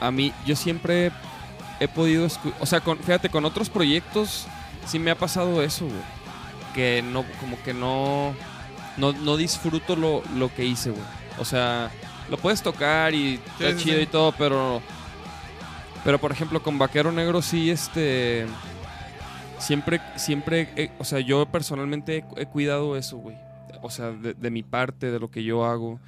a 0.00 0.10
mí, 0.10 0.32
yo 0.46 0.56
siempre 0.56 1.10
he 1.80 1.88
podido 1.88 2.26
escuchar, 2.26 2.58
o 2.60 2.66
sea, 2.66 2.80
con, 2.80 2.98
fíjate, 2.98 3.28
con 3.30 3.44
otros 3.44 3.68
proyectos 3.70 4.46
sí 4.86 4.98
me 4.98 5.10
ha 5.10 5.14
pasado 5.18 5.62
eso, 5.62 5.86
güey. 5.86 6.00
Que 6.74 7.02
no, 7.02 7.24
como 7.40 7.60
que 7.62 7.72
no, 7.72 8.34
no, 8.96 9.12
no 9.12 9.36
disfruto 9.36 9.96
lo, 9.96 10.22
lo 10.34 10.52
que 10.54 10.64
hice, 10.64 10.90
güey. 10.90 11.02
O 11.38 11.44
sea, 11.44 11.90
lo 12.34 12.40
puedes 12.40 12.62
tocar 12.62 13.14
y 13.14 13.34
está 13.34 13.78
sí, 13.78 13.84
chido 13.84 13.96
sí. 13.98 14.02
y 14.02 14.06
todo, 14.06 14.32
pero, 14.36 14.82
pero 16.02 16.18
por 16.18 16.32
ejemplo, 16.32 16.60
con 16.60 16.78
Vaquero 16.78 17.12
Negro 17.12 17.40
sí, 17.42 17.70
este... 17.70 18.46
Siempre, 19.60 20.00
siempre, 20.16 20.68
eh, 20.74 20.90
o 20.98 21.04
sea, 21.04 21.20
yo 21.20 21.46
personalmente 21.46 22.16
he, 22.36 22.42
he 22.42 22.46
cuidado 22.46 22.96
eso, 22.96 23.18
güey. 23.18 23.36
O 23.82 23.88
sea, 23.88 24.10
de, 24.10 24.34
de 24.34 24.50
mi 24.50 24.64
parte, 24.64 25.12
de 25.12 25.20
lo 25.20 25.30
que 25.30 25.44
yo 25.44 25.64
hago. 25.64 26.00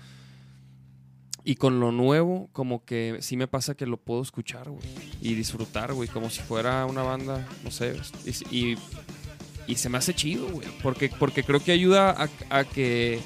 Y 1.45 1.55
con 1.55 1.79
lo 1.79 1.93
nuevo, 1.93 2.51
como 2.53 2.85
que 2.85 3.19
sí 3.21 3.37
me 3.37 3.47
pasa 3.47 3.77
que 3.77 3.87
lo 3.87 3.99
puedo 3.99 4.21
escuchar, 4.21 4.69
güey. 4.69 4.83
Y 5.23 5.35
disfrutar, 5.35 5.95
güey, 5.95 6.09
como 6.09 6.29
si 6.29 6.41
fuera 6.41 6.85
una 6.87 7.03
banda, 7.03 7.47
no 7.63 7.71
sé. 7.71 7.95
Y, 8.51 8.73
y, 8.73 8.79
y 9.69 9.77
se 9.77 9.89
me 9.89 9.99
hace 9.99 10.13
chido, 10.13 10.49
güey. 10.49 10.67
Porque, 10.83 11.09
porque 11.09 11.45
creo 11.45 11.61
que 11.63 11.71
ayuda 11.71 12.11
a, 12.11 12.59
a 12.59 12.65
que 12.65 13.21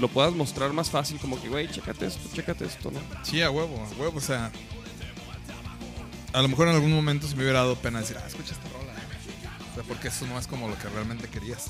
lo 0.00 0.08
puedas 0.08 0.32
mostrar 0.34 0.72
más 0.72 0.90
fácil, 0.90 1.18
como 1.18 1.40
que, 1.40 1.48
güey, 1.48 1.68
chécate 1.70 2.06
esto, 2.06 2.28
chécate 2.34 2.64
esto, 2.66 2.90
¿no? 2.90 3.00
Sí, 3.22 3.40
a 3.42 3.50
huevo, 3.50 3.76
a 3.82 4.00
huevo. 4.00 4.18
O 4.18 4.20
sea, 4.20 4.50
a 6.32 6.42
lo 6.42 6.48
mejor 6.48 6.68
en 6.68 6.74
algún 6.74 6.92
momento 6.92 7.26
se 7.26 7.34
me 7.36 7.42
hubiera 7.42 7.60
dado 7.60 7.76
pena 7.76 8.00
decir, 8.00 8.16
ah, 8.22 8.26
escucha 8.26 8.52
esta 8.52 8.68
rola. 8.68 8.92
O 9.72 9.74
sea, 9.74 9.82
porque 9.84 10.08
eso 10.08 10.26
no 10.26 10.38
es 10.38 10.46
como 10.46 10.68
lo 10.68 10.78
que 10.78 10.88
realmente 10.88 11.28
querías. 11.28 11.66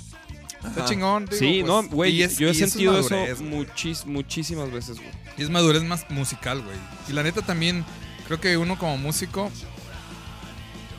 Está 0.65 0.85
chingón. 0.87 1.27
digo, 1.27 1.37
sí, 1.39 1.63
pues, 1.63 1.67
no, 1.67 1.83
güey, 1.89 2.23
es- 2.23 2.39
yo 2.39 2.49
he 2.49 2.53
y 2.53 2.63
es 2.63 2.71
sentido 2.71 2.93
madurez, 2.95 3.31
eso 3.35 3.43
muchis, 3.45 4.07
muchísimas 4.07 4.73
veces, 4.73 4.97
güey. 4.97 5.11
Y 5.39 5.43
es 5.43 5.51
madurez 5.51 5.85
más 5.85 6.09
musical, 6.11 6.63
güey. 6.63 6.77
Y 7.09 7.13
la 7.13 7.23
neta 7.23 7.43
también, 7.43 7.85
creo 8.27 8.41
que 8.41 8.57
uno 8.57 8.77
como 8.79 8.97
músico 8.99 9.51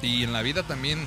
y 0.02 0.24
en 0.24 0.32
la 0.32 0.42
vida 0.42 0.64
también, 0.64 1.00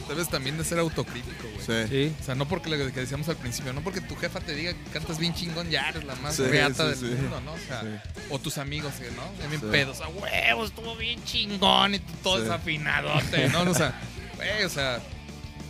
¿no? 0.00 0.06
Debes 0.06 0.28
también 0.28 0.56
de 0.58 0.64
ser 0.64 0.78
autocrítico, 0.78 1.44
güey. 1.54 1.66
Sí. 1.86 1.88
Sí. 1.88 2.14
O 2.20 2.24
sea, 2.24 2.34
no 2.34 2.46
porque 2.48 2.70
lo 2.70 2.76
que 2.76 3.00
decíamos 3.00 3.28
al 3.28 3.36
principio, 3.36 3.72
no 3.72 3.80
porque 3.82 4.00
tu 4.00 4.16
jefa 4.16 4.40
te 4.40 4.54
diga 4.54 4.72
que 4.72 4.90
cantas 4.92 5.18
bien 5.18 5.34
chingón, 5.34 5.70
ya 5.70 5.88
eres 5.88 6.04
la 6.04 6.14
más 6.16 6.36
Sí, 6.36 6.42
reata 6.44 6.94
sí, 6.94 7.00
del 7.06 7.16
sí. 7.16 7.22
mundo, 7.22 7.40
¿no? 7.40 7.52
O 7.54 7.58
sea, 7.58 7.80
Sí. 7.82 7.88
o 8.30 8.38
tus 8.38 8.58
amigos, 8.58 8.92
que, 8.94 9.10
¿no? 9.10 9.22
Ya 9.40 9.46
bien 9.48 9.60
Sí. 9.60 9.66
pedos, 9.70 10.00
a 10.00 10.08
huevos, 10.08 10.70
estuvo 10.70 10.96
bien 10.96 11.22
chingón 11.24 11.94
y 11.94 11.98
tú 11.98 12.12
todo 12.22 12.36
Sí. 12.38 12.42
desafinadote, 12.44 13.48
¿no? 13.48 13.60
O 13.70 13.74
sea, 13.74 14.00
güey, 14.36 14.64
o 14.64 14.68
sea, 14.68 15.00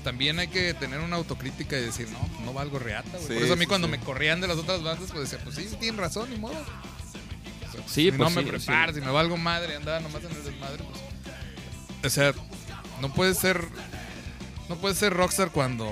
también 0.04 0.38
hay 0.38 0.48
que 0.48 0.72
tener 0.74 1.00
una 1.00 1.16
autocrítica 1.16 1.76
y 1.78 1.82
decir, 1.82 2.08
no, 2.10 2.18
pues 2.20 2.40
no 2.40 2.52
valgo 2.52 2.78
reata, 2.78 3.10
güey. 3.12 3.22
Sí, 3.26 3.34
Por 3.34 3.42
eso 3.42 3.52
a 3.54 3.56
mí 3.56 3.64
sí, 3.64 3.68
cuando 3.68 3.88
sí. 3.88 3.90
me 3.92 3.98
corrían 4.00 4.40
de 4.40 4.46
las 4.48 4.56
otras 4.58 4.82
bandas, 4.82 5.10
pues 5.10 5.30
decía, 5.30 5.42
pues 5.44 5.56
sí, 5.56 5.66
sí 5.68 5.76
tienen 5.80 5.98
razón, 6.00 6.30
ni 6.30 6.36
modo. 6.36 6.54
O 6.54 7.72
sea, 7.72 7.82
Sí, 7.88 8.04
si 8.04 8.10
pues 8.12 8.18
no 8.18 8.30
me 8.30 8.42
sí, 8.44 8.48
preparo, 8.50 8.92
sí. 8.92 9.00
si 9.00 9.04
me 9.04 9.10
valgo 9.12 9.36
madre, 9.36 9.74
andaba 9.76 9.98
nomás 10.00 10.22
en 10.24 10.30
el 10.30 10.44
desmadre, 10.44 10.84
pues. 10.84 11.00
O 12.04 12.10
sea, 12.10 12.32
no 13.00 13.12
puedes 13.12 13.36
ser. 13.38 13.60
No 14.68 14.76
puedes 14.76 14.98
ser 14.98 15.12
rockstar 15.12 15.50
cuando. 15.50 15.90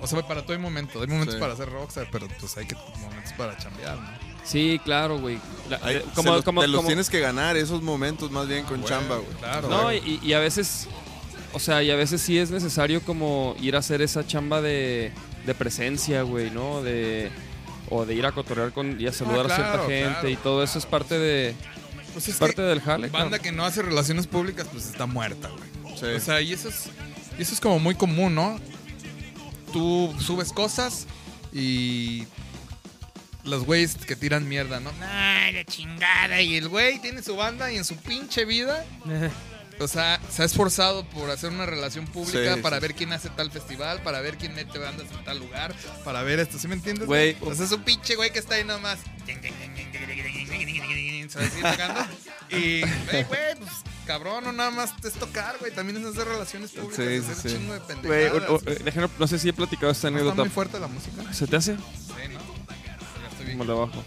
O 0.00 0.06
sea, 0.06 0.26
para 0.26 0.42
todo 0.42 0.52
hay 0.52 0.58
momentos. 0.58 1.00
Hay 1.00 1.08
momentos 1.08 1.34
Sí. 1.34 1.40
para 1.40 1.56
ser 1.56 1.70
rockstar, 1.70 2.08
pero 2.12 2.28
pues 2.40 2.56
hay 2.56 2.66
que 2.66 2.74
momentos 3.00 3.32
para 3.36 3.56
chambear, 3.56 3.96
¿no? 3.96 4.08
Sí, 4.44 4.78
claro, 4.84 5.18
güey. 5.18 5.38
La- 5.70 5.80
Ay, 5.82 5.96
eh, 5.96 6.04
como, 6.14 6.32
los- 6.34 6.44
como- 6.44 6.60
te 6.60 6.66
los 6.68 6.76
como- 6.78 6.88
tienes 6.88 7.08
que 7.08 7.20
ganar 7.20 7.56
esos 7.56 7.80
momentos 7.82 8.30
más 8.30 8.46
bien 8.46 8.64
con 8.66 8.78
Güey, 8.80 8.88
chamba, 8.88 9.16
güey. 9.16 9.32
Claro. 9.38 9.68
No, 9.68 9.82
güey. 9.84 9.98
y, 10.04 10.20
y 10.22 10.32
a 10.34 10.38
veces, 10.38 10.86
o 11.54 11.58
sea, 11.58 11.82
y 11.82 11.90
a 11.90 11.96
veces 11.96 12.20
sí 12.20 12.38
es 12.38 12.50
necesario 12.50 13.00
como 13.02 13.56
ir 13.60 13.74
a 13.74 13.78
hacer 13.78 14.02
esa 14.02 14.26
chamba 14.26 14.60
de, 14.60 15.12
de 15.46 15.54
presencia, 15.54 16.22
güey, 16.22 16.50
¿no? 16.50 16.82
De, 16.82 17.30
o 17.88 18.04
de 18.04 18.14
ir 18.14 18.26
a 18.26 18.32
cotorrear 18.32 18.72
con, 18.72 19.00
y 19.00 19.06
a 19.06 19.12
saludar 19.12 19.46
a 19.46 19.56
claro, 19.56 19.62
cierta 19.86 19.86
gente 19.86 20.12
claro. 20.12 20.28
y 20.28 20.36
todo 20.36 20.62
eso 20.62 20.78
es 20.78 20.84
parte 20.86 21.18
de 21.18 21.54
Pues 22.12 22.28
es 22.28 22.36
parte 22.36 22.60
del 22.60 22.80
jale. 22.82 23.08
banda 23.08 23.38
que 23.38 23.50
no 23.52 23.64
hace 23.64 23.80
relaciones 23.80 24.26
públicas, 24.26 24.66
pues 24.70 24.86
está 24.86 25.06
muerta, 25.06 25.48
güey. 25.48 25.96
Sí. 25.98 26.06
O 26.06 26.20
sea, 26.20 26.40
y 26.42 26.52
eso 26.52 26.68
es, 26.68 26.90
y 27.38 27.42
eso 27.42 27.54
es 27.54 27.60
como 27.60 27.78
muy 27.78 27.94
común, 27.94 28.34
¿no? 28.34 28.58
Tú 29.72 30.14
subes 30.20 30.52
cosas 30.52 31.06
y 31.52 32.24
los 33.44 33.64
güeyes 33.64 33.96
que 33.96 34.16
tiran 34.16 34.48
mierda, 34.48 34.80
¿no? 34.80 34.90
Ay, 35.02 35.52
la 35.52 35.64
chingada. 35.64 36.40
Y 36.40 36.56
el 36.56 36.68
güey 36.68 37.00
tiene 37.00 37.22
su 37.22 37.36
banda 37.36 37.70
y 37.72 37.76
en 37.76 37.84
su 37.84 37.96
pinche 37.96 38.44
vida, 38.44 38.84
o 39.80 39.88
sea, 39.88 40.20
se 40.30 40.42
ha 40.42 40.44
esforzado 40.44 41.04
por 41.10 41.30
hacer 41.30 41.50
una 41.50 41.66
relación 41.66 42.06
pública 42.06 42.54
Sí, 42.54 42.60
para 42.60 42.76
sí. 42.76 42.82
ver 42.82 42.94
quién 42.94 43.12
hace 43.12 43.28
tal 43.30 43.50
festival, 43.50 44.00
para 44.02 44.20
ver 44.20 44.38
quién 44.38 44.54
mete 44.54 44.78
bandas 44.78 45.06
en 45.10 45.24
tal 45.24 45.38
lugar, 45.40 45.74
para 46.04 46.22
ver 46.22 46.38
esto, 46.38 46.58
¿sí 46.58 46.68
me 46.68 46.74
entiendes? 46.74 47.06
Güey, 47.06 47.36
O 47.40 47.54
sea, 47.54 47.64
es 47.66 47.72
un 47.72 47.82
pinche 47.82 48.14
güey 48.14 48.32
que 48.32 48.38
está 48.38 48.54
ahí 48.54 48.64
nomás. 48.64 48.98
Se 49.26 49.34
va 51.38 51.44
a 51.46 51.50
seguir 51.50 51.64
tocando. 51.64 52.00
Y, 52.50 52.80
güey, 52.82 53.24
güey, 53.24 53.54
pues 53.58 53.70
cabrón, 54.06 54.44
no 54.44 54.52
nada 54.52 54.70
más 54.70 54.94
es 55.04 55.12
tocar, 55.14 55.56
güey. 55.60 55.72
También 55.72 55.98
es 55.98 56.06
hacer 56.06 56.26
relaciones 56.28 56.70
públicas, 56.72 56.96
Sí, 56.96 57.02
hacer 57.16 57.34
sí, 57.34 57.48
sí. 57.48 57.56
chingo 57.56 57.72
de 57.74 57.78
Güey, 57.80 57.88
pendejadas. 58.30 58.50
o- 58.50 58.54
o- 58.54 58.58
déjenme- 58.60 59.10
no 59.18 59.26
sé 59.26 59.38
si 59.38 59.48
he 59.48 59.52
platicado 59.52 59.92
esta 59.92 60.10
¿No 60.10 60.16
está 60.16 60.22
anécdota. 60.30 60.42
muy 60.44 60.50
fuerte 60.50 60.80
la 60.80 60.86
música? 60.88 61.32
¿Se 61.32 61.46
te 61.46 61.56
hace? 61.56 61.76
Sí, 61.76 61.80
¿no? 62.32 62.40
Ya 62.40 63.28
estoy 63.30 63.46
bien. 63.46 63.58
Como 63.58 63.86
bajo. 63.86 64.04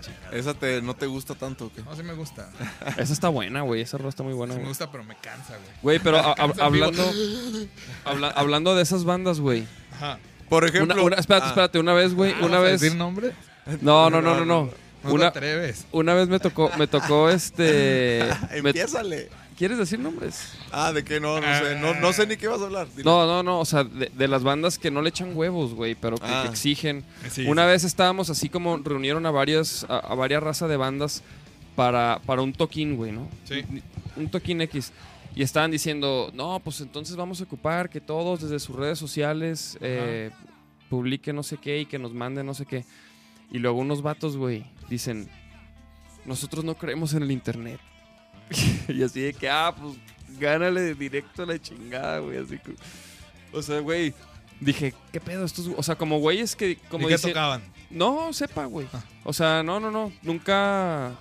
Chica. 0.00 0.30
¿Esa 0.32 0.54
te, 0.54 0.82
no 0.82 0.94
te 0.94 1.06
gusta 1.06 1.34
tanto 1.34 1.66
o 1.66 1.72
qué? 1.72 1.82
No, 1.82 1.94
sí 1.96 2.02
me 2.02 2.12
gusta. 2.12 2.50
Esa 2.98 3.12
está 3.12 3.28
buena, 3.28 3.62
güey. 3.62 3.80
Esa 3.82 3.96
rola 3.98 4.10
está 4.10 4.22
muy 4.22 4.34
buena, 4.34 4.52
Sí 4.54 4.58
me 4.58 4.64
güey. 4.64 4.70
gusta, 4.70 4.90
pero 4.90 5.04
me 5.04 5.16
cansa, 5.16 5.56
güey. 5.56 5.70
Güey, 5.82 5.98
pero 6.00 6.18
a- 6.18 6.32
a- 6.32 6.64
hablando, 6.64 7.02
habla- 8.04 8.30
hablando 8.30 8.74
de 8.74 8.82
esas 8.82 9.04
bandas, 9.04 9.40
güey. 9.40 9.66
Ajá. 9.94 10.18
Por 10.48 10.64
ejemplo... 10.64 10.94
Una, 10.94 11.02
una- 11.04 11.16
espérate, 11.16 11.46
ah, 11.46 11.48
espérate. 11.48 11.78
Una 11.78 11.94
vez, 11.94 12.14
güey. 12.14 12.32
Ah, 12.32 12.38
una 12.44 12.58
¿vas 12.58 12.68
a 12.68 12.70
vez. 12.72 12.80
decir 12.80 12.96
nombre? 12.98 13.32
No, 13.80 14.10
no, 14.10 14.20
no, 14.20 14.34
no, 14.34 14.44
no. 14.44 14.70
No 15.04 15.10
te 15.10 15.14
Una, 15.14 15.26
atreves. 15.28 15.86
una 15.92 16.14
vez 16.14 16.28
me 16.28 16.40
tocó, 16.40 16.70
me 16.78 16.86
tocó 16.86 17.28
este. 17.30 18.20
Empiézale. 18.52 19.28
¿Quieres 19.56 19.78
decir 19.78 20.00
nombres? 20.00 20.52
Ah, 20.72 20.92
¿de 20.92 21.04
qué? 21.04 21.20
No, 21.20 21.40
no 21.40 21.46
sé. 21.58 21.78
No, 21.78 21.94
no 21.94 22.12
sé 22.12 22.26
ni 22.26 22.36
qué 22.36 22.48
vas 22.48 22.60
a 22.60 22.64
hablar. 22.64 22.88
Dile. 22.90 23.04
No, 23.04 23.24
no, 23.24 23.42
no. 23.44 23.60
O 23.60 23.64
sea, 23.64 23.84
de, 23.84 24.10
de 24.12 24.26
las 24.28 24.42
bandas 24.42 24.78
que 24.80 24.90
no 24.90 25.00
le 25.00 25.10
echan 25.10 25.36
huevos, 25.36 25.74
güey, 25.74 25.94
pero 25.94 26.16
que, 26.16 26.26
Ah. 26.26 26.42
que 26.42 26.48
exigen. 26.48 27.04
Sí, 27.30 27.46
Una 27.46 27.62
sí. 27.62 27.68
vez 27.68 27.84
estábamos 27.84 28.30
así 28.30 28.48
como 28.48 28.76
reunieron 28.78 29.24
a 29.26 29.30
varias, 29.30 29.86
a, 29.88 29.98
a 29.98 30.14
varias 30.16 30.42
razas 30.42 30.68
de 30.68 30.76
bandas 30.76 31.22
para, 31.76 32.20
para 32.26 32.42
un 32.42 32.52
toquín, 32.52 32.96
güey, 32.96 33.12
¿no? 33.12 33.28
Sí. 33.44 33.62
Un 34.16 34.28
toquín 34.28 34.60
X. 34.62 34.90
Y 35.36 35.42
estaban 35.42 35.70
diciendo, 35.70 36.30
no, 36.34 36.60
pues 36.64 36.80
entonces 36.80 37.14
vamos 37.14 37.40
a 37.40 37.44
ocupar 37.44 37.90
que 37.90 38.00
todos 38.00 38.40
desde 38.42 38.58
sus 38.58 38.74
redes 38.74 38.98
sociales 38.98 39.76
eh, 39.80 40.30
publiquen 40.88 41.36
no 41.36 41.42
sé 41.42 41.58
qué 41.58 41.80
y 41.80 41.86
que 41.86 41.98
nos 41.98 42.12
manden 42.12 42.46
no 42.46 42.54
sé 42.54 42.66
qué. 42.66 42.84
Y 43.54 43.60
luego 43.60 43.78
unos 43.78 44.02
vatos, 44.02 44.36
güey, 44.36 44.66
dicen, 44.88 45.30
nosotros 46.24 46.64
no 46.64 46.74
creemos 46.74 47.14
en 47.14 47.22
el 47.22 47.30
internet. 47.30 47.78
y 48.88 49.00
así 49.00 49.20
de 49.20 49.32
que, 49.32 49.48
ah, 49.48 49.72
pues 49.80 49.94
gánale 50.40 50.96
directo 50.96 51.44
a 51.44 51.46
la 51.46 51.62
chingada, 51.62 52.18
güey. 52.18 52.38
Así 52.38 52.58
que, 52.58 52.74
o 53.52 53.62
sea, 53.62 53.78
güey, 53.78 54.12
dije, 54.58 54.92
¿qué 55.12 55.20
pedo? 55.20 55.44
Estos, 55.44 55.70
o 55.76 55.82
sea, 55.84 55.94
como 55.94 56.18
güeyes 56.18 56.56
que, 56.56 56.78
como 56.90 57.08
¿Y 57.08 57.12
qué 57.12 57.18
tocaban? 57.18 57.62
no, 57.90 58.32
sepa, 58.32 58.64
güey. 58.64 58.88
Ah. 58.92 59.04
O 59.22 59.32
sea, 59.32 59.62
no, 59.62 59.78
no, 59.78 59.88
no. 59.88 60.12
Nunca. 60.22 61.12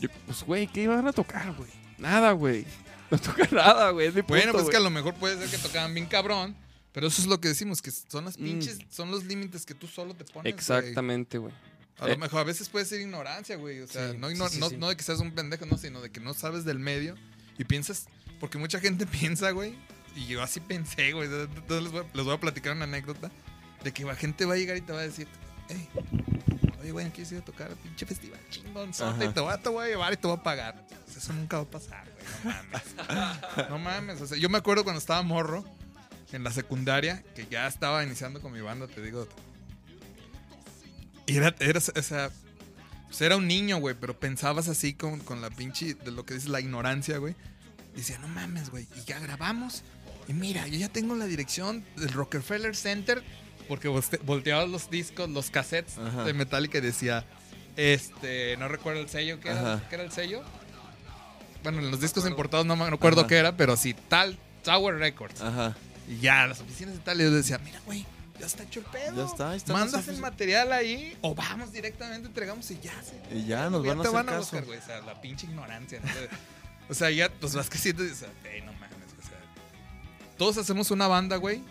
yo- 0.00 0.08
pues, 0.26 0.42
güey, 0.42 0.66
¿qué 0.66 0.82
iban 0.82 1.06
a 1.06 1.12
tocar, 1.12 1.54
güey? 1.54 1.70
Nada, 1.96 2.32
güey. 2.32 2.66
No 3.12 3.18
toca 3.18 3.46
nada, 3.52 3.90
güey. 3.90 4.10
Punto, 4.10 4.26
Bueno, 4.28 4.50
pues 4.50 4.64
güey. 4.64 4.70
que 4.72 4.76
a 4.78 4.80
lo 4.80 4.90
mejor 4.90 5.14
puede 5.14 5.36
ser 5.38 5.48
que 5.48 5.58
tocaban 5.58 5.92
bien 5.94 6.06
cabrón, 6.06 6.56
pero 6.92 7.06
eso 7.08 7.20
es 7.22 7.28
lo 7.28 7.40
que 7.40 7.48
decimos, 7.48 7.82
que 7.82 7.90
son 7.90 8.24
las 8.24 8.38
Mm. 8.38 8.44
pinches, 8.44 8.78
son 8.90 9.10
los 9.10 9.24
límites 9.24 9.64
que 9.66 9.74
tú 9.74 9.86
solo 9.86 10.14
te 10.14 10.24
pones. 10.24 10.52
Exactamente, 10.52 11.38
güey. 11.38 11.52
A 11.98 12.06
lo 12.06 12.12
Eh. 12.14 12.16
mejor 12.16 12.40
a 12.40 12.44
veces 12.44 12.68
puede 12.68 12.84
ser 12.84 13.00
ignorancia, 13.00 13.56
güey. 13.56 13.80
O 13.80 13.86
sea, 13.86 14.12
Sí, 14.12 14.18
no, 14.18 14.28
sí, 14.30 14.58
no, 14.58 14.68
sí. 14.70 14.76
no 14.76 14.88
de 14.88 14.96
que 14.96 15.02
seas 15.02 15.20
un 15.20 15.32
pendejo, 15.34 15.66
no, 15.66 15.76
sino 15.78 16.00
de 16.00 16.10
que 16.10 16.20
no 16.20 16.34
sabes 16.34 16.64
del 16.64 16.78
medio 16.78 17.16
y 17.58 17.64
piensas, 17.64 18.06
porque 18.40 18.58
mucha 18.58 18.80
gente 18.80 19.06
piensa, 19.36 19.50
güey, 19.50 19.74
y 20.16 20.26
yo 20.26 20.42
así 20.42 20.60
pensé, 20.60 21.12
güey. 21.12 21.28
Entonces 21.28 21.82
les 21.82 21.92
voy, 21.92 22.00
a, 22.02 22.16
les 22.16 22.24
voy 22.24 22.34
a 22.34 22.40
platicar 22.40 22.74
una 22.74 22.84
anécdota 22.84 23.30
de 23.84 23.92
que 23.92 24.04
la 24.04 24.14
gente 24.16 24.44
va 24.44 24.54
a 24.54 24.56
llegar 24.56 24.76
y 24.76 24.80
te 24.80 24.92
va 24.92 25.00
a 25.00 25.02
decir, 25.02 25.26
hey, 25.68 25.88
oye, 26.80 26.90
güey, 26.92 27.06
¿no 27.06 27.12
quieres 27.12 27.32
ir 27.32 27.38
a 27.38 27.44
tocar 27.44 27.70
al 27.70 27.76
pinche 27.76 28.04
festival 28.06 28.38
chingón? 28.50 28.90
Y 28.90 29.28
te 29.32 29.40
voy, 29.40 29.52
a, 29.52 29.58
te 29.62 29.68
voy 29.68 29.84
a 29.86 29.88
llevar 29.88 30.12
y 30.12 30.16
te 30.16 30.26
voy 30.26 30.36
a 30.36 30.42
pagar. 30.42 30.86
Pues 31.04 31.16
eso 31.16 31.32
nunca 31.32 31.56
va 31.58 31.62
a 31.64 31.70
pasar, 31.70 32.08
güey. 32.10 32.24
No 32.44 32.50
mames. 32.50 33.68
no 33.70 33.78
mames. 33.78 34.20
O 34.20 34.26
sea, 34.26 34.36
yo 34.38 34.48
me 34.48 34.58
acuerdo 34.58 34.82
cuando 34.84 34.98
estaba 34.98 35.22
morro 35.22 35.64
en 36.32 36.44
la 36.44 36.50
secundaria, 36.50 37.22
que 37.34 37.46
ya 37.50 37.66
estaba 37.66 38.02
iniciando 38.04 38.40
con 38.40 38.52
mi 38.52 38.60
banda, 38.60 38.86
te 38.86 39.02
digo. 39.02 39.28
Y 41.26 41.36
era, 41.36 41.54
era, 41.60 41.78
o 41.78 42.02
sea, 42.02 42.30
pues 43.06 43.20
era 43.20 43.36
un 43.36 43.46
niño, 43.46 43.78
güey, 43.78 43.94
pero 43.98 44.18
pensabas 44.18 44.68
así 44.68 44.94
con, 44.94 45.20
con 45.20 45.40
la 45.40 45.50
pinche, 45.50 45.94
de 45.94 46.10
lo 46.10 46.24
que 46.24 46.34
dices, 46.34 46.48
la 46.48 46.60
ignorancia, 46.60 47.18
güey. 47.18 47.34
Decía, 47.94 48.18
no 48.18 48.28
mames, 48.28 48.70
güey, 48.70 48.86
y 48.96 49.04
ya 49.04 49.18
grabamos. 49.18 49.82
Y 50.28 50.32
mira, 50.32 50.66
yo 50.66 50.78
ya 50.78 50.88
tengo 50.88 51.14
la 51.14 51.26
dirección 51.26 51.84
del 51.96 52.08
Rockefeller 52.12 52.74
Center, 52.74 53.22
porque 53.68 53.88
volte- 53.88 54.20
volteabas 54.24 54.68
los 54.68 54.90
discos, 54.90 55.28
los 55.28 55.50
cassettes 55.50 55.98
Ajá. 55.98 56.24
de 56.24 56.32
Metallica 56.32 56.78
y 56.78 56.80
decía, 56.80 57.24
este, 57.76 58.56
no 58.56 58.68
recuerdo 58.68 59.00
el 59.00 59.08
sello, 59.08 59.38
¿qué 59.40 59.50
era. 59.50 59.86
¿qué 59.88 59.94
era 59.96 60.04
el 60.04 60.12
sello? 60.12 60.42
Bueno, 61.62 61.78
en 61.78 61.90
los 61.90 62.00
discos 62.00 62.26
importados 62.26 62.66
no 62.66 62.74
me 62.76 62.84
acuerdo 62.86 63.20
Ajá. 63.20 63.28
qué 63.28 63.36
era, 63.36 63.56
pero 63.56 63.76
sí, 63.76 63.94
tal, 64.08 64.38
Tower 64.64 64.96
Records. 64.96 65.40
Ajá. 65.40 65.76
Y 66.08 66.18
ya, 66.18 66.46
las 66.46 66.60
oficinas 66.60 66.94
de 66.94 67.00
tal, 67.00 67.20
y 67.20 67.24
yo 67.24 67.30
decía, 67.30 67.58
mira, 67.58 67.80
güey, 67.86 68.04
ya 68.40 68.46
está 68.46 68.62
hecho 68.64 68.80
el 68.80 68.86
pedo. 68.86 69.16
Ya 69.24 69.30
está, 69.30 69.50
ahí 69.50 69.56
están 69.58 69.74
Mandas 69.76 70.08
el 70.08 70.18
material 70.18 70.72
ahí, 70.72 71.16
o 71.20 71.34
vamos 71.34 71.72
directamente, 71.72 72.26
entregamos 72.28 72.70
y 72.70 72.78
ya 72.80 72.92
se. 73.02 73.36
Y 73.36 73.46
ya 73.46 73.70
nos 73.70 73.84
ya 73.84 73.90
van 73.94 74.00
a 74.00 74.02
te 74.02 74.08
hacer 74.08 74.12
van 74.14 74.28
a 74.28 74.32
caso. 74.32 74.40
buscar, 74.42 74.64
güey. 74.64 74.78
O 74.78 74.82
sea, 74.82 75.00
la 75.02 75.20
pinche 75.20 75.46
ignorancia. 75.46 76.00
¿no? 76.00 76.08
o 76.88 76.94
sea, 76.94 77.10
ya 77.10 77.30
pues 77.32 77.54
vas 77.54 77.70
creciendo 77.70 78.04
y 78.04 78.08
dices, 78.08 78.28
"Ey, 78.44 78.60
no 78.62 78.72
mames. 78.72 78.88
O 79.18 79.22
sea, 79.22 79.38
todos 80.36 80.58
hacemos 80.58 80.90
una 80.90 81.06
banda, 81.06 81.36
güey, 81.36 81.62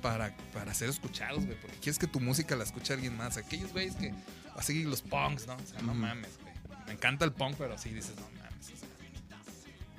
para, 0.00 0.34
para 0.54 0.72
ser 0.72 0.88
escuchados, 0.88 1.44
güey. 1.44 1.58
Porque 1.60 1.76
quieres 1.76 1.98
que 1.98 2.06
tu 2.06 2.18
música 2.20 2.56
la 2.56 2.64
escuche 2.64 2.94
alguien 2.94 3.16
más. 3.16 3.36
Aquellos 3.36 3.72
güeyes 3.72 3.94
que, 3.96 4.14
así 4.56 4.84
los 4.84 5.02
punks, 5.02 5.46
¿no? 5.46 5.54
O 5.56 5.66
sea, 5.66 5.82
no 5.82 5.92
mames, 5.94 6.30
güey. 6.40 6.54
Me 6.86 6.92
encanta 6.94 7.24
el 7.26 7.32
punk, 7.32 7.56
pero 7.58 7.76
sí 7.78 7.90
dices, 7.90 8.14
no 8.16 8.22
mames. 8.42 8.66
o 8.72 8.76
sea. 8.76 8.88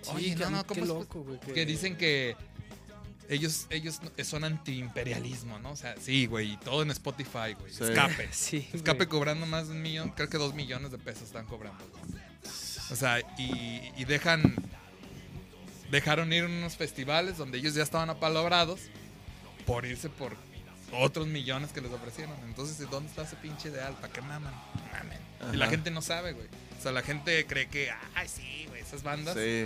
Sí, 0.02 0.10
Oye, 0.16 0.36
qué- 0.36 0.44
no, 0.46 0.50
no, 0.50 0.64
qué 0.64 0.68
¿cómo 0.68 0.82
es- 0.82 0.88
loco, 0.88 1.24
güey. 1.24 1.40
que 1.40 1.66
dicen 1.66 1.96
que 1.96 2.36
ellos, 3.32 3.68
ellos 3.70 4.00
son 4.24 4.44
antiimperialismo, 4.44 5.58
¿no? 5.60 5.72
O 5.72 5.76
sea, 5.76 5.96
sí, 6.00 6.26
güey, 6.26 6.54
y 6.54 6.58
todo 6.58 6.82
en 6.84 6.92
Spotify, 6.92 7.54
güey. 7.60 7.72
Sí. 7.74 7.84
Escape. 7.84 8.30
Sí, 8.34 8.68
Escape 8.74 8.98
güey. 9.06 9.08
cobrando 9.10 9.46
más 9.46 9.68
de 9.68 9.74
un 9.76 9.82
millón, 9.82 10.10
creo 10.12 10.30
que 10.30 10.38
dos 10.38 10.54
millones 10.54 10.92
de 10.92 10.98
pesos 10.98 11.24
están 11.24 11.46
cobrando. 11.46 11.84
güey. 11.90 12.22
O 12.92 12.96
sea, 12.96 13.20
y, 13.38 13.92
y 13.98 14.06
dejan. 14.06 14.56
Dejaron 15.90 16.32
ir 16.32 16.44
a 16.44 16.48
unos 16.48 16.78
festivales 16.78 17.38
donde 17.38 17.58
ellos 17.58 17.74
ya 17.74 17.84
estaban 17.84 18.10
apalobrados 18.10 18.80
por 19.66 19.86
irse 19.86 20.10
por 20.10 20.36
otros 20.94 21.28
millones 21.28 21.72
que 21.72 21.82
les 21.82 21.92
ofrecieron. 21.92 22.36
Entonces, 22.46 22.78
¿de 22.78 22.86
¿dónde 22.86 23.10
está 23.10 23.24
ese 23.24 23.36
pinche 23.38 23.70
ideal? 23.70 23.94
¿Para 24.00 24.12
qué 24.14 24.22
maman? 24.22 24.54
Mamen. 24.94 25.54
Y 25.54 25.58
la 25.58 25.68
gente 25.68 25.92
no 25.92 26.02
sabe, 26.02 26.34
güey. 26.34 26.48
O 26.80 26.82
sea, 26.82 26.92
la 26.92 27.02
gente 27.02 27.46
cree 27.46 27.68
que, 27.68 27.90
ay, 28.16 28.28
sí, 28.30 28.66
güey, 28.70 28.82
esas 28.82 29.04
bandas. 29.04 29.36
Sí. 29.36 29.66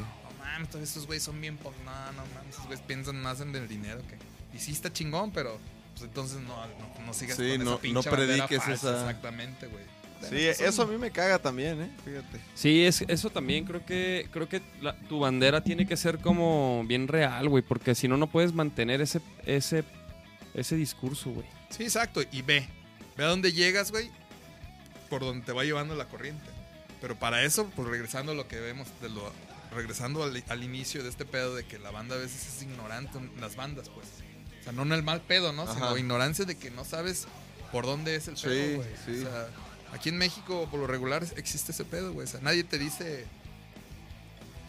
Mames, 0.53 0.69
todos 0.69 0.83
esos 0.89 1.05
güeyes 1.05 1.23
son 1.23 1.39
bien 1.41 1.57
pop. 1.57 1.73
No, 1.83 1.91
no 2.13 2.23
mames, 2.35 2.53
esos 2.53 2.65
güeyes 2.65 2.83
piensan 2.85 3.21
más 3.21 3.41
en 3.41 3.55
el 3.55 3.67
dinero 3.67 4.01
que. 4.07 4.17
Y 4.55 4.59
sí 4.59 4.71
está 4.71 4.91
chingón, 4.93 5.31
pero 5.31 5.59
pues 5.93 6.03
entonces 6.03 6.39
no, 6.39 6.55
no, 6.67 7.05
no 7.05 7.13
sigas 7.13 7.35
Sí, 7.37 7.49
con 7.57 7.65
no- 7.65 7.71
esa 7.73 7.81
pinche 7.81 8.09
no 8.09 8.15
prediques 8.15 8.63
falsa, 8.63 8.73
esa- 8.73 8.99
Exactamente, 9.01 9.67
güey. 9.67 9.83
Sí, 10.29 10.37
eso 10.63 10.83
a 10.83 10.87
mí 10.87 10.97
me 10.97 11.11
caga 11.11 11.37
también, 11.39 11.79
¿eh? 11.81 11.89
Fíjate. 12.03 12.39
Sí, 12.55 12.83
es, 12.85 13.01
eso 13.07 13.29
también 13.29 13.65
creo 13.65 13.85
que 13.85 14.27
creo 14.31 14.47
que 14.49 14.61
la- 14.81 14.95
tu 15.09 15.19
bandera 15.19 15.61
tiene 15.63 15.85
que 15.85 15.97
ser 15.97 16.17
como 16.19 16.83
bien 16.87 17.07
real, 17.07 17.47
güey, 17.49 17.61
porque 17.61 17.93
si 17.95 18.07
no 18.07 18.17
no 18.17 18.27
puedes 18.27 18.53
mantener 18.53 19.01
ese 19.01 19.21
ese 19.45 19.83
ese 20.53 20.75
discurso, 20.77 21.31
güey. 21.31 21.45
Sí, 21.69 21.83
exacto. 21.83 22.21
Y 22.31 22.41
ve. 22.41 22.65
Ve 23.17 23.23
a 23.23 23.27
dónde 23.27 23.51
llegas, 23.51 23.91
güey. 23.91 24.09
Por 25.09 25.21
donde 25.21 25.45
te 25.45 25.51
va 25.51 25.63
llevando 25.63 25.95
la 25.95 26.05
corriente. 26.05 26.45
Pero 27.01 27.15
para 27.17 27.43
eso, 27.43 27.69
pues 27.75 27.87
regresando 27.87 28.31
a 28.31 28.35
lo 28.35 28.47
que 28.47 28.59
vemos, 28.59 28.87
de 29.01 29.09
lo, 29.09 29.31
regresando 29.75 30.23
al, 30.23 30.43
al 30.47 30.63
inicio 30.63 31.03
de 31.03 31.09
este 31.09 31.25
pedo 31.25 31.55
de 31.55 31.65
que 31.65 31.77
la 31.79 31.91
banda 31.91 32.15
a 32.15 32.19
veces 32.19 32.47
es 32.47 32.63
ignorante, 32.63 33.19
las 33.39 33.55
bandas, 33.55 33.89
pues. 33.89 34.07
O 34.61 34.63
sea, 34.63 34.71
no 34.73 34.81
en 34.83 34.93
el 34.93 35.03
mal 35.03 35.21
pedo, 35.21 35.51
¿no? 35.53 35.63
Ajá. 35.63 35.73
Sino 35.73 35.97
ignorancia 35.97 36.45
de 36.45 36.57
que 36.57 36.71
no 36.71 36.83
sabes 36.85 37.27
por 37.71 37.85
dónde 37.85 38.15
es 38.15 38.27
el 38.27 38.37
Sí, 38.37 38.47
pedo, 38.47 38.75
güey. 38.77 38.89
sí. 39.05 39.23
O 39.23 39.29
sea, 39.29 39.47
aquí 39.93 40.09
en 40.09 40.17
México, 40.17 40.67
por 40.71 40.79
lo 40.79 40.87
regular, 40.87 41.23
existe 41.35 41.71
ese 41.71 41.85
pedo, 41.85 42.13
güey. 42.13 42.25
O 42.25 42.29
sea, 42.29 42.39
nadie 42.41 42.63
te 42.63 42.79
dice. 42.79 43.25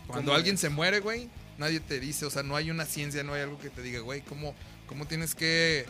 Cuando 0.06 0.26
¿Cómo 0.30 0.36
alguien 0.36 0.54
es? 0.54 0.60
se 0.60 0.68
muere, 0.68 1.00
güey, 1.00 1.28
nadie 1.58 1.80
te 1.80 1.98
dice, 1.98 2.26
o 2.26 2.30
sea, 2.30 2.42
no 2.44 2.54
hay 2.54 2.70
una 2.70 2.84
ciencia, 2.84 3.24
no 3.24 3.34
hay 3.34 3.42
algo 3.42 3.58
que 3.58 3.70
te 3.70 3.82
diga, 3.82 4.00
güey, 4.00 4.20
¿cómo, 4.22 4.54
cómo 4.86 5.06
tienes 5.06 5.34
que 5.34 5.86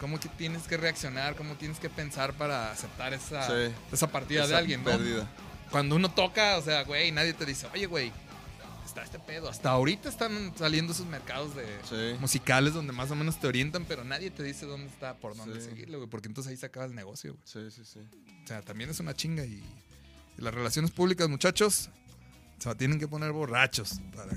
cómo 0.00 0.18
que 0.18 0.28
tienes 0.30 0.62
que 0.62 0.76
reaccionar, 0.78 1.36
cómo 1.36 1.54
tienes 1.56 1.78
que 1.78 1.90
pensar 1.90 2.32
para 2.32 2.72
aceptar 2.72 3.12
esa, 3.12 3.46
Sí. 3.46 3.72
esa 3.92 4.06
partida 4.10 4.46
de 4.46 4.56
alguien, 4.56 4.82
¿no? 4.82 4.90
Cuando 5.70 5.94
uno 5.94 6.10
toca, 6.10 6.56
o 6.56 6.62
sea, 6.62 6.82
güey, 6.84 7.12
nadie 7.12 7.34
te 7.34 7.44
dice, 7.44 7.66
oye, 7.72 7.84
güey, 7.86 8.10
está 8.90 9.02
este 9.02 9.18
pedo. 9.18 9.48
Hasta 9.48 9.70
ahorita 9.70 10.08
están 10.08 10.52
saliendo 10.56 10.92
esos 10.92 11.06
mercados 11.06 11.54
de 11.56 11.64
Sí. 11.88 12.18
musicales 12.20 12.74
donde 12.74 12.92
más 12.92 13.10
o 13.10 13.14
menos 13.16 13.40
te 13.40 13.46
orientan, 13.46 13.84
pero 13.86 14.04
nadie 14.04 14.30
te 14.30 14.42
dice 14.42 14.66
dónde 14.66 14.88
está, 14.88 15.16
por 15.16 15.36
dónde 15.36 15.60
Sí. 15.60 15.68
seguirle, 15.70 15.96
güey, 15.96 16.08
porque 16.08 16.28
entonces 16.28 16.50
ahí 16.50 16.56
se 16.56 16.66
acaba 16.66 16.86
el 16.86 16.94
negocio, 16.94 17.34
güey. 17.34 17.42
Sí, 17.44 17.70
sí, 17.74 17.84
sí. 17.84 18.00
O 18.44 18.46
sea, 18.46 18.62
también 18.62 18.90
es 18.90 19.00
una 19.00 19.14
chinga 19.14 19.44
y, 19.44 19.62
y 20.38 20.42
las 20.42 20.52
relaciones 20.52 20.90
públicas, 20.90 21.28
muchachos, 21.28 21.88
se 22.58 22.74
tienen 22.74 22.98
que 22.98 23.08
poner 23.08 23.32
borrachos. 23.32 24.00
para- 24.14 24.32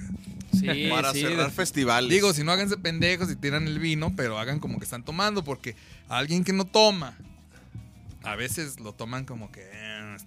Sí, 0.58 0.68
Para 0.90 1.12
sí, 1.12 1.22
cerrar 1.22 1.48
de- 1.48 1.52
festivales. 1.52 2.10
Digo, 2.10 2.32
si 2.34 2.44
no 2.44 2.52
háganse 2.52 2.78
pendejos 2.78 3.30
y 3.32 3.36
tiran 3.36 3.68
el 3.68 3.80
vino, 3.80 4.14
pero 4.16 4.38
hagan 4.40 4.60
como 4.60 4.78
que 4.78 4.86
están 4.86 5.04
tomando, 5.04 5.44
porque 5.44 5.76
alguien 6.08 6.44
que 6.44 6.54
no 6.54 6.64
toma, 6.66 7.18
a 8.24 8.36
veces 8.36 8.80
lo 8.80 8.94
toman 8.94 9.26
como 9.26 9.52
que... 9.52 9.62
eh, 9.64 10.18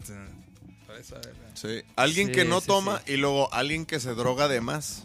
Sí. 1.55 1.83
Alguien 1.97 2.29
Sí, 2.29 2.33
que 2.33 2.45
no 2.45 2.61
sí, 2.61 2.67
toma 2.67 3.03
y 3.07 3.17
luego 3.17 3.53
alguien 3.53 3.87
que 3.87 4.01
se 4.01 4.15
droga 4.15 4.49
de 4.49 4.61
más. 4.61 5.05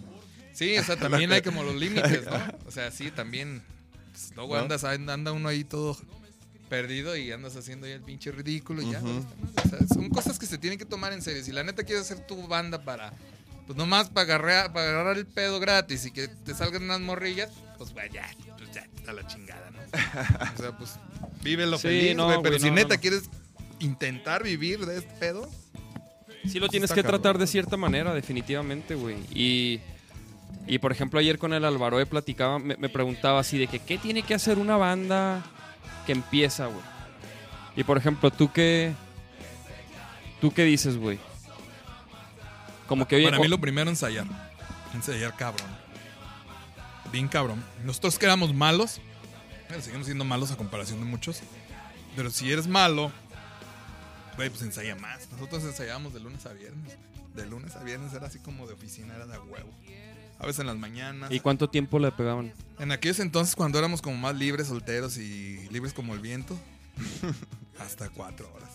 Sí, 0.54 0.78
o 0.78 0.84
sea, 0.84 0.96
también 1.00 1.32
hay 1.32 1.42
como 1.42 1.64
los 1.64 1.76
límites, 1.78 2.26
¿no? 2.26 2.40
O 2.68 2.72
sea, 2.72 2.92
sí, 2.92 3.12
también. 3.12 3.64
pues, 4.12 4.32
luego 4.36 4.56
¿No? 4.56 4.62
andas, 4.62 4.84
anda 4.84 5.32
uno 5.32 5.50
ahí 5.50 5.64
todo 5.64 5.98
perdido 6.70 7.18
y 7.18 7.32
andas 7.34 7.58
haciendo 7.58 7.86
ya 7.86 7.96
el 7.96 8.02
pinche 8.02 8.32
ridículo 8.32 8.82
y 8.82 8.92
ya. 8.92 9.02
O 9.02 9.70
sea, 9.70 9.80
son 9.88 10.10
cosas 10.10 10.40
que 10.40 10.46
se 10.46 10.58
tienen 10.58 10.80
que 10.80 10.86
tomar 10.86 11.12
en 11.12 11.22
serio. 11.22 11.44
Si 11.44 11.52
la 11.52 11.64
neta 11.64 11.84
quieres 11.84 12.06
hacer 12.10 12.26
tu 12.26 12.48
banda 12.48 12.84
para, 12.86 13.12
pues 13.68 13.78
nomás 13.78 14.10
para 14.10 14.24
agarrar, 14.36 14.72
para 14.72 14.90
agarrar 14.90 15.18
el 15.18 15.26
pedo 15.26 15.60
gratis 15.60 16.06
y 16.06 16.12
que 16.12 16.30
te 16.30 16.54
salgan 16.54 16.84
unas 16.84 17.02
morrillas, 17.02 17.50
pues 17.78 17.92
güey, 17.92 18.10
ya, 18.12 18.30
pues 18.58 18.72
ya, 18.72 18.88
está 18.96 19.12
la 19.12 19.28
chingada, 19.28 19.70
¿no? 19.72 19.80
O 19.82 20.58
sea, 20.58 20.78
pues 20.78 20.92
vívelo 21.44 21.78
Sí, 21.78 21.84
feliz, 21.90 22.16
no, 22.16 22.26
güey, 22.28 22.40
pero 22.42 22.58
si 22.58 22.72
neta 22.72 22.98
quieres 22.98 23.24
intentar 23.80 24.44
vivir 24.44 24.86
de 24.86 25.00
este 25.00 25.14
pedo, 25.16 25.50
Sí 26.48 26.60
lo 26.60 26.68
tienes 26.70 26.90
Está 26.90 27.02
que 27.02 27.08
tratar 27.08 27.38
de 27.38 27.48
cierta 27.48 27.78
manera, 27.78 28.14
definitivamente, 28.14 28.96
güey. 28.96 29.18
Y, 29.34 29.80
y 30.68 30.80
por 30.80 30.92
ejemplo, 30.92 31.20
ayer 31.20 31.38
con 31.38 31.54
el 31.54 31.66
Alvaro 31.66 32.04
platicaba, 32.08 32.60
me, 32.60 32.76
me 32.78 32.90
preguntaba 32.90 33.40
así 33.40 33.58
de 33.58 33.68
que, 33.68 33.80
¿qué 33.80 33.98
tiene 33.98 34.24
que 34.24 34.34
hacer 34.34 34.58
una 34.58 34.78
banda 34.78 35.44
que 36.06 36.12
empieza, 36.12 36.66
güey? 36.66 36.82
Y 37.76 37.84
por 37.84 37.98
ejemplo, 37.98 38.32
¿tú 38.32 38.52
qué, 38.52 38.94
tú 40.40 40.52
qué 40.52 40.64
dices, 40.64 40.98
güey? 40.98 41.20
Como 42.88 43.08
que, 43.08 43.16
oye, 43.16 43.26
Para 43.26 43.40
mí 43.40 43.48
lo 43.48 43.60
primero 43.60 43.90
ensayar. 43.90 44.26
Ensayar 44.94 45.36
cabrón. 45.38 45.70
Bien 47.12 47.28
cabrón. 47.28 47.64
Nosotros 47.86 48.20
que 48.20 48.26
éramos 48.26 48.54
malos, 48.54 49.00
pero 49.68 49.82
seguimos 49.82 50.08
siendo 50.08 50.26
malos 50.26 50.52
a 50.52 50.58
comparación 50.58 51.00
de 51.00 51.06
muchos. 51.06 51.42
Pero 52.16 52.30
si 52.30 52.52
eres 52.52 52.68
malo, 52.68 53.12
güey, 54.42 54.50
pues 54.50 54.64
ensaya 54.64 54.96
más. 54.96 55.32
Nosotros 55.32 55.64
ensayábamos 55.64 56.16
de 56.16 56.20
lunes 56.20 56.44
a 56.48 56.54
viernes. 56.54 56.98
De 57.36 57.46
lunes 57.46 57.76
a 57.76 57.84
viernes 57.84 58.12
era 58.12 58.26
así 58.26 58.40
como 58.40 58.66
de 58.66 58.74
oficina, 58.74 59.16
era 59.16 59.28
de 59.28 59.38
huevo. 59.38 59.70
A 60.40 60.48
veces 60.48 60.62
en 60.62 60.66
las 60.66 60.78
mañanas. 60.78 61.32
¿y 61.32 61.40
cuánto 61.40 61.70
tiempo 61.70 62.00
le 62.00 62.12
pegaban? 62.12 62.52
En 62.80 62.92
aquellos 62.92 63.20
entonces, 63.20 63.56
cuando 63.56 63.78
éramos 63.78 64.02
como 64.02 64.18
más 64.18 64.36
libres, 64.36 64.68
solteros 64.68 65.18
y 65.18 65.68
libres 65.70 65.94
como 65.94 66.16
el 66.16 66.22
viento, 66.22 66.58
hasta 67.80 68.10
cuatro 68.10 68.52
horas. 68.56 68.72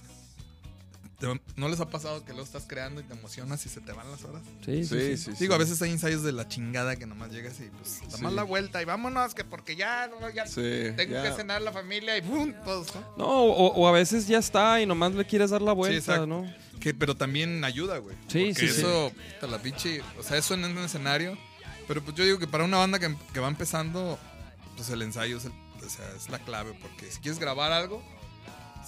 ¿Te- 1.19 1.41
¿No 1.57 1.69
les 1.71 1.81
ha 1.81 1.89
pasado 1.89 2.25
que 2.27 2.35
lo 2.35 2.43
estás 2.43 2.65
creando 2.69 3.01
y 3.01 3.05
te 3.05 3.15
emocionas 3.15 3.65
y 3.65 3.71
se 3.71 3.81
te 3.81 3.93
van 3.93 4.11
las 4.11 4.23
horas? 4.25 4.43
Sí, 4.65 4.85
sí, 4.85 4.89
Sí, 5.01 5.17
sí. 5.17 5.17
sí. 5.17 5.31
Digo, 5.41 5.53
sí. 5.53 5.55
a 5.55 5.59
veces 5.59 5.81
hay 5.81 5.91
ensayos 5.91 6.23
de 6.23 6.33
la 6.33 6.47
chingada 6.47 6.97
que 6.97 7.07
nomás 7.07 7.31
llegas 7.33 7.59
y 7.61 7.71
pues 7.71 8.03
da 8.11 8.19
Sí. 8.19 8.23
más 8.23 8.33
la 8.35 8.43
vuelta 8.43 8.83
y 8.83 8.85
vámonos, 8.85 9.35
que 9.35 9.43
porque 9.45 9.77
ya, 9.77 10.09
no, 10.09 10.29
ya 10.31 10.47
Sí, 10.47 10.93
tengo 10.97 11.15
ya. 11.15 11.23
que 11.23 11.33
cenar 11.33 11.63
la 11.63 11.73
familia 11.73 12.19
y 12.19 12.23
¡pum! 12.23 12.53
Todos, 12.65 12.95
¿no? 12.95 13.01
No, 13.17 13.27
o, 13.27 13.73
o 13.73 13.89
a 13.89 13.93
veces 13.93 14.27
ya 14.29 14.39
está 14.39 14.81
y 14.83 14.87
nomás 14.87 15.15
le 15.15 15.25
quieres 15.25 15.51
dar 15.51 15.63
la 15.63 15.73
vuelta. 15.73 16.27
¿no? 16.27 16.45
Que, 16.81 16.93
pero 16.93 17.17
también 17.17 17.65
ayuda, 17.65 17.97
güey. 17.99 18.15
Sí, 18.29 18.49
Porque 18.53 18.69
sí, 18.69 18.69
sí. 18.75 18.81
eso, 18.81 19.11
puta, 19.41 19.47
la 19.51 19.59
pinche, 19.63 20.03
o 20.19 20.23
sea, 20.23 20.37
eso 20.37 20.53
en 20.55 20.65
un 20.67 20.79
escenario. 20.79 21.39
Pero 21.89 22.03
pues 22.03 22.15
yo 22.17 22.25
digo 22.25 22.39
que 22.39 22.47
para 22.47 22.65
una 22.65 22.77
banda 22.77 22.99
que, 22.99 23.15
que 23.33 23.41
va 23.41 23.49
empezando, 23.49 24.19
pues 24.77 24.91
el 24.91 25.01
ensayo 25.01 25.39
es, 25.39 25.47
el- 25.47 25.53
o 25.53 25.89
sea, 25.89 26.05
es 26.17 26.29
la 26.29 26.39
clave. 26.41 26.77
Porque 26.83 27.11
si 27.11 27.21
quieres 27.21 27.39
grabar 27.39 27.73
algo, 27.73 28.03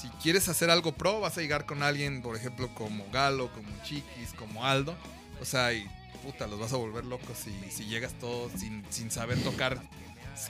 si 0.01 0.09
quieres 0.23 0.49
hacer 0.49 0.71
algo 0.71 0.93
pro, 0.93 1.21
vas 1.21 1.37
a 1.39 1.41
llegar 1.41 1.67
con 1.67 1.83
alguien, 1.83 2.23
por 2.23 2.37
ejemplo, 2.37 2.69
como 2.75 3.05
Galo, 3.11 3.51
como 3.53 3.69
Chiquis, 3.85 4.33
como 4.37 4.65
Aldo. 4.65 4.97
O 5.41 5.45
sea, 5.45 5.73
y 5.73 5.87
puta, 6.23 6.47
los 6.47 6.59
vas 6.59 6.73
a 6.73 6.77
volver 6.77 7.05
locos 7.05 7.37
si, 7.39 7.53
si 7.71 7.85
llegas 7.87 8.13
todo 8.15 8.51
sin, 8.57 8.85
sin 8.91 9.11
saber 9.11 9.39
tocar 9.43 9.81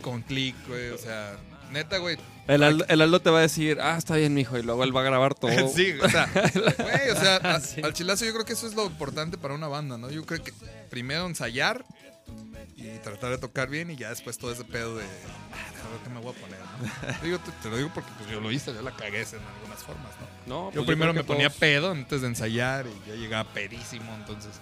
con 0.03 0.23
clic, 0.23 0.55
güey. 0.69 0.89
O 0.91 0.99
sea, 0.99 1.37
neta, 1.73 1.99
güey, 1.99 2.17
El 2.47 2.63
Aldo, 2.63 2.85
el 2.89 3.01
Aldo 3.03 3.21
te 3.21 3.31
va 3.31 3.39
a 3.39 3.43
decir, 3.43 3.79
ah, 3.81 3.97
está 3.99 4.17
bien, 4.17 4.33
mijo, 4.35 4.57
y 4.59 4.63
luego 4.63 4.85
él 4.85 4.95
va 4.97 5.01
a 5.03 5.05
grabar 5.05 5.35
todo. 5.35 5.51
sí, 5.75 5.93
o 6.03 6.09
sea, 6.09 6.31
güey, 6.79 7.11
o 7.11 7.17
sea, 7.17 7.37
a- 7.37 7.61
Sí. 7.61 7.81
al 7.83 7.93
chilazo 7.93 8.25
yo 8.25 8.33
creo 8.33 8.45
que 8.45 8.53
eso 8.55 8.67
es 8.67 8.75
lo 8.75 8.87
importante 8.87 9.37
para 9.39 9.55
una 9.55 9.69
banda, 9.69 9.99
¿no? 9.99 10.11
Yo 10.11 10.25
creo 10.25 10.43
que 10.43 10.53
primero 10.91 11.27
ensayar 11.27 11.85
y 12.77 12.99
tratar 12.99 13.31
de 13.31 13.39
tocar 13.39 13.69
bien 13.69 13.91
y 13.91 13.97
ya 13.97 14.11
después 14.11 14.39
todo 14.39 14.53
ese 14.53 14.65
pedo 14.65 14.97
de, 14.97 15.05
ah, 15.05 15.87
a 15.87 15.91
ver 15.91 16.01
qué 16.05 16.11
me 16.11 16.21
voy 16.21 16.35
a 16.35 16.41
poner, 16.41 16.59
¿no? 16.61 17.19
Digo, 17.25 17.39
te, 17.39 17.51
te 17.63 17.69
lo 17.71 17.77
digo 17.77 17.91
porque 17.95 18.11
pues, 18.19 18.31
yo 18.31 18.41
lo 18.41 18.51
hice, 18.53 18.73
yo 18.73 18.83
la 18.83 18.93
cagué 18.93 19.21
en 19.23 19.41
algunas 19.57 19.83
formas, 19.85 20.13
¿no? 20.47 20.67
No, 20.67 20.71
Yo 20.71 20.77
pues 20.85 20.87
primero 20.87 21.13
me 21.13 21.21
que 21.21 21.25
ponía 21.27 21.49
todos- 21.49 21.59
pedo 21.61 21.91
antes 21.91 22.21
de 22.23 22.29
ensayar 22.29 22.87
y 22.87 23.09
ya 23.11 23.17
llegaba 23.17 23.53
pedísimo, 23.53 24.15
entonces... 24.15 24.53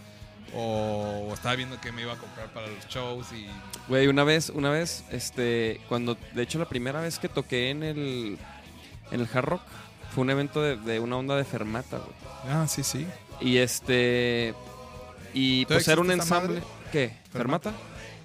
O, 0.55 1.29
estaba 1.35 1.57
viendo 1.57 1.79
qué 1.81 1.91
me 1.93 2.03
iba 2.03 2.13
a 2.13 2.17
comprar 2.17 2.49
para 2.53 2.69
los 2.69 2.87
shows 2.89 3.27
y... 3.33 3.47
Güey, 3.89 4.07
una 4.07 4.23
vez, 4.25 4.49
una 4.51 4.71
vez, 4.71 5.05
este, 5.11 5.81
cuando, 5.89 6.17
de 6.35 6.43
hecho, 6.43 6.59
la 6.59 6.69
primera 6.69 7.01
vez 7.01 7.19
que 7.19 7.29
toqué 7.29 7.71
en 7.71 7.83
el, 7.83 8.39
en 9.11 9.21
el 9.21 9.29
Hard 9.33 9.45
Rock, 9.45 9.63
fue 10.15 10.23
un 10.23 10.31
evento 10.31 10.63
de, 10.63 10.77
de 10.77 11.01
una 11.01 11.17
onda 11.17 11.37
de 11.37 11.45
fermata, 11.45 11.99
güey. 11.99 12.15
Ah, 12.49 12.67
sí, 12.69 12.85
sí. 12.85 13.07
Y 13.41 13.57
este, 13.59 14.55
y 15.35 15.65
¿Todavía 15.65 15.85
pues 15.85 15.89
era 15.89 16.01
un 16.01 16.11
ensamble. 16.13 16.63
¿Qué? 16.93 17.13
¿Fermata? 17.37 17.71
¿Fermata? 17.71 17.73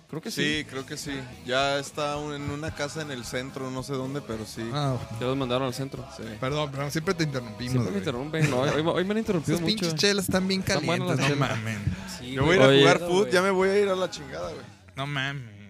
Creo 0.10 0.22
que 0.22 0.30
sí. 0.30 0.44
Sí, 0.60 0.66
creo 0.66 0.86
que 0.86 0.98
sí. 0.98 1.12
Ya 1.46 1.80
está 1.80 2.18
un- 2.18 2.34
en 2.34 2.50
una 2.52 2.72
casa 2.76 3.02
en 3.02 3.12
el 3.12 3.24
centro, 3.24 3.72
no 3.72 3.82
sé 3.82 3.94
dónde, 3.94 4.20
pero 4.20 4.46
sí. 4.46 4.62
Ah, 4.74 4.98
Ya 5.22 5.28
los 5.28 5.38
mandaron 5.38 5.68
al 5.68 5.74
centro. 5.74 6.06
Sí. 6.18 6.24
perdón, 6.40 6.70
perdón, 6.70 6.92
siempre 6.92 7.14
te 7.14 7.24
interrumpimos. 7.24 7.72
Siempre 7.72 7.92
me 7.94 8.00
güey. 8.00 8.00
interrumpen. 8.00 8.50
No, 8.50 8.60
hoy, 8.60 8.82
hoy 8.98 9.06
me 9.06 9.12
han 9.12 9.20
interrumpido 9.20 9.56
Esas 9.56 9.62
mucho. 9.64 9.74
pinches 9.80 9.96
chelas 9.96 10.26
están 10.26 10.48
bien 10.50 10.60
Están 10.60 10.80
calientes, 10.86 11.08
las 11.08 11.18
no 11.20 11.28
chelas. 11.28 11.50
mames. 11.58 11.78
Sí, 12.20 12.32
Yo 12.34 12.44
voy 12.44 12.58
a 12.58 12.74
ir 12.76 12.88
a 12.88 12.94
jugar 12.96 13.00
foot, 13.10 13.30
ya 13.32 13.42
me 13.42 13.52
voy 13.52 13.70
a 13.70 13.80
ir 13.80 13.88
a 13.88 13.96
la 13.96 14.10
chingada, 14.10 14.52
güey. 14.52 14.66
No 14.98 15.08
mames. 15.08 15.62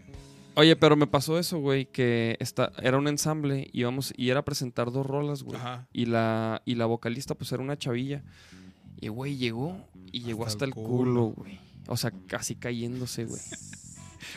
Oye, 0.56 0.76
pero 0.76 0.96
me 0.98 1.06
pasó 1.08 1.38
eso, 1.38 1.60
güey, 1.60 1.86
que 1.86 2.36
esta, 2.40 2.72
era 2.82 2.98
un 2.98 3.08
ensamble 3.08 3.70
y, 3.72 3.80
íbamos, 3.82 4.12
y 4.18 4.32
era 4.32 4.42
presentar 4.44 4.92
dos 4.92 5.06
rolas, 5.06 5.44
güey. 5.44 5.58
Ajá. 5.58 5.88
Y 5.94 6.08
la, 6.08 6.62
y 6.66 6.76
la 6.76 6.88
vocalista, 6.88 7.36
pues 7.36 7.52
era 7.52 7.62
una 7.62 7.78
chavilla. 7.78 8.24
Y, 9.00 9.08
güey, 9.08 9.38
llegó 9.38 9.78
y 10.12 10.24
llegó 10.24 10.46
hasta, 10.48 10.66
el 10.66 10.74
culo, 10.74 11.26
güey. 11.38 11.60
O 11.92 11.98
sea, 11.98 12.12
casi 12.28 12.56
cayéndose, 12.56 13.26
güey. 13.26 13.42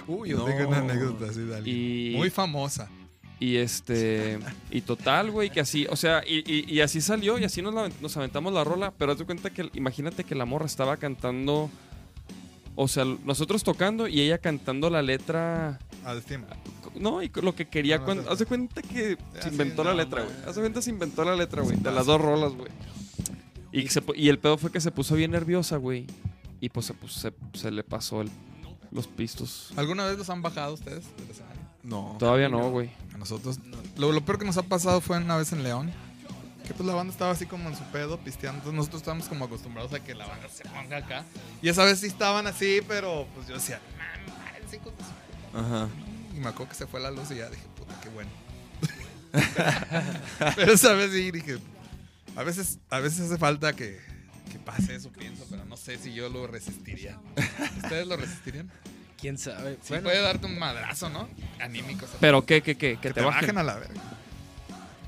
Uy, 0.09 0.31
yo 0.31 0.39
No. 0.39 0.45
tengo 0.47 0.69
una 0.69 0.79
anécdota 0.79 1.27
así 1.31 1.41
de 1.41 1.55
alguien. 1.57 1.77
Y, 1.77 2.17
Muy 2.17 2.29
famosa. 2.29 2.91
y 3.39 3.57
este. 3.57 4.41
Y 4.73 4.81
total, 4.81 5.31
güey, 5.31 5.51
que 5.51 5.61
así. 5.61 5.87
O 5.89 5.95
sea, 5.95 6.23
y, 6.27 6.39
y- 6.53 6.65
y 6.69 6.81
así 6.81 7.01
salió 7.01 7.39
y 7.39 7.45
así 7.45 7.63
nos, 7.63 7.73
la- 7.73 7.91
nos 8.01 8.17
aventamos 8.17 8.53
la 8.53 8.65
rola. 8.65 8.93
Pero 8.99 9.13
haz 9.13 9.19
de 9.19 9.25
cuenta 9.25 9.51
que. 9.51 9.71
Imagínate 9.75 10.25
que 10.25 10.35
la 10.35 10.45
morra 10.47 10.67
estaba 10.67 10.97
cantando. 10.97 11.71
O 12.75 12.89
sea, 12.89 13.05
nosotros 13.05 13.63
tocando 13.63 14.09
y 14.09 14.21
ella 14.21 14.39
cantando 14.39 14.91
la 14.91 15.01
letra. 15.01 15.79
Al 16.05 16.23
tiempo. 16.25 16.53
No, 16.99 17.23
y 17.23 17.31
lo 17.41 17.55
que 17.55 17.67
quería. 17.69 17.99
No, 17.99 18.05
cuando, 18.05 18.31
haz 18.33 18.41
de 18.41 18.47
cuenta 18.47 18.83
que 18.83 19.17
se 19.41 19.49
inventó 19.49 19.85
la 19.85 19.95
letra, 19.95 20.25
güey. 20.25 20.35
Haz 20.45 20.57
de 20.57 20.61
cuenta 20.61 20.83
se 20.83 20.91
inventó 20.91 21.25
la 21.25 21.37
letra, 21.37 21.63
güey. 21.63 21.77
De 21.77 21.93
las 21.93 22.07
dos 22.07 22.21
rolas, 22.21 22.53
güey. 22.53 22.73
Y, 23.71 23.87
se 23.89 24.03
y 24.17 24.29
el 24.29 24.41
pedo 24.41 24.59
fue 24.59 24.73
que 24.73 24.81
se 24.81 24.91
puso 24.91 25.15
bien 25.15 25.31
nerviosa, 25.31 25.77
güey. 25.77 26.07
Y 26.61 26.69
pues 26.69 26.87
se, 26.87 26.95
puso- 26.95 27.19
se, 27.21 27.33
se 27.59 27.71
le 27.71 27.83
pasó 27.85 28.21
el- 28.23 28.31
los 28.91 29.07
pistos. 29.07 29.73
¿Alguna 29.77 30.07
vez 30.07 30.17
los 30.19 30.31
han 30.31 30.41
bajado 30.43 30.75
ustedes 30.75 31.05
del 31.17 31.31
escenario? 31.31 31.63
No. 31.83 32.17
Todavía 32.19 32.49
no, 32.49 32.71
güey. 32.71 32.91
A 33.13 33.19
nosotros. 33.19 33.59
Lo, 33.99 34.13
lo 34.13 34.25
peor 34.25 34.39
que 34.39 34.45
nos 34.45 34.57
ha 34.57 34.63
pasado 34.63 35.01
fue 35.01 35.19
una 35.19 35.37
vez 35.37 35.53
en 35.53 35.63
León. 35.63 35.93
Que 36.67 36.73
pues 36.73 36.87
la 36.87 36.95
banda 36.95 37.13
estaba 37.13 37.31
así 37.33 37.45
como 37.45 37.69
en 37.69 37.77
su 37.77 37.83
pedo, 37.85 38.19
pisteando. 38.19 38.57
Entonces 38.61 38.77
nosotros 38.79 39.03
estábamos 39.03 39.29
como 39.29 39.45
acostumbrados 39.45 39.93
a 39.93 40.01
que 40.03 40.15
la 40.15 40.27
banda 40.27 40.49
se 40.49 40.65
ponga 40.65 40.97
acá. 40.97 41.25
Y 41.61 41.69
esa 41.69 41.85
vez 41.85 42.01
sí 42.01 42.07
estaban 42.07 42.47
así, 42.47 42.81
pero 42.89 43.27
pues 43.35 43.47
yo 43.49 43.55
decía, 43.55 43.83
"Man, 43.99 44.35
párense, 44.45 44.77
hijos 44.77 44.95
de 44.97 45.05
su-". 45.05 45.59
Ajá. 45.59 45.89
Y 46.35 46.39
me 46.41 46.49
acuerdo 46.49 46.71
que 46.71 46.75
se 46.77 46.87
fue 46.87 47.01
la 47.01 47.11
luz 47.11 47.31
y 47.33 47.37
ya 47.37 47.51
dije, 47.51 47.63
puta, 47.77 47.95
qué 48.01 48.09
bueno. 48.09 48.31
pero 50.57 50.73
esa 50.73 50.93
vez 50.95 51.13
sí 51.13 51.31
dije, 51.31 51.59
a 52.37 52.43
veces, 52.43 52.79
a 52.91 52.99
veces 53.01 53.21
hace 53.21 53.39
falta 53.39 53.73
que, 53.75 54.01
que 54.51 54.59
pase 54.59 54.95
eso, 54.95 55.11
pienso, 55.11 55.45
pero 55.51 55.65
no 55.65 55.77
sé 55.77 55.99
si 55.99 56.13
yo 56.15 56.29
lo 56.29 56.47
resistiría. 56.47 57.19
¿Ustedes 57.83 58.07
lo 58.07 58.17
resistirían? 58.17 58.71
¿Quién 59.21 59.39
sabe? 59.39 59.79
Sí 59.83 59.95
puede 60.03 60.21
darte 60.21 60.47
un 60.47 60.59
madrazo, 60.59 61.09
¿no? 61.09 61.29
Anímico. 61.61 62.07
Pero 62.21 62.45
qué, 62.45 62.61
qué, 62.63 62.77
qué, 62.77 62.95
que, 62.97 63.01
que 63.01 63.15
te, 63.15 63.21
bajen. 63.23 63.57
a 63.59 63.63
la 63.63 63.77
verga. 63.77 64.01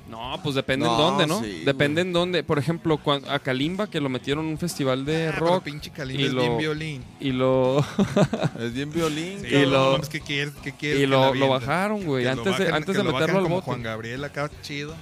No, 0.09 0.39
pues 0.41 0.55
depende 0.55 0.85
No, 0.85 0.93
en 0.93 0.97
dónde, 0.97 1.27
¿no? 1.27 1.41
sí, 1.43 1.63
depende 1.65 1.99
en 2.01 2.13
dónde. 2.13 2.41
Por 2.41 2.57
ejemplo, 2.57 2.97
a 3.29 3.39
Kalimba, 3.39 3.87
que 3.89 3.99
lo 3.99 4.07
metieron 4.07 4.45
en 4.45 4.51
un 4.51 4.57
festival 4.57 5.03
de 5.05 5.27
Ah, 5.27 5.31
pero 5.33 5.45
rock 5.47 5.63
pinche 5.65 5.91
Kalimba 5.91 6.21
y 6.23 6.25
es 6.27 6.33
lo- 6.33 6.41
bien 6.41 6.57
violín. 6.57 7.03
y 7.19 7.31
lo 7.33 7.79
Es 8.59 8.73
bien 8.73 8.89
violín. 8.91 9.41
Sí, 9.41 9.47
Y 9.53 9.65
lo- 9.65 9.91
mames, 9.91 10.07
¿qué 10.07 10.21
quieres? 10.21 10.53
¿Qué 10.63 10.71
quieres 10.71 11.01
y 11.01 11.05
lo, 11.05 11.33
lo 11.35 11.49
bajaron, 11.49 12.05
güey. 12.05 12.25
Antes 12.25 12.57
de, 12.57 12.69
antes 12.71 12.93
que 12.95 12.97
de 12.99 13.03
lo 13.03 13.11
meterlo 13.11 13.19
bajen 13.19 13.35
al 13.37 13.43
como 13.43 13.55
bote. 13.55 13.65
Juan 13.65 13.83
Gabriel 13.83 14.23
acá 14.23 14.49
chido. 14.61 14.95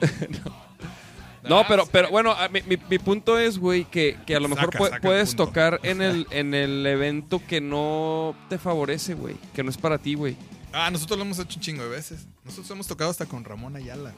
No, 0.44 0.65
pero, 1.68 1.86
pero 1.86 2.10
bueno, 2.10 2.32
a- 2.32 2.48
mi, 2.48 2.60
mi- 2.62 2.78
mi 2.88 2.98
punto 2.98 3.38
es, 3.38 3.58
güey, 3.58 3.84
que, 3.84 4.16
que 4.26 4.34
a 4.36 4.40
lo 4.40 4.48
mejor 4.48 4.66
Saca, 4.66 4.78
pu- 4.78 4.84
saca 4.84 4.96
el 4.96 5.02
puedes 5.02 5.28
punto. 5.30 5.46
tocar 5.46 5.80
en 5.84 6.02
el, 6.02 6.26
en 6.30 6.54
el 6.54 6.86
evento 6.86 7.40
que 7.46 7.60
no 7.60 8.34
te 8.48 8.58
favorece, 8.58 9.14
güey. 9.14 9.36
Que 9.54 9.62
no 9.62 9.70
es 9.70 9.76
para 9.76 9.98
ti, 9.98 10.14
güey. 10.14 10.36
Ah, 10.72 10.90
nosotros 10.90 11.18
lo 11.18 11.24
hemos 11.24 11.38
hecho 11.38 11.56
un 11.58 11.62
chingo 11.62 11.82
de 11.84 11.88
veces. 11.88 12.26
Nosotros 12.44 12.70
hemos 12.70 12.86
tocado 12.86 13.10
hasta 13.10 13.26
con 13.26 13.44
Ramón 13.44 13.76
Ayala. 13.76 14.12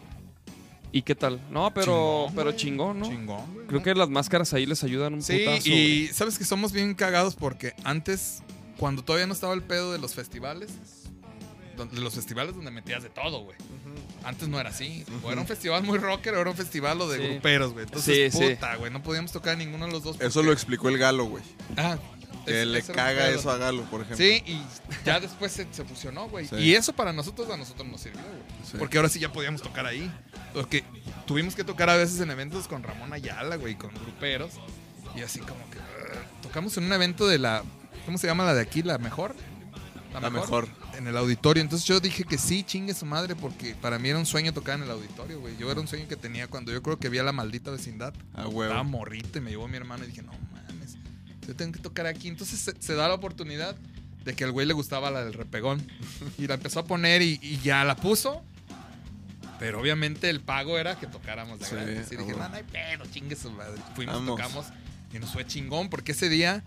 ¿Y 0.90 1.02
qué 1.02 1.14
tal? 1.14 1.38
No, 1.50 1.70
pero 1.74 1.84
Chingón, 2.28 2.34
pero 2.34 2.52
chingón, 2.52 3.00
¿no? 3.00 3.06
Chingón, 3.08 3.52
güey. 3.54 3.66
Creo 3.66 3.78
¿no? 3.80 3.84
que 3.84 3.94
las 3.94 4.08
máscaras 4.08 4.54
ahí 4.54 4.64
les 4.64 4.82
ayudan 4.82 5.12
un 5.14 5.22
Sí, 5.22 5.40
putazo. 5.40 5.68
y 5.68 5.70
güey. 6.04 6.14
sabes 6.14 6.38
que 6.38 6.44
somos 6.44 6.72
bien 6.72 6.94
cagados 6.94 7.34
porque 7.36 7.74
antes, 7.84 8.42
cuando 8.78 9.04
todavía 9.04 9.26
no 9.26 9.34
estaba 9.34 9.52
el 9.52 9.62
pedo 9.62 9.92
de 9.92 9.98
los 9.98 10.14
festivales, 10.14 10.70
de 11.76 12.00
los 12.00 12.14
festivales 12.14 12.54
donde 12.56 12.70
metías 12.70 13.02
de 13.02 13.10
todo, 13.10 13.40
güey. 13.44 13.56
Antes 14.24 14.48
no 14.48 14.58
era 14.60 14.70
así. 14.70 15.04
O 15.22 15.30
era 15.32 15.40
un 15.40 15.46
festival 15.46 15.82
muy 15.84 15.98
rocker 15.98 16.34
o 16.34 16.40
era 16.40 16.50
un 16.50 16.56
festival 16.56 17.00
o 17.00 17.08
de 17.08 17.18
Sí. 17.18 17.28
gruperos, 17.32 17.72
güey. 17.72 17.84
Entonces, 17.86 18.32
Sí, 18.34 18.54
puta, 18.54 18.76
güey, 18.76 18.92
no 18.92 19.02
podíamos 19.02 19.32
tocar 19.32 19.56
ninguno 19.56 19.86
de 19.86 19.92
los 19.92 20.02
dos. 20.02 20.20
Eso 20.20 20.42
lo 20.42 20.52
explicó 20.52 20.88
el 20.88 20.98
Galo, 20.98 21.24
güey. 21.26 21.42
Ah, 21.76 21.96
Que 22.44 22.62
es- 22.62 22.66
le 22.68 22.82
caga 22.82 23.28
eso 23.28 23.50
a 23.50 23.56
Galo, 23.58 23.82
por 23.84 24.00
ejemplo. 24.02 24.16
Sí, 24.24 24.42
y 24.46 24.62
ya 25.04 25.20
después 25.20 25.52
se, 25.52 25.66
se 25.70 25.84
fusionó, 25.84 26.28
güey. 26.28 26.48
Y 26.58 26.74
eso 26.74 26.92
para 26.92 27.12
nosotros, 27.12 27.48
a 27.50 27.56
nosotros 27.56 27.86
nos 27.88 28.00
sirvió, 28.00 28.22
güey. 28.22 28.78
Porque 28.78 28.96
ahora 28.98 29.08
sí 29.08 29.18
ya 29.20 29.32
podíamos 29.32 29.62
tocar 29.62 29.86
ahí. 29.86 30.10
Porque 30.54 30.82
tuvimos 31.26 31.54
que 31.54 31.64
tocar 31.64 31.88
a 31.90 31.96
veces 31.96 32.20
en 32.20 32.30
eventos 32.30 32.66
con 32.68 32.82
Ramón 32.82 33.12
Ayala, 33.12 33.56
güey, 33.56 33.74
con 33.76 33.90
gruperos. 33.94 34.52
Y 35.14 35.20
así 35.22 35.40
como 35.40 35.60
que... 35.70 35.78
uh, 35.78 36.42
tocamos 36.42 36.76
en 36.76 36.84
un 36.84 36.92
evento 36.92 37.26
de 37.28 37.38
la... 37.38 37.62
¿Cómo 38.06 38.18
se 38.18 38.26
llama 38.26 38.44
la 38.44 38.54
de 38.54 38.62
aquí? 38.62 38.82
¿La 38.82 38.98
mejor? 38.98 39.34
La 40.20 40.30
mejor. 40.30 40.68
En 40.96 41.06
el 41.06 41.16
auditorio. 41.16 41.62
Entonces 41.62 41.86
yo 41.86 42.00
dije 42.00 42.24
que 42.24 42.38
sí, 42.38 42.62
chingue 42.64 42.94
su 42.94 43.06
madre, 43.06 43.36
porque 43.36 43.74
para 43.74 43.98
mí 43.98 44.08
era 44.08 44.18
un 44.18 44.26
sueño 44.26 44.52
tocar 44.52 44.76
en 44.78 44.84
el 44.84 44.90
auditorio, 44.90 45.40
güey. 45.40 45.56
Yo 45.58 45.70
era 45.70 45.80
un 45.80 45.86
sueño 45.88 46.08
que 46.08 46.16
tenía 46.16 46.48
cuando 46.48 46.72
yo 46.72 46.82
creo 46.82 46.98
que 46.98 47.08
vi 47.08 47.18
a 47.18 47.22
la 47.22 47.32
maldita 47.32 47.70
vecindad. 47.70 48.14
A 48.34 48.42
Estaba 48.42 48.48
huevo. 48.48 48.84
morrito 48.84 49.38
y 49.38 49.40
me 49.42 49.50
llevó 49.50 49.68
mi 49.68 49.76
hermano 49.76 50.04
y 50.04 50.08
dije, 50.08 50.22
no 50.22 50.32
mames, 50.52 50.96
yo 51.46 51.54
tengo 51.54 51.72
que 51.72 51.80
tocar 51.80 52.06
aquí. 52.06 52.28
Entonces 52.28 52.58
se, 52.58 52.74
se 52.80 52.94
da 52.94 53.06
la 53.08 53.14
oportunidad 53.14 53.76
de 54.24 54.34
que 54.34 54.44
al 54.44 54.52
güey 54.52 54.66
le 54.66 54.72
gustaba 54.74 55.10
la 55.10 55.24
del 55.24 55.34
repegón. 55.34 55.86
Y 56.38 56.46
la 56.46 56.54
empezó 56.54 56.80
a 56.80 56.84
poner 56.84 57.22
y, 57.22 57.38
y 57.42 57.58
ya 57.58 57.84
la 57.84 57.94
puso. 57.96 58.42
Pero 59.58 59.80
obviamente 59.80 60.30
el 60.30 60.40
pago 60.40 60.78
era 60.78 60.98
que 60.98 61.06
tocáramos 61.06 61.58
de 61.58 61.66
Sí, 61.66 61.74
gratis. 61.74 62.12
Y 62.12 62.16
dije, 62.16 62.30
no, 62.32 62.48
no 62.48 62.54
hay 62.54 62.62
pedo, 62.62 63.04
chingue 63.10 63.34
su 63.36 63.50
madre. 63.50 63.80
Fuimos, 63.96 64.14
Vamos. 64.14 64.36
tocamos 64.36 64.66
y 65.12 65.18
nos 65.18 65.32
fue 65.32 65.46
chingón 65.46 65.90
porque 65.90 66.12
ese 66.12 66.28
día 66.28 66.62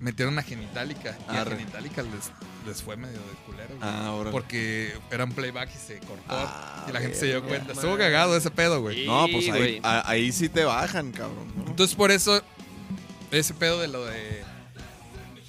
metieron 0.00 0.36
a 0.38 0.42
Genitalica. 0.42 1.16
Y 1.32 1.36
a 1.36 1.40
Arre. 1.42 1.56
Genitalica 1.56 2.02
les, 2.02 2.30
les 2.66 2.82
fue 2.82 2.96
medio 2.96 3.18
de 3.18 3.34
culero. 3.46 3.68
güey. 3.68 3.80
Ah, 3.82 4.06
ahora. 4.06 4.30
Porque 4.32 4.92
era 5.10 5.24
un 5.24 5.32
playback 5.32 5.70
y 5.74 5.78
se 5.78 5.98
cortó. 6.00 6.24
Ah, 6.28 6.86
y 6.88 6.92
la 6.92 7.00
gente 7.00 7.16
se 7.16 7.26
dio 7.26 7.42
cuenta. 7.44 7.72
Estuvo 7.72 7.92
madre. 7.92 8.04
cagado 8.06 8.36
ese 8.36 8.50
pedo, 8.50 8.80
güey. 8.80 9.06
No, 9.06 9.26
pues 9.30 9.44
ahí, 9.50 9.58
güey. 9.60 9.80
a- 9.84 10.08
ahí 10.10 10.32
sí 10.32 10.48
te 10.48 10.64
bajan, 10.64 11.12
cabrón. 11.12 11.52
¿no? 11.56 11.66
Entonces 11.70 11.94
por 11.94 12.10
eso 12.10 12.42
ese 13.30 13.54
pedo 13.54 13.78
de 13.80 13.86
lo 13.88 14.04
de 14.06 14.42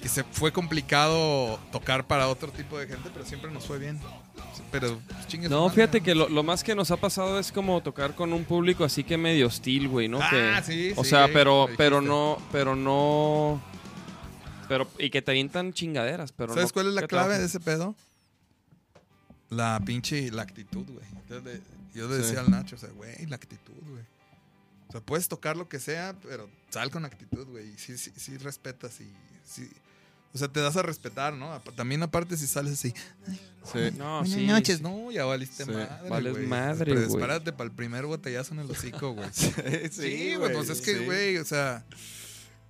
que 0.00 0.08
se 0.08 0.24
fue 0.24 0.52
complicado 0.52 1.58
tocar 1.70 2.04
para 2.06 2.28
otro 2.28 2.50
tipo 2.50 2.78
de 2.78 2.86
gente, 2.88 3.08
pero 3.12 3.24
siempre 3.24 3.50
nos 3.50 3.64
fue 3.66 3.78
bien. 3.78 4.00
Pero 4.72 4.98
pues, 5.06 5.28
chingue 5.28 5.46
su 5.48 5.52
No, 5.54 5.62
madre, 5.68 5.74
fíjate 5.76 5.98
¿no? 6.00 6.04
que 6.04 6.14
lo, 6.14 6.28
lo 6.28 6.42
más 6.42 6.64
que 6.64 6.74
nos 6.74 6.90
ha 6.90 6.96
pasado 6.96 7.38
es 7.38 7.52
como 7.52 7.80
tocar 7.82 8.14
con 8.14 8.32
un 8.32 8.44
público 8.44 8.84
así 8.84 9.04
que 9.04 9.16
medio 9.16 9.46
hostil, 9.46 9.86
güey, 9.88 10.08
¿no? 10.08 10.18
Ah, 10.20 10.28
que, 10.30 10.62
sí, 10.64 10.92
O 10.96 11.04
sí, 11.04 11.10
sea, 11.10 11.28
pero, 11.32 11.68
pero 11.76 12.00
no, 12.00 12.38
pero 12.50 12.74
no. 12.74 13.62
Pero, 14.68 14.90
y 14.98 15.10
que 15.10 15.22
te 15.22 15.30
avientan 15.32 15.72
chingaderas, 15.72 16.32
pero 16.32 16.54
¿Sabes 16.54 16.70
no 16.70 16.74
cuál 16.74 16.88
es 16.88 16.94
la 16.94 17.06
clave 17.06 17.38
de 17.38 17.46
ese 17.46 17.60
pedo? 17.60 17.94
La 19.50 19.80
pinche 19.84 20.30
la 20.30 20.42
actitud, 20.42 20.84
güey. 20.86 21.04
Yo 21.94 22.08
le 22.08 22.16
decía 22.16 22.30
Sí. 22.32 22.36
al 22.38 22.50
Nacho, 22.50 22.76
o 22.76 22.78
sea, 22.78 22.88
güey, 22.90 23.26
la 23.26 23.36
actitud, 23.36 23.74
güey. 23.90 24.02
O 24.88 24.92
sea, 24.92 25.00
puedes 25.00 25.28
tocar 25.28 25.56
lo 25.56 25.68
que 25.68 25.78
sea, 25.78 26.14
pero 26.22 26.48
sal 26.70 26.90
con 26.90 27.04
actitud, 27.04 27.46
güey. 27.48 27.68
Y 27.72 27.78
sí, 27.78 27.98
sí, 27.98 28.12
sí 28.16 28.38
respetas 28.38 29.00
y 29.00 29.10
sí. 29.44 29.68
O 30.34 30.38
sea, 30.38 30.48
te 30.48 30.60
das 30.60 30.76
a 30.78 30.82
respetar, 30.82 31.34
¿no? 31.34 31.60
También 31.76 32.02
aparte 32.02 32.38
si 32.38 32.46
sales 32.46 32.72
así, 32.72 32.94
Sí. 33.70 33.78
No, 33.98 34.20
Buenas 34.20 34.30
sí. 34.30 34.46
noches, 34.46 34.76
sí. 34.78 34.82
no, 34.82 35.10
ya 35.12 35.24
valiste 35.26 35.64
Sí. 35.66 35.70
madre. 35.70 36.08
Vales 36.08 36.32
güey. 36.32 36.46
madre, 36.46 36.84
Pero 36.94 37.06
güey. 37.08 37.20
Espérate 37.22 37.52
para 37.52 37.64
el 37.64 37.72
primer 37.76 38.06
botellazo 38.06 38.54
en 38.54 38.60
el 38.60 38.70
hocico, 38.70 39.12
güey. 39.12 39.28
Sí, 39.32 39.52
Sí, 39.90 40.34
güey, 40.36 40.52
pues 40.54 40.70
es 40.70 40.80
que, 40.80 40.96
sí. 40.98 41.04
güey, 41.04 41.36
o 41.36 41.44
sea, 41.44 41.84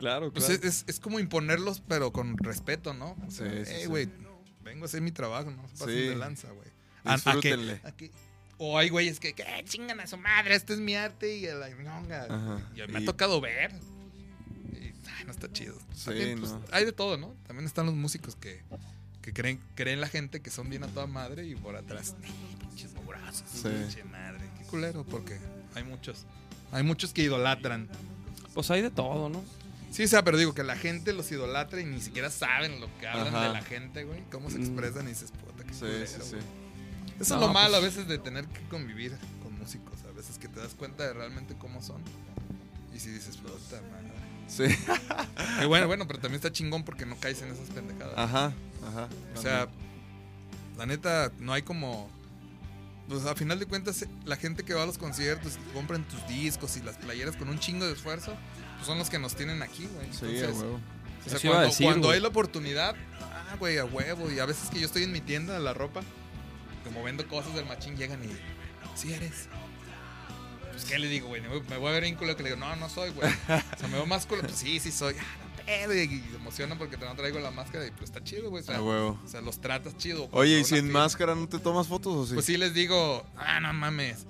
Claro, 0.03 0.33
pues 0.33 0.45
claro. 0.47 0.61
es, 0.63 0.81
es- 0.81 0.85
es 0.89 0.99
como 1.01 1.21
imponerlos, 1.21 1.81
pero 1.87 2.13
con 2.13 2.37
respeto, 2.39 2.93
¿no? 2.93 3.17
O 3.27 3.31
sea, 3.31 3.49
Sí, 3.51 3.65
sí, 3.67 3.73
"Ey, 3.75 3.81
sí. 3.83 3.87
güey, 3.87 4.09
vengo 4.65 4.83
a 4.83 4.87
hacer 4.87 5.01
mi 5.01 5.13
trabajo, 5.13 5.51
no 5.53 5.63
se 5.69 5.77
pasen 5.79 6.09
de 6.11 6.17
lanza, 6.17 6.51
güey. 6.51 6.69
A- 7.05 7.13
a 7.15 7.17
que- 7.17 7.23
Disfrútenle. 7.23 7.81
a 7.85 7.93
que- 7.93 8.11
O 8.59 8.79
hay 8.79 8.89
güeyes 8.91 9.19
que, 9.21 9.33
que 9.33 9.43
"Eh, 9.43 9.65
chingan 9.65 10.01
a 10.01 10.07
su 10.09 10.17
madre, 10.19 10.55
este 10.57 10.73
es 10.75 10.81
mi 10.81 10.95
arte 10.97 11.37
y 11.37 11.47
a 11.47 11.55
la. 11.55 11.71
Y 11.71 11.75
me 11.75 13.01
Y- 13.01 13.03
ha 13.03 13.05
tocado 13.07 13.41
ver. 13.41 13.71
Y, 14.73 14.87
ay, 15.09 15.25
no 15.25 15.31
está 15.33 15.51
chido. 15.53 15.77
También, 16.05 16.39
pues, 16.41 16.51
no. 16.53 16.63
Hay 16.73 16.85
de 16.85 16.93
todo, 16.93 17.17
¿no? 17.17 17.35
También 17.47 17.67
están 17.67 17.87
los 17.87 17.95
músicos 17.95 18.35
que, 18.37 18.63
que 19.21 19.33
creen, 19.33 19.61
creen 19.77 20.01
la 20.01 20.09
gente 20.09 20.41
que 20.43 20.51
son 20.51 20.69
bien 20.69 20.83
a 20.85 20.89
toda 20.89 21.07
madre 21.07 21.47
y 21.47 21.55
por 21.55 21.77
atrás, 21.77 22.15
"Eh, 22.23 22.29
pinches 22.61 22.93
Sí. 23.53 23.69
pinche 23.69 24.05
madre. 24.05 24.49
Qué 24.59 24.65
culero, 24.67 25.05
porque 25.05 25.39
hay 25.75 25.85
muchos. 25.85 26.25
Hay 26.73 26.83
muchos 26.83 27.13
que 27.13 27.23
idolatran. 27.23 27.89
Pues 28.55 28.71
hay 28.71 28.83
de 28.83 28.91
todo, 28.91 29.29
¿no? 29.29 29.43
Sí, 29.93 30.05
o 30.05 30.09
sea, 30.09 30.25
pero 30.25 30.39
digo 30.39 30.55
que 30.55 30.65
la 30.65 30.75
gente 30.77 31.13
los 31.13 31.31
idolatra 31.31 31.81
y 31.81 31.85
ni 31.85 32.01
siquiera 32.01 32.31
saben 32.31 32.81
lo 32.81 32.89
que 32.99 33.07
hablan 33.07 33.29
Ajá. 33.29 33.43
de 33.49 33.53
la 33.53 33.63
gente, 33.63 34.05
güey. 34.05 34.23
Cómo 34.33 34.51
se 34.51 34.59
Mm. 34.59 34.63
expresan 34.63 35.05
y 35.07 35.09
dices, 35.11 35.31
puta, 35.33 35.65
qué 35.65 35.75
Sí, 35.75 35.81
culero, 35.81 36.07
sí, 36.07 36.17
sí. 36.23 36.31
güey. 36.33 36.43
Eso 37.21 37.35
No, 37.37 37.43
es 37.43 37.47
lo 37.49 37.53
malo 37.53 37.71
pues- 37.79 37.83
a 37.83 37.87
veces 37.87 38.09
de 38.09 38.19
tener 38.19 38.47
que 38.47 38.63
convivir 38.69 39.17
con 39.43 39.57
músicos. 39.59 39.99
A 40.09 40.13
veces 40.17 40.39
que 40.39 40.49
te 40.49 40.59
das 40.61 40.75
cuenta 40.75 41.05
de 41.05 41.13
realmente 41.13 41.55
cómo 41.59 41.83
son. 41.83 42.01
Y 42.95 42.99
si 43.01 43.11
dices, 43.11 43.37
puta 43.37 43.81
madre. 43.91 44.11
Sí. 44.49 44.65
Y 45.63 45.67
bueno, 45.67 45.87
bueno, 45.87 46.07
pero 46.07 46.19
también 46.19 46.37
está 46.37 46.51
chingón 46.53 46.85
porque 46.85 47.07
no 47.07 47.17
caes 47.17 47.41
en 47.43 47.49
esas 47.51 47.69
pendejadas. 47.71 48.15
Ajá, 48.17 48.53
ajá. 48.87 49.09
o 49.37 49.41
sea, 49.41 49.69
la 50.79 50.87
neta, 50.87 51.31
no 51.39 51.53
hay 51.53 51.63
como. 51.63 52.11
Pues 53.09 53.27
a 53.27 53.35
final 53.35 53.59
de 53.59 53.67
cuentas, 53.67 54.07
la 54.25 54.37
gente 54.37 54.63
que 54.65 54.75
va 54.75 54.85
a 54.85 54.87
los 54.87 54.97
conciertos 54.97 55.55
y 55.57 55.73
compran 55.75 56.05
tus 56.09 56.27
discos 56.29 56.77
y 56.77 56.83
las 56.83 56.97
playeras 56.97 57.37
con 57.37 57.49
un 57.49 57.59
chingo 57.59 57.85
de 57.87 57.93
esfuerzo, 57.93 58.35
pues 58.77 58.87
son 58.87 58.99
los 58.99 59.11
que 59.11 59.19
nos 59.19 59.35
tienen 59.35 59.63
aquí, 59.63 59.87
güey. 59.93 60.07
Sí, 60.13 60.19
Entonces, 60.37 60.45
a 60.57 60.61
huevo. 60.61 60.81
o 61.27 61.29
sea, 61.31 61.39
cuando, 61.51 61.61
decir, 61.67 61.87
cuando 61.87 62.07
güey. 62.09 62.17
hay 62.17 62.23
la 62.23 62.29
oportunidad, 62.29 62.95
ah, 63.21 63.57
güey, 63.59 63.79
a 63.79 63.85
huevo. 63.85 64.31
Y 64.31 64.39
a 64.39 64.47
veces 64.47 64.71
que 64.71 64.81
yo 64.81 64.87
estoy 64.87 65.03
en 65.03 65.13
mi 65.13 65.21
tienda 65.21 65.53
de 65.55 65.61
la 65.61 65.75
ropa, 65.75 66.01
como 66.85 67.03
vendo 67.03 67.27
cosas 67.29 67.55
del 67.55 67.67
machín, 67.67 67.97
llegan 67.97 68.25
y, 68.25 68.29
sí 68.99 69.13
eres. 69.13 69.49
Pues, 70.71 70.85
¿qué 70.85 70.99
le 70.99 71.09
digo, 71.09 71.29
güey? 71.29 71.43
Me 71.43 71.49
voy- 71.49 71.89
a 71.91 71.93
ver 71.93 72.05
en 72.05 72.15
culo 72.15 72.35
que 72.37 72.43
le 72.45 72.51
digo, 72.51 72.61
no, 72.61 72.75
no 72.77 72.89
soy, 72.89 73.11
güey. 73.11 73.29
O 73.31 73.79
sea, 73.79 73.89
me 73.89 73.95
veo 73.95 74.07
más 74.07 74.25
culo, 74.27 74.41
pues 74.43 74.55
sí, 74.55 74.81
sí 74.81 74.91
soy. 74.91 75.15
Ah, 75.19 75.25
pedo, 75.65 75.95
y 75.95 76.01
y 76.03 76.25
emociona 76.37 76.77
porque 76.79 76.97
te 76.97 77.05
no 77.05 77.15
traigo 77.15 77.39
la 77.41 77.51
máscara 77.51 77.87
y 77.87 77.91
pues 77.91 78.05
está 78.05 78.23
chido, 78.23 78.51
güey. 78.51 78.63
O 78.63 78.67
sea, 78.67 78.77
A 78.77 78.83
huevo. 78.83 79.21
o 79.25 79.29
sea, 79.29 79.41
los 79.41 79.61
tratas 79.61 79.97
chido. 79.97 80.29
Oye, 80.33 80.61
¿y 80.61 80.65
si 80.65 80.77
fila- 80.77 80.93
máscara 80.93 81.35
no 81.35 81.49
te 81.49 81.59
tomas 81.59 81.87
fotos 81.89 82.15
o 82.15 82.27
sí? 82.27 82.35
Pues 82.35 82.47
sí 82.47 82.57
les 82.57 82.75
digo, 82.75 83.25
ah, 83.37 83.61
no 83.61 83.73
mames. 83.73 84.27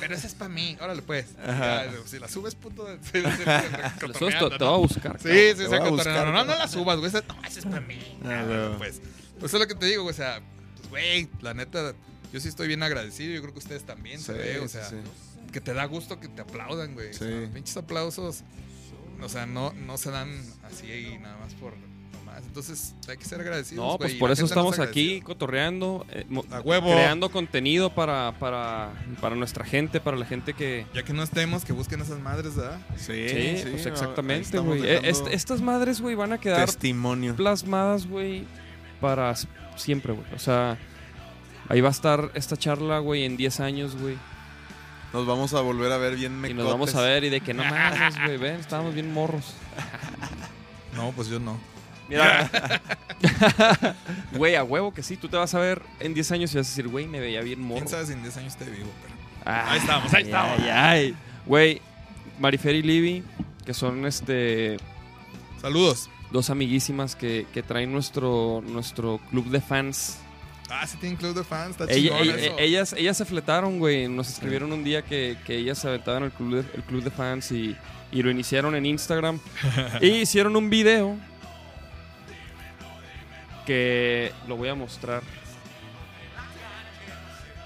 Pero 0.00 0.16
esa 0.16 0.26
es 0.26 0.34
para 0.34 0.48
mí, 0.48 0.76
órale 0.80 1.00
pues. 1.02 1.26
Ya, 1.46 1.92
si 2.06 2.18
la 2.18 2.26
subes, 2.28 2.54
puto. 2.56 2.86
Subes, 4.18 4.38
te, 4.38 4.64
va 4.64 4.74
a 4.74 4.76
buscar. 4.78 5.18
Sí, 5.20 5.28
sí, 5.56 5.64
buscar, 5.90 6.26
No, 6.26 6.44
no, 6.44 6.54
la 6.56 6.68
subas, 6.68 6.98
güey. 6.98 7.08
esa- 7.08 7.22
No, 7.28 7.36
esa 7.46 7.58
es 7.60 7.64
para 7.66 7.80
mí. 7.80 7.98
Ah, 8.24 8.44
Ah, 8.48 8.74
pues. 8.78 9.00
Pues 9.38 9.50
eso 9.50 9.56
es 9.58 9.60
lo 9.60 9.66
que 9.68 9.74
te 9.74 9.86
digo, 9.86 10.02
güey. 10.02 10.12
O 10.12 10.16
sea, 10.16 10.40
pues, 10.76 10.88
güey, 10.90 11.28
la 11.40 11.54
neta, 11.54 11.94
yo 12.32 12.40
sí 12.40 12.48
estoy 12.48 12.66
bien 12.68 12.82
agradecido. 12.82 13.32
Yo 13.34 13.42
creo 13.42 13.52
que 13.52 13.58
ustedes 13.60 13.84
también, 13.84 14.18
se 14.20 14.32
ve. 14.32 14.58
O 14.60 14.68
sea, 14.68 14.88
sí. 14.88 14.96
que 15.52 15.60
te 15.60 15.72
da 15.72 15.84
gusto 15.84 16.18
que 16.18 16.28
te 16.28 16.42
aplaudan, 16.42 16.94
güey. 16.94 17.10
O 17.10 17.14
sea, 17.14 17.28
Sí. 17.28 17.48
pinches 17.54 17.76
aplausos. 17.76 18.42
O 19.22 19.28
sea, 19.28 19.46
no, 19.46 19.72
no 19.72 19.96
se 19.98 20.10
dan 20.10 20.28
así 20.64 20.86
y 20.92 21.18
nada 21.18 21.36
más 21.38 21.54
por 21.54 21.72
nomás. 22.12 22.42
Entonces, 22.46 22.94
hay 23.08 23.16
que 23.16 23.24
ser 23.24 23.40
agradecidos. 23.40 23.84
No, 23.84 23.98
pues 23.98 24.14
por 24.14 24.30
eso 24.30 24.44
estamos 24.44 24.78
aquí 24.78 25.20
cotorreando, 25.22 26.04
eh, 26.10 26.24
mo- 26.28 26.44
A 26.50 26.60
huevo. 26.60 26.90
creando 26.92 27.30
contenido 27.30 27.94
para, 27.94 28.32
para, 28.38 28.92
para 29.20 29.34
nuestra 29.36 29.64
gente, 29.64 30.00
para 30.00 30.16
la 30.16 30.26
gente 30.26 30.52
que... 30.54 30.86
Ya 30.94 31.02
que 31.02 31.12
no 31.12 31.22
estemos, 31.22 31.64
que 31.64 31.72
busquen 31.72 32.00
esas 32.02 32.20
madres, 32.20 32.54
¿verdad? 32.56 32.78
Sí, 32.96 33.28
Sí, 33.28 33.56
sí, 33.58 33.68
pues 33.70 33.86
exactamente, 33.86 34.58
güey. 34.58 34.80
Eh, 34.82 35.00
dejando 35.00 35.08
est- 35.08 35.26
estas 35.34 35.60
madres, 35.62 36.00
güey, 36.00 36.14
van 36.14 36.32
a 36.32 36.38
quedar 36.38 36.66
Testimonio. 36.66 37.34
plasmadas, 37.36 38.06
güey, 38.06 38.44
para 39.00 39.34
siempre, 39.76 40.12
güey. 40.12 40.26
O 40.34 40.38
sea, 40.38 40.78
ahí 41.68 41.80
va 41.80 41.88
a 41.88 41.92
estar 41.92 42.30
esta 42.34 42.56
charla, 42.56 42.98
güey, 42.98 43.24
en 43.24 43.36
10 43.36 43.60
años, 43.60 43.96
güey. 43.96 44.16
Nos 45.16 45.26
vamos 45.26 45.54
a 45.54 45.62
volver 45.62 45.90
a 45.92 45.96
ver 45.96 46.14
bien 46.14 46.32
Y 46.32 46.36
mecotes. 46.36 46.56
nos 46.62 46.72
vamos 46.72 46.94
a 46.94 47.00
ver 47.00 47.24
y 47.24 47.30
de 47.30 47.40
que 47.40 47.54
no 47.54 47.64
mames, 47.64 48.22
güey, 48.22 48.36
ven, 48.36 48.56
estábamos 48.56 48.92
bien 48.92 49.10
morros. 49.14 49.54
No, 50.94 51.10
pues 51.12 51.28
yo 51.28 51.40
no. 51.40 51.58
Mira, 52.06 52.50
güey, 54.32 54.56
a 54.56 54.62
huevo 54.62 54.92
que 54.92 55.02
sí, 55.02 55.16
tú 55.16 55.28
te 55.28 55.38
vas 55.38 55.54
a 55.54 55.58
ver 55.58 55.80
en 56.00 56.12
10 56.12 56.32
años 56.32 56.52
y 56.54 56.58
vas 56.58 56.66
a 56.66 56.70
decir, 56.70 56.86
güey, 56.88 57.06
me 57.06 57.18
veía 57.18 57.40
bien 57.40 57.60
morro. 57.62 57.76
¿Quién 57.80 57.88
sabe 57.88 58.06
si 58.06 58.12
en 58.12 58.22
10 58.22 58.36
años 58.36 58.52
esté 58.52 58.70
vivo? 58.70 58.90
Pero... 59.02 59.56
Ahí 59.56 59.78
estamos, 59.78 60.12
ahí 60.12 60.22
estamos. 60.24 60.58
Ay, 60.60 60.68
ay. 60.70 61.16
Güey, 61.46 61.80
Marifer 62.38 62.74
y 62.74 62.82
Libby, 62.82 63.24
que 63.64 63.72
son 63.72 64.04
este 64.04 64.76
Saludos. 65.62 66.10
dos 66.30 66.50
amiguísimas 66.50 67.16
que, 67.16 67.46
que 67.54 67.62
traen 67.62 67.90
nuestro, 67.90 68.62
nuestro 68.66 69.18
club 69.30 69.46
de 69.48 69.62
fans. 69.62 70.18
Ah, 70.68 70.86
sí 70.86 70.96
tienen 70.98 71.16
club 71.16 71.34
de 71.34 71.44
fans, 71.44 71.70
está 71.78 71.84
Ella- 71.84 72.18
chingón 72.18 72.22
ella- 72.22 72.36
eso. 72.46 72.56
ellas, 72.58 72.92
ellas 72.98 73.16
se 73.16 73.24
fletaron, 73.24 73.78
güey. 73.78 74.08
Nos 74.08 74.28
escribieron 74.30 74.72
un 74.72 74.82
día 74.82 75.02
que, 75.02 75.36
que 75.46 75.56
ellas 75.56 75.78
se 75.78 75.86
aventaban 75.88 76.24
el 76.24 76.32
club 76.32 76.64
de, 76.64 76.76
el 76.76 76.82
club 76.82 77.04
de 77.04 77.10
fans 77.10 77.52
y, 77.52 77.76
y 78.10 78.22
lo 78.22 78.30
iniciaron 78.30 78.74
en 78.74 78.84
Instagram. 78.86 79.38
y 80.00 80.08
hicieron 80.08 80.56
un 80.56 80.68
video 80.68 81.16
que 83.64 84.32
lo 84.48 84.56
voy 84.56 84.68
a 84.68 84.74
mostrar. 84.74 85.22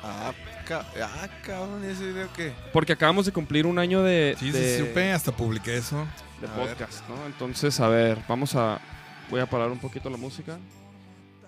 Ah, 0.02 0.32
ca- 0.66 0.86
ah, 1.02 1.28
cabrón, 1.44 1.82
¿y 1.86 1.90
ese 1.92 2.06
video 2.06 2.28
qué? 2.34 2.52
Porque 2.72 2.92
acabamos 2.94 3.26
de 3.26 3.32
cumplir 3.32 3.66
un 3.66 3.78
año 3.78 4.02
de, 4.02 4.34
Sí, 4.38 4.50
de, 4.50 4.78
sí, 4.78 4.86
supe, 4.86 5.12
hasta 5.12 5.32
publiqué 5.32 5.76
eso. 5.76 6.06
de 6.40 6.46
A 6.48 6.52
ver. 6.56 6.68
podcast, 6.68 7.06
¿no? 7.08 7.26
Entonces, 7.26 7.78
a 7.80 7.88
ver, 7.88 8.18
vamos 8.28 8.54
a... 8.56 8.80
Voy 9.28 9.40
a 9.40 9.46
parar 9.46 9.70
un 9.70 9.78
poquito 9.78 10.08
la 10.10 10.16
música. 10.16 10.58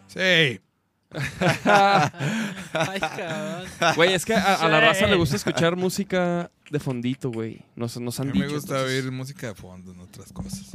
Sí. 0.07 0.61
Ay, 1.65 3.01
cabrón. 3.01 3.67
Güey, 3.97 4.15
es 4.15 4.25
que 4.25 4.35
a, 4.35 4.55
a 4.55 4.69
la 4.69 4.81
raza 4.81 5.07
le 5.07 5.17
gusta 5.17 5.37
escuchar 5.37 5.77
música 5.77 6.51
de 6.71 6.81
fondito, 6.81 7.31
güey. 7.31 7.63
Nos, 7.77 7.99
nos 8.01 8.19
A 8.19 8.23
han 8.23 8.33
mí 8.33 8.39
me 8.39 8.45
dicho. 8.47 8.57
gusta 8.57 8.77
entonces- 8.79 9.03
oír 9.05 9.13
música 9.13 9.47
de 9.49 9.55
fondo, 9.55 9.95
no 9.95 10.05
otras 10.05 10.33
cosas. 10.33 10.73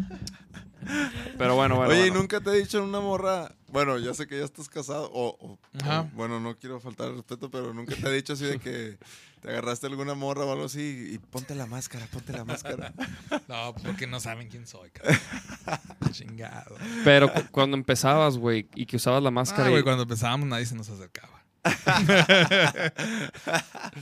Pero 1.37 1.55
bueno, 1.55 1.75
bueno. 1.75 1.91
Oye, 1.91 2.05
¿y 2.05 2.09
bueno. 2.09 2.21
nunca 2.21 2.39
te 2.39 2.49
he 2.51 2.57
dicho 2.59 2.81
una 2.83 2.99
morra? 3.01 3.51
Bueno, 3.69 3.97
ya 3.97 4.13
sé 4.13 4.25
que 4.27 4.39
ya 4.39 4.45
estás 4.45 4.69
casado. 4.69 5.09
O, 5.13 5.29
o- 5.39 5.59
Ajá. 5.81 6.01
o- 6.01 6.09
bueno, 6.15 6.39
no 6.39 6.55
quiero 6.57 6.79
faltar 6.79 7.07
al 7.07 7.15
respeto, 7.15 7.49
pero 7.51 7.73
nunca 7.73 7.93
te 7.95 8.07
he 8.07 8.13
dicho 8.13 8.33
así 8.33 8.45
de 8.45 8.59
que 8.59 8.97
te 9.41 9.49
agarraste 9.49 9.87
alguna 9.87 10.13
morra 10.15 10.45
o 10.45 10.51
algo 10.51 10.65
así 10.65 11.11
y 11.13 11.17
ponte 11.19 11.53
la 11.55 11.65
máscara, 11.65 12.05
ponte 12.07 12.33
la 12.33 12.43
máscara. 12.45 12.93
No, 13.47 13.73
porque 13.83 14.07
no 14.07 14.19
saben 14.19 14.49
quién 14.49 14.67
soy, 14.67 14.89
cabrón. 14.91 15.17
Chingado. 16.11 16.75
Pero 17.05 17.31
cu- 17.31 17.43
cuando 17.51 17.77
empezabas, 17.77 18.37
güey, 18.37 18.67
y 18.75 18.85
que 18.85 18.97
usabas 18.97 19.23
la 19.23 19.31
máscara. 19.31 19.65
Ah, 19.65 19.69
y- 19.69 19.71
güey, 19.71 19.83
cuando 19.83 20.03
empezábamos 20.03 20.47
nadie 20.49 20.65
se 20.65 20.75
nos 20.75 20.89
acercaba. 20.89 21.43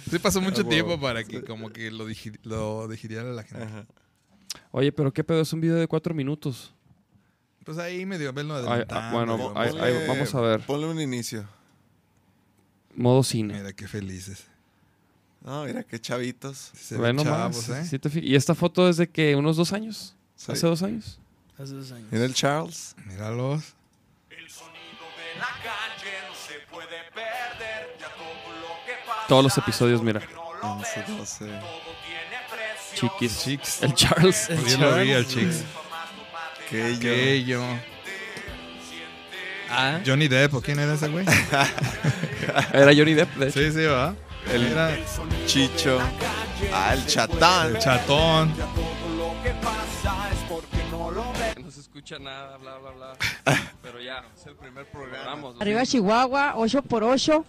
sí 0.10 0.20
pasó 0.20 0.42
mucho 0.42 0.62
Ah, 0.66 0.70
tiempo 0.70 1.00
para 1.00 1.24
que 1.24 1.44
como 1.44 1.70
que 1.72 1.92
lo, 1.92 2.08
digi- 2.10 2.40
lo 2.44 2.88
digiriera 2.88 3.24
la 3.32 3.44
gente. 3.44 3.64
Ajá. 3.66 3.86
Oye, 4.72 4.92
pero 4.92 5.12
qué 5.14 5.24
pedo, 5.24 5.42
es 5.42 5.52
un 5.54 5.62
video 5.62 5.76
de 5.76 5.88
cuatro 5.88 6.14
minutos. 6.14 6.74
Pues 7.64 7.78
ahí 7.78 8.06
medio 8.06 8.32
verlo 8.34 8.56
Ay, 8.56 8.62
adelantando. 8.66 9.02
ah, 9.08 9.12
bueno, 9.14 9.38
digo, 9.38 9.54
ay, 9.56 9.70
ponle- 9.72 9.82
ay, 9.84 10.08
vamos 10.08 10.36
a 10.36 10.42
ver. 10.42 10.62
Ponle 10.62 10.88
un 10.88 11.02
inicio. 11.02 11.48
Modo 12.96 13.24
cine. 13.24 13.54
Mira 13.56 13.74
qué 13.74 13.88
felices. 13.88 14.48
No, 15.46 15.64
mira 15.64 15.84
qué 15.84 16.00
chavitos. 16.02 16.72
Se 16.76 16.98
nomás, 16.98 17.24
chavos, 17.24 17.70
¿eh? 17.70 17.86
sí 17.86 18.20
y 18.24 18.36
esta 18.36 18.56
foto 18.56 18.90
es 18.90 18.98
de 18.98 19.08
que 19.08 19.36
unos 19.36 19.56
dos 19.58 19.74
años. 19.74 20.16
Sí. 20.36 20.52
Hace 20.52 20.66
dos 20.66 20.82
años. 20.82 21.20
Hace 21.60 21.74
dos 21.76 21.92
años. 21.92 22.08
Mira 22.10 22.26
el 22.26 22.34
Charles. 22.34 22.96
Míralos. 23.06 23.76
El 24.32 24.50
sonido 24.50 25.06
de 25.16 25.40
la 25.40 25.46
calle 25.64 26.14
no 26.28 26.34
se 26.36 26.60
puede 26.68 26.98
perder. 27.14 27.96
Ya 28.00 28.08
todo 28.16 28.26
lo 28.60 28.86
que 28.88 28.94
pasa 29.06 29.28
Todos 29.28 29.44
los 29.44 29.58
episodios, 29.60 30.02
mira. 30.02 30.20
no 30.34 30.54
lo 30.60 30.68
11, 30.78 31.00
ves. 31.00 31.18
12. 31.18 31.46
Todo 31.46 31.50
tiene 31.52 32.38
precio. 32.50 33.10
Chiquis. 33.10 33.44
Chicks. 33.44 33.84
El 33.84 33.94
Charles. 33.94 34.46
Pues 34.48 34.78
yo 34.78 34.78
lo 34.80 34.96
vi 34.98 35.12
al 35.14 35.28
Chicks. 35.28 35.64
Que 36.72 36.94
yo. 36.96 37.00
Que 37.02 37.44
yo. 37.44 37.64
Ah, 39.70 40.00
Johnny 40.04 40.28
Depp, 40.28 40.56
¿o 40.56 40.62
quién 40.62 40.80
era 40.80 40.94
ese 40.96 41.08
güey? 41.10 41.26
Era 42.74 42.94
Johnny 42.96 43.14
Depp, 43.14 43.36
de 43.36 43.50
hecho. 43.50 43.60
Sí, 43.60 43.72
sí, 43.72 43.86
va. 43.86 44.16
El 44.52 44.68
Era 44.68 44.96
Chicho. 45.48 46.00
Ah, 46.74 46.94
el 46.94 47.06
chatán. 47.06 47.76
el 47.76 47.80
chatón. 47.80 48.54
Todo 48.54 49.16
lo 49.18 49.44
que 49.44 49.50
pasa 49.62 50.30
es 50.32 50.38
porque 50.50 50.78
no 50.92 51.12
lo 51.12 51.32
ves. 51.34 51.64
No 51.64 51.72
se 51.72 51.82
escucha 51.82 52.20
nada, 52.20 52.58
bla, 52.58 52.78
bla, 52.78 52.92
bla. 52.92 53.14
Pero 53.82 54.02
ya, 54.02 54.24
es 54.36 54.46
el 54.48 54.56
primer 54.56 54.86
programa. 54.90 55.26
Vamos, 55.26 55.56
Arriba 55.60 55.86
Chihuahua, 55.86 56.54
8 56.56 56.82
por 56.84 57.04
8 57.04 57.46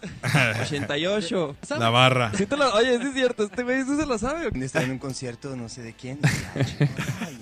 88. 0.62 1.56
La 1.78 1.90
barra. 1.90 2.32
Sí 2.36 2.46
te 2.46 2.56
lo- 2.56 2.72
oye, 2.74 2.98
sí 2.98 3.06
es 3.08 3.14
cierto, 3.14 3.44
este 3.44 3.62
güey 3.62 3.84
sí 3.84 3.96
se 3.96 4.06
lo 4.06 4.18
sabe. 4.18 4.50
Está 4.64 4.82
en 4.82 4.92
un 4.92 4.98
concierto, 4.98 5.54
no 5.56 5.68
sé 5.68 5.82
de 5.82 5.92
quién. 5.94 6.18
Ay. 7.20 7.38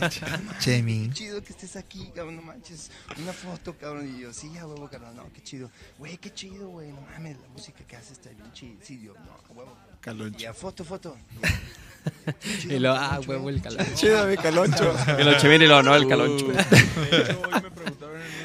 Chemi. 0.60 1.08
Qué 1.08 1.14
chido 1.14 1.42
que 1.42 1.52
estés 1.52 1.76
aquí, 1.76 2.10
cabrón, 2.14 2.36
no 2.36 2.42
manches. 2.42 2.90
Una 3.18 3.32
foto, 3.32 3.76
cabrón. 3.76 4.14
Y 4.16 4.20
yo, 4.22 4.32
sí, 4.32 4.56
a 4.58 4.66
huevo, 4.66 4.88
cabrón. 4.88 5.16
No, 5.16 5.32
qué 5.32 5.42
chido. 5.42 5.70
Güey, 5.98 6.18
qué 6.18 6.32
chido, 6.32 6.68
güey. 6.68 6.88
No 6.92 7.00
mames, 7.02 7.36
la 7.40 7.48
música 7.48 7.84
que 7.86 7.96
haces 7.96 8.12
está 8.12 8.30
bien 8.30 8.52
chido. 8.52 8.76
Sí, 8.82 9.00
yo, 9.02 9.14
no, 9.14 9.32
a 9.32 9.52
huevo. 9.52 9.76
Y 9.94 10.00
Caloncho. 10.00 10.50
a 10.50 10.54
foto, 10.54 10.84
foto. 10.84 11.16
y 12.68 12.78
lo, 12.78 12.92
ah, 12.92 13.20
huevo 13.26 13.50
el 13.50 13.60
calor. 13.60 13.84
Chido, 13.94 14.26
mi 14.26 14.36
caloncho. 14.36 14.94
Y 15.18 15.24
lo 15.24 15.54
y 15.54 15.66
lo 15.66 15.82
no, 15.82 15.94
el 15.96 16.08
caloncho. 16.08 16.46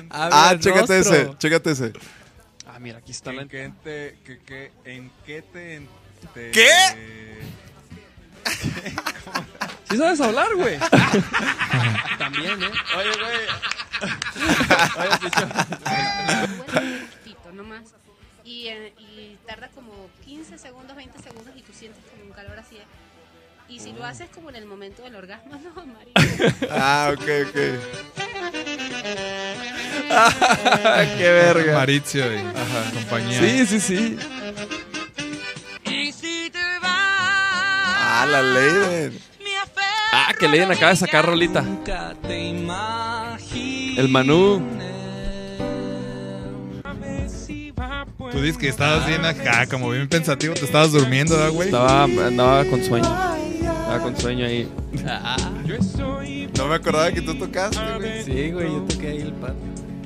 Ah, 0.10 0.56
chécate 0.60 1.00
ese, 1.00 1.32
chécate 1.38 1.72
ese. 1.72 1.94
Ah, 2.68 2.80
mira, 2.80 2.98
aquí 2.98 3.12
está 3.12 3.32
la. 3.32 3.44
¿En 3.44 3.48
qué 3.48 3.72
te, 3.84 4.18
que- 4.24 4.40
que- 4.40 4.72
en 4.86 5.12
qué 5.26 5.42
te, 5.44 5.76
en- 5.76 5.88
te- 6.34 6.52
¿Qué? 6.52 6.68
¿Sí 9.90 9.98
sabes 9.98 10.22
hablar, 10.22 10.48
güey? 10.56 10.78
También, 12.18 12.64
¿eh? 12.64 12.72
Oye, 12.98 13.10
güey. 13.20 13.46
Oye, 14.98 15.10
un 16.46 16.58
poquitito 16.58 17.52
nomás. 17.54 17.84
Y, 18.44 18.68
eh, 18.68 18.94
y 18.98 19.38
tarda 19.48 19.70
como 19.70 20.10
15 20.26 20.58
segundos, 20.58 20.96
20 20.96 21.22
segundos 21.22 21.54
y 21.56 21.62
tú 21.62 21.72
sientes 21.74 22.04
como 22.12 22.24
un 22.26 22.32
calor 22.32 22.58
así. 22.60 22.78
Y 23.70 23.80
si 23.80 23.94
lo 23.94 24.04
haces 24.06 24.30
como 24.30 24.50
en 24.50 24.58
el 24.58 24.66
momento 24.66 25.04
del 25.04 25.16
orgasmo, 25.16 25.54
no, 25.76 25.86
marico. 25.86 26.22
Ah, 26.70 27.12
ok, 27.14 27.22
ok. 27.50 27.54
Qué 31.18 31.32
verga. 31.32 31.74
Mauricio 31.74 32.34
y 32.34 32.38
compañía. 32.94 33.40
Sí, 33.40 33.66
sí, 33.66 33.80
sí. 33.80 34.18
Ah, 36.84 38.26
la 38.30 38.42
Leiden. 38.42 39.20
Ah, 40.16 40.32
que 40.40 40.48
Leiden 40.48 40.72
acaba 40.72 40.92
de 40.92 40.98
sacar 40.98 41.26
rolita. 41.26 41.66
El 43.98 44.10
Manú. 44.10 44.62
Tú 48.32 48.40
dices 48.40 48.58
que 48.58 48.68
estabas 48.68 49.08
bien 49.08 49.26
acá, 49.26 49.66
como 49.66 49.90
bien 49.90 50.08
pensativo, 50.08 50.54
te 50.54 50.66
estabas 50.66 50.92
durmiendo, 50.92 51.36
¿verdad, 51.36 51.52
güey? 51.52 51.70
Estaba, 51.70 52.04
andaba 52.04 52.64
con 52.66 52.84
sueño. 52.84 53.10
Estaba 53.60 54.00
con 54.00 54.18
sueño 54.18 54.46
ahí. 54.46 54.72
No 56.56 56.68
me 56.68 56.76
acordaba 56.76 57.12
que 57.12 57.22
tú 57.22 57.34
tocaste, 57.34 57.80
güey. 57.98 58.24
Sí, 58.24 58.52
güey, 58.52 58.72
yo 58.72 58.82
toqué 58.84 59.08
ahí 59.08 59.22
el 59.22 59.34
pan. 59.34 59.56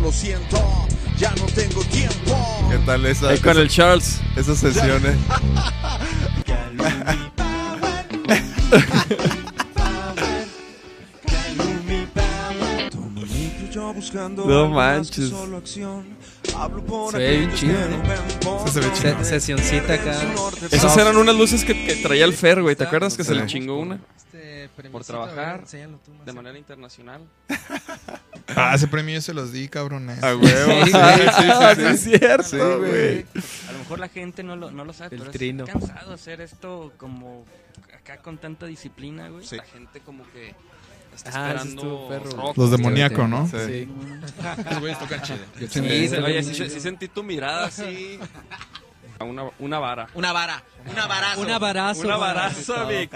Lo 0.01 0.11
siento, 0.13 0.87
ya 1.17 1.31
no 1.31 1.45
tengo 1.47 1.83
tiempo. 1.83 2.69
¿Qué 2.71 2.77
tal 2.85 3.05
esa, 3.05 3.29
Ahí 3.29 3.39
con 3.39 3.57
el 3.57 3.67
Charles. 3.67 4.21
esas 4.37 4.57
sesiones? 4.57 5.17
No 14.45 14.67
manches. 14.69 15.29
Se 17.11 17.17
ve 17.17 17.37
bien 17.37 17.53
chido, 17.53 17.77
se 18.67 18.79
ve 18.79 18.95
Se- 18.95 19.23
sesioncita 19.23 19.93
acá. 19.93 20.15
Esas 20.71 20.97
eran 20.97 21.17
unas 21.17 21.35
luces 21.35 21.63
que, 21.63 21.85
que 21.85 21.95
traía 21.95 22.25
el 22.25 22.33
Fer, 22.33 22.61
güey. 22.61 22.75
¿Te 22.75 22.83
acuerdas 22.83 23.15
que 23.17 23.23
se 23.23 23.35
le 23.35 23.45
chingó 23.45 23.79
una? 23.79 23.99
Este 24.17 24.69
Por 24.91 25.03
trabajar 25.03 25.63
de 25.67 26.33
manera 26.33 26.57
internacional. 26.57 27.21
Ah, 28.55 28.73
ese 28.73 28.87
premio 28.87 29.13
yo 29.13 29.21
se 29.21 29.33
los 29.33 29.51
di, 29.51 29.67
cabrones. 29.67 30.23
A 30.23 30.33
huevo. 30.35 30.41
Sí, 30.85 30.91
Sí, 30.91 30.97
güey. 30.97 31.17
sí, 31.19 31.43
sí, 31.75 31.75
sí. 31.75 31.97
sí, 31.97 32.13
es 32.13 32.19
cierto, 32.19 32.43
Sí, 32.43 32.57
güey. 32.57 33.25
A 33.67 33.71
lo 33.73 33.79
mejor 33.79 33.99
la 33.99 34.07
gente 34.07 34.41
no 34.41 34.55
lo, 34.55 34.71
no 34.71 34.85
lo 34.85 34.93
sabe, 34.93 35.17
El 35.17 35.21
pero 35.23 35.31
trino. 35.33 35.65
es 35.65 35.69
cansado 35.71 36.13
hacer 36.13 36.39
esto 36.39 36.93
como 36.97 37.45
acá 37.93 38.17
con 38.21 38.37
tanta 38.37 38.65
disciplina, 38.65 39.27
güey. 39.27 39.45
La 39.51 39.63
gente 39.63 39.99
como 39.99 40.23
que 40.31 40.55
está 41.17 41.29
Ah, 41.33 41.47
esperando 41.49 41.81
estuvo 41.81 42.07
perro. 42.09 42.31
rock. 42.31 42.57
Los 42.57 42.71
demoníacos, 42.71 43.29
¿no? 43.29 43.47
Sí. 43.47 43.57
Sí. 43.65 43.89
Los 44.69 44.79
güeyes 44.79 44.99
tocan 44.99 45.21
chido. 45.21 45.39
Sí, 45.59 45.67
Sí, 45.67 46.07
se 46.07 46.19
oye, 46.19 46.43
sí, 46.43 46.79
sentí 46.79 47.07
tu 47.09 47.23
mirada 47.23 47.65
así. 47.67 48.19
A 49.19 49.23
Una, 49.23 49.49
una 49.59 49.79
vara. 49.79 50.07
Una 50.13 50.31
vara, 50.31 50.63
una 50.85 51.07
varazo. 51.07 51.41
Una 51.41 51.57
barazo. 51.59 52.01
Una 52.01 52.17
Todo, 52.65 52.87
mi. 52.87 53.09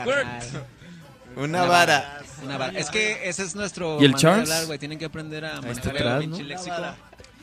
Una 1.36 1.64
vara. 1.66 2.22
Una 2.44 2.58
vara. 2.58 2.78
Es 2.78 2.90
que 2.90 3.30
ese 3.30 3.44
es 3.44 3.56
nuestro. 3.56 4.02
¿Y 4.02 4.06
el 4.06 4.16
Charles? 4.16 4.50
hablar, 4.50 4.66
güey, 4.66 4.80
Tienen 4.80 4.98
que 5.00 5.06
aprender 5.06 5.46
a 5.46 5.62
manejar 5.62 5.96
atrás, 5.96 6.24
el 6.24 6.30
¿no? 6.30 6.36
pinche 6.38 6.44
léxico. 6.44 6.76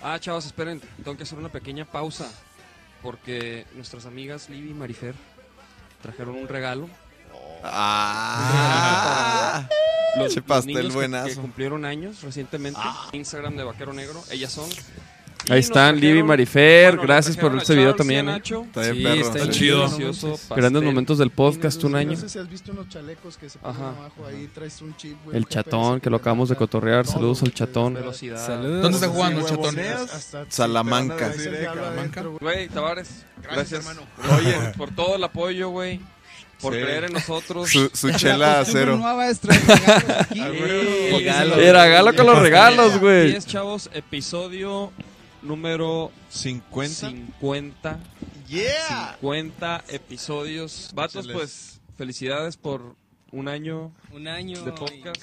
Ah, 0.02 0.18
chavos, 0.20 0.44
esperen. 0.46 0.80
Tengo 1.02 1.16
que 1.16 1.22
hacer 1.22 1.38
una 1.38 1.48
pequeña 1.48 1.84
pausa. 1.84 2.28
Porque 3.02 3.64
nuestras 3.76 4.06
amigas 4.06 4.48
Libby 4.50 4.70
y 4.70 4.74
Marifer 4.74 5.14
trajeron 6.02 6.34
un 6.34 6.48
regalo. 6.48 6.88
Ah. 8.50 9.68
Los, 10.16 10.34
los 10.34 10.44
pastel 10.44 10.74
niños 10.74 10.86
que- 10.88 10.94
buenazo. 10.94 11.26
Que, 11.28 11.34
cumplieron 11.36 11.84
años 11.84 12.22
recientemente. 12.22 12.80
Instagram 13.12 13.56
de 13.56 13.64
Vaquero 13.64 13.92
Negro. 13.92 14.22
Ellas 14.30 14.52
son. 14.52 14.68
Ahí 15.50 15.60
están, 15.60 15.94
Liv 15.98 16.02
y 16.10 16.12
trajeron- 16.18 16.26
Marifer. 16.26 16.90
bueno, 16.96 17.02
Gracias 17.04 17.36
por 17.38 17.56
este 17.56 17.74
video 17.74 17.94
también. 17.94 18.28
¿eh? 18.28 18.32
Nacho. 18.32 18.64
Está 18.64 18.80
bien 18.82 18.96
Sí, 18.96 19.02
perro, 19.02 19.20
está 19.20 19.38
está 19.38 19.50
chido. 19.50 19.86
Grandes 20.56 20.82
momentos 20.82 21.16
del 21.18 21.30
podcast, 21.30 21.82
un 21.84 21.94
año. 21.94 22.10
No 22.12 22.16
sé 22.18 22.28
si 22.28 22.38
has 22.38 22.50
visto 22.50 22.72
unos 22.72 22.88
chalecos 22.90 23.38
que 23.38 23.48
se 23.48 23.58
ponen 23.58 23.76
Ajá. 23.76 23.88
abajo 23.90 24.26
ahí, 24.26 24.50
traes 24.52 24.82
un 24.82 24.94
chip, 24.96 25.16
güey, 25.24 25.36
El 25.38 25.46
chatón, 25.46 26.00
que 26.00 26.10
lo 26.10 26.16
acabamos 26.18 26.48
de 26.50 26.56
cotorrear. 26.56 27.04
todo, 27.04 27.14
Saludos 27.14 27.42
al 27.44 27.54
chatón. 27.54 27.94
desde- 27.94 28.04
Velocidad. 28.06 28.46
Saludos. 28.46 28.82
¿Dónde 28.82 28.98
está 28.98 29.08
jugando 29.08 29.40
el 29.40 29.46
chatón? 29.46 29.76
Salamanca. 30.50 31.32
Güey, 32.40 32.68
Tavares. 32.68 33.24
Gracias. 33.42 33.72
hermano. 33.86 34.02
Oye, 34.36 34.54
por 34.76 34.90
todo 34.94 35.16
el 35.16 35.24
apoyo, 35.24 35.70
güey. 35.70 36.00
Por 36.60 36.74
Sí. 36.74 36.80
creer 36.80 37.04
en 37.04 37.12
nosotros. 37.12 37.70
Su, 37.70 37.90
su 37.94 38.10
chela 38.12 38.60
a 38.60 38.64
cero. 38.64 38.96
nueva 38.96 39.28
aquí. 40.20 40.40
El 40.40 41.24
galo. 41.24 41.54
Era 41.56 41.86
galo 41.86 42.14
con 42.16 42.26
los 42.26 42.38
regalos, 42.40 42.98
güey. 42.98 43.28
10 43.30 43.46
chavos, 43.46 43.90
episodio 43.94 44.92
número 45.42 46.10
50. 46.30 47.10
50. 47.10 47.98
Yeah. 48.48 49.16
50 49.20 49.84
episodios. 49.88 50.90
Vatos, 50.94 51.28
pues, 51.32 51.80
felicidades 51.96 52.56
por 52.56 52.96
un 53.30 53.46
año 53.48 53.92
Un 54.12 54.26
año. 54.26 54.62
de 54.64 54.72
podcast. 54.72 55.22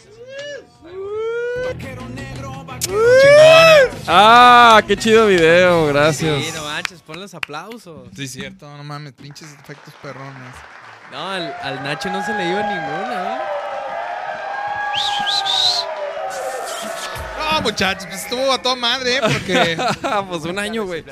Ah, 4.07 4.81
qué 4.87 4.95
chido 4.97 5.27
video, 5.27 5.87
gracias. 5.87 6.43
Sí, 6.45 6.51
no 6.53 6.63
manches, 6.63 7.01
pon 7.01 7.19
los 7.19 7.33
aplausos. 7.33 8.09
Sí, 8.15 8.27
cierto, 8.27 8.69
no 8.77 8.83
mames, 8.83 9.13
pinches 9.13 9.51
efectos 9.53 9.93
perrones. 10.01 10.53
No, 11.11 11.29
al, 11.29 11.53
al 11.61 11.83
Nacho 11.83 12.09
no 12.09 12.23
se 12.25 12.33
le 12.33 12.49
iba 12.49 12.61
ninguna, 12.61 13.35
¿eh? 13.35 13.39
No, 17.37 17.61
muchachos, 17.61 18.05
pues 18.07 18.23
estuvo 18.23 18.51
a 18.51 18.61
toda 18.61 18.75
madre, 18.75 19.17
¿eh? 19.17 19.21
Porque. 19.21 19.77
pues 20.29 20.43
un 20.45 20.57
año, 20.59 20.85
güey. 20.85 21.03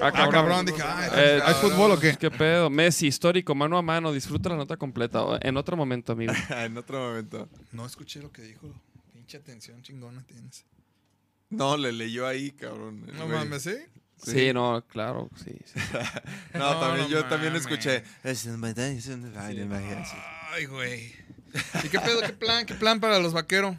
Ah, 0.00 0.12
cabrón, 0.12 0.66
dije, 0.66 0.82
ah, 0.84 1.08
Eh, 1.14 1.40
¿hay 1.44 1.54
fútbol 1.54 1.92
o 1.92 1.98
qué? 1.98 2.16
¿Qué 2.16 2.30
pedo? 2.30 2.68
Messi, 2.70 3.06
histórico, 3.06 3.54
mano 3.54 3.78
a 3.78 3.82
mano. 3.82 4.12
Disfruta 4.12 4.50
la 4.50 4.56
nota 4.56 4.76
completa. 4.76 5.24
En 5.40 5.56
otro 5.56 5.76
momento, 5.76 6.12
amigo. 6.12 6.32
en 6.50 6.76
otro 6.76 6.98
momento. 7.08 7.48
No 7.72 7.86
escuché 7.86 8.20
lo 8.20 8.30
que 8.30 8.42
dijo. 8.42 8.68
Pinche 9.12 9.38
atención 9.38 9.82
chingona 9.82 10.22
tienes. 10.26 10.64
No, 11.50 11.76
le 11.76 11.92
leyó 11.92 12.26
ahí, 12.26 12.50
cabrón. 12.52 13.04
el 13.08 13.16
No 13.16 13.26
güey. 13.26 13.38
mames, 13.38 13.62
¿sí? 13.62 13.76
Sí, 14.22 14.52
no, 14.52 14.82
claro, 14.88 15.28
sí. 15.36 15.56
sí. 15.64 15.80
No, 16.54 16.74
No, 16.74 16.80
también 16.80 17.04
no 17.04 17.10
yo 17.10 17.24
también 17.26 17.54
escuché. 17.56 18.02
Ay, 20.52 20.66
güey. 20.66 21.14
¿Y 21.84 21.88
qué 21.88 22.00
pedo? 22.00 22.20
¿Qué 22.22 22.32
plan? 22.32 22.66
¿Qué 22.66 22.74
plan 22.74 23.00
para 23.00 23.18
los 23.18 23.32
vaqueros? 23.32 23.76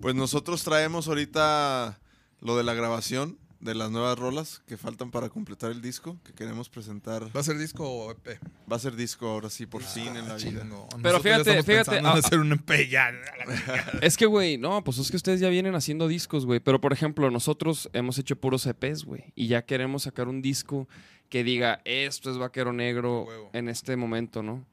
Pues 0.00 0.14
nosotros 0.14 0.64
traemos 0.64 1.08
ahorita 1.08 1.98
lo 2.40 2.56
de 2.56 2.64
la 2.64 2.74
grabación 2.74 3.38
de 3.62 3.76
las 3.76 3.90
nuevas 3.92 4.18
rolas 4.18 4.60
que 4.66 4.76
faltan 4.76 5.10
para 5.12 5.28
completar 5.28 5.70
el 5.70 5.80
disco 5.80 6.18
que 6.24 6.32
queremos 6.32 6.68
presentar. 6.68 7.34
¿Va 7.34 7.40
a 7.40 7.44
ser 7.44 7.56
disco 7.56 7.88
o 7.88 8.10
EP? 8.10 8.38
Va 8.70 8.76
a 8.76 8.78
ser 8.78 8.96
disco 8.96 9.28
ahora 9.28 9.48
sí, 9.50 9.66
por 9.66 9.82
fin 9.82 10.16
en 10.16 10.28
la 10.28 10.34
vida. 10.34 10.66
Pero 11.00 11.20
fíjate, 11.20 11.62
fíjate, 11.62 12.00
ah, 12.00 12.14
hacer 12.14 12.40
un 12.40 12.52
EP 12.52 12.88
ya. 12.90 13.12
Es 14.02 14.16
que, 14.16 14.26
güey, 14.26 14.58
no, 14.58 14.82
pues 14.82 14.98
es 14.98 15.10
que 15.10 15.16
ustedes 15.16 15.40
ya 15.40 15.48
vienen 15.48 15.76
haciendo 15.76 16.08
discos, 16.08 16.44
güey. 16.44 16.58
Pero, 16.58 16.80
por 16.80 16.92
ejemplo, 16.92 17.30
nosotros 17.30 17.88
hemos 17.92 18.18
hecho 18.18 18.34
puros 18.34 18.66
EPs, 18.66 19.04
güey. 19.04 19.32
Y 19.36 19.46
ya 19.46 19.64
queremos 19.64 20.02
sacar 20.02 20.26
un 20.26 20.42
disco 20.42 20.88
que 21.28 21.44
diga, 21.44 21.80
esto 21.84 22.30
es 22.30 22.38
Vaquero 22.38 22.72
Negro 22.72 23.22
Huevo. 23.22 23.50
en 23.52 23.68
este 23.68 23.96
momento, 23.96 24.42
¿no? 24.42 24.66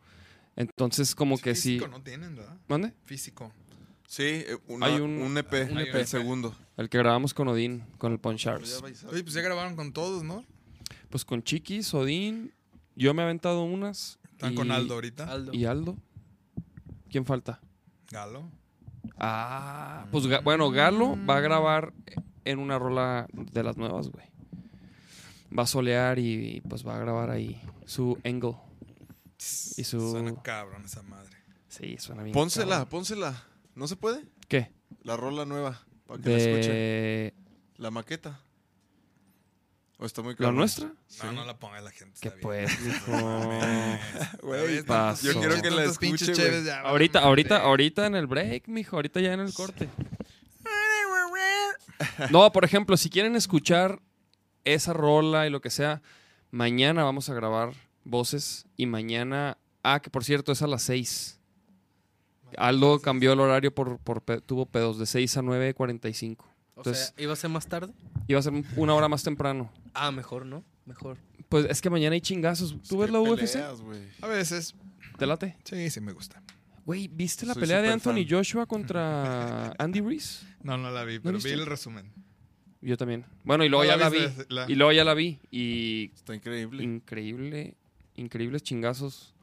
Entonces, 0.56 1.14
como 1.14 1.38
que 1.38 1.54
sí. 1.54 1.74
Físico 1.74 1.88
no 1.88 2.02
tienen, 2.02 2.36
¿verdad? 2.36 2.58
¿Mande? 2.68 2.94
Físico. 3.06 3.54
Sí, 4.10 4.24
eh, 4.24 4.58
una- 4.68 4.88
Hay 4.88 4.96
un, 5.00 5.22
un- 5.22 5.38
EP, 5.38 5.54
un 5.72 5.78
el 5.78 5.88
EP. 5.88 6.04
segundo. 6.08 6.56
El 6.78 6.90
que 6.90 6.98
grabamos 6.98 7.36
con 7.36 7.48
Odín, 7.48 7.84
con 8.00 8.12
el 8.12 8.18
Ponchards. 8.20 8.82
Oye, 8.82 9.22
pues 9.24 9.34
ya 9.34 9.42
grabaron 9.42 9.76
con 9.76 9.94
todos, 9.94 10.24
¿no? 10.24 10.44
Pues 11.12 11.24
con 11.24 11.44
Chiquis, 11.44 11.94
Odín, 11.94 12.52
yo 12.96 13.14
me 13.14 13.22
he 13.22 13.26
aventado 13.26 13.62
unas. 13.62 14.18
Están 14.32 14.56
con 14.56 14.72
Aldo 14.72 14.96
ahorita. 14.96 15.32
Aldo. 15.32 15.54
¿Y 15.54 15.66
Aldo? 15.66 15.96
¿Quién 17.12 17.24
falta? 17.26 17.62
Galo. 18.10 18.50
Ah, 19.18 20.08
pues 20.12 20.26
bueno, 20.44 20.72
Galo 20.72 21.16
va 21.28 21.38
a 21.38 21.42
grabar 21.42 21.94
en 22.46 22.58
una 22.58 22.80
rola 22.80 23.28
de 23.32 23.62
las 23.64 23.78
nuevas, 23.78 24.10
güey. 24.10 24.26
Va 25.56 25.64
a 25.64 25.68
solear 25.68 26.18
y 26.18 26.62
pues 26.68 26.86
va 26.86 26.96
a 26.96 27.00
grabar 27.00 27.30
ahí 27.30 27.62
su 27.86 28.18
angle. 28.24 28.56
Y 29.78 29.84
su... 29.84 30.00
Suena 30.12 30.34
cabrón 30.42 30.86
esa 30.86 31.04
madre. 31.04 31.38
Sí, 31.68 31.96
suena 32.00 32.24
bien. 32.24 32.34
Pónsela, 32.34 32.70
cabrón. 32.78 32.90
pónsela. 32.90 33.44
¿No 33.80 33.88
se 33.88 33.96
puede? 33.96 34.26
¿Qué? 34.50 34.74
La 35.04 35.16
rola 35.16 35.46
nueva, 35.46 35.82
para 36.06 36.22
que 36.22 36.30
la 36.30 36.38
escuchen. 36.38 37.34
La 37.78 37.90
maqueta. 37.90 38.42
¿O 39.98 40.06
está 40.06 40.22
muy 40.22 40.34
¿La 40.34 40.38
cabrón? 40.38 40.58
nuestra? 40.58 40.92
No, 41.24 41.32
no 41.32 41.46
la 41.46 41.58
ponga 41.60 41.80
la 41.80 41.92
gente. 41.92 42.20
¿Qué 42.20 42.28
está 42.28 42.50
bien. 42.50 42.66
pues, 42.66 42.86
hijo? 42.86 43.12
Güey, 44.44 44.84
pasó? 44.84 45.26
yo 45.26 45.40
quiero 45.40 45.62
que 45.62 45.72
la 45.72 45.86
escuche, 45.86 46.34
ya, 46.66 46.82
Ahorita, 46.82 47.22
ahorita, 47.22 47.62
ahorita 47.62 48.06
en 48.06 48.16
el 48.16 48.28
break, 48.28 48.68
mijo. 48.68 48.98
Ahorita 48.98 49.22
ya 49.22 49.32
en 49.32 49.40
el 49.40 49.54
corte. 49.54 49.88
No, 52.32 52.50
por 52.52 52.64
ejemplo, 52.64 52.96
si 52.96 53.10
quieren 53.10 53.36
escuchar 53.36 54.02
esa 54.64 54.94
rola 54.94 55.48
y 55.48 55.50
lo 55.50 55.60
que 55.60 55.70
sea, 55.70 56.02
mañana 56.50 57.04
vamos 57.04 57.30
a 57.30 57.34
grabar 57.34 57.74
voces 58.06 58.68
y 58.78 58.86
mañana... 58.86 59.58
Ah, 59.84 60.02
que 60.02 60.10
por 60.10 60.24
cierto, 60.24 60.54
es 60.54 60.62
a 60.62 60.68
las 60.68 60.84
6. 60.84 61.39
Aldo 62.58 63.00
cambió 63.00 63.34
el 63.34 63.40
horario 63.40 63.74
por, 63.74 63.98
por 64.00 64.22
tuvo 64.42 64.66
pedos 64.66 64.98
de 65.00 65.06
6 65.06 65.38
a 65.38 65.42
9.45. 65.42 66.38
O 66.40 66.46
Entonces, 66.78 67.14
sea, 67.16 67.24
¿iba 67.24 67.34
a 67.34 67.36
ser 67.36 67.50
más 67.50 67.68
tarde? 67.68 67.94
iba 68.28 68.40
a 68.40 68.44
ser 68.44 68.54
una 68.76 68.94
hora 68.96 69.08
más 69.10 69.24
temprano. 69.24 69.72
Ah, 69.94 70.12
mejor, 70.12 70.46
¿no? 70.46 70.64
Mejor. 70.86 71.18
Pues 71.50 71.66
es 71.70 71.82
que 71.82 71.90
mañana 71.90 72.14
hay 72.14 72.22
chingazos. 72.22 72.76
¿Tú 72.88 72.98
ves 73.00 73.10
la 73.12 73.20
UFC? 73.20 73.54
Peleas. 73.54 73.82
A 74.22 74.28
veces. 74.28 74.76
¿Te 75.18 75.26
late? 75.26 75.58
Sí, 75.64 75.90
sí 75.90 76.00
me 76.00 76.14
gusta. 76.14 76.42
Güey, 76.86 77.08
¿viste 77.08 77.46
la 77.46 77.54
Soy 77.54 77.62
pelea 77.62 77.82
de 77.82 77.90
Anthony 77.90 78.24
fan. 78.24 78.28
Joshua 78.30 78.66
contra 78.66 79.72
Andy 79.78 80.02
Reese? 80.02 80.46
No, 80.64 80.78
no 80.78 80.90
la 80.92 81.04
vi, 81.04 81.20
pero 81.20 81.38
vi 81.38 81.50
el 81.52 81.66
resumen. 81.66 82.12
Yo 82.82 82.96
también. 82.98 83.26
Bueno, 83.44 83.66
y 83.66 83.70
luego 83.70 83.84
No 83.84 83.90
ya 83.90 83.98
la 83.98 84.06
la 84.06 84.10
vi. 84.10 84.20
la- 84.48 84.66
Y 84.72 84.76
luego 84.76 84.92
ya 84.94 85.04
la 85.04 85.14
vi. 85.14 85.38
Y 85.52 86.12
Está 86.16 86.34
increíble. 86.34 86.82
increíble, 86.84 87.76
increíbles 88.16 88.64
chingazos 88.64 89.34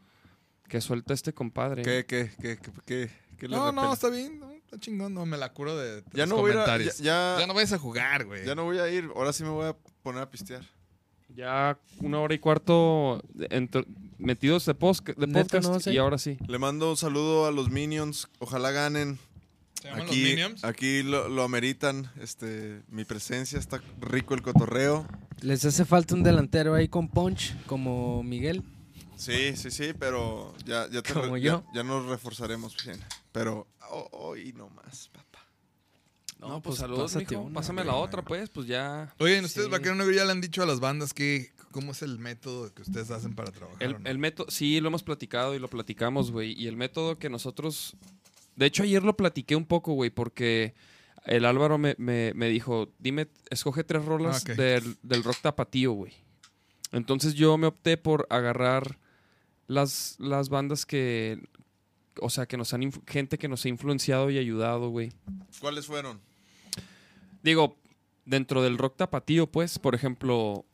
que 0.69 0.81
suelta 0.81 1.15
este 1.15 1.33
compadre. 1.33 1.83
¿Qué, 1.83 2.05
qué, 2.07 2.31
qué, 2.41 2.59
qué, 2.59 2.71
qué, 2.85 3.11
qué 3.39 3.49
le 3.49 3.57
No, 3.57 3.73
no, 3.73 3.93
está 3.93 4.09
bien. 4.11 4.41
no, 4.41 4.51
está 4.53 4.79
chingón. 4.79 5.15
No, 5.15 5.27
me 5.27 5.37
la 5.37 5.53
curo 5.53 5.77
de, 5.77 5.97
de 5.97 6.05
Ya 6.13 6.27
los 6.27 6.31
no 6.31 6.37
voy 6.37 6.51
a 6.51 6.55
comentarios. 6.55 6.99
ya- 6.99 7.35
ya- 7.35 7.41
Ya 7.41 7.47
no 7.47 7.55
vayas 7.55 7.73
a 7.73 7.79
jugar, 7.79 8.25
güey. 8.25 8.45
Ya 8.47 8.55
no 8.55 8.65
voy 8.65 8.79
a 8.79 8.89
ir. 8.91 9.09
Ahora 9.15 9.33
sí 9.33 9.43
me 9.43 9.51
voy 9.51 9.67
a 9.69 9.77
poner 10.03 10.23
a 10.23 10.31
pistear. 10.31 10.63
Ya 11.35 11.79
una 11.99 12.21
hora 12.21 12.35
y 12.35 12.39
cuarto 12.39 13.23
metidos 14.19 14.65
de, 14.65 14.75
posca- 14.75 15.15
de 15.15 15.27
¿Neta 15.27 15.43
podcast 15.61 15.87
no 15.87 15.93
y 15.93 15.99
ahora 15.99 16.19
sí. 16.19 16.39
Le 16.47 16.59
mando 16.59 16.91
un 16.91 16.97
saludo 16.97 17.47
a 17.47 17.51
los 17.51 17.71
Minions. 17.71 18.29
Ojalá 18.39 18.71
ganen. 18.71 19.19
¿Se 19.83 19.89
llaman 19.89 20.07
Aquí, 20.07 20.21
los 20.23 20.31
Minions? 20.31 20.65
aquí 20.65 21.03
lo, 21.03 21.29
lo 21.29 21.43
ameritan. 21.43 22.11
Este, 22.21 22.81
mi 22.89 23.05
presencia 23.05 23.59
está 23.59 23.83
rico 24.01 24.33
el 24.35 24.41
cotorreo. 24.43 25.07
Les 25.43 25.65
hace 25.67 25.85
falta 25.85 26.15
un 26.15 26.23
delantero 26.23 26.75
ahí 26.75 26.89
con 26.89 27.09
punch, 27.09 27.55
como 27.67 28.23
Miguel. 28.23 28.63
Sí, 29.17 29.57
sí, 29.57 29.71
sí, 29.71 29.93
pero 29.99 30.55
ya, 30.65 30.89
ya, 30.91 31.03
te 31.03 31.13
Como 31.13 31.35
re- 31.35 31.41
yo. 31.41 31.65
ya, 31.73 31.81
ya 31.81 31.83
nos 31.83 32.07
reforzaremos 32.07 32.77
bien. 32.85 33.01
Pero 33.33 33.67
ho- 33.91 34.09
hoy 34.13 34.53
no 34.53 34.69
más, 34.71 35.09
papá. 35.09 35.47
No, 36.39 36.49
pues, 36.61 36.63
pues 36.63 36.79
saludos, 36.79 37.17
mijo. 37.17 37.39
una, 37.41 37.55
Pásame 37.55 37.83
la 37.85 37.95
otra, 37.95 38.23
pues, 38.23 38.51
pues 38.51 38.67
ya. 38.67 39.15
Oigan, 39.19 39.45
ustedes, 39.45 39.67
Sí. 39.67 39.73
Vaquero 39.73 39.95
Negro, 39.95 40.13
ya 40.13 40.25
le 40.27 40.33
han 40.33 40.41
dicho 40.43 40.63
a 40.63 40.67
las 40.67 40.81
bandas 40.81 41.15
que 41.15 41.51
cómo 41.71 41.93
es 41.93 42.03
el 42.03 42.19
método 42.19 42.73
que 42.75 42.83
ustedes 42.83 43.11
hacen 43.11 43.35
para 43.35 43.51
trabajar. 43.53 43.83
El, 43.83 43.95
¿o 43.95 43.99
no? 43.99 44.09
el 44.11 44.19
método, 44.19 44.51
sí, 44.51 44.81
lo 44.81 44.89
hemos 44.89 45.03
platicado 45.03 45.55
y 45.55 45.59
lo 45.59 45.69
platicamos, 45.69 46.31
güey. 46.31 46.53
Y 46.53 46.67
el 46.69 46.77
método 46.77 47.19
que 47.19 47.31
nosotros. 47.31 47.97
De 48.55 48.67
hecho, 48.67 48.83
ayer 48.83 49.03
lo 49.03 49.17
platiqué 49.17 49.57
un 49.57 49.67
poco, 49.67 49.93
güey, 49.95 50.11
porque 50.11 50.75
el 51.25 51.47
Álvaro 51.47 51.79
me, 51.79 51.95
me- 51.99 52.33
me 52.35 52.49
dijo: 52.51 52.91
Dime, 52.99 53.29
escoge 53.49 53.83
tres 53.83 54.05
rolas 54.05 54.45
Ah, 54.47 54.53
del, 54.55 54.97
del 55.03 55.25
rock 55.25 55.39
tapatío, 55.41 55.93
güey. 55.93 56.13
Entonces 56.93 57.33
yo 57.35 57.57
me 57.59 57.67
opté 57.67 57.97
por 57.97 58.27
agarrar 58.31 58.99
las, 59.67 60.17
las 60.19 60.49
bandas 60.49 60.87
que. 60.87 61.49
O 62.21 62.31
sea, 62.31 62.47
que 62.47 62.57
nos 62.57 62.73
han. 62.73 62.91
Gente 63.07 63.39
que 63.39 63.49
nos 63.49 63.65
ha 63.65 63.69
influenciado 63.69 64.31
y 64.31 64.39
ayudado, 64.39 64.91
güey. 64.91 65.13
¿Cuáles 65.61 65.87
fueron? 65.87 66.21
Digo, 67.43 67.77
dentro 68.25 68.63
del 68.63 68.79
rock 68.79 68.97
tapatío, 68.97 69.47
pues, 69.47 69.79
por 69.79 69.95
ejemplo, 69.95 70.65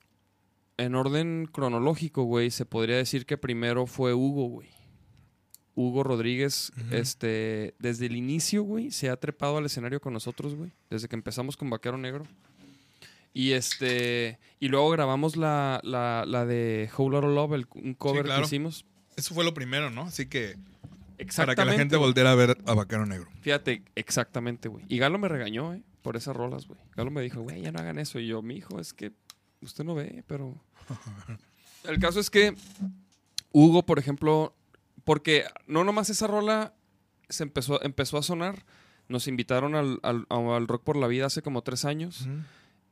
en 0.76 0.94
orden 0.94 1.48
cronológico, 1.50 2.24
güey, 2.24 2.50
se 2.50 2.64
podría 2.64 2.96
decir 2.96 3.26
que 3.26 3.36
primero 3.36 3.86
fue 3.86 4.14
Hugo, 4.14 4.48
güey. 4.48 4.68
Hugo 5.74 6.02
Rodríguez, 6.02 6.70
este, 6.90 7.74
desde 7.78 8.06
el 8.06 8.16
inicio, 8.16 8.62
güey, 8.62 8.90
se 8.90 9.08
ha 9.08 9.16
trepado 9.16 9.56
al 9.56 9.64
escenario 9.64 10.00
con 10.00 10.12
nosotros, 10.12 10.54
güey, 10.54 10.70
desde 10.90 11.08
que 11.08 11.16
empezamos 11.16 11.56
con 11.56 11.70
Vaquero 11.70 11.96
Negro. 11.96 12.26
Y 13.34 13.52
este, 13.52 14.38
y 14.60 14.68
luego 14.68 14.90
grabamos 14.90 15.36
la, 15.36 15.80
la, 15.84 16.24
la 16.26 16.44
de 16.44 16.90
Whole 16.96 17.12
Lotta 17.16 17.28
Love, 17.28 17.52
el- 17.54 17.66
un 17.74 17.94
cover 17.94 18.24
claro. 18.24 18.42
que 18.42 18.46
hicimos. 18.46 18.84
Eso 19.16 19.34
fue 19.34 19.44
lo 19.44 19.54
primero, 19.54 19.90
¿no? 19.90 20.02
Así 20.02 20.26
que 20.26 20.56
para 21.36 21.54
que 21.54 21.64
la 21.64 21.74
gente 21.74 21.96
volviera 21.96 22.32
a 22.32 22.34
ver 22.34 22.58
a 22.66 22.74
Vaquero 22.74 23.06
Negro. 23.06 23.30
Fíjate, 23.42 23.82
exactamente, 23.94 24.68
güey. 24.68 24.84
Y 24.88 24.98
Galo 24.98 25.18
me 25.18 25.28
regañó, 25.28 25.72
¿eh? 25.74 25.82
por 26.02 26.16
esas 26.16 26.34
rolas, 26.36 26.66
güey. 26.66 26.80
Galo 26.96 27.10
me 27.12 27.22
dijo, 27.22 27.40
güey, 27.42 27.62
ya 27.62 27.70
no 27.72 27.78
hagan 27.78 27.98
eso. 27.98 28.18
Y 28.18 28.26
yo, 28.26 28.42
mi 28.42 28.56
hijo, 28.56 28.80
es 28.80 28.92
que 28.92 29.12
usted 29.60 29.84
no 29.84 29.94
ve, 29.94 30.24
pero... 30.26 30.60
El 31.84 31.98
caso 32.00 32.20
es 32.20 32.28
que 32.30 32.54
Hugo, 33.52 33.84
por 33.84 33.98
ejemplo, 33.98 34.54
porque 35.04 35.44
no 35.66 35.84
nomás 35.84 36.10
esa 36.10 36.26
rola 36.26 36.74
se 37.28 37.42
empezó, 37.44 37.82
empezó 37.82 38.18
a 38.18 38.22
sonar, 38.22 38.64
nos 39.08 39.26
invitaron 39.28 39.74
al, 39.74 39.98
al- 40.02 40.26
al 40.28 40.68
Rock 40.68 40.82
por 40.84 40.96
la 40.96 41.06
Vida 41.06 41.26
hace 41.26 41.42
como 41.42 41.62
tres 41.62 41.84
años 41.84 42.26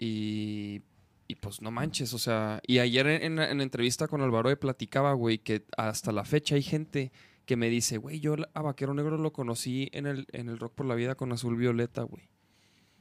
y, 0.00 0.80
y 1.28 1.34
pues 1.36 1.60
no 1.60 1.70
manches, 1.70 2.14
o 2.14 2.18
sea, 2.18 2.60
y 2.66 2.78
ayer 2.78 3.06
en, 3.06 3.38
entrevista 3.38 4.08
con 4.08 4.22
Álvaro 4.22 4.58
platicaba, 4.58 5.12
güey, 5.12 5.38
que 5.38 5.66
hasta 5.76 6.10
la 6.10 6.24
fecha 6.24 6.54
hay 6.54 6.62
gente 6.62 7.12
que 7.44 7.56
me 7.56 7.68
dice, 7.68 7.98
güey, 7.98 8.18
yo 8.18 8.34
a 8.54 8.62
Vaquero 8.62 8.94
Negro 8.94 9.18
lo 9.18 9.32
conocí 9.32 9.90
en 9.92 10.06
el, 10.06 10.26
en 10.32 10.48
el 10.48 10.58
Rock 10.58 10.74
por 10.74 10.86
la 10.86 10.94
Vida 10.94 11.16
con 11.16 11.32
Azul 11.32 11.56
Violeta, 11.56 12.02
güey. 12.02 12.30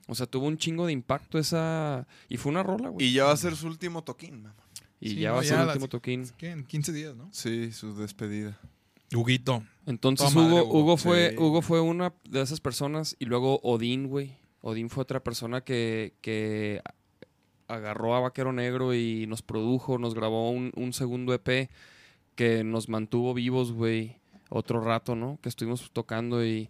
O 0.07 0.15
sea, 0.15 0.25
tuvo 0.25 0.47
un 0.47 0.57
chingo 0.57 0.87
de 0.87 0.91
impacto 0.91 1.37
esa... 1.37 2.07
Y 2.27 2.37
fue 2.37 2.51
una 2.51 2.63
rola, 2.63 2.89
güey. 2.89 3.05
Y 3.05 3.13
ya 3.13 3.25
va 3.25 3.31
a 3.31 3.37
ser 3.37 3.55
su 3.55 3.67
último 3.67 4.03
toquín, 4.03 4.41
mamá. 4.41 4.55
Y 4.99 5.09
Sí, 5.09 5.15
ya 5.17 5.29
no, 5.29 5.35
va 5.35 5.41
a 5.41 5.43
ser 5.45 5.59
el 5.59 5.67
último 5.67 5.87
toquín. 5.87 6.25
¿Qué? 6.37 6.49
En 6.49 6.65
15 6.65 6.91
días, 6.91 7.15
¿no? 7.15 7.29
Sí, 7.31 7.71
su 7.71 7.95
despedida. 7.95 8.59
Huguito. 9.15 9.63
Entonces 9.85 10.33
madre, 10.33 10.61
Hugo, 10.61 10.79
Hugo 10.79 10.97
fue, 10.97 11.29
Sí. 11.29 11.37
Hugo 11.37 11.61
fue 11.61 11.79
una 11.79 12.13
de 12.27 12.41
esas 12.41 12.59
personas 12.59 13.15
y 13.19 13.25
luego 13.25 13.59
Odín, 13.61 14.07
güey. 14.07 14.37
Odín 14.61 14.89
fue 14.89 15.03
otra 15.03 15.21
persona 15.23 15.61
que, 15.61 16.13
que 16.21 16.81
agarró 17.67 18.15
a 18.15 18.19
Vaquero 18.19 18.51
Negro 18.51 18.93
y 18.93 19.25
nos 19.27 19.41
produjo, 19.41 19.97
nos 19.97 20.15
grabó 20.15 20.49
un, 20.51 20.71
un 20.75 20.93
segundo 20.93 21.33
EP 21.33 21.69
que 22.35 22.63
nos 22.63 22.89
mantuvo 22.89 23.33
vivos, 23.33 23.71
güey, 23.71 24.17
otro 24.49 24.81
rato, 24.81 25.15
¿no? 25.15 25.37
Que 25.41 25.49
estuvimos 25.49 25.91
tocando 25.91 26.43
y, 26.45 26.69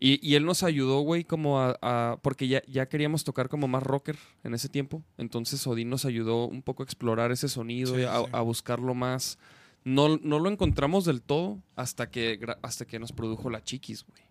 y, 0.00 0.18
y 0.26 0.34
él 0.36 0.44
nos 0.44 0.62
ayudó, 0.62 1.00
güey, 1.00 1.24
como 1.24 1.60
a, 1.60 1.76
a- 1.82 2.18
porque 2.22 2.48
ya, 2.48 2.62
ya 2.66 2.86
queríamos 2.88 3.24
tocar 3.24 3.48
como 3.48 3.68
más 3.68 3.82
rocker 3.82 4.16
en 4.42 4.54
ese 4.54 4.68
tiempo. 4.68 5.02
Entonces 5.18 5.64
Odín 5.66 5.90
nos 5.90 6.04
ayudó 6.04 6.46
un 6.48 6.62
poco 6.62 6.82
a 6.82 6.86
explorar 6.86 7.30
ese 7.30 7.48
sonido 7.48 7.94
Sí, 7.94 8.00
y 8.00 8.04
a, 8.04 8.20
sí. 8.20 8.24
a 8.32 8.40
buscarlo 8.40 8.94
más. 8.94 9.38
No, 9.84 10.16
no 10.22 10.38
lo 10.38 10.48
encontramos 10.48 11.04
del 11.04 11.20
todo 11.22 11.58
hasta 11.76 12.08
que, 12.10 12.38
hasta 12.62 12.84
que 12.86 12.98
nos 13.00 13.12
produjo 13.12 13.50
la 13.50 13.62
Chiquis, 13.62 14.04
güey. 14.06 14.22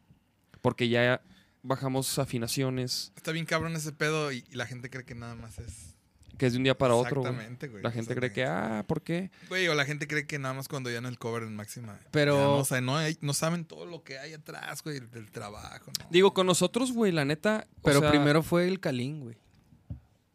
Porque 0.62 0.88
ya 0.90 1.22
bajamos 1.64 2.18
afinaciones, 2.20 3.12
Está 3.16 3.32
bien 3.32 3.46
cabrón 3.46 3.76
ese 3.76 3.92
pedo 3.92 4.32
y, 4.32 4.44
y 4.50 4.56
la 4.56 4.66
gente 4.66 4.90
cree 4.90 5.06
que 5.06 5.16
nada 5.16 5.36
más 5.36 5.60
es. 5.60 5.96
que 6.38 6.48
es 6.48 6.54
de 6.54 6.58
un 6.58 6.64
día 6.64 6.78
para 6.78 6.96
otro. 6.96 7.22
Exactamente, 7.22 7.68
güey. 7.68 7.84
La 7.84 7.92
gente 7.92 8.16
cree 8.16 8.32
que, 8.34 8.44
ah, 8.46 8.84
¿por 8.88 9.02
qué? 9.04 9.30
Güey, 9.50 9.68
o 9.68 9.76
la 9.76 9.86
gente 9.86 10.08
cree 10.08 10.26
que 10.26 10.40
nada 10.40 10.54
más 10.56 10.68
cuando 10.68 10.90
ya 10.90 10.98
en 10.98 11.06
el 11.06 11.20
cover 11.20 11.44
en 11.44 11.56
máxima. 11.56 12.00
Pero- 12.12 12.36
no, 12.38 12.56
o 12.58 12.66
sea, 12.66 12.82
no, 12.82 12.98
hay- 12.98 13.18
no 13.22 13.34
saben 13.34 13.66
todo 13.66 13.86
lo 13.86 14.04
que 14.04 14.18
hay 14.18 14.34
atrás, 14.34 14.82
güey, 14.84 15.00
del 15.00 15.30
trabajo, 15.30 15.92
¿no? 16.00 16.06
Digo, 16.10 16.34
con 16.34 16.48
nosotros, 16.48 16.92
güey, 16.94 17.12
la 17.12 17.26
neta. 17.26 17.68
o 17.78 17.82
Pero 17.84 18.00
sea, 18.00 18.10
primero 18.10 18.42
fue 18.42 18.68
el 18.68 18.80
Calín, 18.80 19.20
güey. 19.22 19.36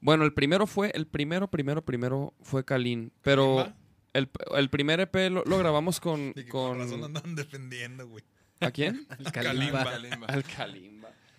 Bueno, 0.01 0.25
el 0.25 0.33
primero 0.33 0.67
fue, 0.69 0.93
el 0.95 1.07
primero, 1.09 1.51
primero, 1.51 1.85
primero 1.85 2.35
fue 2.43 2.65
Kalin. 2.65 3.13
Pero 3.23 3.73
el, 4.13 4.31
el 4.57 4.71
primer 4.71 5.01
EP 5.01 5.31
lo, 5.31 5.43
lo 5.45 5.59
grabamos 5.59 5.99
con. 5.99 6.29
Y 6.37 6.45
que 6.45 6.49
con 6.49 6.79
razón 6.79 7.03
andan 7.03 7.35
defendiendo, 7.35 8.07
güey. 8.07 8.23
¿A 8.61 8.71
quién? 8.71 9.07
El 9.19 9.33
Kalimba. 9.33 9.85
Kalimba. 9.85 10.27
Al 10.29 10.45
Kalimba. 10.45 10.96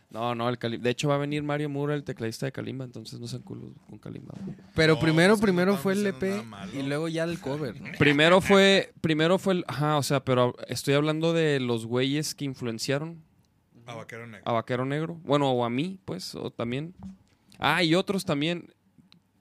No, 0.10 0.34
no, 0.36 0.48
el 0.48 0.58
Kalimba. 0.58 0.84
De 0.86 0.90
hecho, 0.90 1.10
va 1.10 1.16
a 1.16 1.18
venir 1.18 1.44
Mario 1.44 1.68
Mura, 1.70 1.94
el 1.94 2.04
tecladista 2.06 2.46
de 2.46 2.54
Kalimba, 2.54 2.86
entonces 2.86 3.20
no 3.20 3.28
sean 3.28 3.42
culos 3.42 3.72
con 3.90 4.00
Kalimba. 4.00 4.34
güey. 4.42 4.56
Pero 4.74 4.94
No, 4.96 5.00
primero, 5.02 5.34
pues 5.34 5.40
no 5.42 5.46
primero 5.46 5.76
fue 5.78 5.94
el 5.94 6.08
EP 6.08 6.22
nada 6.24 6.44
malo. 6.44 6.72
y 6.74 6.84
luego 6.84 7.08
ya 7.10 7.26
el 7.26 7.40
cover. 7.40 7.76
Primero 8.00 8.40
fue, 8.40 8.94
primero 9.02 9.38
fue 9.38 9.56
el, 9.56 9.66
ajá, 9.68 9.98
o 9.98 10.04
sea, 10.04 10.24
pero 10.24 10.56
estoy 10.70 10.94
hablando 10.94 11.34
de 11.34 11.60
los 11.60 11.86
güeyes 11.86 12.36
que 12.36 12.46
influenciaron 12.46 13.22
A 13.86 13.96
vaquero 13.96 14.26
negro. 14.28 14.50
a 14.50 14.54
Vaquero 14.54 14.86
Negro. 14.86 15.20
Bueno, 15.26 15.52
o 15.52 15.66
a 15.66 15.70
mí, 15.70 16.00
pues, 16.06 16.36
o 16.36 16.52
también. 16.52 16.94
Ah, 17.60 17.84
y 17.84 17.94
otros 17.96 18.24
también. 18.24 18.74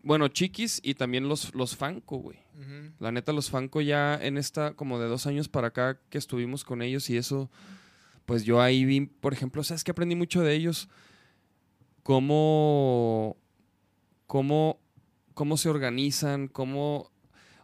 Bueno, 0.03 0.27
Chiquis 0.29 0.81
y 0.83 0.95
también 0.95 1.29
los, 1.29 1.55
los 1.55 1.77
Fanco, 1.77 2.19
güey. 2.19 2.39
Ujú. 2.55 2.93
La 3.01 3.13
neta, 3.13 3.33
los 3.33 3.51
Fanco 3.51 3.81
ya 3.83 4.17
en 4.17 4.37
esta, 4.37 4.75
como 4.75 4.99
de 4.99 5.07
dos 5.09 5.27
años 5.29 5.49
para 5.49 5.69
acá 5.69 6.01
que 6.11 6.19
estuvimos 6.19 6.65
con 6.65 6.81
ellos 6.83 7.09
y 7.11 7.17
eso, 7.17 7.51
pues 8.27 8.45
yo 8.45 8.61
ahí 8.61 8.85
vi, 8.85 9.03
por 9.07 9.33
ejemplo, 9.33 9.65
¿sabes 9.65 9.83
que 9.85 9.93
aprendí 9.93 10.15
mucho 10.17 10.43
de 10.43 10.55
ellos? 10.55 10.89
Cómo, 12.03 13.37
cómo, 14.27 14.79
cómo 15.35 15.57
se 15.57 15.69
organizan, 15.69 16.47
cómo, 16.47 17.11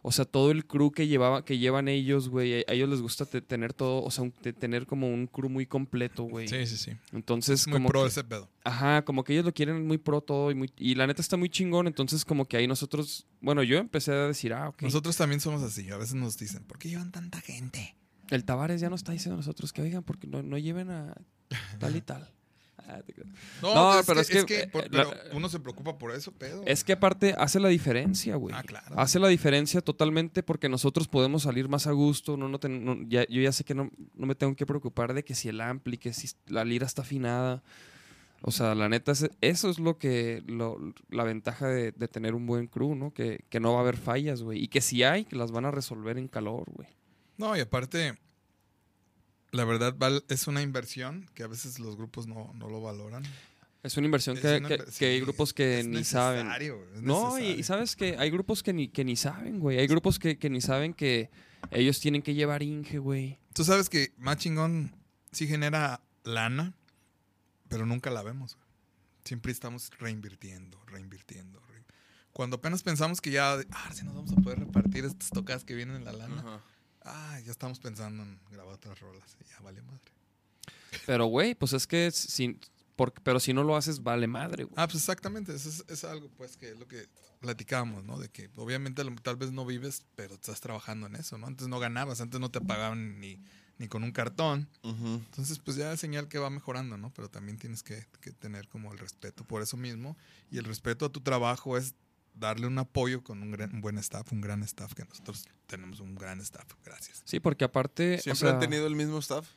o 0.01 0.11
sea, 0.11 0.25
todo 0.25 0.51
el 0.51 0.65
crew 0.65 0.91
que 0.91 1.07
llevaba, 1.07 1.45
que 1.45 1.57
llevan 1.57 1.87
ellos, 1.87 2.27
güey, 2.27 2.55
a 2.67 2.73
ellos 2.73 2.89
les 2.89 3.01
gusta 3.01 3.25
te- 3.25 3.41
tener 3.41 3.73
todo, 3.73 4.03
o 4.03 4.11
sea, 4.11 4.23
un- 4.25 4.31
tener 4.31 4.85
como 4.85 5.07
un 5.07 5.27
crew 5.27 5.49
muy 5.49 5.65
completo, 5.65 6.23
güey. 6.23 6.47
Sí, 6.49 6.65
sí, 6.67 6.75
sí. 6.77 6.91
Entonces, 7.13 7.61
Es 7.61 7.67
muy 7.67 7.73
como 7.75 7.89
pro 7.89 8.01
que- 8.03 8.07
ese 8.09 8.23
pedo. 8.23 8.49
Ajá, 8.65 9.03
como 9.05 9.23
que 9.23 9.31
ellos 9.33 9.45
lo 9.45 9.53
quieren 9.53 9.87
muy 9.87 9.97
pro 9.97 10.19
todo 10.21 10.51
y, 10.51 10.55
muy, 10.55 10.69
y 10.77 10.95
la 10.95 11.07
neta 11.07 11.21
está 11.21 11.37
muy 11.37 11.47
chingón, 11.49 11.87
entonces 11.87 12.25
como 12.25 12.45
que 12.45 12.57
ahí 12.57 12.67
nosotros, 12.67 13.25
bueno, 13.39 13.63
yo 13.63 13.77
empecé 13.77 14.11
a 14.11 14.27
decir, 14.27 14.53
ah, 14.53 14.69
ok. 14.69 14.81
Nosotros 14.81 15.15
también 15.15 15.39
somos 15.39 15.63
así. 15.63 15.89
A 15.89 15.97
veces 15.97 16.15
nos 16.15 16.37
dicen, 16.37 16.63
¿por 16.65 16.79
qué 16.79 16.89
llevan 16.89 17.11
tanta 17.11 17.39
gente? 17.39 17.95
El 18.29 18.45
Tavares 18.45 18.81
ya 18.81 18.89
nos 18.89 19.01
está 19.01 19.11
diciendo 19.11 19.35
a 19.35 19.37
nosotros 19.37 19.71
que 19.73 19.81
oigan, 19.81 20.03
porque 20.03 20.27
no, 20.27 20.41
no 20.43 20.57
lleven 20.57 20.89
a 20.89 21.15
tal 21.79 21.95
y 21.95 22.01
tal. 22.01 22.29
Ah. 22.85 22.99
No, 23.61 23.73
No, 23.75 23.91
pues 23.93 24.05
pero 24.07 24.19
es 24.19 24.27
que, 24.29 24.39
es 24.39 24.45
que, 24.45 24.55
es 24.59 24.61
que 24.63 24.67
por- 24.69 24.83
eh, 24.85 24.89
la- 24.91 25.09
pero 25.09 25.37
uno 25.37 25.47
se 25.47 25.59
preocupa 25.59 25.97
por 25.97 26.11
eso, 26.11 26.31
pedo. 26.33 26.63
Es 26.65 26.83
que 26.83 26.93
aparte 26.93 27.33
hace 27.37 27.59
la 27.59 27.69
diferencia, 27.69 28.35
güey. 28.35 28.53
Ah, 28.57 28.63
claro. 28.63 28.99
Hace 28.99 29.19
la 29.19 29.29
diferencia 29.29 29.79
totalmente 29.81 30.43
porque 30.43 30.67
nosotros 30.67 31.07
podemos 31.07 31.43
salir 31.43 31.69
más 31.69 31.87
a 31.87 31.91
gusto. 31.91 32.35
No, 32.35 32.49
no 32.49 32.59
ten- 32.59 32.83
no- 32.83 32.97
ya, 33.07 33.25
yo 33.27 33.41
ya 33.41 33.51
sé 33.53 33.63
que 33.63 33.73
no, 33.73 33.89
no 34.15 34.25
me 34.27 34.35
tengo 34.35 34.55
que 34.55 34.65
preocupar 34.65 35.13
de 35.13 35.23
que 35.23 35.33
si 35.35 35.47
el 35.47 35.61
ampli, 35.61 35.97
que 35.97 36.11
si 36.13 36.29
la 36.47 36.65
lira 36.65 36.85
está 36.85 37.03
afinada. 37.03 37.63
O 38.41 38.51
sea, 38.51 38.75
la 38.75 38.89
neta, 38.89 39.13
es- 39.13 39.29
eso 39.39 39.69
es 39.69 39.79
lo 39.79 39.97
que 39.97 40.43
lo- 40.47 40.77
la 41.09 41.23
ventaja 41.23 41.67
de, 41.67 41.93
de 41.93 42.07
tener 42.09 42.35
un 42.35 42.45
buen 42.45 42.67
crew, 42.67 42.95
¿no? 42.95 43.13
Que, 43.13 43.45
que 43.49 43.61
no 43.61 43.71
va 43.71 43.77
a 43.79 43.81
haber 43.83 43.95
fallas, 43.95 44.41
güey. 44.41 44.61
Y 44.61 44.67
que 44.67 44.81
si 44.81 45.03
hay, 45.03 45.23
que 45.23 45.37
las 45.37 45.51
van 45.51 45.63
a 45.63 45.71
resolver 45.71 46.17
en 46.17 46.27
calor, 46.27 46.65
güey. 46.73 46.89
No, 47.37 47.55
y 47.57 47.59
aparte, 47.59 48.17
la 49.51 49.65
verdad 49.65 49.95
es 50.29 50.47
una 50.47 50.61
inversión 50.61 51.29
que 51.33 51.43
a 51.43 51.47
veces 51.47 51.79
los 51.79 51.95
grupos 51.95 52.27
no, 52.27 52.51
no 52.55 52.69
lo 52.69 52.81
valoran. 52.81 53.23
Es 53.83 53.97
una 53.97 54.05
inversión 54.05 54.37
Es 54.37 54.41
que, 54.41 54.57
una 54.57 54.69
que- 54.69 55.05
hay 55.05 55.19
grupos 55.19 55.53
que 55.53 55.83
ni 55.83 56.03
saben. 56.05 56.47
es 56.49 57.01
No, 57.01 57.37
y, 57.37 57.63
sabes 57.63 57.95
que 57.97 58.15
hay 58.17 58.29
grupos 58.31 58.63
que 58.63 58.71
ni, 58.71 58.87
que 58.87 59.03
ni 59.03 59.15
saben, 59.17 59.59
güey. 59.59 59.77
Hay 59.79 59.87
grupos 59.87 60.19
que, 60.19 60.37
que 60.37 60.49
ni 60.49 60.61
saben 60.61 60.93
que 60.93 61.29
ellos 61.71 61.99
tienen 61.99 62.21
que 62.21 62.33
llevar 62.33 62.63
Inge, 62.63 62.97
güey. 62.99 63.39
Tú 63.53 63.63
sabes 63.65 63.89
que 63.89 64.13
más 64.17 64.37
chingón 64.37 64.95
sí 65.33 65.47
genera 65.47 66.01
lana, 66.23 66.73
pero 67.67 67.85
nunca 67.85 68.09
la 68.09 68.23
vemos. 68.23 68.55
güey. 68.55 68.67
Siempre 69.25 69.51
estamos 69.51 69.89
reinvirtiendo, 69.99 70.81
reinvirtiendo. 70.87 71.59
re- 71.67 71.83
Cuando 72.31 72.55
apenas 72.57 72.83
pensamos 72.83 73.19
que 73.19 73.31
ya, 73.31 73.53
ah, 73.71 73.91
si 73.93 74.05
nos 74.05 74.15
vamos 74.15 74.31
a 74.31 74.35
poder 74.37 74.59
repartir 74.59 75.03
estas 75.03 75.29
tocadas 75.29 75.65
que 75.65 75.75
vienen 75.75 75.97
en 75.97 76.05
la 76.05 76.13
lana. 76.13 76.63
Ah, 77.05 77.39
ya 77.45 77.51
estamos 77.51 77.79
pensando 77.79 78.23
en 78.23 78.39
grabar 78.51 78.75
otras 78.75 78.99
rolas. 78.99 79.37
y 79.39 79.49
ya 79.49 79.59
vale 79.61 79.81
madre. 79.81 80.11
Pero, 81.05 81.25
güey, 81.25 81.55
pues 81.55 81.73
es 81.73 81.87
que 81.87 82.11
si, 82.11 82.59
por- 82.95 83.13
pero 83.23 83.39
si 83.39 83.53
no 83.53 83.63
lo 83.63 83.75
haces, 83.75 84.01
vale 84.03 84.27
madre, 84.27 84.63
güey. 84.65 84.73
Ah, 84.77 84.87
pues 84.87 84.97
exactamente, 84.97 85.53
eso 85.55 85.69
es, 85.69 85.83
es 85.87 86.03
algo 86.03 86.29
pues 86.37 86.55
que 86.57 86.71
es 86.71 86.79
lo 86.79 86.87
que 86.87 87.07
platicábamos, 87.39 88.03
¿no? 88.05 88.17
De 88.19 88.29
que 88.29 88.49
obviamente 88.55 89.03
tal 89.21 89.35
vez 89.35 89.51
no 89.51 89.65
vives, 89.65 90.05
pero 90.15 90.35
estás 90.35 90.61
trabajando 90.61 91.07
en 91.07 91.15
eso, 91.15 91.37
¿no? 91.37 91.47
Antes 91.47 91.67
no 91.67 91.79
ganabas, 91.79 92.21
antes 92.21 92.39
no 92.39 92.49
te 92.51 92.61
pagaban 92.61 93.19
ni, 93.19 93.37
ni 93.79 93.87
con 93.89 94.03
un 94.03 94.11
cartón. 94.13 94.69
Entonces, 94.83 95.59
pues 95.59 95.75
ya 95.75 95.91
es 95.91 95.99
señal 95.99 96.29
que 96.29 96.37
va 96.37 96.49
mejorando, 96.49 96.97
¿no? 96.97 97.11
Pero 97.13 97.29
también 97.29 97.57
tienes 97.57 97.83
que, 97.83 98.05
que 98.21 98.31
tener 98.31 98.67
como 98.69 98.93
el 98.93 98.99
respeto 98.99 99.43
por 99.43 99.61
eso 99.61 99.75
mismo. 99.75 100.15
Y 100.51 100.57
el 100.57 100.63
respeto 100.63 101.05
a 101.05 101.09
tu 101.11 101.19
trabajo 101.19 101.75
es 101.77 101.95
darle 102.35 102.67
un 102.67 102.77
apoyo 102.79 103.23
con 103.23 103.41
un, 103.41 103.51
gran- 103.51 103.73
un 103.73 103.81
buen 103.81 103.97
staff, 103.99 104.31
un 104.31 104.41
gran 104.41 104.63
staff, 104.63 104.93
que 104.93 105.05
nosotros 105.05 105.45
tenemos 105.67 105.99
un 105.99 106.15
gran 106.15 106.39
staff, 106.41 106.67
gracias. 106.83 107.21
Sí, 107.25 107.39
porque 107.39 107.63
aparte. 107.65 108.15
o 108.15 108.21
¿Siempre 108.21 108.39
sea, 108.39 108.49
han 108.51 108.59
tenido 108.59 108.87
el 108.87 108.95
mismo 108.95 109.19
staff? 109.19 109.47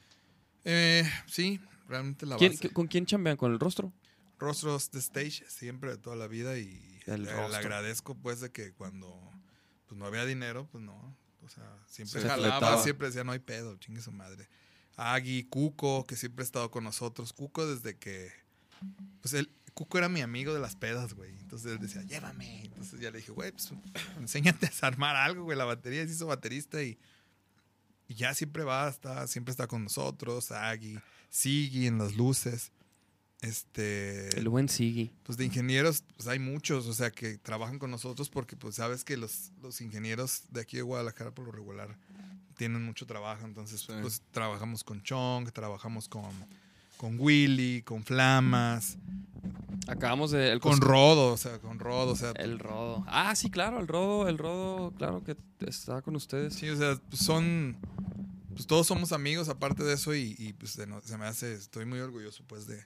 Eh, 0.65 1.05
sí, 1.27 1.61
realmente 1.89 2.27
la 2.27 2.36
¿quién- 2.36 2.53
base. 2.53 2.70
¿Con 2.73 2.86
quién 2.86 3.07
chambean? 3.07 3.36
¿Con 3.36 3.53
el 3.53 3.61
rostro? 3.61 3.93
Rostros 4.39 4.90
de 4.90 4.98
stage 4.98 5.44
siempre 5.48 5.90
de 5.90 5.97
toda 5.97 6.16
la 6.16 6.27
vida 6.27 6.59
y 6.59 7.01
El 7.07 7.23
le, 7.24 7.31
le 7.31 7.36
rostro. 7.36 7.57
agradezco 7.59 8.15
pues 8.15 8.40
de 8.40 8.51
que 8.51 8.73
cuando 8.73 9.19
pues 9.86 9.98
no 9.98 10.05
había 10.07 10.24
dinero, 10.27 10.69
pues 10.73 10.82
no. 10.85 11.16
O 11.43 11.48
sea, 11.48 11.65
siempre 11.86 12.20
Se 12.20 12.28
jalaba, 12.28 12.59
fletaba. 12.59 12.82
siempre 12.82 13.07
decía 13.07 13.24
no 13.24 13.32
hay 13.32 13.39
pedo, 13.39 13.77
chingue 13.77 14.03
su 14.03 14.11
madre. 14.12 14.48
Agui, 14.97 15.44
Cuco, 15.44 16.05
que 16.05 16.16
siempre 16.16 16.43
ha 16.43 16.44
estado 16.47 16.70
con 16.70 16.82
nosotros. 16.85 17.32
Cuco 17.32 17.66
desde 17.66 17.97
que 17.97 18.31
pues 19.23 19.32
él 19.35 19.51
Cuco 19.77 19.98
era 19.98 20.09
mi 20.09 20.23
amigo 20.23 20.55
de 20.55 20.61
las 20.61 20.74
pedas, 20.74 21.12
güey. 21.12 21.36
Entonces 21.39 21.73
él 21.73 21.78
decía, 21.78 22.03
llévame. 22.03 22.65
Entonces 22.65 22.98
ya 22.98 23.11
le 23.11 23.19
dije, 23.19 23.31
güey, 23.31 23.53
pues 23.53 23.70
enséñate 24.19 24.70
a 24.81 24.86
armar 24.86 25.16
algo, 25.16 25.44
güey. 25.44 25.59
La 25.59 25.66
batería 25.66 26.03
se 26.07 26.15
hizo 26.15 26.27
baterista 26.27 26.82
y, 26.82 26.98
y 28.09 28.15
ya 28.15 28.32
siempre 28.32 28.65
va, 28.65 28.89
está, 28.89 29.27
siempre 29.27 29.51
está 29.51 29.66
con 29.66 29.85
nosotros. 29.85 30.51
Agui, 30.51 30.98
Sigui 31.28 31.86
en 31.86 31.98
las 31.98 32.16
luces. 32.16 32.73
Este. 33.43 34.35
El 34.39 34.48
buen 34.48 34.70
Sigui. 34.70 35.12
Pues 35.24 35.36
de 35.36 35.44
ingenieros, 35.44 36.05
pues 36.16 36.27
hay 36.27 36.39
muchos, 36.39 36.86
o 36.86 36.94
sea, 36.94 37.11
que 37.11 37.36
trabajan 37.36 37.78
con 37.78 37.90
nosotros 37.90 38.31
porque 38.31 38.57
pues 38.57 38.77
sabes 38.77 39.05
que 39.05 39.19
los, 39.19 39.53
los 39.61 39.82
ingenieros 39.82 40.44
de 40.53 40.62
aquí 40.62 40.78
de 40.78 40.85
Guadalajara 40.85 41.32
por 41.32 41.44
lo 41.44 41.53
regular 41.53 41.98
tienen 42.57 42.82
mucho 42.82 43.05
trabajo, 43.05 43.44
entonces 43.44 43.86
pues 44.01 44.23
trabajamos 44.31 44.82
con 44.82 45.03
Chong, 45.03 45.53
trabajamos 45.53 46.09
con, 46.09 46.32
con 46.97 47.18
Willy, 47.18 47.82
con 47.82 48.05
Flamas. 48.05 48.98
Acabamos 49.89 50.31
de... 50.32 50.51
el 50.51 50.60
Con 50.60 50.81
Rodo, 50.81 51.32
o 51.32 51.36
sea, 51.36 51.59
con 51.59 51.78
Rodo, 51.78 52.12
o 52.12 52.16
sea. 52.16 52.32
El 52.32 52.59
Rodo. 52.59 53.05
Ah, 53.06 53.35
sí, 53.36 53.51
claro, 53.51 53.78
el 53.81 53.86
Rodo, 53.86 54.28
el 54.28 54.39
Rodo, 54.39 54.90
claro 54.93 55.23
que 55.23 55.36
está 55.66 56.02
con 56.02 56.16
ustedes. 56.16 56.55
Sí, 56.55 56.68
o 56.68 56.77
sea, 56.77 56.97
pues 57.09 57.23
son. 57.23 57.77
Pues 58.55 58.66
todos 58.66 58.86
somos 58.86 59.12
amigos, 59.12 59.48
aparte 59.48 59.85
de 59.85 59.93
eso, 59.94 60.14
y, 60.14 60.35
y, 60.39 60.55
pues 60.55 60.73
se, 60.73 60.86
no- 60.86 61.02
se 61.02 61.16
me 61.18 61.27
hace. 61.27 61.52
Estoy 61.52 61.85
muy 61.85 61.98
orgulloso, 62.01 62.43
pues, 62.48 62.66
de, 62.66 62.82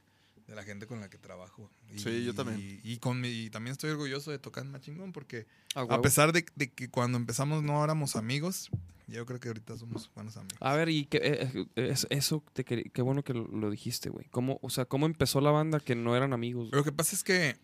de 0.48 0.54
la 0.54 0.64
gente 0.64 0.86
con 0.86 1.00
la 1.00 1.08
que 1.08 1.16
trabajo. 1.16 1.70
Y, 1.94 2.00
Sí, 2.00 2.24
yo 2.24 2.34
también. 2.34 2.58
Y, 2.82 2.92
y 2.92 2.98
con 2.98 3.20
mi- 3.20 3.28
y 3.28 3.50
también 3.50 3.72
estoy 3.72 3.90
orgulloso 3.90 4.30
de 4.32 4.38
tocar 4.38 4.64
Machingón, 4.64 5.12
porque 5.12 5.46
A 5.76 6.02
pesar 6.02 6.32
de, 6.32 6.44
de 6.56 6.70
que 6.70 6.90
cuando 6.90 7.16
empezamos 7.18 7.62
no 7.62 7.82
éramos 7.84 8.16
amigos, 8.16 8.68
yo 9.16 9.26
creo 9.26 9.40
que 9.40 9.48
ahorita 9.48 9.76
somos 9.76 10.10
buenos 10.14 10.36
amigos. 10.36 10.58
A 10.60 10.74
ver, 10.74 10.88
y 10.88 11.06
que, 11.06 11.18
eh, 11.18 11.50
eh, 11.76 11.88
es- 11.90 12.06
eso, 12.10 12.44
te 12.52 12.64
qué 12.64 13.02
bueno 13.02 13.22
que 13.22 13.34
lo, 13.34 13.46
lo 13.48 13.70
dijiste, 13.70 14.10
güey. 14.10 14.26
¿Cómo, 14.30 14.58
o 14.62 14.70
sea, 14.70 14.84
¿cómo 14.86 15.06
empezó 15.06 15.40
la 15.40 15.50
banda 15.50 15.80
que 15.80 15.94
no 15.94 16.16
eran 16.16 16.32
amigos? 16.32 16.68
Lo 16.72 16.84
que 16.84 16.92
pasa 16.92 17.14
es 17.16 17.22
que 17.24 17.58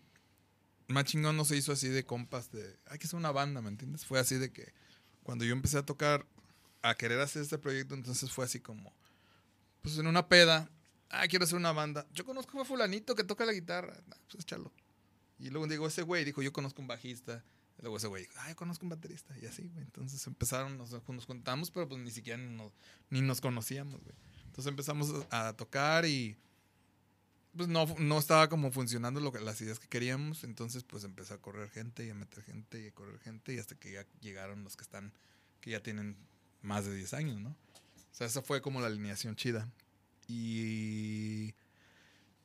Machingón 0.87 1.35
no 1.35 1.43
se 1.45 1.55
hizo 1.57 1.71
así 1.71 1.89
de 1.89 2.05
compas, 2.05 2.51
de 2.51 2.79
hay 2.85 2.97
que 2.97 3.07
ser 3.07 3.17
una 3.17 3.31
banda, 3.31 3.61
¿me 3.61 3.69
entiendes? 3.69 4.05
Fue 4.05 4.19
así 4.19 4.35
de 4.35 4.51
que 4.51 4.73
cuando 5.23 5.43
yo 5.43 5.51
empecé 5.53 5.77
a 5.77 5.85
tocar, 5.85 6.25
a 6.81 6.95
querer 6.95 7.19
hacer 7.19 7.41
este 7.41 7.57
proyecto, 7.57 7.93
entonces 7.95 8.31
fue 8.31 8.45
así 8.45 8.59
como, 8.61 8.93
pues 9.81 9.97
en 9.97 10.07
una 10.07 10.29
peda, 10.29 10.69
ah, 11.09 11.27
quiero 11.27 11.43
hacer 11.45 11.57
una 11.57 11.73
banda. 11.73 12.07
Yo 12.13 12.23
conozco 12.23 12.59
a 12.61 12.65
fulanito 12.65 13.15
que 13.15 13.23
toca 13.25 13.45
la 13.45 13.51
guitarra, 13.53 13.97
"Ah, 14.11 14.17
pues 14.31 14.43
échalo. 14.43 14.71
Y 15.39 15.49
luego 15.49 15.67
digo, 15.67 15.87
ese 15.87 16.01
güey 16.03 16.23
dijo, 16.23 16.41
yo 16.41 16.53
conozco 16.53 16.81
un 16.81 16.87
bajista. 16.87 17.43
Luego 17.79 17.97
ese 17.97 18.07
güey 18.07 18.27
ah, 18.37 18.49
yo 18.49 18.55
conozco 18.55 18.85
un 18.85 18.89
baterista. 18.89 19.37
Y 19.39 19.45
así, 19.45 19.67
güey. 19.67 19.83
Entonces 19.83 20.25
empezaron, 20.27 20.77
nos, 20.77 20.91
nos 20.91 21.25
contamos, 21.25 21.71
pero 21.71 21.87
pues 21.87 22.01
ni 22.01 22.11
siquiera 22.11 22.37
ni 22.37 22.55
nos, 22.55 22.71
ni 23.09 23.21
nos 23.21 23.41
conocíamos, 23.41 24.01
güey. 24.03 24.15
Entonces 24.45 24.67
empezamos 24.67 25.13
a 25.29 25.53
tocar 25.53 26.05
y 26.05 26.37
pues 27.55 27.69
no, 27.69 27.85
no 27.99 28.19
estaba 28.19 28.49
como 28.49 28.71
funcionando 28.71 29.19
lo 29.19 29.31
las 29.39 29.61
ideas 29.61 29.79
que 29.79 29.87
queríamos. 29.87 30.43
Entonces 30.43 30.83
pues 30.83 31.03
empezó 31.03 31.35
a 31.35 31.41
correr 31.41 31.69
gente 31.69 32.05
y 32.05 32.09
a 32.09 32.15
meter 32.15 32.43
gente 32.43 32.81
y 32.81 32.87
a 32.87 32.91
correr 32.91 33.19
gente 33.19 33.53
y 33.53 33.59
hasta 33.59 33.75
que 33.75 33.91
ya 33.91 34.05
llegaron 34.21 34.63
los 34.63 34.75
que 34.75 34.83
están, 34.83 35.13
que 35.61 35.71
ya 35.71 35.81
tienen 35.81 36.17
más 36.61 36.85
de 36.85 36.95
10 36.95 37.13
años, 37.13 37.39
¿no? 37.39 37.49
O 37.49 38.15
sea, 38.17 38.25
esa 38.25 38.41
fue 38.41 38.61
como 38.61 38.81
la 38.81 38.87
alineación 38.87 39.35
chida. 39.35 39.69
Y 40.27 41.53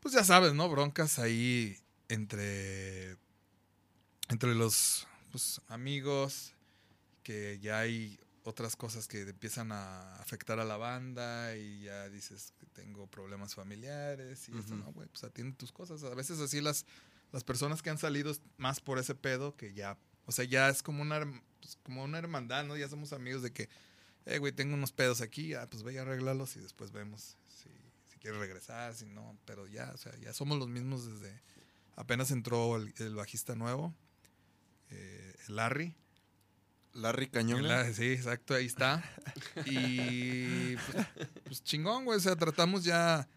pues 0.00 0.14
ya 0.14 0.24
sabes, 0.24 0.52
¿no? 0.52 0.68
Broncas 0.68 1.18
ahí 1.18 1.78
entre, 2.08 3.16
entre 4.28 4.54
los 4.54 5.06
pues, 5.32 5.60
amigos, 5.68 6.54
que 7.24 7.58
ya 7.60 7.80
hay 7.80 8.20
otras 8.44 8.76
cosas 8.76 9.06
que 9.08 9.22
empiezan 9.22 9.72
a 9.72 10.16
afectar 10.16 10.58
a 10.60 10.64
la 10.64 10.76
banda 10.76 11.56
y 11.56 11.82
ya 11.82 12.08
dices 12.08 12.52
que 12.58 12.66
tengo 12.66 13.06
problemas 13.06 13.54
familiares 13.54 14.48
y 14.48 14.56
esto, 14.56 14.74
Ujú. 14.74 14.84
no, 14.84 14.92
güey, 14.92 15.08
pues 15.08 15.24
atiende 15.24 15.56
tus 15.56 15.72
cosas. 15.72 16.02
A 16.04 16.14
veces 16.14 16.38
así 16.40 16.60
las, 16.60 16.84
las 17.32 17.44
personas 17.44 17.82
que 17.82 17.90
han 17.90 17.98
salido 17.98 18.32
más 18.58 18.80
por 18.80 18.98
ese 18.98 19.14
pedo 19.14 19.56
que 19.56 19.74
ya, 19.74 19.96
o 20.26 20.32
sea, 20.32 20.44
ya 20.44 20.68
es 20.68 20.82
como 20.82 21.02
una, 21.02 21.20
pues, 21.60 21.78
como 21.82 22.04
una 22.04 22.18
hermandad, 22.18 22.64
¿no? 22.64 22.76
Ya 22.76 22.88
somos 22.88 23.12
amigos 23.12 23.42
de 23.42 23.52
que, 23.52 23.68
eh, 24.26 24.38
güey, 24.38 24.52
tengo 24.52 24.74
unos 24.74 24.92
pedos 24.92 25.20
aquí, 25.20 25.54
ah, 25.54 25.68
pues 25.70 25.82
ve 25.82 25.94
y 25.94 25.98
arréglalos 25.98 26.56
y 26.56 26.60
después 26.60 26.90
vemos 26.92 27.36
si, 27.48 27.70
si 28.08 28.18
quieres 28.18 28.40
regresar, 28.40 28.94
si 28.94 29.06
no, 29.06 29.36
pero 29.44 29.66
ya, 29.66 29.90
o 29.94 29.96
sea, 29.96 30.14
ya 30.16 30.32
somos 30.32 30.58
los 30.58 30.68
mismos 30.68 31.06
desde, 31.06 31.40
apenas 31.96 32.30
entró 32.32 32.76
el, 32.76 32.92
el 32.98 33.14
bajista 33.14 33.54
nuevo, 33.54 33.94
eh, 34.90 35.21
Larry. 35.48 35.94
Larry 36.94 37.28
Cañón. 37.28 37.64
Sí, 37.94 38.04
exacto, 38.04 38.54
ahí 38.54 38.66
está. 38.66 39.02
Y 39.66 40.76
pues, 40.76 41.06
pues 41.44 41.64
chingón, 41.64 42.04
güey, 42.04 42.18
o 42.18 42.20
sea, 42.20 42.36
tratamos 42.36 42.84
ya 42.84 43.28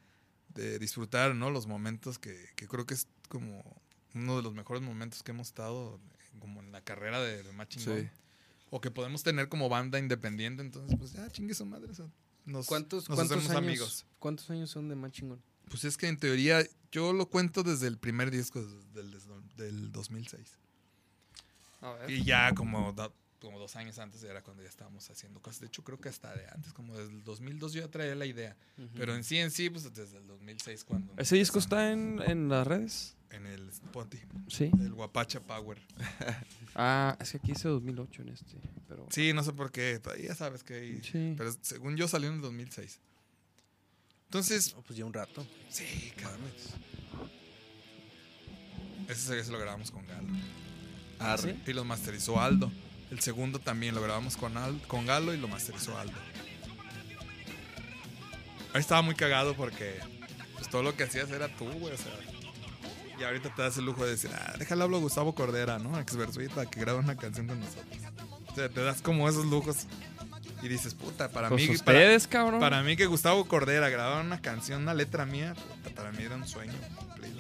de 0.50 0.80
disfrutar, 0.80 1.36
¿no? 1.36 1.50
Los 1.50 1.68
momentos 1.68 2.20
que, 2.20 2.50
que 2.56 2.68
creo 2.68 2.86
que 2.86 2.94
es 2.94 3.08
como 3.30 3.82
uno 4.14 4.38
de 4.38 4.44
los 4.44 4.54
mejores 4.54 4.82
momentos 4.82 5.24
que 5.24 5.32
hemos 5.32 5.48
estado 5.48 6.00
como 6.40 6.62
en 6.62 6.72
la 6.72 6.82
carrera 6.82 7.22
de, 7.22 7.44
de 7.44 7.52
más 7.54 7.68
chingón. 7.70 8.02
Sí. 8.02 8.10
O 8.70 8.82
que 8.82 8.92
podemos 8.92 9.24
tener 9.24 9.48
como 9.48 9.70
banda 9.70 10.00
independiente, 10.00 10.62
entonces 10.62 10.98
pues 10.98 11.14
ya 11.14 11.30
chingue 11.30 11.54
su 11.54 11.66
madre. 11.66 11.92
o 11.92 11.94
sea, 11.94 12.08
nos, 12.46 12.68
¿Cuántos, 12.68 13.10
nos 13.10 13.18
cuántos 13.18 13.38
hacemos 13.38 13.52
años, 13.52 13.64
amigos. 13.64 14.06
¿Cuántos 14.20 14.50
años 14.50 14.70
son 14.70 14.90
de 14.90 14.96
más 14.96 15.12
chingón? 15.12 15.42
Pues 15.70 15.84
es 15.84 15.98
que 15.98 16.08
en 16.08 16.18
teoría 16.18 16.64
yo 16.92 17.14
lo 17.14 17.28
cuento 17.30 17.64
desde 17.64 17.88
el 17.88 17.98
primer 17.98 18.32
disco 18.32 18.64
del, 18.64 19.12
del, 19.12 19.22
del 19.56 19.92
2006. 19.92 20.60
A 21.86 21.94
ver. 21.94 22.10
Y 22.12 22.24
ya 22.24 22.54
como, 22.54 22.92
do- 22.94 23.14
como 23.40 23.60
dos 23.60 23.76
años 23.76 24.00
antes 24.00 24.24
era 24.24 24.42
cuando 24.42 24.64
ya 24.64 24.70
estábamos 24.70 25.08
haciendo 25.10 25.40
cosas. 25.42 25.60
De 25.62 25.68
hecho, 25.68 25.84
creo 25.84 26.00
que 26.00 26.10
hasta 26.10 26.34
de 26.36 26.48
antes, 26.48 26.74
como 26.74 26.96
desde 26.98 27.12
el 27.14 27.24
2002 27.24 27.74
yo 27.74 27.82
ya 27.82 27.90
traía 27.92 28.16
la 28.16 28.26
idea. 28.26 28.56
Pero 28.96 29.14
en 29.16 29.24
sí, 29.24 29.38
en 29.38 29.52
sí, 29.52 29.70
pues 29.70 29.84
desde 29.94 30.18
el 30.18 30.26
2006 30.28 30.84
cuando... 30.84 31.14
¿Ese 31.18 31.36
disco 31.36 31.60
está 31.60 31.92
en, 31.92 32.22
en 32.26 32.50
las 32.50 32.66
redes? 32.66 33.16
En 33.30 33.46
el 33.46 33.70
Spotify. 33.70 34.26
Sí. 34.48 34.72
El 34.80 34.94
Guapacha 34.94 35.40
Power. 35.42 35.80
Ah, 36.78 37.16
es 37.22 37.32
que 37.32 37.38
aquí 37.38 37.54
dice 37.54 37.70
2008 37.70 38.22
en 38.24 38.30
este. 38.30 38.58
Pero... 38.90 39.08
Sí, 39.10 39.32
no 39.32 39.44
sé 39.44 39.54
por 39.54 39.72
qué. 39.72 40.02
Ya 40.22 40.36
sabes 40.36 40.62
que 40.62 40.74
ahí- 40.74 41.02
Sí. 41.04 41.34
Pero 41.38 41.54
según 41.62 41.96
yo 41.96 42.06
salió 42.10 42.28
en 42.28 42.36
el 42.36 42.42
2006. 42.42 43.00
Entonces... 44.26 44.76
pues 44.86 44.98
ya 44.98 45.06
un 45.06 45.14
rato. 45.14 45.48
Sí, 45.70 46.12
cabrón. 46.18 46.42
Ese 49.08 49.40
ese 49.40 49.52
lo 49.52 49.60
grabamos 49.60 49.92
con 49.92 50.06
Galo. 50.06 50.28
Arre. 51.20 51.56
Y 51.66 51.74
lo 51.74 51.84
masterizó 51.86 52.40
Aldo. 52.42 52.72
El 53.12 53.20
segundo 53.20 53.60
también 53.60 53.96
lo 53.96 54.02
grabamos 54.02 54.36
con, 54.38 54.58
Al- 54.58 54.82
con 54.88 55.06
Galo 55.06 55.34
y 55.34 55.38
lo 55.38 55.48
masterizó 55.48 55.98
Aldo. 55.98 56.14
Ahí 58.74 58.82
estaba 58.82 59.02
muy 59.02 59.16
cagado 59.16 59.56
porque 59.56 60.00
pues, 60.56 60.70
todo 60.70 60.84
lo 60.84 60.96
que 60.96 61.04
hacías 61.04 61.30
era 61.32 61.48
tú, 61.48 61.66
güey. 61.66 61.94
O 61.94 61.98
sea, 61.98 62.12
y 63.20 63.24
ahorita 63.24 63.54
te 63.56 63.62
das 63.62 63.78
el 63.78 63.86
lujo 63.86 64.04
de 64.04 64.12
decir, 64.12 64.30
ah, 64.34 64.54
déjale 64.60 64.84
hablo 64.84 64.98
a 64.98 65.00
Gustavo 65.00 65.34
Cordera, 65.34 65.80
¿no? 65.80 65.98
Ex 66.00 66.16
Versuit, 66.18 66.52
para 66.52 66.70
que 66.70 66.80
grabe 66.82 67.00
una 67.00 67.16
canción 67.16 67.48
con 67.48 67.60
nosotros. 67.60 67.86
O 68.52 68.56
sea, 68.56 68.70
te 68.70 68.82
das 68.82 69.02
como 69.02 69.30
esos 69.30 69.46
lujos 69.46 69.86
y 70.62 70.68
dices, 70.68 70.94
puta, 70.94 71.30
para 71.30 71.48
Pues 71.50 71.68
mí. 71.70 71.76
ustedes, 71.76 72.28
para, 72.28 72.32
cabrón. 72.44 72.60
Para 72.60 72.82
mí 72.84 72.98
que 72.98 73.06
Gustavo 73.06 73.46
Cordera 73.46 73.88
grabara 73.90 74.22
una 74.22 74.42
canción, 74.42 74.82
una 74.82 74.94
letra 74.94 75.26
mía, 75.26 75.54
puta, 75.54 75.96
para 75.96 76.12
mí 76.12 76.24
era 76.24 76.36
un 76.36 76.46
sueño 76.48 76.74
cumplido. 76.98 77.40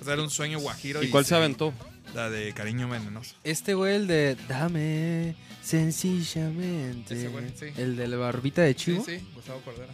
O 0.00 0.04
sea, 0.04 0.14
era 0.14 0.22
un 0.22 0.30
sueño 0.30 0.58
guajiro. 0.58 1.02
¿Y 1.02 1.10
cuál 1.10 1.24
se 1.24 1.36
aventó? 1.36 1.72
La 2.14 2.30
de 2.30 2.52
Cariño 2.52 2.88
Venenoso. 2.88 3.34
Este 3.42 3.74
güey, 3.74 3.96
el 3.96 4.06
de 4.06 4.36
Dame 4.48 5.34
sencillamente. 5.62 7.14
Ese 7.14 7.28
güey, 7.28 7.46
sí. 7.58 7.66
El 7.76 7.96
de 7.96 8.08
la 8.08 8.16
barbita 8.16 8.62
de 8.62 8.74
chivo. 8.74 9.04
Sí, 9.04 9.18
sí, 9.18 9.26
Gustavo 9.34 9.60
Cordera. 9.62 9.92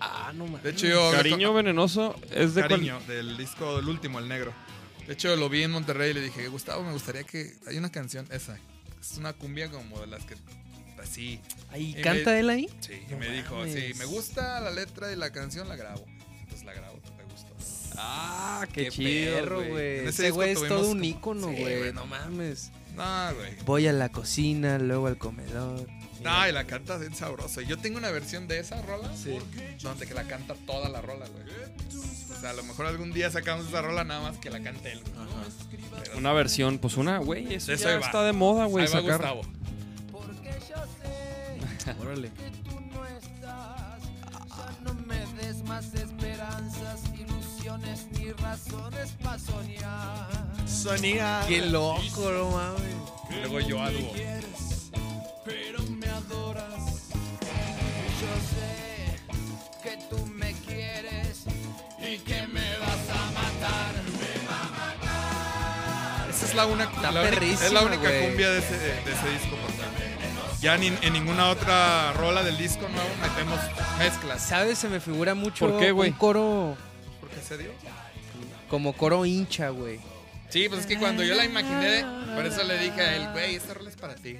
Ah, 0.00 0.32
no 0.34 0.46
mames. 0.46 0.62
De 0.62 0.70
hecho, 0.70 0.86
yo. 0.86 1.10
Cariño 1.12 1.52
venenoso 1.54 2.14
es 2.30 2.54
de 2.54 2.62
Cariño, 2.62 3.00
del 3.06 3.36
disco, 3.36 3.76
del 3.76 3.88
último, 3.88 4.18
el 4.18 4.28
negro. 4.28 4.52
De 5.06 5.14
hecho, 5.14 5.34
lo 5.36 5.48
vi 5.48 5.62
en 5.62 5.70
Monterrey 5.70 6.10
y 6.10 6.14
le 6.14 6.20
dije, 6.22 6.48
Gustavo, 6.48 6.82
me 6.84 6.92
gustaría 6.92 7.24
que. 7.24 7.54
Hay 7.66 7.76
una 7.78 7.90
canción, 7.90 8.26
esa. 8.30 8.58
Es 9.00 9.16
una 9.16 9.32
cumbia 9.32 9.70
como 9.70 10.00
de 10.00 10.06
las 10.08 10.24
que. 10.24 10.34
Así. 11.02 11.40
Ahí, 11.70 11.94
Y 11.98 12.02
¿canta 12.02 12.30
me- 12.30 12.38
él 12.40 12.50
ahí? 12.50 12.68
Sí, 12.80 12.92
y 13.08 13.12
No 13.12 13.18
me 13.18 13.28
dijo, 13.30 13.56
mames. 13.56 13.74
sí, 13.74 13.94
me 13.98 14.04
gusta 14.04 14.60
la 14.60 14.70
letra 14.70 15.10
y 15.12 15.16
la 15.16 15.30
canción, 15.32 15.68
la 15.68 15.74
grabo. 15.76 16.04
Entonces 16.42 16.64
la 16.64 16.74
grabo. 16.74 16.91
Ah, 17.96 18.66
qué, 18.72 18.84
Qué 18.84 18.90
chido, 18.90 19.34
perro, 19.34 19.64
güey. 19.68 20.06
ese 20.06 20.30
güey 20.30 20.50
es 20.52 20.60
todo 20.68 20.90
un 20.90 21.04
ícono, 21.04 21.48
Sí, 21.48 21.56
güey. 21.60 21.92
no 21.92 22.06
mames. 22.06 22.70
No, 22.96 23.34
güey. 23.34 23.56
Voy 23.64 23.86
a 23.86 23.92
la 23.92 24.10
cocina, 24.10 24.78
luego 24.78 25.06
al 25.06 25.18
comedor. 25.18 25.86
No, 26.22 26.48
y 26.48 26.52
la 26.52 26.64
canta 26.64 26.98
bien 26.98 27.14
sabrosa. 27.14 27.62
Yo 27.62 27.78
tengo 27.78 27.98
una 27.98 28.10
versión 28.10 28.46
de 28.46 28.60
esa 28.60 28.80
rola 28.82 29.10
donde 29.82 30.06
que 30.06 30.14
la 30.14 30.24
canta 30.24 30.54
toda 30.66 30.88
la 30.88 31.00
rola, 31.00 31.26
güey. 31.26 31.44
O 32.36 32.40
sea, 32.40 32.50
a 32.50 32.52
lo 32.52 32.62
mejor 32.64 32.86
algún 32.86 33.12
día 33.12 33.30
sacamos 33.30 33.68
esa 33.68 33.82
rola 33.82 34.04
nada 34.04 34.22
más 34.30 34.38
que 34.38 34.50
la 34.50 34.62
cante 34.62 34.92
él. 34.92 35.00
güey. 35.02 36.02
Pero- 36.04 36.18
Una 36.18 36.32
versión, 36.32 36.78
pues 36.78 36.96
una, 36.96 37.18
güey, 37.18 37.54
eso, 37.54 37.68
De 37.68 37.74
eso 37.74 37.84
ya 37.84 37.90
ahí 37.94 38.00
va. 38.00 38.06
está 38.06 38.22
de 38.22 38.32
moda, 38.32 38.66
güey, 38.66 38.86
Ahí 38.86 38.92
va 38.92 39.00
sacar. 39.00 39.16
Gustavo. 39.18 39.42
Órale. 42.00 42.30
No 44.84 44.94
me 45.06 45.16
des 45.42 45.62
más 45.64 45.86
esperanzas, 45.94 46.21
ilusiones 47.82 48.06
ni 48.12 48.32
razones 48.32 49.10
para 49.22 49.38
soñar. 49.38 50.28
Sonia. 50.66 51.40
Qué 51.48 51.66
loco, 51.66 52.30
no 52.32 52.50
mames. 52.50 53.40
Luego 53.40 53.60
yo 53.60 53.82
algo. 53.82 54.12
Pero 55.44 55.82
me 55.84 56.06
adoras. 56.06 57.10
Yo 58.20 58.32
sé 58.52 59.18
que 59.82 59.98
tú 60.08 60.26
me 60.26 60.52
quieres 60.66 61.44
y 61.98 62.18
que 62.18 62.46
me 62.48 62.78
vas 62.78 63.10
a 63.10 63.30
matar. 63.32 63.94
Me 64.04 64.46
va 64.48 64.58
a 64.58 64.70
matar. 64.70 66.30
Esa 66.30 66.46
es 66.46 66.54
la, 66.54 66.66
una, 66.66 66.84
la 66.84 67.08
única, 67.08 67.22
perrísima, 67.22 67.66
es 67.66 67.72
la 67.72 67.82
única 67.82 68.08
güey. 68.08 68.26
cumbia 68.28 68.50
de 68.50 68.58
ese, 68.58 68.76
de 68.78 68.90
ese 69.12 69.30
disco. 69.30 69.56
Ya 70.60 70.76
ni, 70.76 70.86
en 70.86 71.12
ninguna 71.12 71.48
otra 71.50 72.12
rola 72.12 72.44
del 72.44 72.56
disco 72.56 72.88
nuevo 72.88 73.08
metemos 73.20 73.58
mezclas. 73.98 74.40
¿Sabes? 74.42 74.78
Se 74.78 74.88
me 74.88 75.00
figura 75.00 75.34
mucho 75.34 75.68
¿Por 75.68 75.80
qué, 75.80 75.90
güey? 75.90 76.10
un 76.10 76.16
coro 76.16 76.76
¿Por 77.32 77.40
qué 77.40 77.46
se 77.46 77.58
dio? 77.58 77.70
como 78.68 78.94
coro 78.94 79.24
hincha, 79.26 79.68
güey. 79.70 80.00
Sí, 80.48 80.68
pues 80.68 80.80
es 80.82 80.86
que 80.86 80.98
cuando 80.98 81.22
yo 81.24 81.34
la 81.34 81.44
imaginé, 81.44 82.04
por 82.34 82.44
eso 82.46 82.62
le 82.64 82.78
dije 82.78 83.00
a 83.00 83.16
él, 83.16 83.32
güey, 83.32 83.54
esta 83.54 83.74
rola 83.74 83.90
es 83.90 83.96
para 83.96 84.14
ti. 84.14 84.36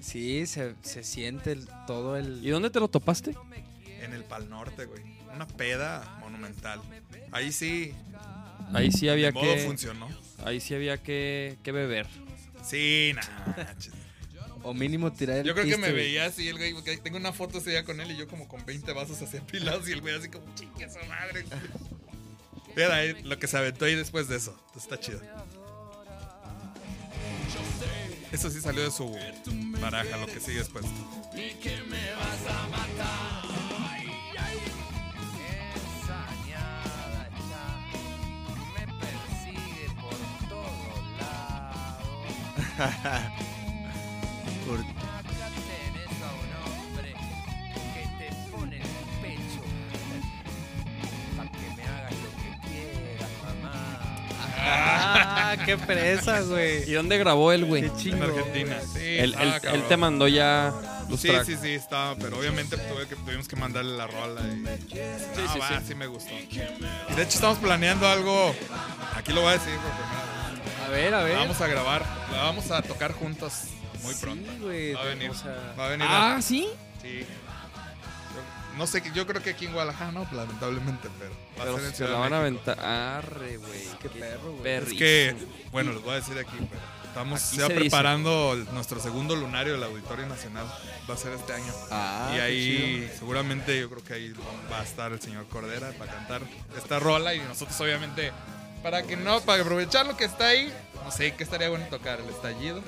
Sí, 0.00 0.46
se, 0.46 0.74
se 0.82 1.04
siente 1.04 1.52
el- 1.52 1.68
todo 1.86 2.16
el... 2.16 2.44
¿Y 2.44 2.50
dónde 2.50 2.70
te 2.70 2.80
lo 2.80 2.88
topaste? 2.88 3.34
En 4.02 4.12
el 4.14 4.24
Pal 4.24 4.48
Norte, 4.50 4.84
güey. 4.86 5.02
Una 5.34 5.46
peda 5.46 6.18
monumental. 6.20 6.80
Ahí 7.30 7.52
sí. 7.52 7.94
Ahí 8.74 8.90
sí 8.90 9.08
había 9.08 9.26
De 9.26 9.32
modo 9.32 9.54
que. 9.54 9.60
funcionó. 9.60 10.08
Ahí 10.44 10.60
sí 10.60 10.74
había 10.74 10.96
que, 10.98 11.56
que 11.62 11.72
beber. 11.72 12.06
Sí, 12.64 13.12
nah. 13.14 13.22
O 14.64 14.74
mínimo 14.74 15.12
tirar 15.12 15.38
el 15.38 15.44
Yo 15.46 15.54
creo 15.54 15.66
que 15.66 15.76
me 15.76 15.92
veía 15.92 16.26
así 16.26 16.48
el 16.48 16.56
güey, 16.58 16.72
porque 16.74 16.96
tengo 16.98 17.16
una 17.16 17.32
foto 17.32 17.58
ese 17.58 17.70
día 17.70 17.84
con 17.84 18.00
él 18.00 18.10
y 18.12 18.16
yo 18.16 18.28
como 18.28 18.46
con 18.48 18.64
20 18.64 18.92
vasos 18.92 19.20
así 19.22 19.36
apilados 19.38 19.88
y 19.88 19.92
el 19.92 20.00
güey 20.00 20.14
así 20.16 20.28
como 20.28 20.44
chingue 20.54 20.88
su 20.90 20.98
madre. 21.08 21.44
Era 22.76 22.96
ahí 22.96 23.14
lo 23.22 23.38
que 23.38 23.46
se 23.46 23.56
aventó 23.58 23.84
ahí 23.84 23.94
después 23.94 24.26
de 24.28 24.36
eso. 24.36 24.56
Entonces 24.68 24.84
está 24.84 24.98
chido. 24.98 25.20
Eso 28.32 28.50
sí 28.50 28.60
salió 28.60 28.82
de 28.84 28.90
su 28.90 29.14
baraja, 29.80 30.16
lo 30.16 30.26
que 30.26 30.40
sigue 30.40 30.58
después. 30.60 30.84
Y 31.34 31.52
que 31.54 31.82
me 31.82 32.12
vas 32.14 32.46
a 32.48 32.68
matar. 32.68 33.42
Esa 36.02 36.26
ñada 36.46 37.28
ya 37.50 37.66
me 38.74 38.84
persigue 39.00 39.86
por 40.00 40.16
todos 40.48 41.02
lados. 41.20 42.26
Ah, 55.52 55.56
qué 55.66 55.76
presa, 55.78 56.40
güey. 56.40 56.88
¿Y 56.90 56.92
dónde 56.94 57.18
grabó 57.18 57.52
él, 57.52 57.64
güey? 57.64 57.90
Qué 58.02 58.10
En. 58.10 58.22
Argentina. 58.22 58.76
Sí, 58.92 59.00
Él, 59.18 59.34
él- 59.72 59.82
te 59.88 59.96
mandó 59.96 60.28
ya 60.28 60.72
los 61.08 61.20
Sí, 61.20 61.28
tracks. 61.28 61.46
sí, 61.46 61.56
sí, 61.60 61.70
estaba, 61.72 62.14
pero 62.16 62.38
obviamente 62.38 62.76
tuve 62.76 63.06
que, 63.06 63.16
tuvimos 63.16 63.48
que 63.48 63.56
mandarle 63.56 63.96
la 63.96 64.06
rola. 64.06 64.40
Y, 64.42 64.64
sí, 64.94 65.42
sí, 65.52 65.58
va, 65.58 65.68
sí. 65.68 65.74
sí 65.88 65.94
me 65.94 66.06
gustó. 66.06 66.30
Y 66.32 67.14
de 67.14 67.22
hecho 67.22 67.34
estamos 67.36 67.58
planeando 67.58 68.06
algo, 68.08 68.54
aquí 69.16 69.32
lo 69.32 69.42
voy 69.42 69.50
a 69.50 69.52
decir 69.54 69.72
por 69.74 69.90
primera 69.92 70.22
vez. 70.22 70.86
A 70.86 70.88
ver, 70.90 71.14
a 71.14 71.22
ver. 71.22 71.32
La 71.34 71.38
vamos 71.40 71.60
a 71.60 71.66
grabar, 71.66 72.02
la 72.32 72.42
vamos 72.44 72.70
a 72.70 72.82
tocar 72.82 73.12
juntos 73.12 73.52
muy 74.02 74.14
pronto. 74.14 74.50
güey, 74.60 74.92
Va 74.94 75.02
a 75.02 75.04
venir, 75.04 75.30
o 75.30 75.34
sea- 75.34 75.74
va 75.78 75.86
a 75.86 75.88
venir. 75.88 76.06
Ah, 76.10 76.36
a- 76.36 76.42
¿sí? 76.42 76.68
Sí. 77.00 77.24
No 78.76 78.86
sé, 78.86 79.02
yo 79.14 79.26
creo 79.26 79.42
que 79.42 79.50
aquí 79.50 79.66
en 79.66 79.72
Guadalajara 79.72 80.12
no, 80.12 80.26
lamentablemente, 80.32 81.08
pero 81.18 81.30
va 81.30 81.64
Pero 81.64 81.76
a 81.76 81.78
ser 81.80 81.88
en 81.88 81.94
se 81.94 82.08
la 82.08 82.18
van 82.18 82.32
a 82.32 82.38
aventar. 82.38 82.80
Arre, 82.80 83.56
güey. 83.58 83.82
Qué 84.00 84.08
perro, 84.08 84.52
güey. 84.52 84.72
Es 84.74 84.92
que, 84.94 85.36
bueno, 85.70 85.92
les 85.92 86.02
voy 86.02 86.12
a 86.12 86.14
decir 86.16 86.38
aquí, 86.38 86.56
pero 86.58 86.80
estamos 87.06 87.48
Aquí 87.48 87.58
ya 87.58 87.68
dice. 87.68 87.80
preparando 87.80 88.56
nuestro 88.72 88.98
segundo 89.00 89.36
lunario 89.36 89.74
del 89.74 89.82
Auditorio 89.82 90.26
Nacional. 90.26 90.66
Va 91.08 91.14
a 91.14 91.16
ser 91.18 91.32
este 91.32 91.52
año. 91.52 91.72
Ah, 91.90 92.32
y 92.34 92.38
ahí, 92.40 93.00
chido. 93.06 93.18
seguramente, 93.18 93.78
yo 93.78 93.90
creo 93.90 94.02
que 94.04 94.14
ahí 94.14 94.32
va 94.72 94.80
a 94.80 94.82
estar 94.84 95.12
el 95.12 95.20
señor 95.20 95.46
Cordera 95.48 95.92
para 95.98 96.10
cantar 96.12 96.42
esta 96.76 96.98
rola. 96.98 97.34
Y 97.34 97.40
nosotros, 97.40 97.78
obviamente, 97.80 98.32
para 98.82 99.02
que 99.02 99.16
no, 99.16 99.40
para 99.42 99.62
aprovechar 99.62 100.06
lo 100.06 100.16
que 100.16 100.24
está 100.24 100.48
ahí, 100.48 100.72
no 101.04 101.10
sé 101.10 101.34
qué 101.34 101.44
estaría 101.44 101.68
bueno 101.68 101.86
tocar, 101.90 102.20
el 102.20 102.28
estallido. 102.30 102.82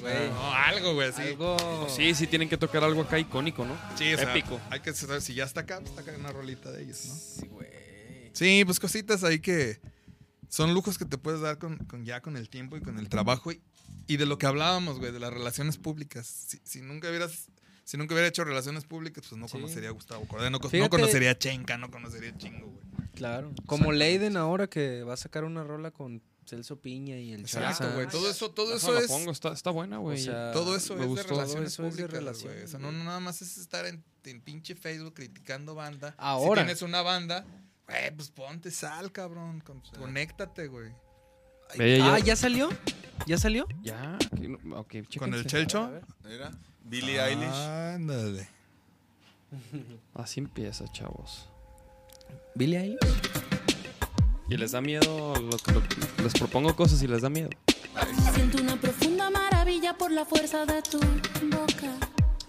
Güey. 0.00 0.30
No, 0.30 0.52
algo, 0.52 0.94
güey, 0.94 1.08
así. 1.08 1.22
Algo. 1.22 1.86
Sí, 1.88 2.14
sí 2.14 2.26
tienen 2.26 2.48
que 2.48 2.56
tocar 2.56 2.82
algo 2.84 3.02
acá 3.02 3.18
icónico, 3.18 3.64
¿no? 3.64 3.76
Sí, 3.96 4.12
o 4.14 4.18
sea, 4.18 4.30
Épico. 4.30 4.60
hay 4.70 4.80
que 4.80 4.92
saber 4.92 5.20
si 5.22 5.34
ya 5.34 5.44
está 5.44 5.60
acá, 5.60 5.78
pues 5.80 5.90
está 5.90 6.02
acá 6.02 6.12
una 6.18 6.32
rolita 6.32 6.70
de 6.70 6.82
ellos, 6.82 7.04
¿no? 7.06 7.14
Sí, 7.14 7.46
güey. 7.48 7.68
Sí, 8.32 8.62
pues 8.64 8.78
cositas 8.80 9.24
ahí 9.24 9.40
que 9.40 9.80
son 10.48 10.74
lujos 10.74 10.98
que 10.98 11.04
te 11.04 11.18
puedes 11.18 11.40
dar 11.40 11.58
con, 11.58 11.76
con 11.86 12.04
ya 12.04 12.20
con 12.20 12.36
el 12.36 12.48
tiempo 12.48 12.76
y 12.76 12.80
con 12.80 12.98
el 12.98 13.08
trabajo 13.08 13.50
y, 13.52 13.60
y 14.06 14.16
de 14.18 14.26
lo 14.26 14.38
que 14.38 14.46
hablábamos, 14.46 14.98
güey, 14.98 15.12
de 15.12 15.20
las 15.20 15.32
relaciones 15.32 15.76
públicas. 15.78 16.26
Si, 16.26 16.60
si 16.62 16.80
nunca 16.82 17.08
hubieras, 17.08 17.48
si 17.84 17.96
nunca 17.96 18.14
hubiera 18.14 18.28
hecho 18.28 18.44
relaciones 18.44 18.84
públicas, 18.84 19.24
pues 19.28 19.40
no 19.40 19.48
Sí. 19.48 19.52
conocería 19.52 19.88
a 19.88 19.92
Gustavo 19.92 20.26
Cordero, 20.26 20.50
no, 20.50 20.58
no 20.60 20.90
conocería 20.90 21.30
a 21.30 21.38
Chenca, 21.38 21.78
no 21.78 21.90
conocería 21.90 22.30
a 22.30 22.36
Chingo, 22.38 22.66
güey. 22.66 23.08
Claro. 23.14 23.52
Como 23.64 23.92
Leiden 23.92 24.36
ahora 24.36 24.66
que 24.66 25.02
va 25.02 25.14
a 25.14 25.16
sacar 25.16 25.44
una 25.44 25.64
rola 25.64 25.90
con 25.90 26.20
Celso 26.46 26.80
Piña 26.80 27.16
y 27.18 27.32
el 27.32 27.40
Exacto, 27.40 27.68
Chaza. 27.84 27.94
güey. 27.94 28.06
Todo 28.08 28.30
eso, 28.30 28.50
todo 28.52 28.74
Eso 28.76 28.96
es. 28.98 29.08
pongo, 29.08 29.32
está, 29.32 29.52
está 29.52 29.70
buena, 29.70 29.98
güey. 29.98 30.20
O 30.20 30.24
sea, 30.24 30.52
Todo 30.52 30.76
eso 30.76 30.94
me 30.94 31.02
es 31.02 31.08
gustó. 31.08 31.22
de 31.24 31.28
relaciones 31.30 31.72
eso 31.72 31.86
es 31.86 31.96
de 31.96 32.02
públicas, 32.04 32.20
relaciones, 32.24 32.54
güey. 32.56 32.64
O 32.64 32.68
sea, 32.68 32.78
no, 32.78 32.92
no 32.92 33.04
nada 33.04 33.20
más 33.20 33.42
es 33.42 33.58
estar 33.58 33.84
en, 33.86 34.04
en 34.24 34.40
pinche 34.40 34.74
Facebook 34.76 35.14
criticando 35.14 35.74
banda. 35.74 36.14
Ahora. 36.18 36.62
Si 36.62 36.66
tienes 36.66 36.82
una 36.82 37.02
banda, 37.02 37.44
güey, 37.88 38.10
pues 38.14 38.30
ponte 38.30 38.70
sal, 38.70 39.10
cabrón. 39.12 39.60
con- 39.60 39.82
Conéctate, 39.98 40.68
güey. 40.68 40.92
Ah, 42.02 42.18
¿ya 42.20 42.36
salió? 42.36 42.68
¿Ya 43.26 43.38
salió? 43.38 43.66
Ya. 43.82 44.16
ok, 44.72 44.94
Con 45.18 45.34
el 45.34 45.44
chéquense. 45.44 45.46
Chelcho. 45.46 45.90
Mira, 46.24 46.52
Billie 46.84 47.20
Eilish. 47.20 47.48
Ándale. 47.48 48.48
Así 50.14 50.38
empieza, 50.40 50.84
chavos. 50.92 51.48
Billie 52.54 52.78
Eilish. 52.78 53.00
Y 54.48 54.56
les 54.56 54.72
da 54.72 54.80
miedo, 54.80 55.34
lo- 55.34 55.42
lo- 55.74 55.82
les 56.22 56.32
propongo 56.34 56.74
cosas 56.76 57.02
y 57.02 57.08
les 57.08 57.22
da 57.22 57.28
miedo. 57.28 57.50
Siento 58.34 58.62
una 58.62 58.76
profunda 58.76 59.28
maravilla 59.30 59.94
por 59.98 60.10
la 60.12 60.24
fuerza 60.24 60.64
de 60.64 60.82
tu 60.82 60.98
boca. 61.00 61.90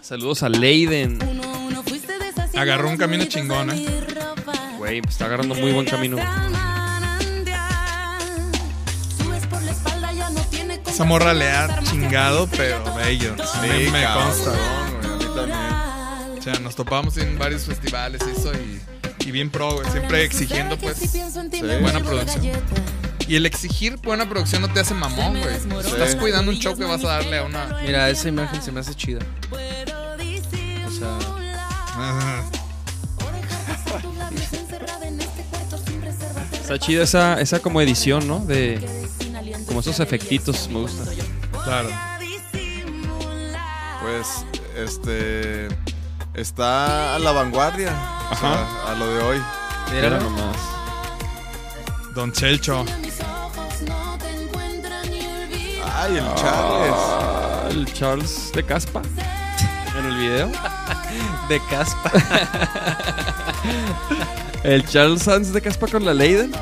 Saludos 0.00 0.42
a 0.44 0.48
Leiden. 0.48 1.18
Uno 1.28 1.42
a 1.42 1.58
uno 1.58 1.82
fuiste 1.82 2.12
deshaciendo 2.18 2.60
Agarró 2.60 2.88
un 2.88 2.96
camino 2.96 3.24
chingón, 3.24 3.70
¿eh? 3.70 3.86
Güey, 4.78 5.00
pues 5.02 5.14
está 5.14 5.24
agarrando 5.26 5.54
muy 5.56 5.72
buen 5.72 5.86
camino. 5.86 6.18
Esa 10.86 11.04
morra 11.04 11.32
le 11.32 11.48
ha 11.50 11.80
chingado, 11.84 12.48
pero 12.56 12.82
bello. 12.96 13.34
A 13.54 13.62
mí 13.62 13.68
Sí, 13.86 13.90
me 13.90 14.02
cabrón, 14.02 14.24
consta. 14.28 14.50
güey, 14.50 15.12
a 15.12 15.16
mí 15.16 15.24
también. 15.34 16.38
O 16.38 16.42
sea, 16.42 16.54
nos 16.60 16.74
topamos 16.74 17.16
en 17.18 17.38
varios 17.38 17.64
festivales 17.64 18.20
y 18.26 18.30
eso 18.38 18.52
y, 18.54 18.80
y 19.28 19.30
bien 19.30 19.50
pro, 19.50 19.74
güey. 19.74 19.90
Siempre 19.90 20.24
exigiendo, 20.24 20.78
pues, 20.78 20.96
sí, 20.96 21.20
buena 21.80 22.00
producción. 22.00 22.56
Y 23.26 23.36
el 23.36 23.44
exigir 23.44 23.96
buena 23.98 24.26
producción 24.26 24.62
no 24.62 24.72
te 24.72 24.80
hace 24.80 24.94
mamón, 24.94 25.38
güey. 25.38 25.54
Estás 25.54 26.16
cuidando 26.16 26.50
un 26.50 26.58
show 26.58 26.76
que 26.76 26.84
vas 26.84 27.04
a 27.04 27.08
darle 27.08 27.38
a 27.38 27.44
una. 27.44 27.78
Mira, 27.84 28.08
esa 28.08 28.28
imagen 28.28 28.62
se 28.62 28.72
me 28.72 28.80
hace 28.80 28.94
chida. 28.94 29.20
O 30.86 30.90
sea, 30.90 31.18
Está 36.60 36.78
chida 36.78 37.02
esa, 37.02 37.40
esa 37.40 37.60
como 37.60 37.80
edición, 37.80 38.26
¿no? 38.26 38.40
De 38.40 38.78
como 39.66 39.80
esos 39.80 40.00
efectitos, 40.00 40.68
me 40.68 40.80
gusta. 40.80 41.04
Claro. 41.64 41.90
Pues, 44.00 44.44
este. 44.76 45.68
Está 46.34 47.16
a 47.16 47.18
la 47.18 47.32
vanguardia. 47.32 48.17
O 48.30 48.36
sea, 48.36 48.66
a 48.86 48.94
lo 48.94 49.06
de 49.06 49.22
hoy. 49.22 49.42
Mira 49.92 50.18
nomás. 50.18 50.56
Don 52.14 52.32
Chelcho. 52.32 52.84
Ay, 55.94 56.16
el 56.16 56.34
Charles. 56.34 56.94
Ah, 56.94 57.68
el 57.70 57.92
Charles 57.92 58.52
de 58.54 58.64
Caspa. 58.64 59.02
En 59.98 60.06
el 60.06 60.16
video. 60.16 60.48
de 61.48 61.60
caspa. 61.70 62.12
el 64.62 64.86
Charles 64.86 65.22
Sanz 65.22 65.52
de 65.52 65.60
Caspa 65.60 65.88
con 65.88 66.04
la 66.04 66.14
Leiden. 66.14 66.52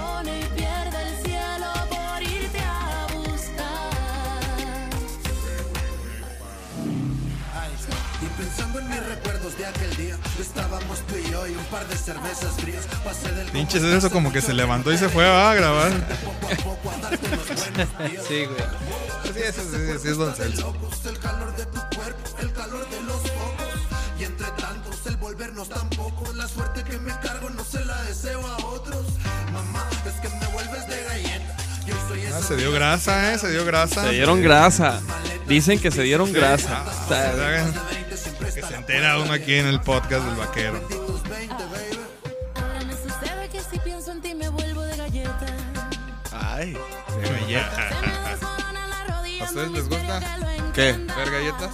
Pinches 13.53 13.83
eso 13.83 14.11
como 14.11 14.33
que 14.33 14.41
se 14.41 14.53
levantó 14.53 14.93
y 14.93 14.99
se 14.99 15.09
fue 15.09 15.27
a 15.27 15.55
grabar. 15.55 15.91
sí, 18.29 18.45
güey. 18.45 18.59
Sí, 19.25 19.33
sí, 19.53 19.61
sí, 19.71 19.77
sí, 20.03 20.09
es 20.09 20.17
Don 20.17 20.35
Celso. 20.35 20.75
el 21.09 21.19
calor 21.19 21.55
de 21.57 21.65
tu 21.67 21.81
cuerpo, 21.97 22.31
el 22.41 22.53
calor 22.53 22.89
de 22.91 23.01
los 23.03 23.17
focos. 23.17 23.67
Y 24.19 24.25
entre 24.25 24.47
tantos, 24.53 25.07
el 25.07 25.17
volvernos 25.17 25.69
tan 25.69 25.89
poco. 25.91 26.33
La 26.35 26.49
suerte 26.49 26.83
que 26.85 26.99
me 26.99 27.13
cargo 27.21 27.51
no 27.51 27.65
se 27.65 27.85
la 27.85 28.01
deseo 28.03 28.45
a 28.47 28.57
otros. 28.67 29.07
Mamá, 29.53 29.85
es 30.07 30.13
que 30.21 30.29
me 30.29 30.47
vuelves 30.53 30.87
de 30.89 31.05
galleta. 31.05 31.57
Yo 31.87 31.95
soy 32.09 32.21
Ah, 32.27 32.41
se 32.47 32.57
dio 32.57 32.73
grasa, 32.73 33.33
eh, 33.35 33.39
se 33.39 33.51
dio 33.51 33.65
grasa. 33.65 34.03
Se 34.05 34.11
dieron 34.13 34.43
grasa. 34.43 35.01
Dicen 35.47 35.79
que 35.79 35.91
se 35.91 36.03
dieron 36.03 36.33
grasa. 36.33 36.83
Ah, 37.11 37.33
Que 38.55 38.63
se 38.63 38.75
entera 38.75 39.19
uno 39.19 39.33
aquí 39.33 39.55
en 39.55 39.67
el 39.67 39.81
podcast 39.81 40.25
del 40.25 40.37
vaquero. 40.37 40.81
Ustedes 49.67 49.73
les 49.73 49.89
gusta? 49.89 50.21
¿Qué? 50.75 50.93
¿Ver 50.93 51.31
galletas? 51.31 51.71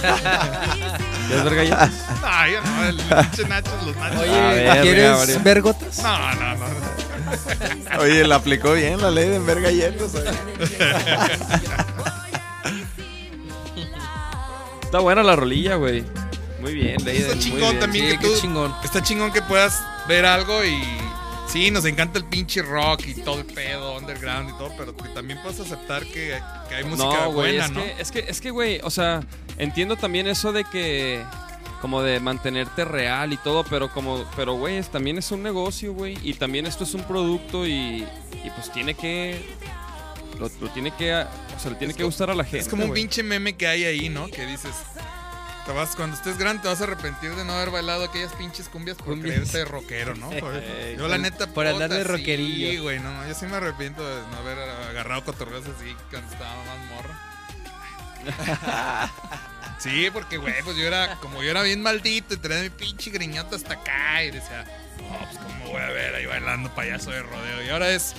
¿Quieres 1.28 1.44
ver 1.44 1.54
galletas? 1.56 1.90
No, 2.22 2.48
yo 2.48 2.60
no, 2.62 2.84
el 2.84 2.96
pinche 2.96 3.44
nachos, 3.48 3.86
los 3.86 3.96
nachos. 3.96 4.20
Oye, 4.20 4.38
A 4.40 4.50
ver, 4.74 4.82
¿quieres 4.82 5.26
ver. 5.26 5.40
ver 5.40 5.62
gotas? 5.62 5.98
No, 6.02 6.34
no, 6.34 6.54
no. 6.56 8.00
Oye, 8.00 8.26
la 8.26 8.36
aplicó 8.36 8.72
bien 8.72 9.00
la 9.00 9.10
ley 9.10 9.28
de 9.28 9.38
ver 9.40 9.60
galletas. 9.60 10.14
oye. 10.14 10.30
Está 14.82 14.98
buena 14.98 15.22
la 15.22 15.36
rolilla, 15.36 15.76
güey. 15.76 16.04
Muy 16.60 16.74
bien, 16.74 16.96
Leiden. 17.04 17.22
Está 17.22 17.34
muy 17.36 17.44
chingón 17.44 17.60
bien. 17.70 17.78
también 17.80 18.04
Sí, 18.06 18.10
que 18.12 18.18
qué 18.18 18.26
tú. 18.34 18.40
chingón. 18.40 18.74
Está 18.84 19.02
chingón 19.02 19.32
que 19.32 19.42
puedas 19.42 19.80
ver 20.08 20.26
algo 20.26 20.64
y 20.64 20.82
Sí, 21.52 21.70
nos 21.72 21.84
encanta 21.84 22.18
el 22.18 22.24
pinche 22.26 22.62
rock 22.62 23.02
y 23.08 23.14
todo 23.14 23.40
el 23.40 23.44
pedo, 23.44 23.96
underground 23.98 24.50
y 24.50 24.52
todo, 24.52 24.72
pero 24.78 24.96
que 24.96 25.08
también 25.08 25.40
puedes 25.42 25.58
aceptar 25.58 26.04
que, 26.06 26.38
que 26.68 26.74
hay 26.76 26.84
música 26.84 27.08
no, 27.24 27.32
güey, 27.32 27.56
buena, 27.58 27.64
es 27.66 27.70
¿no? 27.72 27.82
que, 27.82 27.94
es 28.00 28.10
que, 28.12 28.18
es 28.28 28.40
que, 28.40 28.50
güey, 28.50 28.80
o 28.84 28.90
sea, 28.90 29.22
entiendo 29.58 29.96
también 29.96 30.28
eso 30.28 30.52
de 30.52 30.62
que, 30.64 31.24
como 31.80 32.02
de 32.02 32.20
mantenerte 32.20 32.84
real 32.84 33.32
y 33.32 33.36
todo, 33.38 33.64
pero 33.64 33.92
como, 33.92 34.24
pero, 34.36 34.52
güey, 34.54 34.76
es- 34.76 34.90
también 34.90 35.18
es 35.18 35.32
un 35.32 35.42
negocio, 35.42 35.92
güey, 35.92 36.16
y 36.22 36.34
también 36.34 36.66
esto 36.66 36.84
es 36.84 36.94
un 36.94 37.02
producto 37.02 37.66
y, 37.66 38.06
y 38.44 38.50
pues 38.54 38.70
tiene 38.72 38.94
que, 38.94 39.44
lo, 40.38 40.48
lo 40.60 40.68
tiene 40.72 40.92
que, 40.92 41.12
o 41.14 41.58
sea, 41.58 41.72
le 41.72 41.76
tiene 41.78 41.94
que 41.94 42.04
gustar 42.04 42.30
a 42.30 42.34
la 42.36 42.44
gente. 42.44 42.58
Es 42.60 42.68
como 42.68 42.84
un 42.84 42.90
güey. 42.90 43.02
pinche 43.02 43.24
meme 43.24 43.56
que 43.56 43.66
hay 43.66 43.84
ahí, 43.84 44.08
¿no? 44.08 44.28
Que 44.28 44.46
dices, 44.46 44.70
te 45.66 45.72
vas, 45.72 45.94
cuando 45.96 46.16
estés 46.16 46.36
grande 46.38 46.62
te 46.62 46.68
vas 46.68 46.80
a 46.80 46.84
arrepentir 46.84 47.34
de 47.34 47.44
no 47.44 47.52
haber 47.52 47.70
bailado 47.70 48.04
aquellas 48.04 48.32
pinches 48.32 48.68
cumbias 48.68 48.96
por 48.96 49.06
Cumbias. 49.06 49.34
creerte 49.50 49.64
rockero, 49.64 50.14
¿no? 50.14 50.30
Por- 50.40 50.52
Eh, 50.56 50.96
yo 50.98 51.06
la 51.08 51.18
neta 51.18 51.46
por 51.48 51.66
andar 51.66 51.90
de 51.90 51.98
puta, 52.00 52.08
rockerillo. 52.12 52.70
Sí, 52.70 52.78
güey, 52.78 52.98
no, 53.00 53.26
yo 53.28 53.34
sí 53.34 53.46
me 53.46 53.56
arrepiento 53.56 54.02
de 54.06 54.22
no 54.30 54.36
haber 54.38 54.58
agarrado 54.58 55.24
cotorreos 55.24 55.64
así 55.66 55.94
cuando 56.10 56.32
estaba 56.32 56.54
más 56.64 56.78
morro. 56.90 57.14
Sí, 59.78 60.10
porque, 60.12 60.36
güey, 60.36 60.52
pues 60.62 60.76
yo 60.76 60.86
era, 60.86 61.16
como 61.16 61.42
yo 61.42 61.50
era 61.50 61.62
bien 61.62 61.82
maldito 61.82 62.34
y 62.34 62.36
traía 62.36 62.62
mi 62.64 62.68
pinche 62.68 63.10
griñota 63.10 63.56
hasta 63.56 63.72
acá 63.74 64.22
y 64.22 64.30
decía, 64.30 64.66
no, 64.98 65.18
pues 65.26 65.38
cómo 65.38 65.70
voy 65.70 65.80
a 65.80 65.88
ver 65.88 66.14
ahí 66.16 66.26
bailando 66.26 66.68
payaso 66.74 67.10
de 67.10 67.22
rodeo. 67.22 67.64
Y 67.64 67.70
ahora 67.70 67.88
es, 67.88 68.12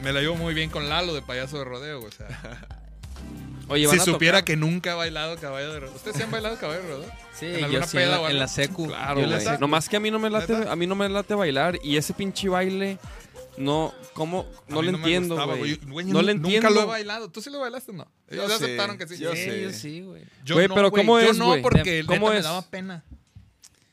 me 0.00 0.12
la 0.12 0.20
llevo 0.20 0.36
muy 0.36 0.54
bien 0.54 0.70
con 0.70 0.88
Lalo 0.88 1.14
de 1.14 1.22
payaso 1.22 1.58
de 1.58 1.64
rodeo, 1.64 2.04
o 2.04 2.10
sea. 2.12 2.28
Oye, 3.68 3.88
si 3.88 3.98
supiera 4.00 4.38
tocar- 4.38 4.44
que 4.44 4.56
nunca 4.56 4.92
he 4.92 4.94
bailado 4.94 5.36
caballo 5.36 5.72
de 5.72 5.80
rodeo. 5.80 5.94
¿Ustedes 5.94 6.16
sí 6.16 6.22
han 6.22 6.30
bailado 6.30 6.56
caballo 6.58 6.82
de 6.82 6.88
rodeo? 6.88 7.10
Sí, 7.38 7.46
¿En 7.46 7.58
yo 7.58 7.64
alguna 7.66 7.86
sí, 7.86 7.96
en 7.96 8.02
peda 8.04 8.18
la- 8.20 8.30
en 8.30 8.38
la 8.38 8.48
secu. 8.48 8.86
Claro, 8.86 9.20
Yo 9.20 9.40
secu. 9.40 9.60
Nomás 9.60 9.88
que 9.88 9.96
a 9.96 10.00
mí 10.00 10.10
no 10.10 10.18
me 10.18 10.30
late, 10.30 10.54
a 10.68 10.76
mí 10.76 10.86
no 10.86 10.94
me 10.94 11.08
late 11.08 11.34
bailar 11.34 11.78
y 11.82 11.96
ese 11.96 12.14
pinche 12.14 12.48
baile 12.48 12.98
no 13.56 13.92
cómo 14.14 14.46
no 14.68 14.82
le 14.82 14.90
entiendo, 14.90 15.34
güey. 15.46 15.78
Yo 15.80 16.04
No 16.12 16.22
le 16.22 16.34
nunca 16.34 16.48
entiendo. 16.48 16.70
lo 16.70 16.82
he 16.82 16.86
bailado. 16.86 17.30
¿Tú 17.30 17.40
sí 17.40 17.50
lo 17.50 17.60
bailaste 17.60 17.92
no? 17.92 18.06
Yo 18.30 18.44
Ellos 18.44 18.58
sí, 18.58 18.64
aceptaron 18.64 18.98
que 18.98 19.06
sí. 19.08 19.18
yo 19.18 19.34
Sí, 19.34 19.60
yo 19.62 19.70
sí, 19.72 20.00
güey. 20.02 20.22
Yo 20.44 20.54
Güey, 20.54 20.68
no, 20.68 20.74
pero. 20.74 20.90
¿cómo 20.90 21.20
Yo 21.20 21.30
es, 21.30 21.36
no, 21.38 21.46
güey? 21.46 21.62
porque 21.62 22.04
¿Cómo 22.06 22.30
es? 22.32 22.38
me 22.38 22.42
daba 22.42 22.62
pena. 22.62 23.04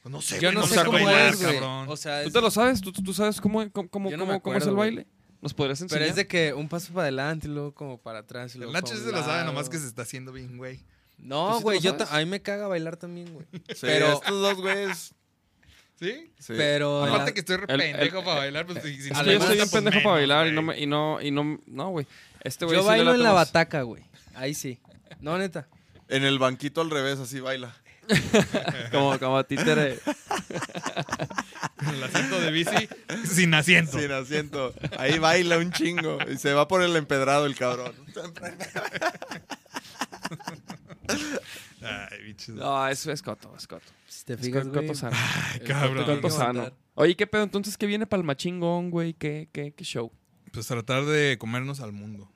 Pues 0.03 0.14
no 0.14 0.22
sé, 0.22 0.39
Yo 0.39 0.52
no 0.52 0.61
no 0.61 0.68
sé 0.68 0.76
sé 0.76 0.85
cómo 0.85 0.91
bailar, 0.99 1.34
es, 1.34 1.41
güey. 1.41 1.53
cabrón. 1.56 1.89
O 1.89 1.97
sea, 1.97 2.23
¿Tú 2.23 2.30
te 2.31 2.39
lo 2.41 2.52
sabes? 2.52 2.80
¿Tú, 2.80 2.91
tú 2.91 3.11
sabes 3.14 3.41
cómo, 3.41 3.68
cómo, 3.72 3.89
cómo, 3.89 4.10
Yo 4.11 4.18
no 4.18 4.56
es 4.56 4.68
el 4.68 4.76
baile? 4.76 5.07
¿Nos 5.45 5.53
podrías 5.53 5.80
enseñar? 5.80 5.99
Pero 6.01 6.09
es 6.09 6.15
de 6.15 6.26
que 6.26 6.53
un 6.55 6.67
paso 6.67 6.91
para 6.91 7.03
adelante 7.03 7.47
y 7.47 7.51
luego 7.51 7.72
como 7.76 7.99
para 7.99 8.19
atrás. 8.19 8.53
Y 8.55 8.57
El 8.57 8.61
luego 8.63 8.73
Nacho 8.73 8.95
sí 8.95 8.99
un 9.01 9.05
se 9.05 9.11
lo 9.11 9.23
sabe, 9.23 9.45
nomás 9.45 9.69
que 9.69 9.77
se 9.77 9.85
está 9.85 10.01
haciendo 10.01 10.31
bien, 10.31 10.57
güey. 10.57 10.77
¿Tú 10.77 10.84
No, 11.19 11.59
güey, 11.61 11.80
yo 11.80 11.95
a 12.09 12.17
mí 12.17 12.26
me 12.26 12.41
caga 12.41 12.67
bailar 12.67 12.97
también, 12.97 13.31
güey. 13.31 13.45
Sí, 13.69 13.77
Pero- 13.81 14.13
estos 14.13 14.41
dos 14.41 14.55
güeyes. 14.59 15.13
¿Sí? 15.99 16.31
Sí. 16.39 16.53
Pero 16.57 17.03
Aparte 17.05 17.26
la- 17.27 17.34
que 17.34 17.39
estoy 17.41 17.57
re 17.57 17.65
el- 17.69 17.80
pendejo 17.80 18.17
el- 18.19 18.26
para 18.26 18.39
bailar, 18.39 18.65
pues 18.65 18.84
si, 18.84 19.01
si 19.01 19.09
Es 19.09 19.13
no 19.13 19.19
que 19.19 19.26
me 19.27 19.31
yo 19.34 19.39
estoy 19.39 19.55
bien 19.55 19.69
pues 19.69 19.84
pendejo 19.84 20.03
para 20.03 20.15
bailar 20.15 20.47
y 20.47 20.51
no, 20.51 20.73
y 20.76 20.85
no, 20.88 21.22
y 21.22 21.30
no, 21.31 21.59
no, 21.67 21.89
güey. 21.91 22.07
Este 22.41 22.65
güey 22.65 22.77
yo 22.80 22.84
bailo 22.84 23.13
en 23.13 23.22
la 23.23 23.31
más. 23.34 23.47
bataca, 23.47 23.84
güey. 23.84 24.03
Ahí 24.34 24.53
sí. 24.55 24.80
No, 25.22 25.38
neta. 25.38 25.67
En 26.09 26.23
el 26.26 26.39
banquito 26.39 26.81
al 26.81 26.89
revés, 26.89 27.19
así 27.19 27.39
baila. 27.39 27.73
Como, 28.91 29.17
como 29.19 29.43
títere. 29.45 29.99
El 31.93 32.03
asiento 32.03 32.39
de 32.39 32.51
bici 32.51 32.89
sin 33.25 33.53
asiento. 33.53 33.99
Sin 33.99 34.11
asiento. 34.11 34.73
Ahí 34.97 35.19
baila 35.19 35.57
un 35.57 35.71
chingo. 35.71 36.17
Y 36.31 36.37
se 36.37 36.53
va 36.53 36.67
por 36.67 36.81
el 36.81 36.95
empedrado 36.95 37.45
el 37.45 37.55
cabrón. 37.55 37.93
Ay, 41.81 42.23
bichos. 42.23 42.55
No, 42.55 42.87
es, 42.87 43.05
es 43.05 43.21
coto, 43.21 43.53
es 43.57 43.67
coto. 43.67 43.85
Si 44.07 44.25
te 44.25 44.33
Es 44.33 44.49
güey. 44.49 44.63
coto 44.71 44.95
sano. 44.95 45.15
Ay, 45.53 45.59
cabrón. 45.61 46.05
coto 46.05 46.29
sano. 46.29 46.71
Oye, 46.95 47.15
¿qué 47.15 47.27
pedo? 47.27 47.43
Entonces, 47.43 47.77
¿qué 47.77 47.85
viene 47.85 48.07
para 48.07 48.21
el 48.21 48.25
machingón, 48.25 48.89
güey? 48.89 49.13
¿Qué, 49.13 49.49
qué, 49.51 49.73
qué 49.73 49.83
show? 49.83 50.11
Pues 50.51 50.67
tratar 50.67 51.05
de 51.05 51.37
comernos 51.37 51.81
al 51.81 51.91
mundo. 51.91 52.31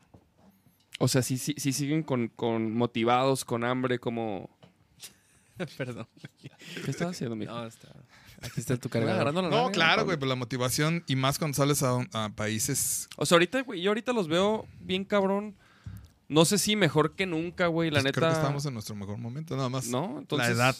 O 0.99 1.07
sea, 1.07 1.21
sí, 1.21 1.37
sí, 1.37 1.55
sí 1.57 1.71
siguen 1.71 2.03
con, 2.03 2.27
con 2.27 2.73
motivados, 2.75 3.45
con 3.45 3.63
hambre, 3.63 3.99
como... 3.99 4.49
Perdón. 5.77 6.07
¿Qué 6.83 6.91
estás 6.91 7.11
haciendo, 7.11 7.35
mijo? 7.37 7.53
No, 7.53 7.65
está. 7.65 7.87
Aquí 8.41 8.59
está 8.59 8.77
tu 8.77 8.89
cargador. 8.89 9.15
agarrando 9.15 9.41
la 9.43 9.49
No, 9.49 9.71
claro, 9.71 10.05
güey, 10.05 10.17
pues 10.17 10.29
la 10.29 10.35
motivación 10.35 11.03
y 11.07 11.15
más 11.15 11.37
cuando 11.39 11.55
sales 11.55 11.83
a, 11.83 11.99
a 12.13 12.29
países. 12.29 13.07
O 13.17 13.25
sea, 13.25 13.35
ahorita, 13.35 13.61
güey, 13.63 13.81
yo 13.81 13.91
ahorita 13.91 14.13
los 14.13 14.27
veo 14.27 14.65
bien 14.81 15.03
cabrón. 15.05 15.55
No 16.27 16.45
sé 16.45 16.57
si 16.59 16.75
mejor 16.75 17.15
que 17.15 17.25
nunca, 17.25 17.67
güey, 17.67 17.89
la 17.89 17.95
pues, 17.95 18.03
neta. 18.05 18.19
Creo 18.19 18.29
que 18.29 18.35
estamos 18.35 18.65
en 18.65 18.73
nuestro 18.73 18.95
mejor 18.95 19.17
momento, 19.17 19.55
nada 19.55 19.69
más. 19.69 19.87
No, 19.87 20.19
entonces... 20.19 20.49
La 20.49 20.53
edad. 20.53 20.75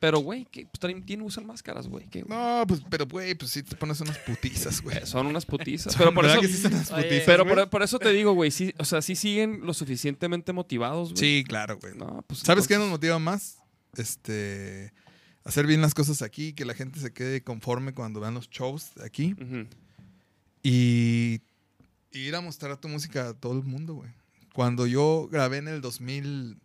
Pero, 0.00 0.18
güey, 0.18 0.44
que 0.46 0.66
pues, 0.66 0.78
también 0.80 1.06
tienen 1.06 1.24
usan 1.24 1.46
máscaras, 1.46 1.86
güey. 1.88 2.06
¿qué, 2.10 2.22
güey? 2.22 2.36
No, 2.38 2.64
pues, 2.66 2.82
pero, 2.90 3.06
güey, 3.06 3.34
pues 3.36 3.52
sí 3.52 3.62
te 3.62 3.74
pones 3.76 4.00
unas 4.02 4.18
putizas, 4.18 4.82
güey. 4.82 4.98
Son 5.06 5.26
unas 5.26 5.46
putizas. 5.46 5.92
Son, 5.94 5.98
Pero 6.00 6.12
por 6.12 6.24
¿verdad 6.24 6.42
eso, 6.42 6.46
que 6.46 6.54
sí 6.54 6.60
son 6.60 6.74
unas 6.74 6.90
Oye, 6.90 7.02
putizas, 7.04 7.24
pero 7.24 7.44
güey? 7.44 7.54
por, 7.56 7.70
por 7.70 7.82
eso 7.84 7.98
te 7.98 8.10
digo, 8.10 8.32
güey, 8.32 8.50
sí, 8.50 8.74
o 8.78 8.84
sea, 8.84 9.00
sí 9.00 9.14
siguen 9.16 9.60
lo 9.62 9.72
suficientemente 9.72 10.52
motivados, 10.52 11.10
güey. 11.14 11.20
Sí, 11.20 11.44
claro, 11.46 11.78
güey. 11.80 11.94
No, 11.96 12.22
pues, 12.26 12.40
¿Sabes 12.40 12.66
qué 12.68 12.74
nos 12.74 12.84
entonces- 12.86 12.90
motiva 12.90 13.18
más? 13.20 13.58
Este. 13.96 14.92
Hacer 15.44 15.66
bien 15.66 15.80
las 15.82 15.94
cosas 15.94 16.22
aquí, 16.22 16.54
que 16.54 16.64
la 16.64 16.74
gente 16.74 16.98
se 17.00 17.12
quede 17.12 17.42
conforme 17.42 17.92
cuando 17.92 18.20
vean 18.20 18.34
los 18.34 18.48
shows 18.48 18.92
aquí. 19.04 19.36
Y, 20.62 21.40
y 22.12 22.18
ir 22.18 22.34
a 22.34 22.40
mostrar 22.40 22.76
tu 22.78 22.88
música 22.88 23.28
a 23.28 23.34
todo 23.34 23.52
el 23.52 23.64
mundo, 23.64 23.94
güey. 23.94 24.10
Cuando 24.54 24.86
yo 24.86 25.28
grabé 25.30 25.58
en 25.58 25.68
el 25.68 25.80
2000, 25.80 26.58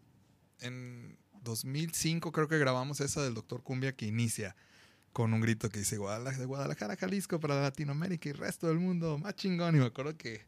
en 0.62 1.18
2005 1.44 2.32
creo 2.32 2.48
que 2.48 2.58
grabamos 2.58 3.02
esa 3.02 3.24
del 3.24 3.34
Doctor 3.34 3.64
Cumbia 3.64 3.94
que 3.94 4.06
inicia 4.06 4.56
con 5.12 5.34
un 5.34 5.42
grito 5.42 5.70
que 5.70 5.80
dice 5.80 5.98
Guadalajara, 5.98 6.40
de 6.40 6.46
Guadalajara, 6.46 6.96
Jalisco 6.96 7.40
para 7.40 7.62
Latinoamérica 7.62 8.30
y 8.30 8.32
el 8.32 8.38
resto 8.38 8.68
del 8.68 8.80
mundo, 8.80 9.18
más 9.18 9.36
chingón. 9.36 9.76
Y 9.76 9.80
me 9.80 9.86
acuerdo 9.86 10.16
que, 10.18 10.46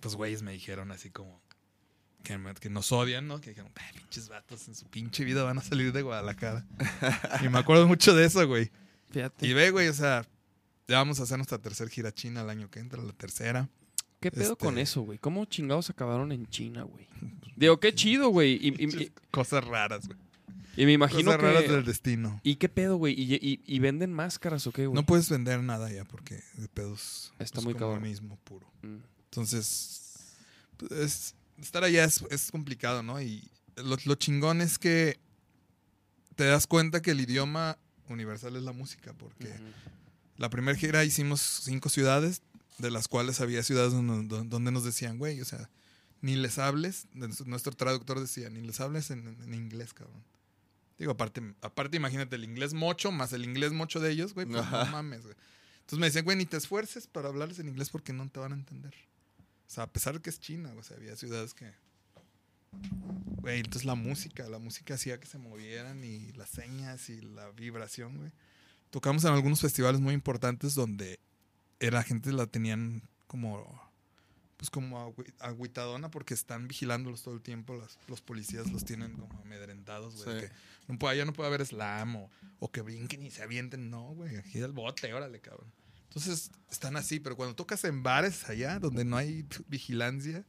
pues, 0.00 0.14
güeyes 0.16 0.42
me 0.42 0.52
dijeron 0.52 0.90
así 0.90 1.10
como 1.10 1.40
que, 2.24 2.70
nos 2.70 2.90
odian, 2.90 3.28
¿no? 3.28 3.40
Que 3.40 3.50
dijeron, 3.50 3.70
"Ah, 3.76 3.82
pinches 3.94 4.28
vatos 4.28 4.66
en 4.66 4.74
su 4.74 4.86
pinche 4.86 5.24
vida 5.24 5.42
van 5.44 5.58
a 5.58 5.62
salir 5.62 5.92
de 5.92 6.02
Guadalajara. 6.02 6.66
y 7.44 7.48
me 7.48 7.58
acuerdo 7.58 7.86
mucho 7.86 8.14
de 8.14 8.24
eso, 8.26 8.44
güey. 8.48 8.70
Fíjate. 9.10 9.46
Y 9.46 9.52
ve, 9.52 9.70
güey, 9.70 9.88
o 9.88 9.94
sea, 9.94 10.26
ya 10.88 10.96
vamos 10.96 11.20
a 11.20 11.24
hacer 11.24 11.36
nuestra 11.36 11.58
tercera 11.58 11.88
gira 11.88 12.12
china 12.12 12.40
el 12.40 12.50
año 12.50 12.70
que 12.70 12.80
entra, 12.80 13.00
la 13.02 13.12
tercera. 13.12 13.68
¿Qué 14.20 14.30
pedo 14.32 14.52
Este- 14.54 14.64
con 14.64 14.78
eso, 14.78 15.02
güey? 15.02 15.18
¿Cómo 15.18 15.44
chingados 15.44 15.90
acabaron 15.90 16.32
en 16.32 16.46
China, 16.46 16.82
güey? 16.82 17.06
Digo, 17.56 17.78
qué 17.78 17.94
chido, 17.94 18.30
güey. 18.30 18.54
Y, 18.54 18.68
y- 18.82 19.02
y- 19.04 19.12
Cosas 19.30 19.64
raras, 19.64 20.06
güey. 20.06 20.18
y 20.76 20.86
me 20.86 20.92
imagino 20.92 21.26
Cosas 21.26 21.40
raras 21.42 21.62
que... 21.64 21.72
del 21.72 21.84
destino. 21.84 22.40
¿Y 22.42 22.56
qué 22.56 22.68
pedo, 22.68 22.96
güey? 22.96 23.14
¿Y, 23.16 23.78
venden 23.78 24.12
máscaras 24.12 24.66
o 24.66 24.72
qué, 24.72 24.86
güey? 24.86 24.94
No 24.94 25.04
puedes 25.06 25.28
vender 25.28 25.60
nada 25.62 25.92
ya 25.92 26.04
porque 26.04 26.42
de 26.56 26.68
pedos 26.68 27.32
Está 27.38 27.58
es 27.60 27.64
muy 27.64 27.74
cabrón. 27.74 27.96
comunismo 27.96 28.36
puro. 28.44 28.66
Mm. 28.82 28.96
Entonces, 29.26 30.00
pues, 30.78 30.90
es- 30.92 31.34
estar 31.60 31.84
allá 31.84 32.04
es, 32.04 32.24
es 32.30 32.50
complicado, 32.50 33.02
¿no? 33.02 33.20
Y 33.20 33.48
lo, 33.76 33.96
lo 34.04 34.14
chingón 34.14 34.60
es 34.60 34.78
que 34.78 35.18
te 36.36 36.44
das 36.44 36.66
cuenta 36.66 37.02
que 37.02 37.12
el 37.12 37.20
idioma 37.20 37.78
universal 38.08 38.56
es 38.56 38.62
la 38.62 38.72
música, 38.72 39.12
porque 39.14 39.52
la 40.36 40.50
primera 40.50 40.76
gira 40.76 41.04
hicimos 41.04 41.40
cinco 41.40 41.88
ciudades, 41.88 42.42
de 42.78 42.90
las 42.90 43.08
cuales 43.08 43.40
había 43.40 43.62
ciudades 43.62 43.92
donde, 43.92 44.44
donde 44.44 44.72
nos 44.72 44.84
decían, 44.84 45.18
güey, 45.18 45.40
o 45.40 45.44
sea, 45.44 45.70
ni 46.20 46.36
les 46.36 46.58
hables, 46.58 47.06
nuestro 47.12 47.72
traductor 47.72 48.18
decía, 48.18 48.50
ni 48.50 48.60
les 48.60 48.80
hables 48.80 49.10
en, 49.10 49.36
en 49.42 49.54
inglés, 49.54 49.94
cabrón. 49.94 50.24
Digo, 50.98 51.12
aparte, 51.12 51.42
aparte 51.60 51.96
imagínate 51.96 52.36
el 52.36 52.44
inglés 52.44 52.72
mocho 52.72 53.10
más 53.10 53.32
el 53.32 53.44
inglés 53.44 53.72
mocho 53.72 54.00
de 54.00 54.10
ellos, 54.10 54.34
güey, 54.34 54.46
pues 54.46 54.60
Ajá. 54.60 54.84
no 54.84 54.90
mames, 54.92 55.22
güey. 55.22 55.34
Entonces 55.80 55.98
me 55.98 56.06
decían, 56.06 56.24
güey, 56.24 56.36
ni 56.36 56.46
te 56.46 56.56
esfuerces 56.56 57.06
para 57.06 57.28
hablarles 57.28 57.58
en 57.58 57.68
inglés 57.68 57.90
porque 57.90 58.12
no 58.12 58.28
te 58.28 58.40
van 58.40 58.52
a 58.52 58.54
entender. 58.54 58.94
Sea, 59.74 59.84
a 59.84 59.92
pesar 59.92 60.14
de 60.14 60.20
que 60.22 60.30
es 60.30 60.38
China, 60.38 60.72
o 60.78 60.82
sea, 60.82 60.96
había 60.96 61.16
ciudades 61.16 61.52
que... 61.54 61.72
Güey, 63.40 63.58
entonces 63.58 63.84
la 63.84 63.94
música, 63.94 64.48
la 64.48 64.58
música 64.58 64.94
hacía 64.94 65.18
que 65.20 65.26
se 65.26 65.38
movieran 65.38 66.02
y 66.04 66.32
las 66.32 66.48
señas 66.50 67.08
y 67.10 67.20
la 67.20 67.50
vibración, 67.50 68.16
güey. 68.16 68.32
Tocamos 68.90 69.24
en 69.24 69.32
algunos 69.32 69.60
festivales 69.60 70.00
muy 70.00 70.14
importantes 70.14 70.74
donde 70.74 71.18
la 71.80 72.02
gente 72.02 72.32
la 72.32 72.46
tenían 72.46 73.02
como 73.26 73.82
pues 74.56 74.70
como 74.70 74.98
agüi- 75.12 75.34
agüitadona 75.40 76.10
porque 76.10 76.32
están 76.32 76.68
vigilándolos 76.68 77.22
todo 77.22 77.34
el 77.34 77.42
tiempo, 77.42 77.76
las- 77.76 77.98
los 78.08 78.22
policías 78.22 78.70
los 78.70 78.84
tienen 78.84 79.12
como 79.16 79.38
amedrentados, 79.40 80.24
güey. 80.24 80.40
Sí. 80.40 80.46
que 80.46 80.52
no 80.92 80.98
puede, 80.98 81.16
ya 81.18 81.24
no 81.24 81.32
puede 81.32 81.48
haber 81.48 81.66
slam 81.66 82.16
o, 82.16 82.30
o 82.60 82.70
que 82.70 82.80
brinquen 82.80 83.22
y 83.24 83.30
se 83.30 83.42
avienten, 83.42 83.90
no, 83.90 84.14
güey, 84.14 84.36
aquí 84.36 84.58
el 84.58 84.72
bote, 84.72 85.12
órale, 85.12 85.40
cabrón. 85.40 85.70
Entonces 86.14 86.50
están 86.70 86.96
así, 86.96 87.18
pero 87.18 87.36
cuando 87.36 87.56
tocas 87.56 87.82
en 87.84 88.02
bares 88.04 88.48
allá 88.48 88.78
donde 88.78 89.04
no 89.04 89.16
hay 89.16 89.44
vigilancia, 89.66 90.44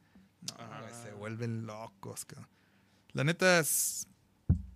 no, 0.58 1.04
se 1.04 1.12
vuelven 1.14 1.66
locos, 1.66 2.24
cabrón. 2.26 2.48
La 3.14 3.24
neta 3.24 3.60
es 3.60 4.06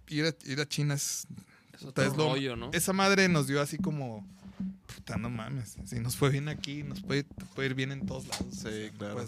ir 0.07 0.25
a, 0.25 0.35
ir 0.49 0.59
a 0.59 0.67
China 0.67 0.95
es, 0.95 1.27
Es 1.73 1.83
otro 1.83 2.03
es 2.03 2.17
lo- 2.17 2.29
rollo, 2.33 2.55
¿no? 2.55 2.71
esa 2.73 2.93
madre 2.93 3.27
nos 3.29 3.45
dio 3.45 3.61
así 3.61 3.77
como 3.77 4.25
puta, 4.87 5.17
no 5.17 5.29
mames. 5.29 5.75
Si 5.85 5.99
nos 5.99 6.15
fue 6.15 6.31
bien 6.31 6.47
aquí, 6.49 6.81
nos 6.81 7.01
puede, 7.03 7.23
puede 7.53 7.69
ir 7.69 7.75
bien 7.75 7.91
en 7.91 8.07
todos 8.07 8.25
lados. 8.27 8.47
Sí, 8.51 8.89
claro. 8.97 9.23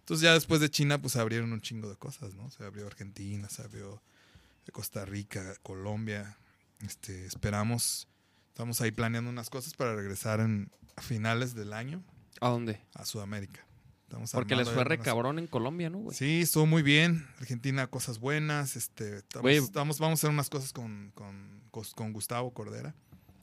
Entonces 0.00 0.22
ya 0.22 0.34
después 0.34 0.60
de 0.60 0.68
China, 0.68 1.00
pues 1.00 1.14
abrieron 1.16 1.52
un 1.52 1.60
chingo 1.60 1.88
de 1.88 1.96
cosas, 1.96 2.34
¿no? 2.34 2.50
Se 2.50 2.64
abrió 2.64 2.86
Argentina, 2.88 3.48
se 3.48 3.62
abrió 3.62 4.02
Costa 4.72 5.04
Rica, 5.04 5.54
Colombia. 5.62 6.36
Este, 6.84 7.24
esperamos 7.26 8.08
Estamos 8.54 8.80
ahí 8.80 8.92
planeando 8.92 9.30
unas 9.30 9.50
cosas 9.50 9.74
para 9.74 9.96
regresar 9.96 10.38
en, 10.38 10.70
a 10.94 11.02
finales 11.02 11.56
del 11.56 11.72
año 11.72 12.04
¿A 12.40 12.50
dónde? 12.50 12.80
a 12.94 13.04
Sudamérica. 13.04 13.66
Estamos 14.04 14.30
Porque 14.30 14.54
les 14.54 14.70
fue 14.70 14.84
re 14.84 15.00
cabrón 15.00 15.40
en 15.40 15.48
Colombia, 15.48 15.90
¿no, 15.90 15.98
güey? 15.98 16.16
Sí, 16.16 16.42
estuvo 16.42 16.64
muy 16.64 16.82
bien. 16.84 17.26
Argentina, 17.40 17.88
cosas 17.88 18.20
buenas. 18.20 18.76
Este, 18.76 19.18
estamos, 19.18 19.98
vamos 19.98 20.18
a 20.18 20.20
hacer 20.20 20.30
unas 20.30 20.48
cosas 20.50 20.72
con, 20.72 21.10
con, 21.16 21.62
con 21.96 22.12
Gustavo 22.12 22.54
Cordera. 22.54 22.94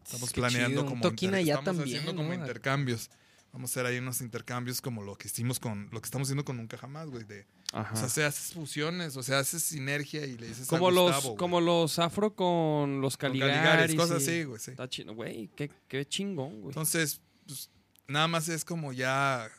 Estamos 0.05 0.31
Qué 0.31 0.39
planeando 0.39 0.69
chido, 0.83 0.85
como 0.85 1.05
inter- 1.05 1.35
estamos 1.39 1.65
también, 1.65 1.99
haciendo 1.99 2.15
como 2.15 2.33
intercambios. 2.33 3.09
Vamos 3.53 3.69
a 3.69 3.73
hacer 3.73 3.86
ahí 3.86 3.98
unos 3.98 4.22
intercambios 4.22 4.80
como 4.82 5.03
lo 5.03 5.18
que 5.18 5.28
hicimos 5.28 5.60
con 5.60 5.90
lo 5.91 5.99
que 6.02 6.06
estamos 6.06 6.28
haciendo 6.28 6.45
con 6.45 6.56
Nunca 6.57 6.78
Jamás, 6.78 7.10
güey. 7.10 7.26
De, 7.26 7.45
Ajá. 7.73 7.94
o 7.94 7.98
sea, 7.98 8.07
se 8.07 8.23
haces 8.23 8.53
fusiones, 8.53 9.18
o 9.18 9.23
sea, 9.23 9.40
haces 9.40 9.61
sinergia 9.61 10.26
y 10.26 10.38
le 10.38 10.48
dices 10.48 10.68
Como 10.68 10.88
a 10.88 10.91
los, 10.91 11.06
Gustavo, 11.11 11.28
güey. 11.30 11.38
como 11.38 11.60
los 11.61 11.99
afro 11.99 12.34
con 12.34 13.02
los 13.02 13.18
Con 13.18 13.30
caligaris. 13.30 13.56
Caligaris, 13.57 13.95
cosas 13.98 14.23
así, 14.23 14.44
güey, 14.45 14.60
sí. 14.60 14.72
Está 14.72 14.88
chido, 14.88 15.14
güey. 15.15 15.49
Qué, 15.56 15.69
qué 15.90 16.06
chingón, 16.07 16.61
güey. 16.61 16.68
Entonces, 16.69 17.19
pues, 17.45 17.69
nada 18.07 18.30
más 18.30 18.48
es 18.48 18.64
como 18.64 18.94
ya 18.94 19.49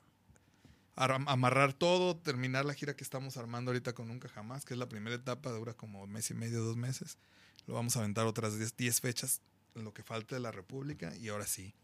ar- 0.97 1.21
amarrar 1.27 1.75
todo, 1.75 2.17
terminar 2.17 2.65
la 2.65 2.73
gira 2.75 2.97
que 2.97 3.05
estamos 3.05 3.37
armando 3.37 3.71
ahorita 3.73 3.93
con 3.93 4.09
Nunca 4.09 4.29
Jamás, 4.29 4.65
que 4.65 4.73
es 4.73 4.79
la 4.79 4.89
primera 4.89 5.17
etapa, 5.17 5.51
dura 5.51 5.75
como 5.75 6.07
mes 6.07 6.31
y 6.31 6.35
medio, 6.35 6.63
dos 6.65 6.79
meses. 6.79 7.19
Lo 7.67 7.75
vamos 7.75 7.95
a 7.97 8.01
aventar 8.01 8.27
otras 8.27 8.57
10 8.59 8.75
10 8.77 9.01
fechas 9.01 9.43
en 9.75 9.85
lo 9.85 9.93
que 9.93 10.03
falta 10.03 10.35
de 10.35 10.41
la 10.41 10.51
República 10.51 11.15
y 11.17 11.29
ahora 11.29 11.47
sí, 11.47 11.75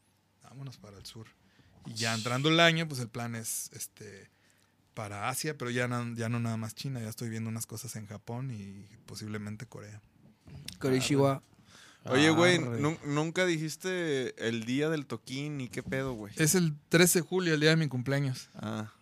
vámonos 0.43 0.79
para 0.79 0.97
el 0.97 1.05
sur. 1.07 1.27
Y 1.87 1.95
ya 1.95 2.15
entrando 2.15 2.49
el 2.49 2.61
año, 2.61 2.87
pues 2.89 3.01
el 3.01 3.09
plan 3.09 3.35
es 3.35 3.71
este 3.73 4.31
para 4.95 5.29
Asia, 5.29 5.57
pero 5.57 5.71
ya, 5.71 5.87
na- 5.87 6.13
ya 6.17 6.29
no 6.29 6.41
nada 6.41 6.57
más 6.57 6.75
China, 6.75 7.01
ya 7.01 7.09
estoy 7.09 7.29
viendo 7.29 7.49
unas 7.49 7.67
cosas 7.67 7.95
en 7.97 8.07
Japón 8.07 8.51
y 8.51 8.85
posiblemente 9.07 9.67
Corea. 9.67 10.01
Korishiwa. 10.81 11.43
Oye, 12.05 12.31
güey, 12.31 12.59
nun- 12.59 12.99
nunca 13.05 13.45
dijiste 13.47 14.35
el 14.49 14.65
día 14.65 14.89
del 14.89 15.05
toquín 15.07 15.61
y 15.61 15.69
qué 15.69 15.83
pedo, 15.83 16.15
güey. 16.15 16.33
Es 16.37 16.55
el 16.55 16.75
13 16.89 17.21
de 17.21 17.27
julio, 17.27 17.55
el 17.55 17.61
día 17.61 17.71
de 17.71 17.77
mi 17.77 17.87
cumpleaños. 17.89 18.49
Ah. 18.55 18.93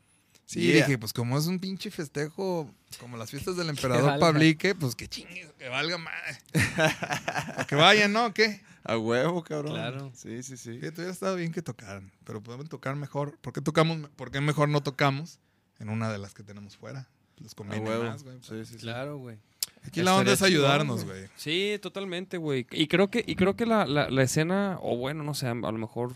Sí, 0.45 0.61
Yeah. 0.61 0.85
dije, 0.87 0.99
pues 0.99 1.13
como 1.13 1.37
es 1.39 1.47
un 1.47 1.59
pinche 1.59 1.91
festejo, 1.91 2.71
como 3.01 3.17
las 3.17 3.31
fiestas 3.31 3.57
del 3.57 3.69
emperador. 4.11 4.19
Pablique, 4.21 4.75
pues 4.75 4.95
que 4.95 5.09
chingue, 5.09 5.51
que 5.59 5.69
valga 5.69 5.99
madre. 5.99 6.39
Que 7.69 7.75
vayan, 7.75 8.13
¿no? 8.13 8.33
¿Qué? 8.35 8.61
A 8.89 8.97
huevo, 8.99 9.43
cabrón. 9.43 9.73
Claro. 9.73 10.13
Sí, 10.15 10.43
sí, 10.43 10.57
sí. 10.57 10.79
Fíjate, 10.79 10.97
hubiera 11.01 11.13
estado 11.13 11.37
bien 11.37 11.53
que 11.53 11.63
tocaran, 11.63 12.13
pero 12.25 12.43
podemos 12.43 12.69
tocar 12.69 12.95
mejor. 12.97 13.37
¿Por 13.39 13.53
qué 13.53 13.61
tocamos, 13.61 14.09
por 14.17 14.31
qué 14.31 14.41
mejor 14.41 14.69
no 14.69 14.83
tocamos 14.83 15.41
en 15.79 15.89
una 15.89 16.11
de 16.13 16.19
las 16.19 16.35
que 16.35 16.43
tenemos 16.43 16.77
fuera? 16.77 17.09
Les 17.39 17.53
A 17.53 17.57
conviene 17.57 17.89
huevo. 17.89 18.05
más, 18.05 18.23
güey. 18.23 18.39
Sí, 18.43 18.65
sí, 18.65 18.75
sí. 18.75 18.79
Claro, 18.79 19.19
güey. 19.19 19.39
Aquí 19.83 20.03
la 20.03 20.17
onda 20.17 20.33
es 20.33 20.43
ayudarnos, 20.43 21.05
güey. 21.05 21.29
Sí, 21.37 21.79
totalmente, 21.83 22.39
güey. 22.39 22.67
Y 22.73 22.87
creo 22.89 23.09
que, 23.11 23.25
y 23.27 23.37
creo 23.37 23.57
que 23.57 23.67
la, 23.67 23.87
la, 23.87 24.09
la 24.11 24.23
escena, 24.23 24.79
o 24.83 24.97
bueno, 24.97 25.23
no 25.23 25.35
sé, 25.35 25.47
a 25.47 25.55
lo 25.55 25.73
mejor, 25.73 26.15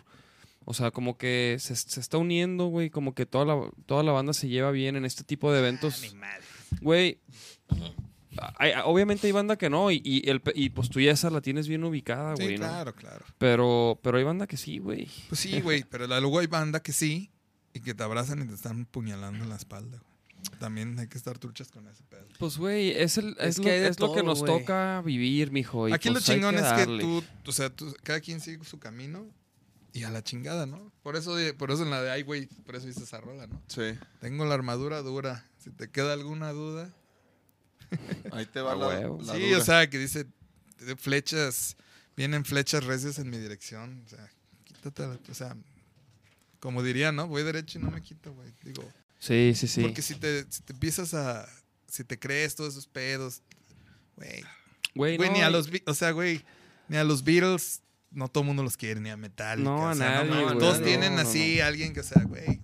o 0.64 0.74
sea, 0.74 0.90
como 0.90 1.16
que 1.18 1.56
se, 1.60 1.76
se 1.76 2.00
está 2.00 2.18
uniendo, 2.18 2.66
güey, 2.66 2.90
como 2.90 3.14
que 3.14 3.26
toda 3.26 3.44
la, 3.44 3.70
toda 3.86 4.02
la 4.02 4.12
banda 4.12 4.32
se 4.32 4.48
lleva 4.48 4.70
bien 4.70 4.96
en 4.96 5.04
este 5.04 5.22
tipo 5.24 5.52
de 5.52 5.58
eventos. 5.60 6.16
Güey, 6.80 7.18
hay- 8.58 8.72
obviamente 8.84 9.26
hay 9.26 9.32
banda 9.32 9.56
que 9.56 9.68
no, 9.70 9.90
y, 9.90 10.00
y, 10.04 10.28
el, 10.28 10.40
pe- 10.40 10.52
y 10.54 10.70
pues 10.70 10.88
tú 10.88 11.00
ya 11.00 11.12
esa 11.12 11.30
la 11.30 11.40
tienes 11.40 11.68
bien 11.68 11.84
ubicada, 11.84 12.36
Sí, 12.36 12.42
güey, 12.44 12.54
¿no? 12.58 12.66
claro, 12.66 12.94
claro. 12.94 13.24
Pero, 13.38 13.98
pero 14.02 14.18
hay 14.18 14.24
banda 14.24 14.46
que 14.46 14.56
sí, 14.56 14.78
güey. 14.78 15.08
Pues 15.28 15.40
sí, 15.40 15.60
güey, 15.60 15.84
pero 15.84 16.06
la- 16.06 16.20
luego 16.20 16.38
hay 16.38 16.46
banda 16.46 16.80
que 16.80 16.92
sí 16.92 17.30
y 17.72 17.80
que 17.80 17.94
te 17.94 18.02
abrazan 18.02 18.42
y 18.42 18.46
te 18.48 18.54
están 18.54 18.84
puñalando 18.86 19.44
en 19.44 19.50
la 19.50 19.56
espalda, 19.56 19.98
güey. 19.98 20.10
También 20.58 20.98
hay 20.98 21.06
que 21.06 21.18
estar 21.18 21.38
truchas 21.38 21.70
con 21.70 21.86
ese 21.86 22.02
pedo. 22.04 22.26
Pues, 22.38 22.56
güey, 22.56 22.90
es, 22.92 23.18
el, 23.18 23.36
es, 23.38 23.38
Es 23.40 23.58
lo, 23.58 23.64
que 23.64 23.86
es 23.86 24.00
lo 24.00 24.12
que 24.14 24.22
nos 24.22 24.42
toca 24.44 25.02
vivir, 25.04 25.50
mijo. 25.52 25.88
y 25.88 25.92
Aquí 25.92 26.08
lo 26.08 26.14
pues 26.14 26.28
hay 26.30 26.36
chingón 26.36 26.54
es 26.54 26.72
que 26.72 26.86
tú, 26.86 27.22
o 27.46 27.52
sea, 27.52 27.68
tú- 27.70 27.94
cada 28.02 28.20
quien 28.20 28.40
sigue 28.40 28.64
su 28.64 28.78
camino 28.78 29.26
y 29.92 30.04
a 30.04 30.10
la 30.10 30.22
chingada, 30.22 30.64
¿no? 30.66 30.92
Por 31.02 31.16
eso, 31.16 31.34
por 31.58 31.70
eso 31.70 31.82
en 31.82 31.90
la 31.90 32.00
de 32.02 32.10
ay, 32.10 32.22
güey, 32.22 32.46
por 32.64 32.74
eso 32.76 32.88
hice 32.88 33.02
esa 33.02 33.20
rola, 33.20 33.46
¿no? 33.48 33.60
Sí. 33.68 33.82
Tengo 34.20 34.44
la 34.46 34.54
armadura 34.54 35.02
dura. 35.02 35.46
Si 35.58 35.70
te 35.70 35.90
queda 35.90 36.14
alguna 36.14 36.52
duda. 36.52 36.90
Ahí 38.32 38.46
te 38.46 38.60
va 38.60 38.72
A 38.72 38.76
la, 38.76 38.86
huevo. 38.88 39.20
la 39.22 39.34
sí, 39.34 39.40
dura. 39.48 39.58
o 39.58 39.64
sea, 39.64 39.90
que 39.90 39.98
dice 39.98 40.26
flechas, 40.96 41.76
vienen 42.16 42.44
flechas 42.44 42.84
recias 42.84 43.18
en 43.18 43.30
mi 43.30 43.38
dirección. 43.38 44.02
O 44.06 44.08
sea, 44.08 44.28
quítate, 44.64 45.02
la- 45.06 45.18
o 45.30 45.34
sea, 45.34 45.56
como 46.60 46.82
diría, 46.82 47.12
¿no? 47.12 47.26
Voy 47.26 47.42
derecho 47.42 47.78
y 47.78 47.82
no 47.82 47.90
me 47.90 48.02
quito, 48.02 48.32
güey. 48.32 48.52
Digo, 48.62 48.82
Sí, 49.18 49.52
sí, 49.54 49.66
sí. 49.66 49.82
porque 49.82 50.00
si 50.02 50.14
te, 50.14 50.46
si 50.50 50.62
te 50.62 50.72
empiezas 50.72 51.12
a, 51.14 51.46
si 51.86 52.04
te 52.04 52.18
crees 52.18 52.54
todos 52.54 52.72
esos 52.72 52.86
pedos, 52.86 53.42
güey, 54.16 54.42
Güey, 54.94 55.18
no, 55.18 55.32
ni 55.32 55.40
a 55.42 55.50
los, 55.50 55.68
o 55.86 55.94
sea, 55.94 56.10
güey, 56.10 56.42
ni 56.88 56.96
a 56.96 57.04
los 57.04 57.22
Beatles, 57.22 57.82
no 58.10 58.28
todo 58.28 58.42
el 58.42 58.48
mundo 58.48 58.62
los 58.64 58.76
quiere, 58.76 58.98
ni 59.00 59.08
a 59.10 59.16
Metallica. 59.16 59.68
No, 59.70 59.88
a 59.88 59.92
o 59.92 59.94
sea, 59.94 60.14
nadie, 60.24 60.30
mames, 60.30 60.44
güey, 60.46 60.58
Todos 60.58 60.80
no, 60.80 60.84
tienen 60.86 61.14
no, 61.14 61.20
así 61.20 61.56
no. 61.58 61.64
alguien 61.66 61.92
que, 61.94 62.00
o 62.00 62.04
sea, 62.04 62.22
güey. 62.24 62.60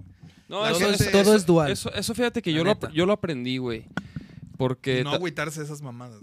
No, 0.48 0.66
eso, 0.66 0.80
gente- 0.80 0.94
eso- 1.04 1.10
todo 1.12 1.20
eso- 1.22 1.36
es 1.36 1.46
dual. 1.46 1.70
Eso, 1.72 1.92
eso 1.94 2.14
fíjate 2.14 2.40
que 2.42 2.52
yo 2.52 2.64
lo, 2.64 2.76
yo 2.92 3.06
lo 3.06 3.12
aprendí, 3.12 3.58
güey. 3.58 3.86
Porque... 4.56 5.02
no 5.04 5.10
ta- 5.10 5.16
agüitarse 5.16 5.62
esas 5.62 5.82
mamadas. 5.82 6.20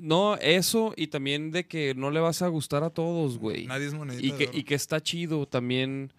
no, 0.00 0.36
eso 0.36 0.94
y 0.96 1.08
también 1.08 1.50
de 1.50 1.66
que 1.66 1.94
no 1.94 2.10
le 2.10 2.20
vas 2.20 2.42
a 2.42 2.48
gustar 2.48 2.82
a 2.84 2.90
todos, 2.90 3.38
güey. 3.38 3.66
Nadie 3.66 3.86
es 3.86 3.94
monedita 3.94 4.26
Y 4.26 4.30
de 4.32 4.36
que, 4.38 4.44
oro. 4.48 4.58
y 4.58 4.62
que 4.64 4.74
está 4.74 5.00
chido 5.02 5.46
también 5.46 6.12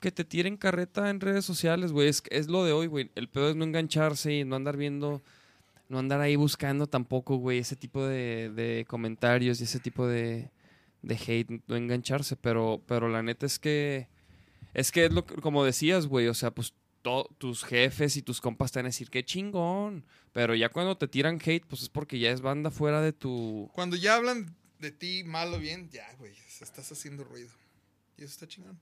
que 0.00 0.10
te 0.10 0.24
tiren 0.24 0.56
carreta 0.56 1.10
en 1.10 1.20
redes 1.20 1.44
sociales, 1.44 1.92
güey. 1.92 2.08
Es, 2.08 2.22
es 2.30 2.48
lo 2.48 2.64
de 2.64 2.72
hoy, 2.72 2.86
güey. 2.88 3.10
El 3.14 3.28
pedo 3.28 3.50
es 3.50 3.56
no 3.56 3.64
engancharse 3.64 4.32
y 4.34 4.44
no 4.44 4.56
andar 4.56 4.76
viendo, 4.76 5.22
no 5.88 5.98
andar 6.00 6.20
ahí 6.20 6.34
buscando 6.34 6.88
tampoco, 6.88 7.36
güey, 7.36 7.58
ese 7.58 7.76
tipo 7.76 8.04
de, 8.04 8.50
de 8.50 8.84
comentarios 8.88 9.60
y 9.60 9.64
ese 9.64 9.78
tipo 9.78 10.06
de, 10.08 10.50
de 11.02 11.14
hate, 11.14 11.62
no 11.68 11.76
engancharse. 11.76 12.34
Pero, 12.34 12.82
pero 12.86 13.08
la 13.08 13.22
neta 13.22 13.46
es 13.46 13.60
que, 13.60 14.08
es 14.74 14.90
que 14.90 15.04
es 15.04 15.12
lo 15.12 15.24
que- 15.24 15.36
como 15.36 15.64
decías, 15.64 16.08
güey, 16.08 16.26
o 16.26 16.34
sea, 16.34 16.50
pues 16.50 16.74
to- 17.02 17.28
tus 17.38 17.64
jefes 17.64 18.16
y 18.16 18.22
tus 18.22 18.40
compas 18.40 18.72
te 18.72 18.78
van 18.78 18.86
a 18.86 18.88
decir, 18.88 19.10
qué 19.10 19.24
chingón. 19.24 20.04
Pero 20.32 20.54
ya 20.54 20.68
cuando 20.70 20.96
te 20.96 21.08
tiran 21.08 21.38
hate, 21.44 21.66
pues 21.66 21.82
es 21.82 21.88
porque 21.88 22.18
ya 22.18 22.30
es 22.30 22.40
banda 22.40 22.70
fuera 22.70 23.00
de 23.02 23.12
tu... 23.12 23.70
Cuando 23.74 23.96
ya 23.96 24.14
hablan 24.16 24.56
de 24.78 24.90
ti 24.90 25.22
mal 25.24 25.52
o 25.52 25.58
bien, 25.58 25.90
ya, 25.90 26.06
güey, 26.18 26.34
se 26.48 26.64
estás 26.64 26.90
haciendo 26.90 27.24
ruido. 27.24 27.50
Y 28.16 28.22
eso 28.24 28.32
está 28.32 28.46
chingón. 28.48 28.80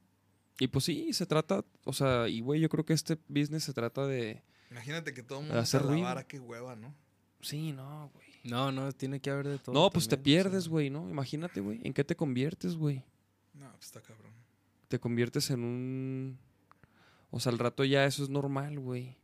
Y 0.58 0.68
pues 0.68 0.84
sí, 0.84 1.12
se 1.12 1.26
trata, 1.26 1.64
o 1.84 1.92
sea, 1.92 2.28
y 2.28 2.40
güey, 2.40 2.60
yo 2.60 2.68
creo 2.68 2.84
que 2.84 2.92
este 2.92 3.18
business 3.28 3.64
se 3.64 3.72
trata 3.72 4.06
de... 4.06 4.42
Imagínate 4.70 5.12
que 5.14 5.22
todo 5.22 5.40
el 5.40 5.46
mundo 5.46 5.58
hacer 5.60 5.80
hace 5.82 5.96
la 5.96 6.02
vara, 6.02 6.26
qué 6.26 6.38
hueva, 6.38 6.76
¿no? 6.76 6.94
Sí, 7.40 7.72
no, 7.72 8.10
güey. 8.14 8.26
No, 8.44 8.70
no, 8.70 8.92
tiene 8.92 9.20
que 9.20 9.30
haber 9.30 9.48
de 9.48 9.58
todo. 9.58 9.74
No, 9.74 9.90
pues 9.90 10.06
te 10.08 10.16
pierdes, 10.16 10.68
güey, 10.68 10.90
¿no? 10.90 11.08
Imagínate, 11.10 11.60
güey, 11.60 11.80
¿en 11.82 11.92
qué 11.94 12.04
te 12.04 12.14
conviertes, 12.14 12.76
güey? 12.76 13.02
No, 13.54 13.70
pues 13.72 13.86
está 13.86 14.00
cabrón. 14.00 14.32
Te 14.88 14.98
conviertes 15.00 15.50
en 15.50 15.64
un... 15.64 16.38
O 17.30 17.40
sea, 17.40 17.52
al 17.52 17.58
rato 17.58 17.84
ya 17.84 18.04
eso 18.04 18.22
es 18.24 18.28
normal, 18.30 18.78
güey. 18.80 19.16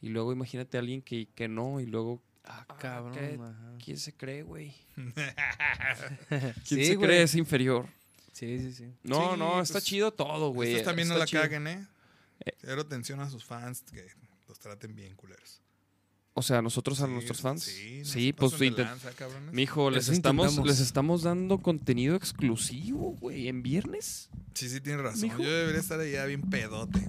Y 0.00 0.08
luego 0.10 0.32
imagínate 0.32 0.76
a 0.76 0.80
alguien 0.80 1.02
que, 1.02 1.28
que 1.34 1.48
no, 1.48 1.80
y 1.80 1.86
luego... 1.86 2.22
Ah, 2.44 2.64
cabrón, 2.78 3.12
¿qué- 3.14 3.38
ajá. 3.40 3.72
¿Quién 3.84 3.96
se 3.98 4.12
cree, 4.12 4.42
güey? 4.42 4.72
¿Quién 6.28 6.54
Sí, 6.64 6.84
se 6.84 6.94
güey. 6.96 7.08
cree 7.08 7.22
es 7.22 7.34
inferior? 7.34 7.86
Sí, 8.32 8.58
sí, 8.58 8.72
sí. 8.72 8.84
No, 9.02 9.32
Sí, 9.32 9.38
no, 9.38 9.60
está 9.60 9.74
pues, 9.74 9.84
chido 9.84 10.12
todo, 10.12 10.50
güey. 10.50 10.72
Estos 10.72 10.84
también 10.86 11.08
no 11.08 11.14
está 11.14 11.20
la 11.20 11.26
chido. 11.26 11.42
caguen, 11.42 11.66
¿eh? 11.66 11.86
Quiero 12.60 12.82
atención 12.82 13.18
a 13.20 13.30
sus 13.30 13.44
fans, 13.44 13.82
que 13.90 14.06
los 14.48 14.58
traten 14.58 14.94
bien, 14.94 15.14
culeros. 15.16 15.60
O 16.34 16.42
sea, 16.42 16.60
nosotros 16.60 17.00
a 17.00 17.06
Sí, 17.06 17.12
nuestros 17.12 17.40
fans. 17.40 17.62
sí, 17.62 18.00
no 18.00 18.04
Sí, 18.04 18.32
pues 18.34 18.60
lanza, 18.60 19.10
cabrones. 19.12 19.54
Mijo, 19.54 19.90
les 19.90 20.08
estamos, 20.08 20.46
intentamos. 20.48 20.68
les 20.68 20.80
estamos 20.80 21.22
dando 21.22 21.58
contenido 21.62 22.14
exclusivo, 22.14 23.12
güey, 23.18 23.48
en 23.48 23.62
viernes. 23.62 24.28
Sí, 24.52 24.68
sí, 24.68 24.82
tienes 24.82 25.00
razón. 25.02 25.22
Mijo. 25.22 25.42
Yo 25.42 25.50
debería 25.50 25.80
estar 25.80 25.98
allá 25.98 26.26
bien 26.26 26.42
pedote. 26.42 27.00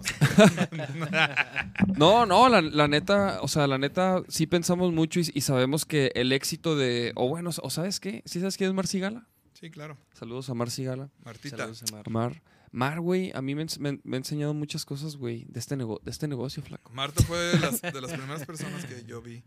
No, 1.96 2.26
no, 2.26 2.48
la, 2.48 2.60
la 2.62 2.88
neta, 2.88 3.38
o 3.42 3.48
sea, 3.48 3.66
la 3.66 3.78
neta, 3.78 4.22
sí 4.28 4.46
pensamos 4.46 4.92
mucho 4.92 5.20
y, 5.20 5.30
y 5.34 5.40
sabemos 5.42 5.84
que 5.84 6.10
el 6.14 6.32
éxito 6.32 6.76
de, 6.76 7.12
o 7.16 7.28
bueno, 7.28 7.50
o 7.62 7.70
sabes 7.70 8.00
qué, 8.00 8.22
¿sí 8.24 8.40
sabes 8.40 8.56
quién 8.56 8.70
es 8.70 8.74
Marci 8.74 8.98
Gala? 9.00 9.26
Sí, 9.52 9.70
claro. 9.70 9.96
Saludos 10.12 10.48
a 10.50 10.54
Marci 10.54 10.84
Gala. 10.84 11.10
Martita. 11.24 11.56
Saludos 11.56 11.82
a 11.88 11.92
Mar. 11.96 12.10
Mar. 12.10 12.42
Mar, 12.74 13.00
güey, 13.00 13.30
a 13.34 13.42
mí 13.42 13.54
me, 13.54 13.66
me- 13.80 14.00
me 14.02 14.16
ha 14.16 14.18
enseñado 14.18 14.54
muchas 14.54 14.84
cosas, 14.86 15.16
güey, 15.16 15.44
de 15.48 15.60
este, 15.60 15.76
de 15.76 15.84
este 16.06 16.26
negocio, 16.26 16.62
flaco. 16.62 16.90
Marta 16.94 17.22
fue 17.24 17.38
de 17.38 17.58
las, 17.60 17.82
de 17.82 18.00
las 18.00 18.12
primeras 18.12 18.46
personas 18.46 18.84
que 18.86 19.04
yo 19.04 19.20
vi 19.20 19.42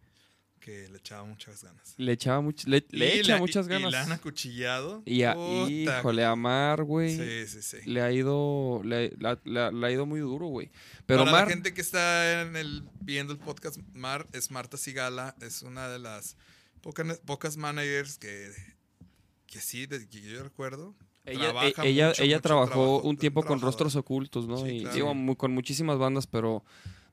que 0.65 0.89
le 0.89 0.97
echaba 0.97 1.23
muchas 1.25 1.63
ganas. 1.63 1.93
Le 1.97 2.11
echaba 2.13 2.41
much- 2.41 2.65
le, 2.65 2.83
le 2.89 3.19
echa 3.19 3.33
la- 3.33 3.37
muchas 3.37 3.67
ganas. 3.67 3.89
Y 3.89 3.91
la 3.91 4.01
han 4.01 4.11
acuchillado. 4.13 5.03
Y 5.05 5.21
a, 5.21 5.35
híjole, 5.69 6.25
a 6.25 6.35
Mar, 6.35 6.81
güey. 6.83 7.15
Sí, 7.15 7.47
sí, 7.47 7.61
sí. 7.61 7.77
Le 7.87 8.01
ha 8.01 8.11
ido, 8.11 8.81
le, 8.83 9.11
la- 9.19 9.39
la- 9.43 9.69
le 9.69 9.85
ha 9.85 9.91
ido 9.91 10.07
muy 10.07 10.21
duro, 10.21 10.47
güey. 10.47 10.71
Pero 11.05 11.19
Para 11.19 11.31
Mar, 11.31 11.43
la 11.43 11.49
gente 11.51 11.75
que 11.75 11.81
está 11.81 12.41
en 12.41 12.55
el, 12.55 12.83
viendo 12.99 13.31
el 13.31 13.37
podcast, 13.37 13.77
Mar 13.93 14.25
es 14.33 14.49
Marta 14.49 14.75
Sigala, 14.77 15.35
es 15.39 15.61
una 15.61 15.87
de 15.87 15.99
las 15.99 16.35
poca- 16.81 17.15
pocas 17.25 17.57
managers 17.57 18.17
que, 18.17 18.49
que 19.45 19.59
sí, 19.61 19.85
de 19.85 20.09
que 20.09 20.19
yo 20.19 20.41
recuerdo. 20.41 20.95
ella, 21.25 21.51
trabaja 21.51 21.85
e- 21.85 21.89
ella, 21.89 22.07
mucho, 22.07 22.23
ella 22.23 22.35
mucho 22.37 22.41
trabajó 22.41 22.71
trabajo, 22.71 23.01
un 23.03 23.17
tiempo 23.17 23.43
con. 23.43 23.61
Rostros 23.61 23.95
Ocultos, 23.95 24.47
¿no? 24.47 24.57
Sí, 24.65 24.69
y 24.77 24.79
claro. 24.81 24.95
digo, 24.95 25.13
muy- 25.13 25.35
con 25.35 25.51
muchísimas 25.53 25.99
bandas, 25.99 26.25
pero 26.25 26.63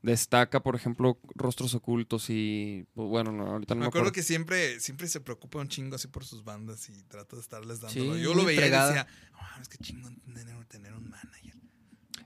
destaca, 0.03 0.63
por 0.63 0.75
ejemplo, 0.75 1.19
Rostros 1.35 1.75
Ocultos 1.75 2.29
y, 2.29 2.85
pues, 2.95 3.09
bueno, 3.09 3.31
no, 3.33 3.47
ahorita 3.47 3.75
no 3.75 3.81
Me 3.81 3.85
me, 3.85 3.89
acuerdo 3.89 4.09
acuerdo. 4.09 4.13
que 4.13 4.23
siempre, 4.23 4.81
siempre 4.81 5.07
se 5.09 5.21
preocupa 5.21 5.61
un 5.61 5.69
chingo 5.69 5.95
así 5.97 6.09
por 6.09 6.25
sus 6.25 6.43
bandas 6.45 6.89
y 6.89 7.03
trata 7.05 7.37
de 7.37 7.43
estarles 7.43 7.81
dando. 7.81 7.95
Sí, 7.95 8.21
Yo 8.21 8.35
lo 8.35 8.45
veía 8.45 8.59
entregada. 8.59 8.91
y 8.91 8.95
decía, 8.95 9.07
"No, 9.57 9.63
es 9.63 9.69
que 9.69 9.79
chingón 9.79 10.17
tener, 10.35 10.65
tener 10.67 10.93
un 10.95 11.09
manager. 11.09 11.55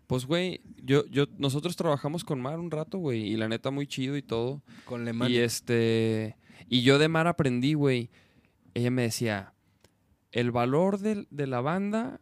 Pues, 0.06 0.24
güey, 0.24 0.60
yo, 0.82 1.04
yo, 1.08 1.26
nosotros 1.36 1.74
trabajamos 1.76 2.22
con 2.24 2.40
Mar 2.40 2.58
un 2.60 2.70
rato, 2.70 2.98
güey, 2.98 3.24
y 3.24 3.36
la 3.36 3.48
neta 3.48 3.70
muy 3.70 3.86
chido 3.88 4.16
y 4.16 4.22
todo. 4.22 4.62
Con 4.84 5.04
Lemán. 5.04 5.30
Y 5.30 5.38
este, 5.38 6.36
y 6.68 6.82
yo 6.82 6.98
de 6.98 7.08
Mar 7.08 7.26
aprendí, 7.26 7.74
güey. 7.74 8.10
Ella 8.72 8.90
me 8.92 9.02
decía, 9.02 9.52
el 10.32 10.50
valor 10.52 10.98
del- 11.00 11.26
de, 11.30 11.46
la 11.48 11.60
banda 11.60 12.20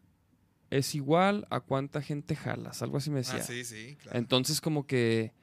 es 0.70 0.94
igual 0.94 1.47
a 1.51 1.60
cuánta 1.60 2.01
gente 2.01 2.35
jalas, 2.35 2.81
algo 2.82 2.97
así 2.97 3.10
me 3.10 3.18
decía. 3.18 3.36
Ah, 3.40 3.43
sí, 3.43 3.64
sí, 3.64 3.97
claro. 4.01 4.18
Entonces 4.18 4.60
como 4.62 4.86
que, 4.86 5.35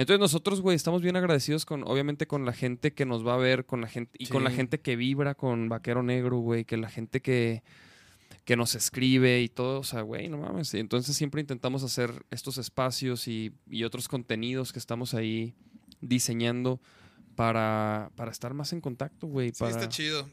entonces 0.00 0.20
nosotros, 0.20 0.60
güey, 0.60 0.76
estamos 0.76 1.02
bien 1.02 1.16
agradecidos 1.16 1.64
con, 1.64 1.82
obviamente, 1.86 2.26
con 2.26 2.44
la 2.44 2.52
gente 2.52 2.92
que 2.92 3.04
nos 3.06 3.26
va 3.26 3.34
a 3.34 3.38
ver, 3.38 3.66
con 3.66 3.80
la 3.80 3.88
gente 3.88 4.12
y 4.18 4.26
con 4.26 4.44
la 4.44 4.50
gente 4.50 4.80
que 4.80 4.96
vibra 4.96 5.34
con 5.34 5.68
Vaquero 5.68 6.02
Negro, 6.02 6.38
güey, 6.38 6.64
que 6.64 6.76
la 6.76 6.88
gente 6.90 7.20
que 7.20 7.62
que 8.44 8.56
nos 8.56 8.74
escribe 8.74 9.42
y 9.42 9.48
todo, 9.48 9.80
o 9.80 9.84
sea, 9.84 10.00
güey, 10.00 10.28
no 10.28 10.38
mames. 10.38 10.72
Y 10.74 10.78
entonces 10.78 11.16
siempre 11.16 11.40
intentamos 11.40 11.84
hacer 11.84 12.24
estos 12.30 12.58
espacios 12.58 13.28
y, 13.28 13.52
y 13.68 13.84
otros 13.84 14.08
contenidos 14.08 14.72
que 14.72 14.78
estamos 14.80 15.14
ahí 15.14 15.54
diseñando 16.00 16.80
para, 17.36 18.10
para 18.16 18.32
estar 18.32 18.54
más 18.54 18.72
en 18.72 18.80
contacto, 18.80 19.26
güey. 19.28 19.50
Sí, 19.50 19.56
para... 19.60 19.70
está 19.72 19.88
chido. 19.88 20.28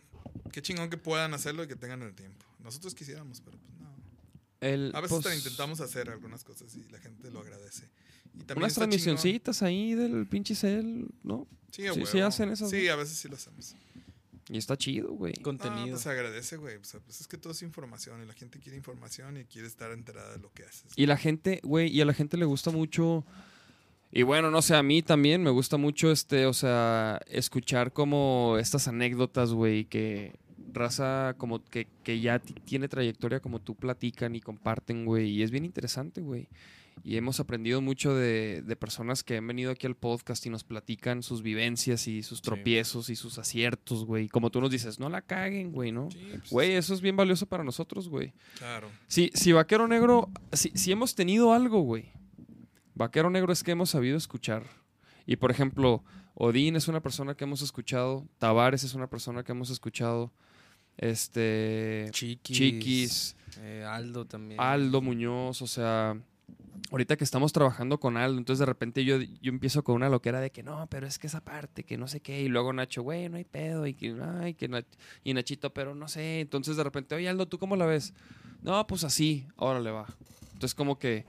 Qué 0.52 0.62
chingón 0.62 0.90
que 0.90 0.98
puedan 0.98 1.34
hacerlo 1.34 1.64
y 1.64 1.68
que 1.68 1.76
tengan 1.76 2.02
el 2.02 2.16
tiempo. 2.16 2.46
Nosotros 2.60 2.96
quisiéramos, 2.96 3.42
pero 3.42 3.58
pues 3.60 3.78
no. 3.80 3.96
El- 4.62 4.92
A 4.96 5.02
veces 5.02 5.20
pues, 5.22 5.34
te 5.34 5.36
intentamos 5.38 5.80
hacer 5.82 6.10
algunas 6.10 6.44
cosas 6.44 6.76
y 6.76 6.90
la 6.90 7.00
gente 7.00 7.30
lo 7.30 7.42
agradece. 7.42 7.90
Y 8.40 8.44
también 8.44 8.64
Unas 8.64 8.74
chingón- 8.74 8.76
transmisioncitas 8.76 9.64
ahí 9.64 9.94
del 9.96 10.28
pinche 10.28 10.56
cel, 10.56 11.08
¿no? 11.24 11.48
Sí, 11.72 11.86
a 11.88 11.94
sí, 11.94 12.02
huevo. 12.02 12.28
hacen 12.28 12.50
esas. 12.50 12.70
Sí, 12.70 12.88
a 12.88 12.96
veces 12.96 13.18
sí 13.18 13.28
lo 13.28 13.36
hacemos. 13.36 13.76
Y 14.50 14.58
está 14.58 14.78
chido, 14.78 15.12
güey. 15.12 15.34
Pues 15.44 16.02
se 16.02 16.10
agradece, 16.10 16.56
güey. 16.56 16.78
O 16.78 16.84
sea, 16.86 17.02
pues 17.02 17.20
es 17.20 17.28
que 17.28 17.38
todo 17.38 17.52
es 17.52 17.62
información 17.64 18.24
y 18.24 18.26
la 18.26 18.34
gente 18.34 18.60
quiere 18.60 18.78
información 18.78 19.36
y 19.38 19.44
quiere 19.44 19.68
estar 19.68 19.92
enterada 19.92 20.32
de 20.34 20.40
lo 20.40 20.52
que 20.54 20.64
haces. 20.64 20.86
Y 20.96 21.06
la 21.06 21.18
gente, 21.18 21.60
güey, 21.64 21.90
y 21.90 22.00
a 22.00 22.06
la 22.06 22.14
gente 22.14 22.38
le 22.38 22.46
gusta 22.46 22.72
mucho. 22.72 23.26
Y 24.10 24.24
bueno, 24.24 24.50
no 24.50 24.62
sé, 24.62 24.76
a 24.76 24.84
mí 24.84 25.02
también 25.02 25.44
me 25.44 25.50
gusta 25.50 25.76
mucho 25.76 26.12
este, 26.12 26.46
o 26.46 26.54
sea, 26.54 27.20
escuchar 27.28 27.92
como 27.92 28.56
estas 28.58 28.88
anécdotas, 28.88 29.52
güey, 29.52 29.84
que 29.84 30.34
raza 30.72 31.36
como 31.38 31.62
que, 31.66 31.88
que 32.04 32.22
ya 32.22 32.40
ti- 32.40 32.56
tiene 32.64 32.88
trayectoria 32.88 33.42
como 33.42 33.60
tú 33.60 33.76
platican 33.76 34.34
y 34.34 34.40
comparten, 34.40 35.04
güey. 35.06 35.30
Y 35.30 35.44
es 35.44 35.52
bien 35.52 35.66
interesante, 35.66 36.22
güey. 36.22 36.48
Y 37.04 37.16
hemos 37.16 37.40
aprendido 37.40 37.80
mucho 37.82 38.14
de, 38.14 38.62
de 38.66 38.76
personas 38.76 39.24
que 39.24 39.38
han 39.38 39.48
venido 39.48 39.72
aquí 39.72 39.88
al 39.88 39.96
podcast 39.96 40.46
y 40.46 40.50
nos 40.50 40.64
platican 40.64 41.24
sus 41.24 41.42
vivencias 41.42 42.08
y 42.08 42.22
sus 42.24 42.42
tropiezos 42.42 43.10
y 43.10 43.16
sus 43.16 43.38
aciertos, 43.38 44.06
güey. 44.06 44.28
Como 44.28 44.50
tú 44.50 44.60
nos 44.60 44.72
dices, 44.72 45.00
no 45.00 45.08
la 45.10 45.22
caguen, 45.22 45.72
güey, 45.72 45.92
¿no? 45.92 46.10
Güey, 46.50 46.74
eso 46.74 46.94
es 46.94 47.00
bien 47.02 47.16
valioso 47.16 47.46
para 47.46 47.64
nosotros, 47.64 48.10
güey. 48.10 48.34
Claro. 48.58 48.90
Si, 49.08 49.32
si 49.34 49.54
Vaquero 49.54 49.88
Negro, 49.88 50.30
si, 50.52 50.70
si 50.72 50.92
hemos 50.92 51.16
tenido 51.16 51.54
algo, 51.54 51.82
güey. 51.82 52.12
Vaquero 52.96 53.30
Negro 53.30 53.54
es 53.54 53.64
que 53.64 53.72
hemos 53.72 53.92
sabido 53.92 54.18
escuchar. 54.18 54.64
Y 55.26 55.36
por 55.38 55.52
ejemplo, 55.52 56.04
Odín 56.34 56.76
es 56.76 56.88
una 56.88 57.02
persona 57.02 57.36
que 57.36 57.44
hemos 57.46 57.62
escuchado. 57.62 58.28
Tavares 58.38 58.84
es 58.84 58.94
una 58.96 59.08
persona 59.08 59.44
que 59.44 59.52
hemos 59.54 59.70
escuchado. 59.70 60.32
Este. 60.98 62.08
Chiquis, 62.12 62.58
Chiquis. 62.58 63.36
eh, 63.60 63.86
Aldo 63.88 64.26
también. 64.26 64.60
Aldo 64.60 65.02
Muñoz, 65.02 65.62
o 65.62 65.68
sea. 65.68 66.18
Ahorita 66.92 67.18
que 67.18 67.24
estamos 67.24 67.52
trabajando 67.54 68.00
con 68.00 68.18
Aldo, 68.18 68.38
entonces 68.38 68.60
de 68.60 68.66
repente 68.66 69.04
yo, 69.04 69.18
yo 69.20 69.52
empiezo 69.52 69.84
con 69.84 69.96
una 69.96 70.10
loquera 70.10 70.40
de 70.40 70.52
que 70.52 70.64
no, 70.64 70.88
pero 70.90 71.06
es 71.08 71.18
que 71.20 71.28
esa 71.28 71.42
parte, 71.44 71.84
que 71.84 71.98
no 71.98 72.08
sé 72.08 72.20
qué, 72.22 72.42
y 72.42 72.48
luego 72.48 72.72
Nacho, 72.74 73.02
güey, 73.04 73.28
no 73.30 73.38
hay 73.38 73.44
pedo, 73.46 73.86
y 73.88 73.94
que, 73.94 74.16
ay, 74.40 74.54
que 74.54 74.70
Nach- 74.70 74.86
y 75.24 75.34
Nachito, 75.34 75.74
pero 75.74 75.96
no 75.96 76.08
sé, 76.08 76.40
entonces 76.40 76.78
de 76.78 76.84
repente, 76.84 77.16
oye 77.16 77.28
Aldo, 77.30 77.46
¿tú 77.48 77.58
cómo 77.60 77.76
la 77.76 77.86
ves? 77.86 78.14
No, 78.62 78.86
pues 78.88 79.04
así, 79.04 79.48
órale 79.56 79.92
va. 79.92 80.06
Entonces 80.54 80.76
como 80.76 80.98
que 80.98 81.26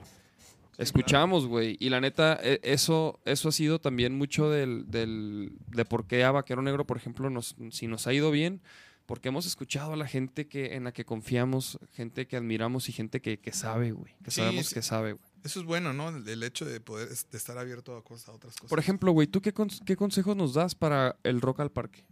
escuchamos, 0.77 1.45
güey, 1.47 1.77
y 1.79 1.89
la 1.89 1.99
neta, 2.01 2.39
e- 2.41 2.59
eso, 2.63 3.19
eso 3.25 3.49
ha 3.49 3.51
sido 3.51 3.79
también 3.79 4.17
mucho 4.17 4.49
del, 4.49 4.89
del, 4.89 5.51
de 5.67 5.85
por 5.85 6.05
qué 6.07 6.23
a 6.23 6.31
Vaquero 6.31 6.61
Negro, 6.61 6.85
por 6.85 6.97
ejemplo, 6.97 7.29
nos, 7.29 7.55
si 7.71 7.87
nos 7.87 8.07
ha 8.07 8.13
ido 8.13 8.31
bien, 8.31 8.61
porque 9.05 9.29
hemos 9.29 9.45
escuchado 9.45 9.93
a 9.93 9.97
la 9.97 10.07
gente 10.07 10.47
que, 10.47 10.75
en 10.75 10.83
la 10.83 10.91
que 10.91 11.03
confiamos, 11.03 11.79
gente 11.93 12.27
que 12.27 12.37
admiramos 12.37 12.89
y 12.89 12.91
gente 12.93 13.21
que, 13.21 13.39
que 13.39 13.51
sabe, 13.51 13.91
güey, 13.91 14.13
que 14.23 14.31
Sí, 14.31 14.41
sabemos 14.41 14.67
sí. 14.67 14.75
que 14.75 14.81
sabe, 14.83 15.13
güey. 15.13 15.28
Eso 15.43 15.59
es 15.61 15.65
bueno, 15.65 15.93
¿no? 15.93 16.09
El, 16.09 16.27
el 16.27 16.43
hecho 16.43 16.65
de 16.65 16.79
poder 16.81 17.11
es- 17.11 17.29
de 17.29 17.37
estar 17.37 17.57
abierto 17.57 17.95
a 17.95 18.03
cosas, 18.03 18.29
a 18.29 18.33
otras 18.33 18.53
cosas. 18.55 18.69
Por 18.69 18.79
ejemplo, 18.79 19.11
güey, 19.11 19.27
¿tú 19.27 19.41
qué, 19.41 19.53
cons- 19.53 19.83
qué 19.85 19.95
consejos 19.95 20.35
nos 20.35 20.53
das 20.53 20.75
para 20.75 21.15
el 21.23 21.39
rock 21.41 21.61
al 21.61 21.71
parque? 21.71 22.05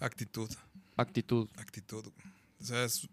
Actitud. 0.00 0.50
Actitud. 0.96 1.48
Actitud. 1.56 2.06
O 2.60 2.64
sea, 2.64 2.84
es 2.84 3.08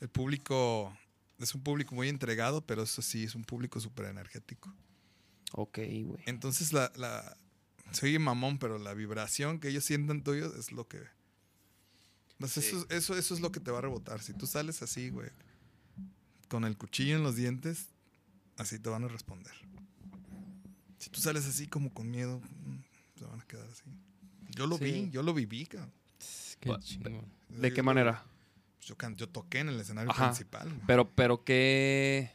el 0.00 0.08
público 0.08 0.96
es 1.38 1.54
un 1.54 1.62
público 1.62 1.94
muy 1.94 2.08
entregado, 2.10 2.60
pero 2.66 2.82
eso 2.82 3.00
sí, 3.00 3.24
es 3.24 3.34
un 3.34 3.44
público 3.44 3.80
súper 3.80 4.06
energético. 4.06 4.74
Ok, 5.52 5.78
güey. 6.04 6.22
Entonces, 6.26 6.72
la, 6.74 6.92
la, 6.96 7.34
se 7.92 8.04
oye 8.06 8.18
mamón, 8.18 8.58
pero 8.58 8.78
la 8.78 8.92
vibración 8.92 9.58
que 9.58 9.68
ellos 9.68 9.84
sientan 9.84 10.22
tuyo 10.22 10.54
es 10.54 10.70
lo 10.70 10.86
que... 10.86 11.00
Entonces, 12.32 12.66
eso, 12.66 12.86
eso, 12.90 13.16
eso 13.16 13.34
es 13.34 13.40
lo 13.40 13.52
que 13.52 13.60
te 13.60 13.70
va 13.70 13.78
a 13.78 13.80
rebotar. 13.80 14.20
Si 14.22 14.34
tú 14.34 14.46
sales 14.46 14.82
así, 14.82 15.08
güey, 15.08 15.30
con 16.48 16.64
el 16.66 16.76
cuchillo 16.76 17.16
en 17.16 17.22
los 17.22 17.36
dientes, 17.36 17.86
así 18.60 18.78
te 18.78 18.88
van 18.90 19.04
a 19.04 19.08
responder. 19.08 19.52
Si 20.98 21.10
tú 21.10 21.20
sales 21.20 21.46
así 21.46 21.66
como 21.66 21.92
con 21.92 22.10
miedo, 22.10 22.40
mm, 22.40 23.18
se 23.18 23.24
van 23.24 23.40
a 23.40 23.44
quedar 23.46 23.66
así. 23.68 23.82
Yo 24.50 24.66
lo 24.66 24.76
Sí. 24.78 24.84
vi, 24.84 25.10
yo 25.10 25.22
lo 25.22 25.32
viví, 25.34 25.66
cabrón. 25.66 25.92
Qué 26.60 26.68
Ba- 26.68 26.78
chingón. 26.80 27.24
¿De 27.48 27.70
qué 27.70 27.78
Yo- 27.78 27.84
manera? 27.84 28.24
Yo, 28.82 28.96
can- 28.96 29.16
yo 29.16 29.28
toqué 29.28 29.60
en 29.60 29.68
el 29.70 29.80
escenario 29.80 30.10
Ajá. 30.10 30.26
principal. 30.26 30.68
güey. 30.68 30.80
Pero, 30.86 31.08
pero 31.10 31.44
qué... 31.44 32.32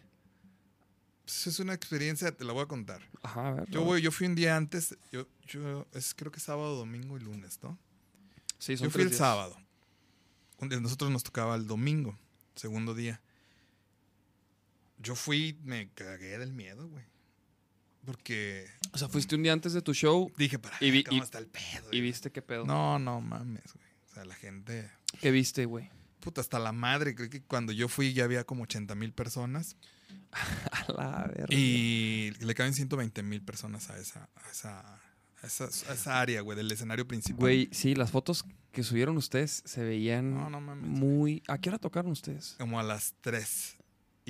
Pues 1.25 1.47
es 1.47 1.59
una 1.59 1.73
experiencia, 1.73 2.31
te 2.31 2.43
la 2.45 2.53
voy 2.53 2.63
a 2.63 2.67
contar. 2.67 3.01
Ajá, 3.23 3.47
a 3.49 3.53
ver. 3.53 3.69
Yo, 3.69 3.83
voy, 3.83 4.01
yo 4.01 4.11
fui 4.11 4.27
un 4.27 4.35
día 4.35 4.55
antes, 4.55 4.95
yo, 5.11 5.27
yo 5.47 5.87
es, 5.93 6.13
creo 6.13 6.31
que 6.31 6.39
sábado, 6.39 6.75
domingo 6.75 7.17
y 7.17 7.19
lunes, 7.21 7.59
¿no? 7.63 7.77
Sí, 8.59 8.77
son 8.77 8.85
yo 8.85 8.91
fui 8.91 8.99
tres 9.01 9.05
el 9.05 9.09
días. 9.09 9.17
sábado. 9.19 9.57
Nosotros 10.61 11.09
nos 11.11 11.23
tocaba 11.23 11.55
el 11.55 11.65
domingo, 11.67 12.17
segundo 12.55 12.93
día. 12.93 13.19
Yo 15.05 15.15
fui, 15.15 15.57
me 15.63 15.89
cagué 15.93 16.37
del 16.37 16.51
miedo, 16.51 16.87
güey. 16.89 17.05
Porque 18.05 18.67
O 18.91 18.97
sea, 18.97 19.07
fuiste 19.07 19.35
un 19.35 19.43
día 19.43 19.53
antes 19.53 19.73
de 19.73 19.81
tu 19.81 19.93
show 19.93 20.31
dije, 20.37 20.59
para 20.59 20.77
y, 20.79 20.91
vi- 20.91 21.03
¿cómo 21.03 21.21
y- 21.21 21.23
está 21.23 21.37
el 21.39 21.47
pedo? 21.47 21.87
y 21.91 22.01
viste 22.01 22.31
qué 22.31 22.41
pedo. 22.41 22.65
No, 22.65 22.99
no 22.99 23.21
mames, 23.21 23.63
güey. 23.73 23.85
O 24.09 24.13
sea, 24.13 24.25
la 24.25 24.35
gente... 24.35 24.89
¿Qué 25.21 25.31
viste, 25.31 25.65
güey? 25.65 25.89
Puta, 26.19 26.41
hasta 26.41 26.59
la 26.59 26.71
madre. 26.71 27.15
Creo 27.15 27.29
que 27.29 27.41
cuando 27.41 27.71
yo 27.71 27.87
fui 27.87 28.13
ya 28.13 28.23
había 28.25 28.43
como 28.43 28.63
80 28.63 28.93
mil 28.95 29.11
personas. 29.13 29.75
A 30.71 30.91
la 30.91 31.27
verga. 31.27 31.47
Y 31.55 32.31
le 32.39 32.53
caben 32.55 32.73
120 32.73 33.23
mil 33.23 33.41
personas 33.41 33.89
a 33.89 33.97
esa, 33.97 34.29
a 34.35 34.49
esa, 34.51 34.79
a 35.41 35.47
esa, 35.47 35.65
esa 35.67 36.19
área, 36.21 36.41
güey, 36.41 36.57
del 36.57 36.71
escenario 36.71 37.07
principal. 37.07 37.39
Güey, 37.39 37.69
sí, 37.71 37.95
las 37.95 38.11
fotos 38.11 38.43
que 38.71 38.83
subieron 38.83 39.17
ustedes 39.17 39.61
se 39.65 39.83
veían 39.83 40.33
No, 40.33 40.49
no 40.49 40.59
mames, 40.61 40.85
muy... 40.89 41.41
¿A 41.47 41.57
qué 41.59 41.69
hora 41.69 41.79
tocaron 41.79 42.11
ustedes? 42.11 42.55
Como 42.59 42.79
a 42.79 42.83
las 42.83 43.13
3. 43.21 43.77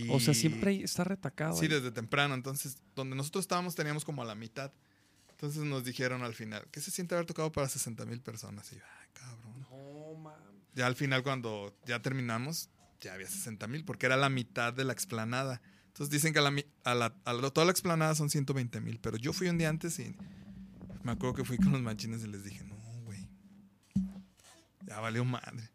O 0.10 0.20
sea, 0.20 0.34
siempre 0.34 0.72
ahí 0.72 0.84
está 0.84 1.04
retacado. 1.04 1.56
Sí, 1.58 1.64
ahí. 1.66 1.68
desde 1.70 1.92
temprano. 1.92 2.34
Entonces, 2.36 2.78
donde 2.96 3.16
nosotros 3.16 3.44
estábamos 3.44 3.76
teníamos 3.76 4.04
como 4.06 4.22
a 4.22 4.26
la 4.26 4.36
mitad. 4.36 4.72
Entonces 5.30 5.64
nos 5.64 5.84
dijeron 5.84 6.24
al 6.24 6.34
final, 6.34 6.66
¿qué 6.72 6.80
se 6.82 6.92
siente 6.92 7.14
haber 7.16 7.26
tocado 7.26 7.52
para 7.52 7.68
60 7.68 8.06
mil 8.06 8.22
personas? 8.22 8.72
Y 8.72 8.76
yo, 8.78 8.82
ay, 9.02 9.08
cabrón. 9.14 9.66
Ya 10.74 10.88
al 10.88 10.96
final, 10.96 11.24
cuando 11.24 11.78
ya 11.86 12.02
terminamos, 12.02 12.70
ya 13.02 13.14
había 13.14 13.28
60 13.28 13.68
mil, 13.68 13.86
porque 13.86 14.06
era 14.06 14.18
la 14.18 14.30
mitad 14.30 14.74
de 14.74 14.84
la 14.86 14.94
explanada. 14.94 15.62
Entonces 15.88 16.10
dicen 16.12 16.34
que 16.34 16.40
a 16.40 16.42
la, 16.42 16.52
mi- 16.52 16.66
a 16.84 16.94
la- 16.96 17.16
a 17.24 17.34
la- 17.34 17.50
toda 17.52 17.66
la 17.66 17.72
explanada 17.72 18.16
son 18.16 18.30
120 18.30 18.82
mil, 18.82 19.00
pero 19.00 19.16
yo 19.18 19.32
fui 19.34 19.48
un 19.48 19.58
día 19.58 19.70
antes 19.70 19.98
y 20.00 20.14
me 21.04 21.12
acuerdo 21.14 21.36
que 21.36 21.46
fui 21.46 21.58
con 21.58 21.72
los 21.72 21.82
machines 21.82 22.24
y 22.24 22.28
les 22.28 22.44
dije, 22.44 22.64
no, 22.66 22.76
güey, 23.04 23.28
ya 24.86 25.00
valió 25.00 25.24
madre. 25.26 25.70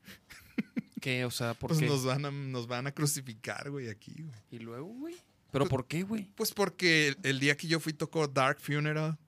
¿Qué? 1.00 1.24
O 1.24 1.30
sea, 1.30 1.54
¿por 1.54 1.68
Pues 1.68 1.80
qué? 1.80 1.86
nos 1.86 2.04
van, 2.04 2.24
a, 2.26 2.30
nos 2.30 2.66
van 2.66 2.86
a 2.86 2.92
crucificar, 2.92 3.70
güey, 3.70 3.88
aquí, 3.88 4.12
güey. 4.18 4.40
¿Y 4.50 4.58
luego, 4.58 4.86
güey? 4.88 5.16
¿Pero 5.50 5.66
por 5.66 5.86
qué, 5.86 6.02
güey? 6.04 6.28
Pues 6.36 6.52
porque 6.52 7.08
el, 7.08 7.16
el 7.24 7.40
día 7.40 7.56
que 7.56 7.66
yo 7.66 7.80
fui 7.80 7.92
tocó 7.92 8.28
Dark 8.28 8.60
Funeral, 8.60 9.18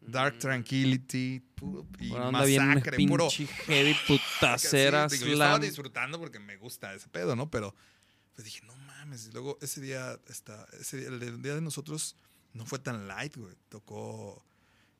Dark 0.00 0.38
Tranquility 0.38 1.42
pu- 1.56 1.86
y 2.00 2.08
bien 2.46 2.66
Masacre, 2.66 3.06
puro 3.06 3.28
heavy 3.30 3.94
putacera, 4.08 5.08
Sí, 5.08 5.16
digo, 5.16 5.26
yo 5.28 5.32
estaba 5.34 5.58
disfrutando 5.58 6.18
porque 6.18 6.38
me 6.40 6.56
gusta 6.56 6.94
ese 6.94 7.08
pedo, 7.08 7.36
¿no? 7.36 7.50
Pero 7.50 7.74
pues 8.34 8.44
dije, 8.44 8.60
no 8.66 8.74
mames. 8.76 9.26
Y 9.28 9.32
luego 9.32 9.58
ese 9.60 9.80
día, 9.80 10.18
está, 10.28 10.66
ese 10.80 10.96
día, 10.98 11.08
el, 11.08 11.42
día 11.42 11.54
de 11.54 11.60
nosotros 11.60 12.16
no 12.54 12.64
fue 12.66 12.78
tan 12.78 13.06
light, 13.06 13.36
güey. 13.36 13.54
Tocó 13.68 14.44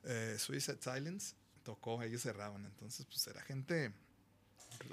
eh, 0.05 0.37
Suicide 0.39 0.79
Silence, 0.81 1.35
tocó, 1.63 2.03
ellos 2.03 2.23
cerraban. 2.23 2.65
Entonces, 2.67 3.05
pues 3.07 3.27
era 3.27 3.41
gente... 3.43 3.93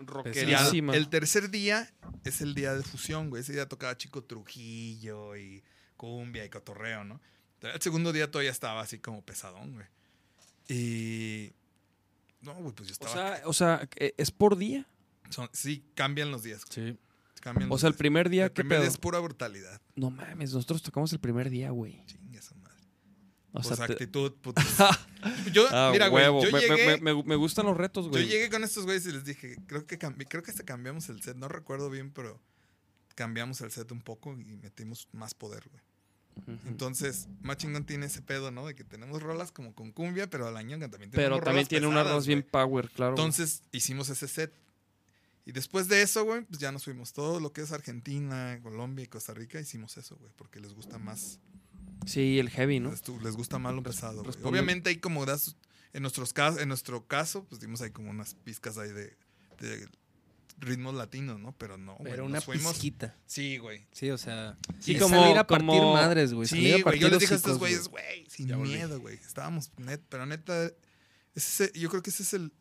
Rockerísima. 0.05 0.93
Ya, 0.93 0.97
El 0.99 1.09
tercer 1.09 1.49
día 1.49 1.91
es 2.23 2.41
el 2.41 2.53
día 2.55 2.73
de 2.73 2.83
fusión, 2.83 3.29
güey. 3.29 3.41
Ese 3.41 3.53
día 3.53 3.67
tocaba 3.67 3.97
Chico 3.97 4.23
Trujillo 4.23 5.35
y 5.35 5.63
cumbia 5.97 6.43
y 6.45 6.49
cotorreo, 6.49 7.03
¿no? 7.03 7.21
El 7.61 7.81
segundo 7.81 8.11
día 8.13 8.29
todavía 8.29 8.51
estaba 8.51 8.81
así 8.81 8.99
como 8.99 9.23
pesadón, 9.23 9.73
güey. 9.73 9.87
Y. 10.67 11.53
No, 12.41 12.53
güey, 12.55 12.73
pues 12.75 12.89
yo 12.89 12.93
O 12.99 13.07
estaba. 13.07 13.37
sea, 13.37 13.47
o 13.47 13.53
sea, 13.53 13.89
¿e- 13.95 14.13
¿es 14.17 14.31
por 14.31 14.57
día? 14.57 14.85
Son- 15.29 15.49
sí, 15.53 15.83
cambian 15.95 16.31
los 16.31 16.43
días. 16.43 16.61
Sí. 16.69 16.97
Cambian 17.41 17.69
O 17.69 17.73
los 17.75 17.81
sea, 17.81 17.87
el 17.87 17.93
días. 17.93 17.97
primer 17.99 18.29
día, 18.29 18.43
El 18.45 18.49
¿qué 18.51 18.55
primer 18.55 18.77
día 18.79 18.85
pedo? 18.85 18.91
es 18.93 18.97
pura 18.99 19.19
brutalidad. 19.19 19.81
No 19.95 20.09
mames, 20.11 20.53
nosotros 20.53 20.81
tocamos 20.83 21.11
el 21.13 21.19
primer 21.19 21.49
día, 21.49 21.71
güey. 21.71 21.97
Madre. 21.97 22.15
O 23.57 23.61
Pues 23.61 23.77
sea, 23.77 23.87
te- 23.87 23.93
actitud, 23.93 24.33
putos. 24.41 24.63
Yo, 25.53 25.65
Ah, 25.71 25.89
mira, 25.91 26.07
güey, 26.09 26.25
yo 26.25 26.51
me, 26.51 26.59
llegué, 26.59 26.97
me- 26.99 27.13
me- 27.13 27.23
me 27.23 27.35
gustan 27.35 27.65
los 27.65 27.75
retos, 27.77 28.05
yo 28.05 28.11
güey. 28.11 28.27
llegué 28.27 28.49
con 28.49 28.63
estos 28.63 28.83
güeyes 28.85 29.05
y 29.07 29.11
les 29.13 29.23
dije, 29.23 29.55
creo 29.67 29.85
que 29.87 29.97
cambi- 29.97 30.27
creo 30.29 30.43
que 30.43 30.51
hasta 30.51 30.63
cambiamos 30.63 31.07
el 31.09 31.21
set, 31.23 31.35
no 31.37 31.47
recuerdo 31.47 31.89
bien, 31.89 32.11
pero 32.11 32.39
cambiamos 33.15 33.61
el 33.61 33.71
set 33.71 33.91
un 33.91 34.01
poco 34.01 34.33
y 34.33 34.57
metimos 34.57 35.07
más 35.13 35.33
poder, 35.33 35.63
güey. 35.69 35.81
Entonces, 36.67 37.29
más 37.41 37.55
chingón 37.55 37.85
tiene 37.85 38.07
ese 38.07 38.21
pedo, 38.21 38.51
¿no? 38.51 38.67
De 38.67 38.75
que 38.75 38.83
tenemos 38.83 39.23
rolas 39.23 39.53
como 39.53 39.73
con 39.73 39.93
cumbia, 39.93 40.29
pero 40.29 40.47
al 40.47 40.57
año 40.57 40.77
también 40.77 41.09
tenemos 41.09 41.15
Pero 41.15 41.35
también 41.37 41.55
rolas 41.55 41.69
tiene 41.69 41.87
unas 41.87 42.05
rolas 42.07 42.27
bien 42.27 42.43
power, 42.43 42.89
claro. 42.89 43.13
güey. 43.13 43.23
Entonces, 43.25 43.63
hicimos 43.71 44.09
ese 44.09 44.27
set. 44.27 44.53
Y 45.45 45.53
después 45.53 45.87
de 45.87 46.01
eso, 46.01 46.25
güey, 46.25 46.41
pues 46.41 46.59
ya 46.59 46.73
nos 46.73 46.83
fuimos. 46.83 47.13
Todo 47.13 47.39
lo 47.39 47.53
que 47.53 47.61
es 47.61 47.71
Argentina, 47.71 48.59
Colombia 48.61 49.05
y 49.05 49.07
Costa 49.07 49.33
Rica, 49.33 49.61
hicimos 49.61 49.95
eso, 49.95 50.17
güey, 50.17 50.33
porque 50.35 50.59
les 50.59 50.73
gusta 50.73 50.97
más. 50.97 51.39
Sí, 52.05 52.39
el 52.39 52.49
heavy, 52.49 52.79
¿no? 52.79 52.91
Les, 52.91 53.33
gusta 53.35 53.59
más 53.59 53.73
lo 53.73 53.83
pesado. 53.83 54.23
Obviamente 54.43 54.89
hay 54.89 54.97
como 54.97 55.25
das, 55.25 55.55
en 55.93 56.01
nuestros 56.01 56.33
casos, 56.33 56.61
en 56.61 56.67
nuestro 56.69 57.05
caso, 57.07 57.45
pues 57.45 57.59
dimos 57.61 57.81
ahí 57.81 57.91
como 57.91 58.09
unas 58.11 58.35
pizcas 58.35 58.77
ahí 58.77 58.89
de, 58.89 59.17
de 59.59 59.87
ritmos 60.59 60.93
latinos, 60.95 61.39
¿no? 61.39 61.51
Pero 61.57 61.77
no, 61.77 61.95
güey. 61.95 62.11
Pero 62.11 62.23
nos 62.23 62.29
una 62.31 62.41
fuimos- 62.41 62.73
pizquita. 62.73 63.15
Sí, 63.25 63.57
güey. 63.57 63.85
Sí, 63.91 64.09
o 64.11 64.17
sea. 64.17 64.57
Sí, 64.79 64.93
y 64.93 64.99
como- 64.99 65.15
salir 65.19 65.37
a 65.37 65.47
partir 65.47 65.67
como- 65.67 65.93
madres, 65.93 66.33
güey. 66.33 66.47
Sí, 66.47 66.55
salir 66.55 66.75
a 66.75 66.81
güey. 66.83 66.99
Yo 66.99 67.09
les 67.09 67.19
dije 67.19 67.33
a 67.33 67.37
estos 67.37 67.59
güeyes, 67.59 67.87
güey, 67.87 68.25
sin 68.29 68.47
Ya 68.47 68.57
miedo, 68.57 68.99
güey. 68.99 69.15
Estábamos 69.15 69.71
net, 69.77 70.01
pero 70.09 70.25
neta, 70.25 70.71
ese- 71.33 71.71
yo 71.75 71.89
creo 71.89 72.01
que 72.01 72.09
ese 72.11 72.23
es 72.23 72.33
el. 72.33 72.51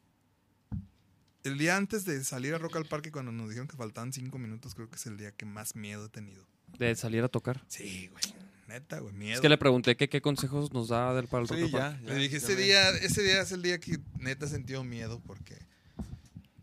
El 1.44 1.58
día 1.58 1.76
antes 1.76 2.06
de 2.06 2.24
salir 2.24 2.54
a 2.54 2.58
Rock 2.58 2.76
al 2.76 2.86
Parque, 2.86 3.12
cuando 3.12 3.30
nos 3.30 3.48
dijeron 3.50 3.68
que 3.68 3.76
faltaban 3.76 4.14
cinco 4.14 4.38
minutos, 4.38 4.74
creo 4.74 4.88
que 4.88 4.96
es 4.96 5.04
el 5.06 5.18
día 5.18 5.30
que 5.32 5.44
más 5.44 5.76
miedo 5.76 6.06
he 6.06 6.08
tenido. 6.08 6.46
De 6.78 6.94
salir 6.96 7.22
a 7.22 7.28
tocar. 7.28 7.62
Sí, 7.68 8.08
güey. 8.08 8.22
Neta, 8.74 8.98
güey, 8.98 9.14
miedo. 9.14 9.34
Es 9.36 9.40
que 9.40 9.48
le 9.48 9.56
pregunté 9.58 9.96
que 9.96 10.08
qué 10.08 10.20
consejos 10.20 10.72
nos 10.72 10.88
da 10.88 11.14
del 11.14 11.28
para 11.28 11.42
el 11.42 11.48
Sí, 11.48 11.70
ya, 11.70 11.98
ya, 12.02 12.08
Le 12.08 12.16
dije, 12.16 12.38
ya 12.40 12.44
ese 12.46 12.56
día, 12.56 12.90
ese 12.90 13.22
día 13.22 13.40
es 13.42 13.52
el 13.52 13.62
día 13.62 13.78
que 13.78 13.98
neta 14.18 14.46
he 14.46 14.48
sentido 14.48 14.82
miedo 14.82 15.20
porque... 15.26 15.56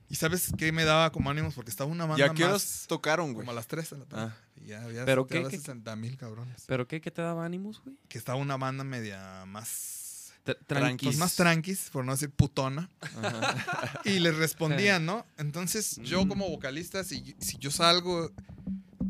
¿Y 0.09 0.15
sabes 0.15 0.51
qué 0.57 0.73
me 0.73 0.83
daba 0.83 1.09
como 1.13 1.29
ánimos? 1.29 1.53
Porque 1.53 1.69
estaba 1.71 1.89
una 1.89 2.03
¿Y 2.03 2.07
banda 2.09 2.25
a 2.25 2.33
qué 2.33 2.43
horas 2.43 2.63
más... 2.63 2.85
tocaron, 2.88 3.31
güey? 3.33 3.43
Como 3.45 3.51
a 3.51 3.53
las 3.53 3.67
3 3.67 3.89
de 3.91 3.97
la 3.97 4.05
tarde. 4.05 4.33
Ah. 4.33 4.38
Y 4.57 4.65
ya 4.67 4.83
había, 4.83 5.05
¿Pero 5.05 5.25
qué, 5.25 5.38
había 5.38 5.49
qué- 5.49 5.57
60 5.57 5.95
mil 5.95 6.17
cabrones. 6.17 6.63
¿Pero 6.67 6.85
qué? 6.85 6.99
¿Qué 6.99 7.11
te 7.11 7.21
daba 7.21 7.45
ánimos, 7.45 7.81
güey? 7.81 7.95
Que 8.09 8.17
estaba 8.17 8.38
una 8.38 8.57
banda 8.57 8.83
media 8.83 9.45
más... 9.47 10.33
Pues 10.43 10.57
Tranquis. 10.65 11.17
más 11.17 11.35
tranquis, 11.35 11.89
por 11.91 12.03
no 12.03 12.11
decir 12.13 12.31
putona. 12.31 12.89
y 14.05 14.19
les 14.19 14.35
respondían, 14.35 15.05
¿no? 15.05 15.25
Entonces, 15.38 15.97
yo 16.03 16.25
Mm. 16.25 16.27
como 16.29 16.49
vocalista, 16.49 17.03
si, 17.03 17.35
si 17.39 17.57
yo 17.59 17.69
salgo 17.71 18.31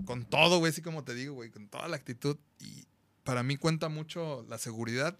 con 0.05 0.25
todo, 0.25 0.59
güey, 0.59 0.71
así 0.71 0.81
como 0.81 1.03
te 1.05 1.13
digo, 1.15 1.33
güey, 1.35 1.49
con 1.49 1.67
toda 1.69 1.87
la 1.87 1.95
actitud, 1.95 2.37
y 2.59 2.83
para 3.23 3.43
mí 3.43 3.57
cuenta 3.57 3.89
mucho 3.89 4.45
la 4.49 4.57
seguridad 4.57 5.17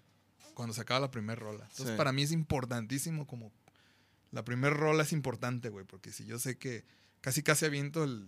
cuando 0.54 0.74
se 0.74 0.80
acaba 0.80 1.00
la 1.00 1.10
primera 1.10 1.40
rola. 1.40 1.64
Entonces, 1.70 1.90
Sí. 1.94 1.96
para 1.96 2.12
mí 2.12 2.22
es 2.22 2.32
importantísimo 2.32 3.26
como... 3.26 3.52
La 4.32 4.44
primera 4.44 4.74
rola 4.74 5.02
es 5.02 5.12
importante, 5.12 5.68
güey, 5.68 5.84
porque 5.84 6.10
si 6.12 6.24
yo 6.24 6.38
sé 6.38 6.56
que 6.56 6.84
casi 7.20 7.42
casi 7.42 7.66
aviento 7.66 8.02
el, 8.04 8.26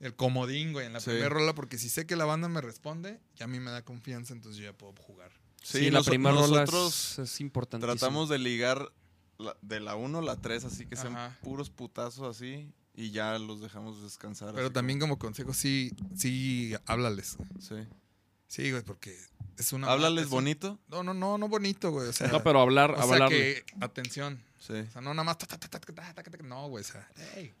el 0.00 0.14
comodín, 0.14 0.72
güey, 0.72 0.86
en 0.86 0.92
la 0.92 1.00
Sí. 1.00 1.10
primera 1.10 1.30
rola, 1.30 1.54
porque 1.54 1.78
si 1.78 1.88
sé 1.88 2.06
que 2.06 2.16
la 2.16 2.24
banda 2.26 2.48
me 2.48 2.60
responde, 2.60 3.18
ya 3.36 3.44
a 3.46 3.48
mí 3.48 3.58
me 3.58 3.70
da 3.70 3.82
confianza, 3.82 4.34
entonces 4.34 4.58
yo 4.58 4.70
ya 4.70 4.76
puedo 4.76 4.92
jugar. 4.94 5.32
Sí, 5.62 5.90
la 5.90 6.02
primera 6.02 6.34
rola 6.34 6.60
nosotros 6.62 7.18
es, 7.18 7.32
es 7.32 7.40
importantísimo. 7.40 7.94
Tratamos 7.96 8.28
de 8.28 8.38
ligar 8.38 8.92
la- 9.38 9.56
de 9.62 9.80
la 9.80 9.94
1 9.96 10.18
a 10.18 10.22
la 10.22 10.36
3, 10.40 10.64
así 10.64 10.86
que 10.86 10.96
sean 10.96 11.16
Ajá. 11.16 11.38
puros 11.42 11.70
putazos 11.70 12.36
así 12.36 12.70
y 12.94 13.10
ya 13.10 13.38
los 13.38 13.60
dejamos 13.60 14.02
descansar. 14.02 14.54
Pero 14.54 14.70
también 14.70 14.98
como 14.98 15.18
consejo, 15.18 15.54
sí, 15.54 15.92
sí, 16.14 16.74
háblales. 16.86 17.36
como- 17.36 17.60
sí. 17.60 17.76
Sí, 18.52 18.70
güey, 18.70 18.82
porque 18.82 19.18
es 19.56 19.72
una. 19.72 19.90
¿Háblales 19.90 20.28
bonito? 20.28 20.78
No, 20.88 21.02
no, 21.02 21.14
no, 21.14 21.38
no 21.38 21.48
bonito, 21.48 21.90
güey. 21.90 22.08
O 22.08 22.12
sea, 22.12 22.28
no, 22.28 22.42
pero 22.42 22.60
hablar, 22.60 22.90
o 22.90 23.00
hablar. 23.00 23.30
que, 23.30 23.64
atención. 23.80 24.44
Sí. 24.58 24.74
O 24.74 24.90
sea, 24.90 25.00
no 25.00 25.14
nada 25.14 25.24
más. 25.24 25.38
No, 26.44 26.68
güey, 26.68 26.84
o 26.84 26.86
sea, 26.86 27.10
hey. 27.34 27.54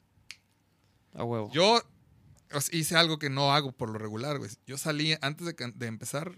A 1.14 1.24
huevo. 1.24 1.50
Yo 1.50 1.80
hice 2.72 2.94
algo 2.94 3.18
que 3.18 3.30
no 3.30 3.54
hago 3.54 3.72
por 3.72 3.88
lo 3.88 3.98
regular, 3.98 4.36
güey. 4.36 4.50
Yo 4.66 4.76
salí, 4.76 5.16
antes 5.22 5.56
de, 5.56 5.86
empezar, 5.86 6.30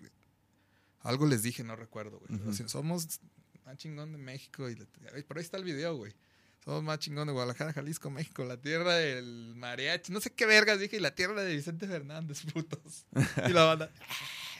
algo 1.01 1.27
les 1.27 1.43
dije, 1.43 1.65
no 1.65 1.75
recuerdo, 1.75 2.21
güey. 2.21 2.41
O 2.49 2.53
sea, 2.53 2.69
somos 2.69 3.19
más 3.65 3.77
chingón 3.77 4.13
de 4.13 4.19
México. 4.19 4.71
Y, 4.71 4.77
pero 4.77 5.41
ahí 5.41 5.45
está 5.45 5.57
el 5.57 5.65
video, 5.65 5.97
güey. 5.97 6.15
Somos 6.65 6.82
más 6.82 6.99
chingón 6.99 7.27
de 7.27 7.32
Guadalajara, 7.35 7.73
Jalisco, 7.74 8.11
México, 8.11 8.43
la 8.45 8.57
tierra 8.57 8.95
del 8.95 9.55
mariachi. 9.57 10.12
No 10.12 10.20
sé 10.20 10.31
qué 10.31 10.47
vergas 10.47 10.81
dije, 10.81 10.97
y 10.97 11.01
la 11.01 11.15
tierra 11.15 11.43
de 11.43 11.55
Vicente 11.55 11.86
Fernández, 11.86 12.43
putos. 12.53 13.05
Y 13.49 13.53
la 13.53 13.65
banda... 13.65 13.91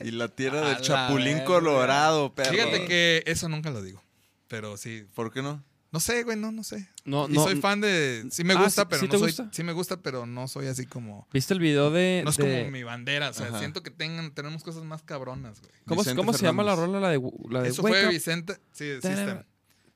Y 0.01 0.10
la 0.10 0.26
tierra 0.26 0.70
del 0.70 0.81
Chapulín 0.81 1.35
verga. 1.35 1.44
Colorado, 1.44 2.35
perro. 2.35 2.51
Fíjate 2.51 2.85
que 2.86 3.22
eso 3.26 3.48
nunca 3.48 3.70
lo 3.70 3.81
digo. 3.81 4.02
Pero 4.48 4.76
sí. 4.76 5.06
¿Por 5.14 5.32
qué 5.32 5.40
no? 5.40 5.62
No 5.93 6.01
sé, 6.01 6.24
güey, 6.24 6.36
no, 6.36 6.51
no 6.51 6.64
sé. 6.64 6.89
No, 7.05 7.28
y 7.28 7.32
no, 7.35 7.44
soy 7.44 7.60
fan 7.60 7.81
de. 7.81 8.26
Sí 8.32 8.43
me 8.43 8.55
Ah, 8.55 8.64
gusta, 8.64 8.82
¿sí- 8.82 8.86
pero 8.90 9.01
sí 9.01 9.06
no 9.06 9.10
te 9.12 9.18
soy. 9.18 9.26
gusta? 9.28 9.48
Sí 9.52 9.62
me 9.62 9.72
gusta, 9.72 10.02
pero 10.02 10.26
no 10.26 10.48
soy 10.48 10.66
así 10.66 10.85
como. 10.85 11.28
¿Viste 11.32 11.55
el 11.55 11.60
video 11.60 11.93
de. 11.93 12.22
No 12.24 12.31
es 12.31 12.36
de- 12.36 12.43
como 12.59 12.70
mi 12.72 12.82
bandera. 12.82 13.28
O 13.31 13.32
sea, 13.32 13.47
Ajá. 13.47 13.60
siento 13.60 13.85
que 13.85 13.93
tengan, 13.93 14.35
tenemos 14.35 14.64
cosas 14.64 14.82
más 14.82 15.02
cabronas, 15.02 15.60
güey. 15.60 15.70
¿Cómo, 15.86 16.02
cómo 16.16 16.32
se 16.32 16.43
llama 16.44 16.64
la 16.64 16.74
rola? 16.74 16.98
La 16.98 17.10
de. 17.10 17.20
La 17.48 17.62
de 17.62 17.68
Eso 17.68 17.82
Wake 17.82 17.94
fue 17.97 18.06
Up? 18.06 18.10
Vicente. 18.10 18.59
Sí, 18.72 18.86
de 18.86 18.94
System. 19.01 19.44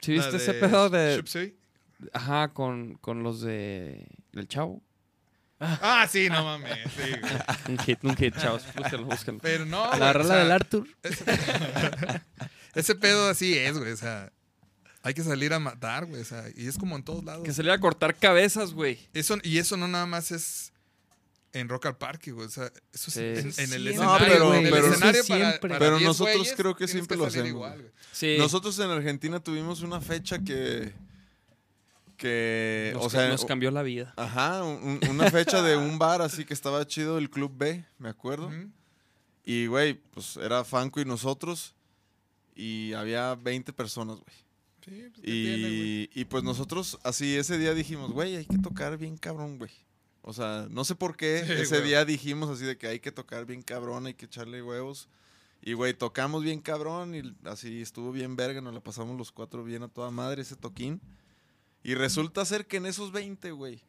¿Sí 0.00 0.12
viste 0.12 0.36
ese 0.36 0.54
pedo 0.54 0.88
de. 0.90 1.16
Shub 1.16 1.26
Suey. 1.28 1.57
Ajá, 2.12 2.48
con, 2.48 2.94
con 2.96 3.22
los 3.22 3.40
de. 3.40 4.06
del 4.32 4.46
chavo. 4.48 4.82
Ah, 5.60 6.06
sí, 6.08 6.28
no 6.28 6.44
mames. 6.44 6.78
Sí. 6.96 7.12
Un 7.72 7.78
hit, 7.80 7.98
un 8.04 8.16
hit, 8.16 8.36
chavos. 8.36 8.62
Búsquenlo, 8.76 9.06
búsquenlo. 9.06 9.40
Pero 9.42 9.66
no. 9.66 9.90
La 9.90 9.96
güey, 9.98 10.10
o 10.10 10.12
rola 10.12 10.24
sea, 10.28 10.36
del 10.36 10.52
Arthur. 10.52 10.86
Ese, 11.02 11.24
ese 12.76 12.94
pedo 12.94 13.28
así 13.28 13.58
es, 13.58 13.76
güey. 13.76 13.90
O 13.92 13.96
sea, 13.96 14.32
hay 15.02 15.14
que 15.14 15.24
salir 15.24 15.52
a 15.52 15.58
matar, 15.58 16.06
güey. 16.06 16.22
O 16.22 16.24
sea, 16.24 16.44
y 16.54 16.68
es 16.68 16.78
como 16.78 16.94
en 16.94 17.02
todos 17.02 17.24
lados. 17.24 17.42
Que 17.44 17.52
se 17.52 17.62
le 17.64 17.68
iba 17.70 17.74
a 17.74 17.80
cortar 17.80 18.14
cabezas, 18.14 18.72
güey. 18.72 18.98
Eso, 19.14 19.36
y 19.42 19.58
eso 19.58 19.76
no 19.76 19.88
nada 19.88 20.06
más 20.06 20.30
es 20.30 20.72
en 21.52 21.68
Rock 21.68 21.86
al 21.86 21.96
Parque, 21.96 22.30
güey. 22.30 22.46
O 22.46 22.50
sea, 22.50 22.70
eso 22.92 23.10
Sí. 23.10 23.20
es 23.20 23.58
en, 23.58 23.72
el 23.72 23.88
escenario. 23.88 24.26
pero- 24.28 24.54
en 24.54 24.66
el 24.66 24.72
pero- 24.72 24.86
escenario 24.92 25.20
eso 25.22 25.28
para- 25.34 25.48
siempre. 25.48 25.68
para 25.70 25.78
Pero 25.80 25.96
10 25.98 26.08
nosotros 26.08 26.36
güeyes, 26.36 26.54
creo 26.56 26.76
que 26.76 26.86
siempre 26.86 27.16
lo 27.16 27.24
salir 27.24 27.40
hacemos, 27.40 27.50
igual. 27.50 27.92
Sí. 28.12 28.36
Nosotros 28.38 28.78
en 28.78 28.90
Argentina 28.90 29.40
tuvimos 29.40 29.80
una 29.82 30.00
fecha 30.00 30.38
que. 30.38 30.92
Que. 32.18 32.90
nos, 32.94 33.06
o 33.06 33.10
sea. 33.10 33.28
nos 33.30 33.46
cambió 33.46 33.70
la 33.70 33.82
vida. 33.82 34.12
Ajá, 34.18 34.62
un- 34.62 35.00
un- 35.02 35.08
una 35.10 35.30
fecha 35.30 35.62
de 35.62 35.76
un 35.78 35.98
bar 35.98 36.20
así 36.20 36.44
que 36.44 36.52
estaba 36.52 36.86
chido, 36.86 37.16
el 37.16 37.30
Club 37.30 37.52
B, 37.56 37.84
me 37.98 38.10
acuerdo. 38.10 38.50
Y, 39.44 39.66
güey, 39.66 39.94
pues 39.94 40.36
era 40.36 40.62
Fanco 40.64 41.00
y 41.00 41.06
nosotros. 41.06 41.74
Y 42.54 42.92
había 42.92 43.34
20 43.36 43.72
personas, 43.72 44.16
güey. 44.18 44.36
Sí, 44.84 45.08
pues. 45.14 45.26
Y, 45.26 46.10
y 46.14 46.24
pues 46.26 46.42
nosotros 46.44 46.98
así 47.04 47.36
ese 47.36 47.56
día 47.56 47.72
dijimos, 47.72 48.10
güey, 48.12 48.36
hay 48.36 48.44
que 48.46 48.58
tocar 48.58 48.98
bien 48.98 49.16
cabrón, 49.16 49.58
güey. 49.58 49.70
O 50.22 50.32
sea, 50.34 50.66
no 50.70 50.84
sé 50.84 50.94
por 50.94 51.16
qué 51.16 51.42
Sí, 51.46 51.52
ese 51.52 51.76
güey. 51.78 51.88
día 51.88 52.04
dijimos 52.04 52.50
así 52.50 52.64
de 52.64 52.76
que 52.76 52.88
hay 52.88 53.00
que 53.00 53.12
tocar 53.12 53.46
bien 53.46 53.62
cabrón, 53.62 54.06
hay 54.06 54.14
que 54.14 54.26
echarle 54.26 54.62
huevos. 54.62 55.08
Y, 55.62 55.72
güey, 55.72 55.92
tocamos 55.94 56.42
bien 56.44 56.60
cabrón 56.60 57.14
y 57.14 57.34
así 57.44 57.80
estuvo 57.82 58.12
bien 58.12 58.36
verga, 58.36 58.60
nos 58.60 58.74
la 58.74 58.80
pasamos 58.80 59.16
los 59.16 59.32
cuatro 59.32 59.64
bien 59.64 59.82
a 59.82 59.88
toda 59.88 60.10
madre 60.10 60.42
ese 60.42 60.56
toquín. 60.56 61.00
Y 61.82 61.94
resulta 61.94 62.44
ser 62.44 62.66
que 62.66 62.76
en 62.78 62.86
esos 62.86 63.12
20, 63.12 63.50
güey, 63.52 63.82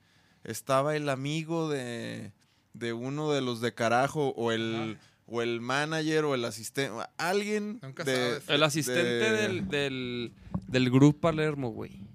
estaba 0.43 0.95
el 0.95 1.09
amigo 1.09 1.69
de, 1.69 2.31
de 2.73 2.93
uno 2.93 3.31
de 3.31 3.41
los 3.41 3.61
de 3.61 3.73
carajo 3.73 4.29
o 4.37 4.51
el, 4.51 4.97
o 5.27 5.41
el 5.41 5.59
manager 5.61 6.25
o 6.25 6.35
el 6.35 6.45
asistente, 6.45 6.95
alguien 7.17 7.79
Nunca 7.81 8.03
de... 8.03 8.15
sabes. 8.15 8.43
El 8.49 8.63
asistente 8.63 9.01
de- 9.03 9.31
del, 9.41 9.67
del, 9.67 10.33
del 10.67 10.89
grupo 10.89 11.19
Palermo, 11.21 11.69
güey. 11.71 12.07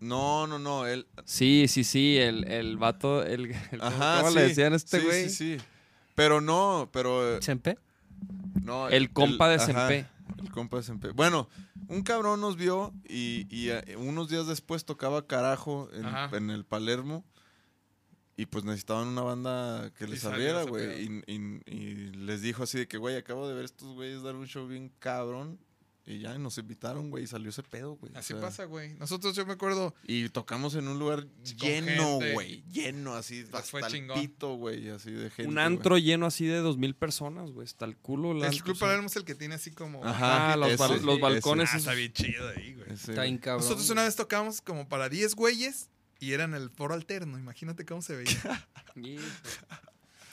No, 0.00 0.46
no, 0.46 0.58
no, 0.58 0.86
él... 0.86 1.06
Sí, 1.26 1.66
sí, 1.68 1.84
sí, 1.84 2.16
el, 2.16 2.44
el 2.50 2.76
vato, 2.78 3.22
el, 3.22 3.54
el- 3.72 3.80
Ajá, 3.82 4.18
¿cómo 4.20 4.30
sí, 4.30 4.34
le 4.36 4.42
decían 4.48 4.72
a 4.72 4.76
este 4.76 4.98
sí, 5.00 5.04
güey? 5.06 5.28
Sí, 5.28 5.58
sí, 5.58 5.64
Pero 6.14 6.40
no, 6.40 6.88
pero... 6.92 7.40
¿Sempe? 7.42 7.78
No, 8.62 8.88
El 8.88 9.10
compa 9.12 9.48
de 9.48 9.56
ajá, 9.56 9.66
Sempe. 9.66 10.06
El 10.38 10.50
compa. 10.50 10.80
Bueno, 11.14 11.48
un 11.88 12.02
cabrón 12.02 12.40
nos 12.40 12.56
vio 12.56 12.92
y, 13.08 13.46
y, 13.50 13.70
eh, 13.70 13.96
unos 13.96 14.28
días 14.28 14.46
después 14.46 14.84
tocaba 14.84 15.26
carajo 15.26 15.88
en, 15.92 16.04
en 16.36 16.50
el 16.50 16.64
Palermo. 16.64 17.24
Y 18.36 18.46
pues 18.46 18.64
necesitaban 18.64 19.08
una 19.08 19.20
banda 19.22 19.90
que 19.98 20.06
les 20.06 20.20
abriera, 20.32 20.62
güey. 20.70 21.04
Y, 21.26 21.34
y- 21.34 21.62
y 21.66 21.94
les 22.12 22.40
dijo 22.40 22.62
así 22.62 22.78
de 22.78 22.88
que, 22.88 22.96
güey, 22.96 23.16
acabo 23.16 23.46
de 23.46 23.52
ver 23.54 23.66
estos 23.66 23.92
güeyes 23.94 24.22
dar 24.22 24.34
un 24.34 24.46
show 24.46 24.66
bien 24.66 24.90
cabrón. 24.98 25.58
Y 26.10 26.18
ya 26.18 26.36
nos 26.38 26.58
invitaron, 26.58 27.10
güey, 27.10 27.24
y 27.24 27.26
salió 27.26 27.50
ese 27.50 27.62
pedo, 27.62 27.94
güey. 27.96 28.12
o 28.14 28.18
Así 28.18 28.32
sea, 28.32 28.40
pasa, 28.40 28.64
güey. 28.64 28.94
Nosotros, 28.94 29.36
yo 29.36 29.46
me 29.46 29.52
acuerdo. 29.52 29.94
Y 30.02 30.28
tocamos 30.30 30.74
en 30.74 30.88
un 30.88 30.98
lugar 30.98 31.26
lleno, 31.58 32.18
güey. 32.34 32.62
Lleno, 32.72 33.14
así, 33.14 33.44
fue 33.44 33.60
hasta 33.60 33.86
el 33.86 33.92
chingón. 33.92 34.20
pito, 34.20 34.54
güey, 34.56 34.88
así 34.90 35.12
de 35.12 35.30
gente. 35.30 35.48
Un 35.50 35.58
antro 35.58 35.98
lleno 35.98 36.26
así 36.26 36.46
de 36.46 36.58
dos 36.58 36.78
mil 36.78 36.94
personas, 36.96 37.52
güey. 37.52 37.64
Está 37.64 37.84
el 37.84 37.96
culo. 37.96 38.32
El, 38.32 38.42
El 38.42 38.62
Club. 38.62 38.78
Palermo 38.78 39.06
es 39.06 39.16
el 39.16 39.24
que 39.24 39.34
tiene 39.36 39.54
así 39.54 39.70
como. 39.70 40.04
Ajá, 40.04 40.56
los, 40.56 40.68
ese, 40.70 40.78
bal- 40.82 41.00
los 41.02 41.14
ese. 41.14 41.22
balcones. 41.22 41.70
Ah, 41.72 41.76
está 41.76 41.94
bien 41.94 42.12
chido 42.12 42.48
ahí, 42.56 42.74
güey. 42.74 42.90
Está 42.92 43.22
bien 43.22 43.38
cabrón. 43.38 43.62
Nosotros 43.64 43.88
una 43.90 44.02
vez 44.02 44.16
tocamos 44.16 44.60
como 44.60 44.88
para 44.88 45.08
10 45.08 45.34
güeyes 45.36 45.90
y 46.18 46.32
era 46.32 46.44
en 46.44 46.54
el 46.54 46.70
foro 46.70 46.94
alterno. 46.94 47.38
Imagínate 47.38 47.84
cómo 47.86 48.02
se 48.02 48.16
veía. 48.16 48.68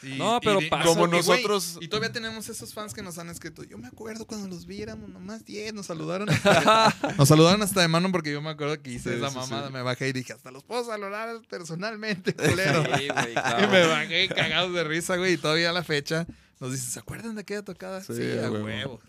Y- 0.03 0.15
No, 0.17 0.39
pero 0.43 0.61
y- 0.61 0.69
pasa, 0.69 0.85
Como 0.85 1.07
nosotros- 1.07 1.77
Y 1.81 1.87
todavía 1.87 2.11
tenemos 2.11 2.47
esos 2.49 2.73
fans 2.73 2.93
que 2.93 3.01
nos 3.01 3.17
han 3.17 3.29
escrito. 3.29 3.63
Yo 3.63 3.77
me 3.77 3.87
acuerdo 3.87 4.25
cuando 4.27 4.47
los 4.47 4.65
viéramos, 4.65 5.09
nomás 5.09 5.43
10, 5.45 5.73
nos 5.73 5.87
saludaron. 5.87 6.29
Hasta, 6.29 6.93
nos 7.17 7.27
saludaron 7.27 7.61
hasta 7.63 7.81
de 7.81 7.87
mano 7.87 8.11
porque 8.11 8.31
yo 8.31 8.41
me 8.41 8.49
acuerdo 8.51 8.81
que 8.81 8.91
hice 8.93 9.11
Sí, 9.11 9.17
esa 9.17 9.29
sí, 9.29 9.35
mamada. 9.35 9.67
sí. 9.67 9.73
Me 9.73 9.81
bajé 9.81 10.09
y 10.09 10.13
dije, 10.13 10.33
hasta 10.33 10.51
los 10.51 10.63
puedo 10.63 10.83
saludar 10.85 11.41
personalmente, 11.49 12.33
culero. 12.33 12.83
Sí, 12.97 13.07
güey, 13.07 13.31
Y 13.31 13.33
claro. 13.33 13.69
me 13.71 13.87
bajé 13.87 14.27
cagados 14.29 14.73
de 14.73 14.83
risa, 14.83 15.15
güey. 15.17 15.33
Y 15.33 15.37
todavía 15.37 15.71
a 15.71 15.73
la 15.73 15.83
fecha 15.83 16.27
nos 16.59 16.71
dicen, 16.71 16.89
¿se 16.91 16.99
acuerdan 16.99 17.35
de 17.35 17.41
aquella 17.41 17.63
tocada? 17.63 18.01
Sí, 18.03 18.13
Sí, 18.15 18.21
a 18.37 18.51
huevo. 18.51 18.65
huevo. 18.65 18.99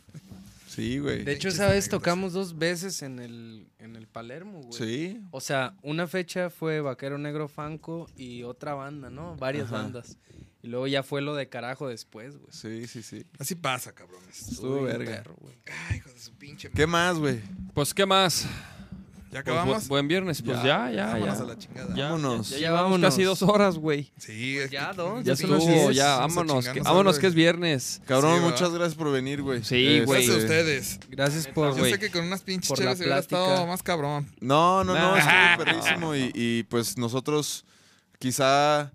Sí, 0.69 0.98
güey. 0.98 1.24
De 1.24 1.32
hecho, 1.32 1.48
esa 1.48 1.69
vez 1.69 1.89
tocamos 1.89 2.32
dos 2.35 2.56
veces 2.56 3.02
en 3.02 3.19
el, 3.19 3.66
en 3.78 3.97
el 3.97 4.06
Palermo, 4.06 4.60
güey. 4.62 4.73
Sí. 4.78 5.20
O 5.32 5.40
sea, 5.40 5.74
una 5.82 6.06
fecha 6.06 6.51
fue 6.51 6.81
Vaquero 6.81 7.19
Negro 7.19 7.48
Fanco 7.48 8.09
y 8.16 8.44
otra 8.44 8.74
banda, 8.74 9.10
¿no? 9.10 9.35
Varias 9.36 9.66
Ajá. 9.73 9.82
bandas. 9.82 10.16
Y 10.62 10.68
luego 10.68 10.86
ya 10.89 11.02
fue 11.02 11.22
lo 11.22 11.35
de 11.36 11.48
carajo 11.48 11.89
después, 11.89 12.36
güey. 12.36 12.48
Sí, 12.51 12.86
sí, 12.89 13.02
sí. 13.02 13.24
Así 13.39 13.55
pasa, 13.55 13.93
cabrones. 13.94 14.48
Estuvo 14.48 14.82
verga. 14.82 15.12
perro, 15.16 15.36
güey. 15.40 15.55
Ay, 15.89 15.98
hijo 15.98 16.10
de 16.10 16.18
su 16.20 16.32
pinche. 16.32 16.70
¿Qué 16.70 16.86
más, 16.86 17.16
güey? 17.18 17.40
Pues, 17.74 17.94
¿qué 17.94 18.05
más? 18.06 18.43
¿Ya 19.30 19.30
Pues, 19.30 19.40
acabamos? 19.43 19.85
bu- 19.85 19.89
buen 19.89 20.09
viernes. 20.09 20.43
Pues 20.43 20.56
ya, 20.64 20.90
ya, 20.90 21.06
Vámonos 21.12 21.39
ya. 21.39 21.44
a 21.44 21.47
la 21.47 21.59
chingada. 21.59 21.94
Ya, 21.94 22.05
Vámonos. 22.10 22.48
Ya, 22.48 22.56
Ya 22.56 22.60
llevamos 22.60 22.82
vámonos. 22.85 23.10
casi 23.10 23.22
dos 23.22 23.43
horas, 23.43 23.76
güey. 23.78 24.10
Sí, 24.16 24.56
es 24.59 24.70
ya, 24.70 24.93
dos, 24.94 25.18
Ya 25.22 25.24
Ya 25.24 25.32
estuvo, 25.35 25.90
ya, 25.93 26.16
vámonos. 26.16 26.66
Que, 26.66 26.80
vámonos, 26.80 27.18
que 27.18 27.26
es 27.28 27.35
viernes. 27.35 28.01
Cabrón, 28.06 28.39
Sí, 28.39 28.44
muchas 28.44 28.72
gracias 28.72 28.94
por 28.97 29.12
venir, 29.12 29.43
güey. 29.43 29.62
Sí, 29.62 29.86
Este, 29.86 30.05
güey. 30.06 30.24
Gracias 30.26 30.35
a 30.35 30.39
ustedes. 30.40 31.01
Gracias 31.10 31.47
por... 31.47 31.72
Yo 31.74 31.78
güey. 31.80 31.93
sé 31.93 31.98
que 32.01 32.10
con 32.10 32.24
unas 32.24 32.40
pinches 32.40 32.72
chéves 32.76 32.98
hubiera 32.98 33.18
estado 33.18 33.66
más 33.66 33.82
cabrón. 33.82 34.26
No, 34.40 34.82
no, 34.82 34.94
no, 34.94 35.14
Nah. 35.16 35.52
estuvo 35.52 35.64
perrísimo. 35.66 36.14
Y, 36.16 36.32
y, 36.35 36.62
pues 36.64 36.97
nosotros 36.97 37.66
quizá, 38.18 38.93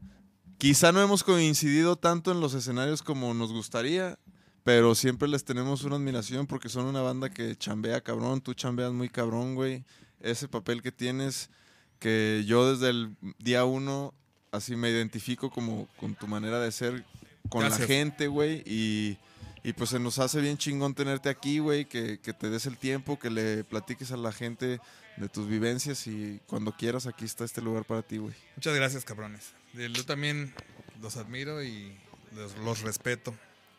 quizá 0.63 0.93
no 0.93 1.01
hemos 1.01 1.25
coincidido 1.25 1.97
tanto 1.97 2.31
en 2.31 2.39
los 2.39 2.53
escenarios 2.53 3.01
como 3.01 3.33
nos 3.33 3.51
gustaría, 3.51 4.17
pero 4.63 4.95
siempre 4.95 5.27
les 5.27 5.43
tenemos 5.43 5.83
una 5.83 5.97
admiración 5.97 6.47
porque 6.47 6.69
son 6.69 6.85
una 6.85 7.01
banda 7.01 7.29
que 7.29 7.57
chambea 7.57 7.99
cabrón. 7.99 8.39
Tú 8.39 8.53
chambeas 8.53 8.93
muy 8.93 9.09
cabrón, 9.09 9.55
güey. 9.55 9.83
Ese 10.21 10.47
papel 10.47 10.81
que 10.81 10.93
tienes, 10.93 11.49
que 11.99 12.45
yo 12.47 12.71
desde 12.71 12.91
el 12.91 13.13
día 13.39 13.65
uno 13.65 14.13
así 14.53 14.77
me 14.77 14.89
identifico 14.89 15.49
como 15.49 15.89
con 15.97 16.15
tu 16.15 16.27
manera 16.27 16.61
de 16.61 16.71
ser 16.71 17.03
con 17.49 17.59
Gracias. 17.59 17.81
la 17.81 17.85
gente, 17.85 18.27
güey. 18.27 18.63
Y, 18.65 19.17
y 19.65 19.73
pues 19.73 19.89
se 19.89 19.99
nos 19.99 20.17
hace 20.17 20.39
bien 20.39 20.57
chingón 20.57 20.95
tenerte 20.95 21.27
aquí, 21.27 21.59
güey, 21.59 21.83
que, 21.83 22.21
que 22.21 22.31
te 22.31 22.49
des 22.49 22.67
el 22.67 22.77
tiempo, 22.77 23.19
que 23.19 23.29
le 23.29 23.65
platiques 23.65 24.13
a 24.13 24.17
la 24.17 24.31
gente 24.31 24.79
de 25.17 25.29
tus 25.29 25.47
vivencias 25.47 26.07
y 26.07 26.39
cuando 26.47 26.71
quieras 26.71 27.05
aquí 27.07 27.25
está 27.25 27.45
este 27.45 27.61
lugar 27.61 27.85
para 27.85 28.01
ti, 28.01 28.17
güey. 28.17 28.33
Muchas 28.55 28.75
gracias, 28.75 29.05
cabrones. 29.05 29.53
Yo 29.73 30.05
también 30.05 30.53
los 31.01 31.17
admiro 31.17 31.63
y 31.63 31.95
los, 32.35 32.55
los 32.57 32.81
respeto. 32.81 33.33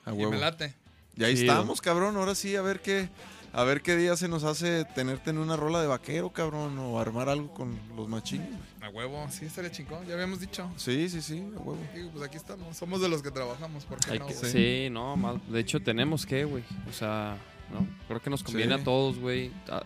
A 0.05 0.11
Y 0.11 0.15
huevo. 0.15 0.33
me 0.33 0.39
late. 0.39 0.75
Y 1.17 1.25
ahí 1.25 1.35
estamos, 1.35 1.81
cabrón. 1.81 2.17
Ahora 2.17 2.35
sí, 2.35 2.57
a 2.57 2.63
ver 2.63 2.81
qué, 2.81 3.09
a 3.53 3.63
ver 3.63 3.83
qué 3.83 3.97
día 3.97 4.17
se 4.17 4.27
nos 4.29 4.43
hace 4.45 4.85
tenerte 4.97 5.31
en 5.31 5.39
una 5.39 5.57
rola 5.57 5.81
de 5.81 5.87
vaquero, 5.87 6.33
cabrón, 6.33 6.77
o 6.79 6.99
armar 7.01 7.29
algo 7.29 7.55
con 7.55 7.79
los 7.97 8.09
machines. 8.09 8.49
A 8.81 8.89
huevo, 8.91 9.27
sí, 9.31 9.45
estaría 9.47 9.71
chingón. 9.71 10.05
Ya 10.07 10.15
habíamos 10.15 10.41
dicho. 10.41 10.71
Sí, 10.77 11.09
sí, 11.09 11.23
sí, 11.23 11.39
a 11.57 11.61
huevo. 11.61 11.79
Pues 12.13 12.25
aquí 12.25 12.37
estamos. 12.37 12.77
Somos 12.77 13.01
de 13.01 13.09
los 13.09 13.23
que 13.23 13.31
trabajamos. 13.31 13.85
¿Por 13.85 13.99
qué 14.01 14.13
Hay 14.13 14.19
no? 14.19 14.27
que- 14.27 14.35
sí. 14.35 14.89
no, 14.91 15.17
más- 15.17 15.37
de 15.51 15.61
hecho 15.61 15.81
tenemos 15.81 16.27
que, 16.27 16.45
güey. 16.45 16.65
O 16.89 16.93
sea, 16.93 17.39
¿no? 17.73 17.87
Creo 18.09 18.21
que 18.21 18.31
nos 18.31 18.43
conviene 18.43 18.75
Sí. 18.75 18.81
a 18.81 18.85
todos, 18.85 19.17
güey, 19.19 19.53
a- 19.69 19.85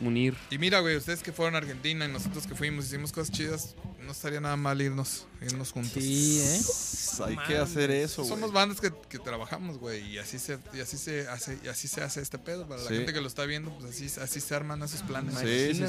unir. 0.00 0.36
Y 0.50 0.58
mira, 0.58 0.80
güey, 0.80 0.96
ustedes 0.96 1.22
que 1.22 1.32
fueron 1.32 1.54
a 1.54 1.58
Argentina 1.58 2.04
y 2.04 2.08
nosotros 2.12 2.46
que 2.46 2.54
fuimos, 2.54 2.86
hicimos 2.86 3.12
cosas 3.12 3.30
chidas. 3.34 3.74
No 4.04 4.12
estaría 4.12 4.40
nada 4.40 4.56
mal 4.56 4.80
irnos, 4.80 5.26
irnos 5.42 5.72
juntos. 5.72 6.00
Sí, 6.00 6.40
¿eh? 6.40 6.60
Pues 6.64 7.20
hay 7.26 7.36
que 7.48 7.56
hacer 7.58 7.90
eso, 7.90 8.22
güey. 8.22 8.34
Somos 8.34 8.52
bandas 8.52 8.80
que, 8.80 8.92
que 9.08 9.18
trabajamos, 9.18 9.78
güey, 9.78 10.12
y 10.12 10.18
así 10.18 10.38
se 10.38 10.58
y 10.74 10.80
así 10.80 10.96
se 10.96 11.26
hace 11.28 11.58
y 11.64 11.68
así 11.68 11.88
se 11.88 12.02
hace 12.02 12.20
este 12.20 12.38
pedo 12.38 12.68
para 12.68 12.82
la 12.82 12.88
gente 12.88 13.12
que 13.12 13.20
lo 13.20 13.26
está 13.26 13.44
viendo, 13.46 13.70
pues 13.76 13.90
así 13.90 14.06
así 14.20 14.40
se 14.40 14.54
arman 14.54 14.80
esos 14.84 15.02
planes. 15.02 15.34
Sí, 15.38 15.74
sí, 15.74 15.84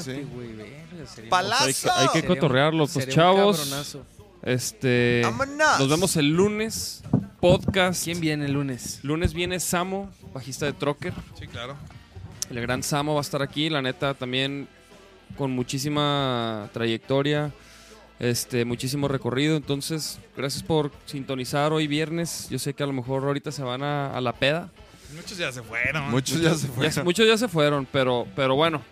sería- 1.14 1.30
Palazo. 1.30 1.64
Hay 1.64 1.74
que, 1.74 1.90
hay 1.90 2.06
que 2.08 2.12
Sería 2.14 2.28
un- 2.30 2.36
cotorrearlo, 2.36 2.86
pues 2.88 2.92
sería 3.04 3.30
un 3.30 3.36
chavos. 3.54 3.98
Este. 4.42 5.20
¡Vámonos! 5.24 5.78
Nos 5.78 5.88
vemos 5.88 6.16
el 6.16 6.28
lunes. 6.30 7.02
Podcast. 7.40 8.02
¿Quién 8.02 8.18
viene 8.18 8.46
el 8.46 8.52
lunes? 8.52 8.98
Lunes 9.04 9.32
viene 9.32 9.60
Samo, 9.60 10.10
bajista 10.34 10.66
de 10.66 10.72
Trocker. 10.72 11.12
Sí, 11.38 11.46
claro. 11.46 11.76
El 12.50 12.60
gran 12.60 12.82
Samo 12.82 13.14
va 13.14 13.20
a 13.20 13.22
estar 13.22 13.42
aquí, 13.42 13.68
la 13.68 13.82
neta, 13.82 14.14
también 14.14 14.68
con 15.36 15.50
muchísima 15.50 16.70
trayectoria, 16.72 17.52
este, 18.18 18.64
muchísimo 18.64 19.06
recorrido. 19.08 19.56
Entonces, 19.56 20.18
gracias 20.36 20.62
por 20.62 20.90
sintonizar 21.06 21.72
hoy 21.72 21.86
viernes. 21.86 22.48
Yo 22.50 22.58
sé 22.58 22.72
que 22.74 22.82
a 22.82 22.86
lo 22.86 22.92
mejor 22.94 23.24
ahorita 23.24 23.52
se 23.52 23.62
van 23.62 23.82
a, 23.82 24.16
a 24.16 24.20
la 24.20 24.32
peda. 24.32 24.70
Muchos 25.14 25.36
ya 25.38 25.52
se 25.52 25.62
fueron. 25.62 26.10
Muchos 26.10 26.40
ya 26.40 26.54
se 26.54 26.66
Ya- 26.68 26.72
fueron. 26.72 27.04
muchos 27.04 27.26
ya 27.26 27.36
se 27.36 27.48
fueron, 27.48 27.86
pero, 27.90 28.26
pero 28.34 28.54
bueno. 28.56 28.82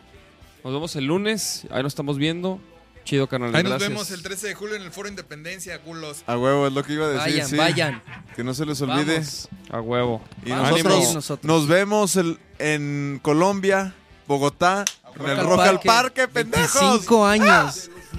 Nos 0.65 0.73
vemos 0.74 0.97
el 0.97 1.05
lunes. 1.07 1.66
Ahí 1.70 1.83
nos 1.83 1.93
estamos 1.93 2.19
viendo. 2.19 2.61
Chido, 3.07 3.28
canal. 3.28 3.55
Ahí 3.55 3.62
nos 3.62 3.70
gracias. 3.70 3.89
vemos 3.89 4.11
el 4.11 4.23
13 4.23 4.49
de 4.49 4.55
julio 4.55 4.74
en 4.74 4.83
el 4.83 4.91
Foro 4.91 5.09
Independencia, 5.09 5.81
culos. 5.81 6.24
A 6.27 6.37
huevo, 6.37 6.66
es 6.66 6.73
lo 6.73 6.83
que 6.83 6.93
iba 6.95 7.07
a 7.07 7.09
decir. 7.09 7.33
Vayan, 7.35 7.49
sí. 7.49 7.57
vayan. 7.57 8.03
Que 8.35 8.43
no 8.45 8.53
se 8.53 8.66
les 8.66 8.81
olvide. 8.83 9.15
Vamos. 9.20 9.49
A 9.70 9.81
huevo. 9.81 10.23
Y 10.45 10.51
Vamos 10.51 10.70
nosotros, 10.73 11.15
nosotros. 11.15 11.47
nos 11.47 11.69
vemos 11.69 12.16
el- 12.16 12.39
en 12.59 13.20
Colombia, 13.23 13.95
Bogotá, 14.27 14.85
en 15.20 15.27
el 15.31 15.37
Rock 15.39 15.61
al 15.61 15.66
Parque. 15.81 15.87
Parque, 15.89 16.28
pendejos. 16.28 16.81
25 16.81 17.24
años. 17.27 17.91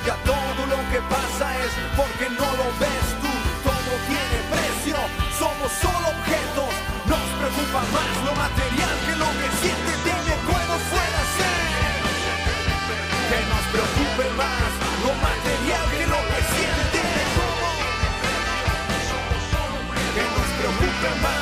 nunca. 0.00 0.16
Todo 0.24 0.66
lo 0.66 0.76
que 0.90 1.00
pasa 1.08 1.56
es 1.64 1.72
porque 1.96 2.28
no 2.30 2.46
lo 2.56 2.66
ves 2.78 3.06
tú. 3.20 3.32
Todo 3.64 3.92
tiene 4.06 4.38
precio, 4.50 4.96
somos 5.38 5.70
solo 5.80 6.08
objetos. 6.08 6.70
Nos 7.06 7.26
preocupa 7.38 7.80
más 7.92 8.12
lo 8.24 8.34
material 8.34 8.96
que 9.06 9.16
lo 9.16 9.30
que 9.38 9.48
siente 9.60 9.92
tiene 10.04 10.32
puedo 10.46 10.74
fuera 10.90 11.20
ser. 11.36 11.60
Que 13.30 13.40
nos 13.50 13.64
preocupe 13.72 14.24
más 14.36 14.70
lo 15.04 15.12
material 15.14 15.84
que 15.90 16.06
lo 16.06 16.20
que 16.30 16.40
siente 16.52 16.82
tiene. 16.92 17.20
Que 20.14 20.22
nos 20.22 20.48
preocupe 20.58 21.20
más. 21.22 21.39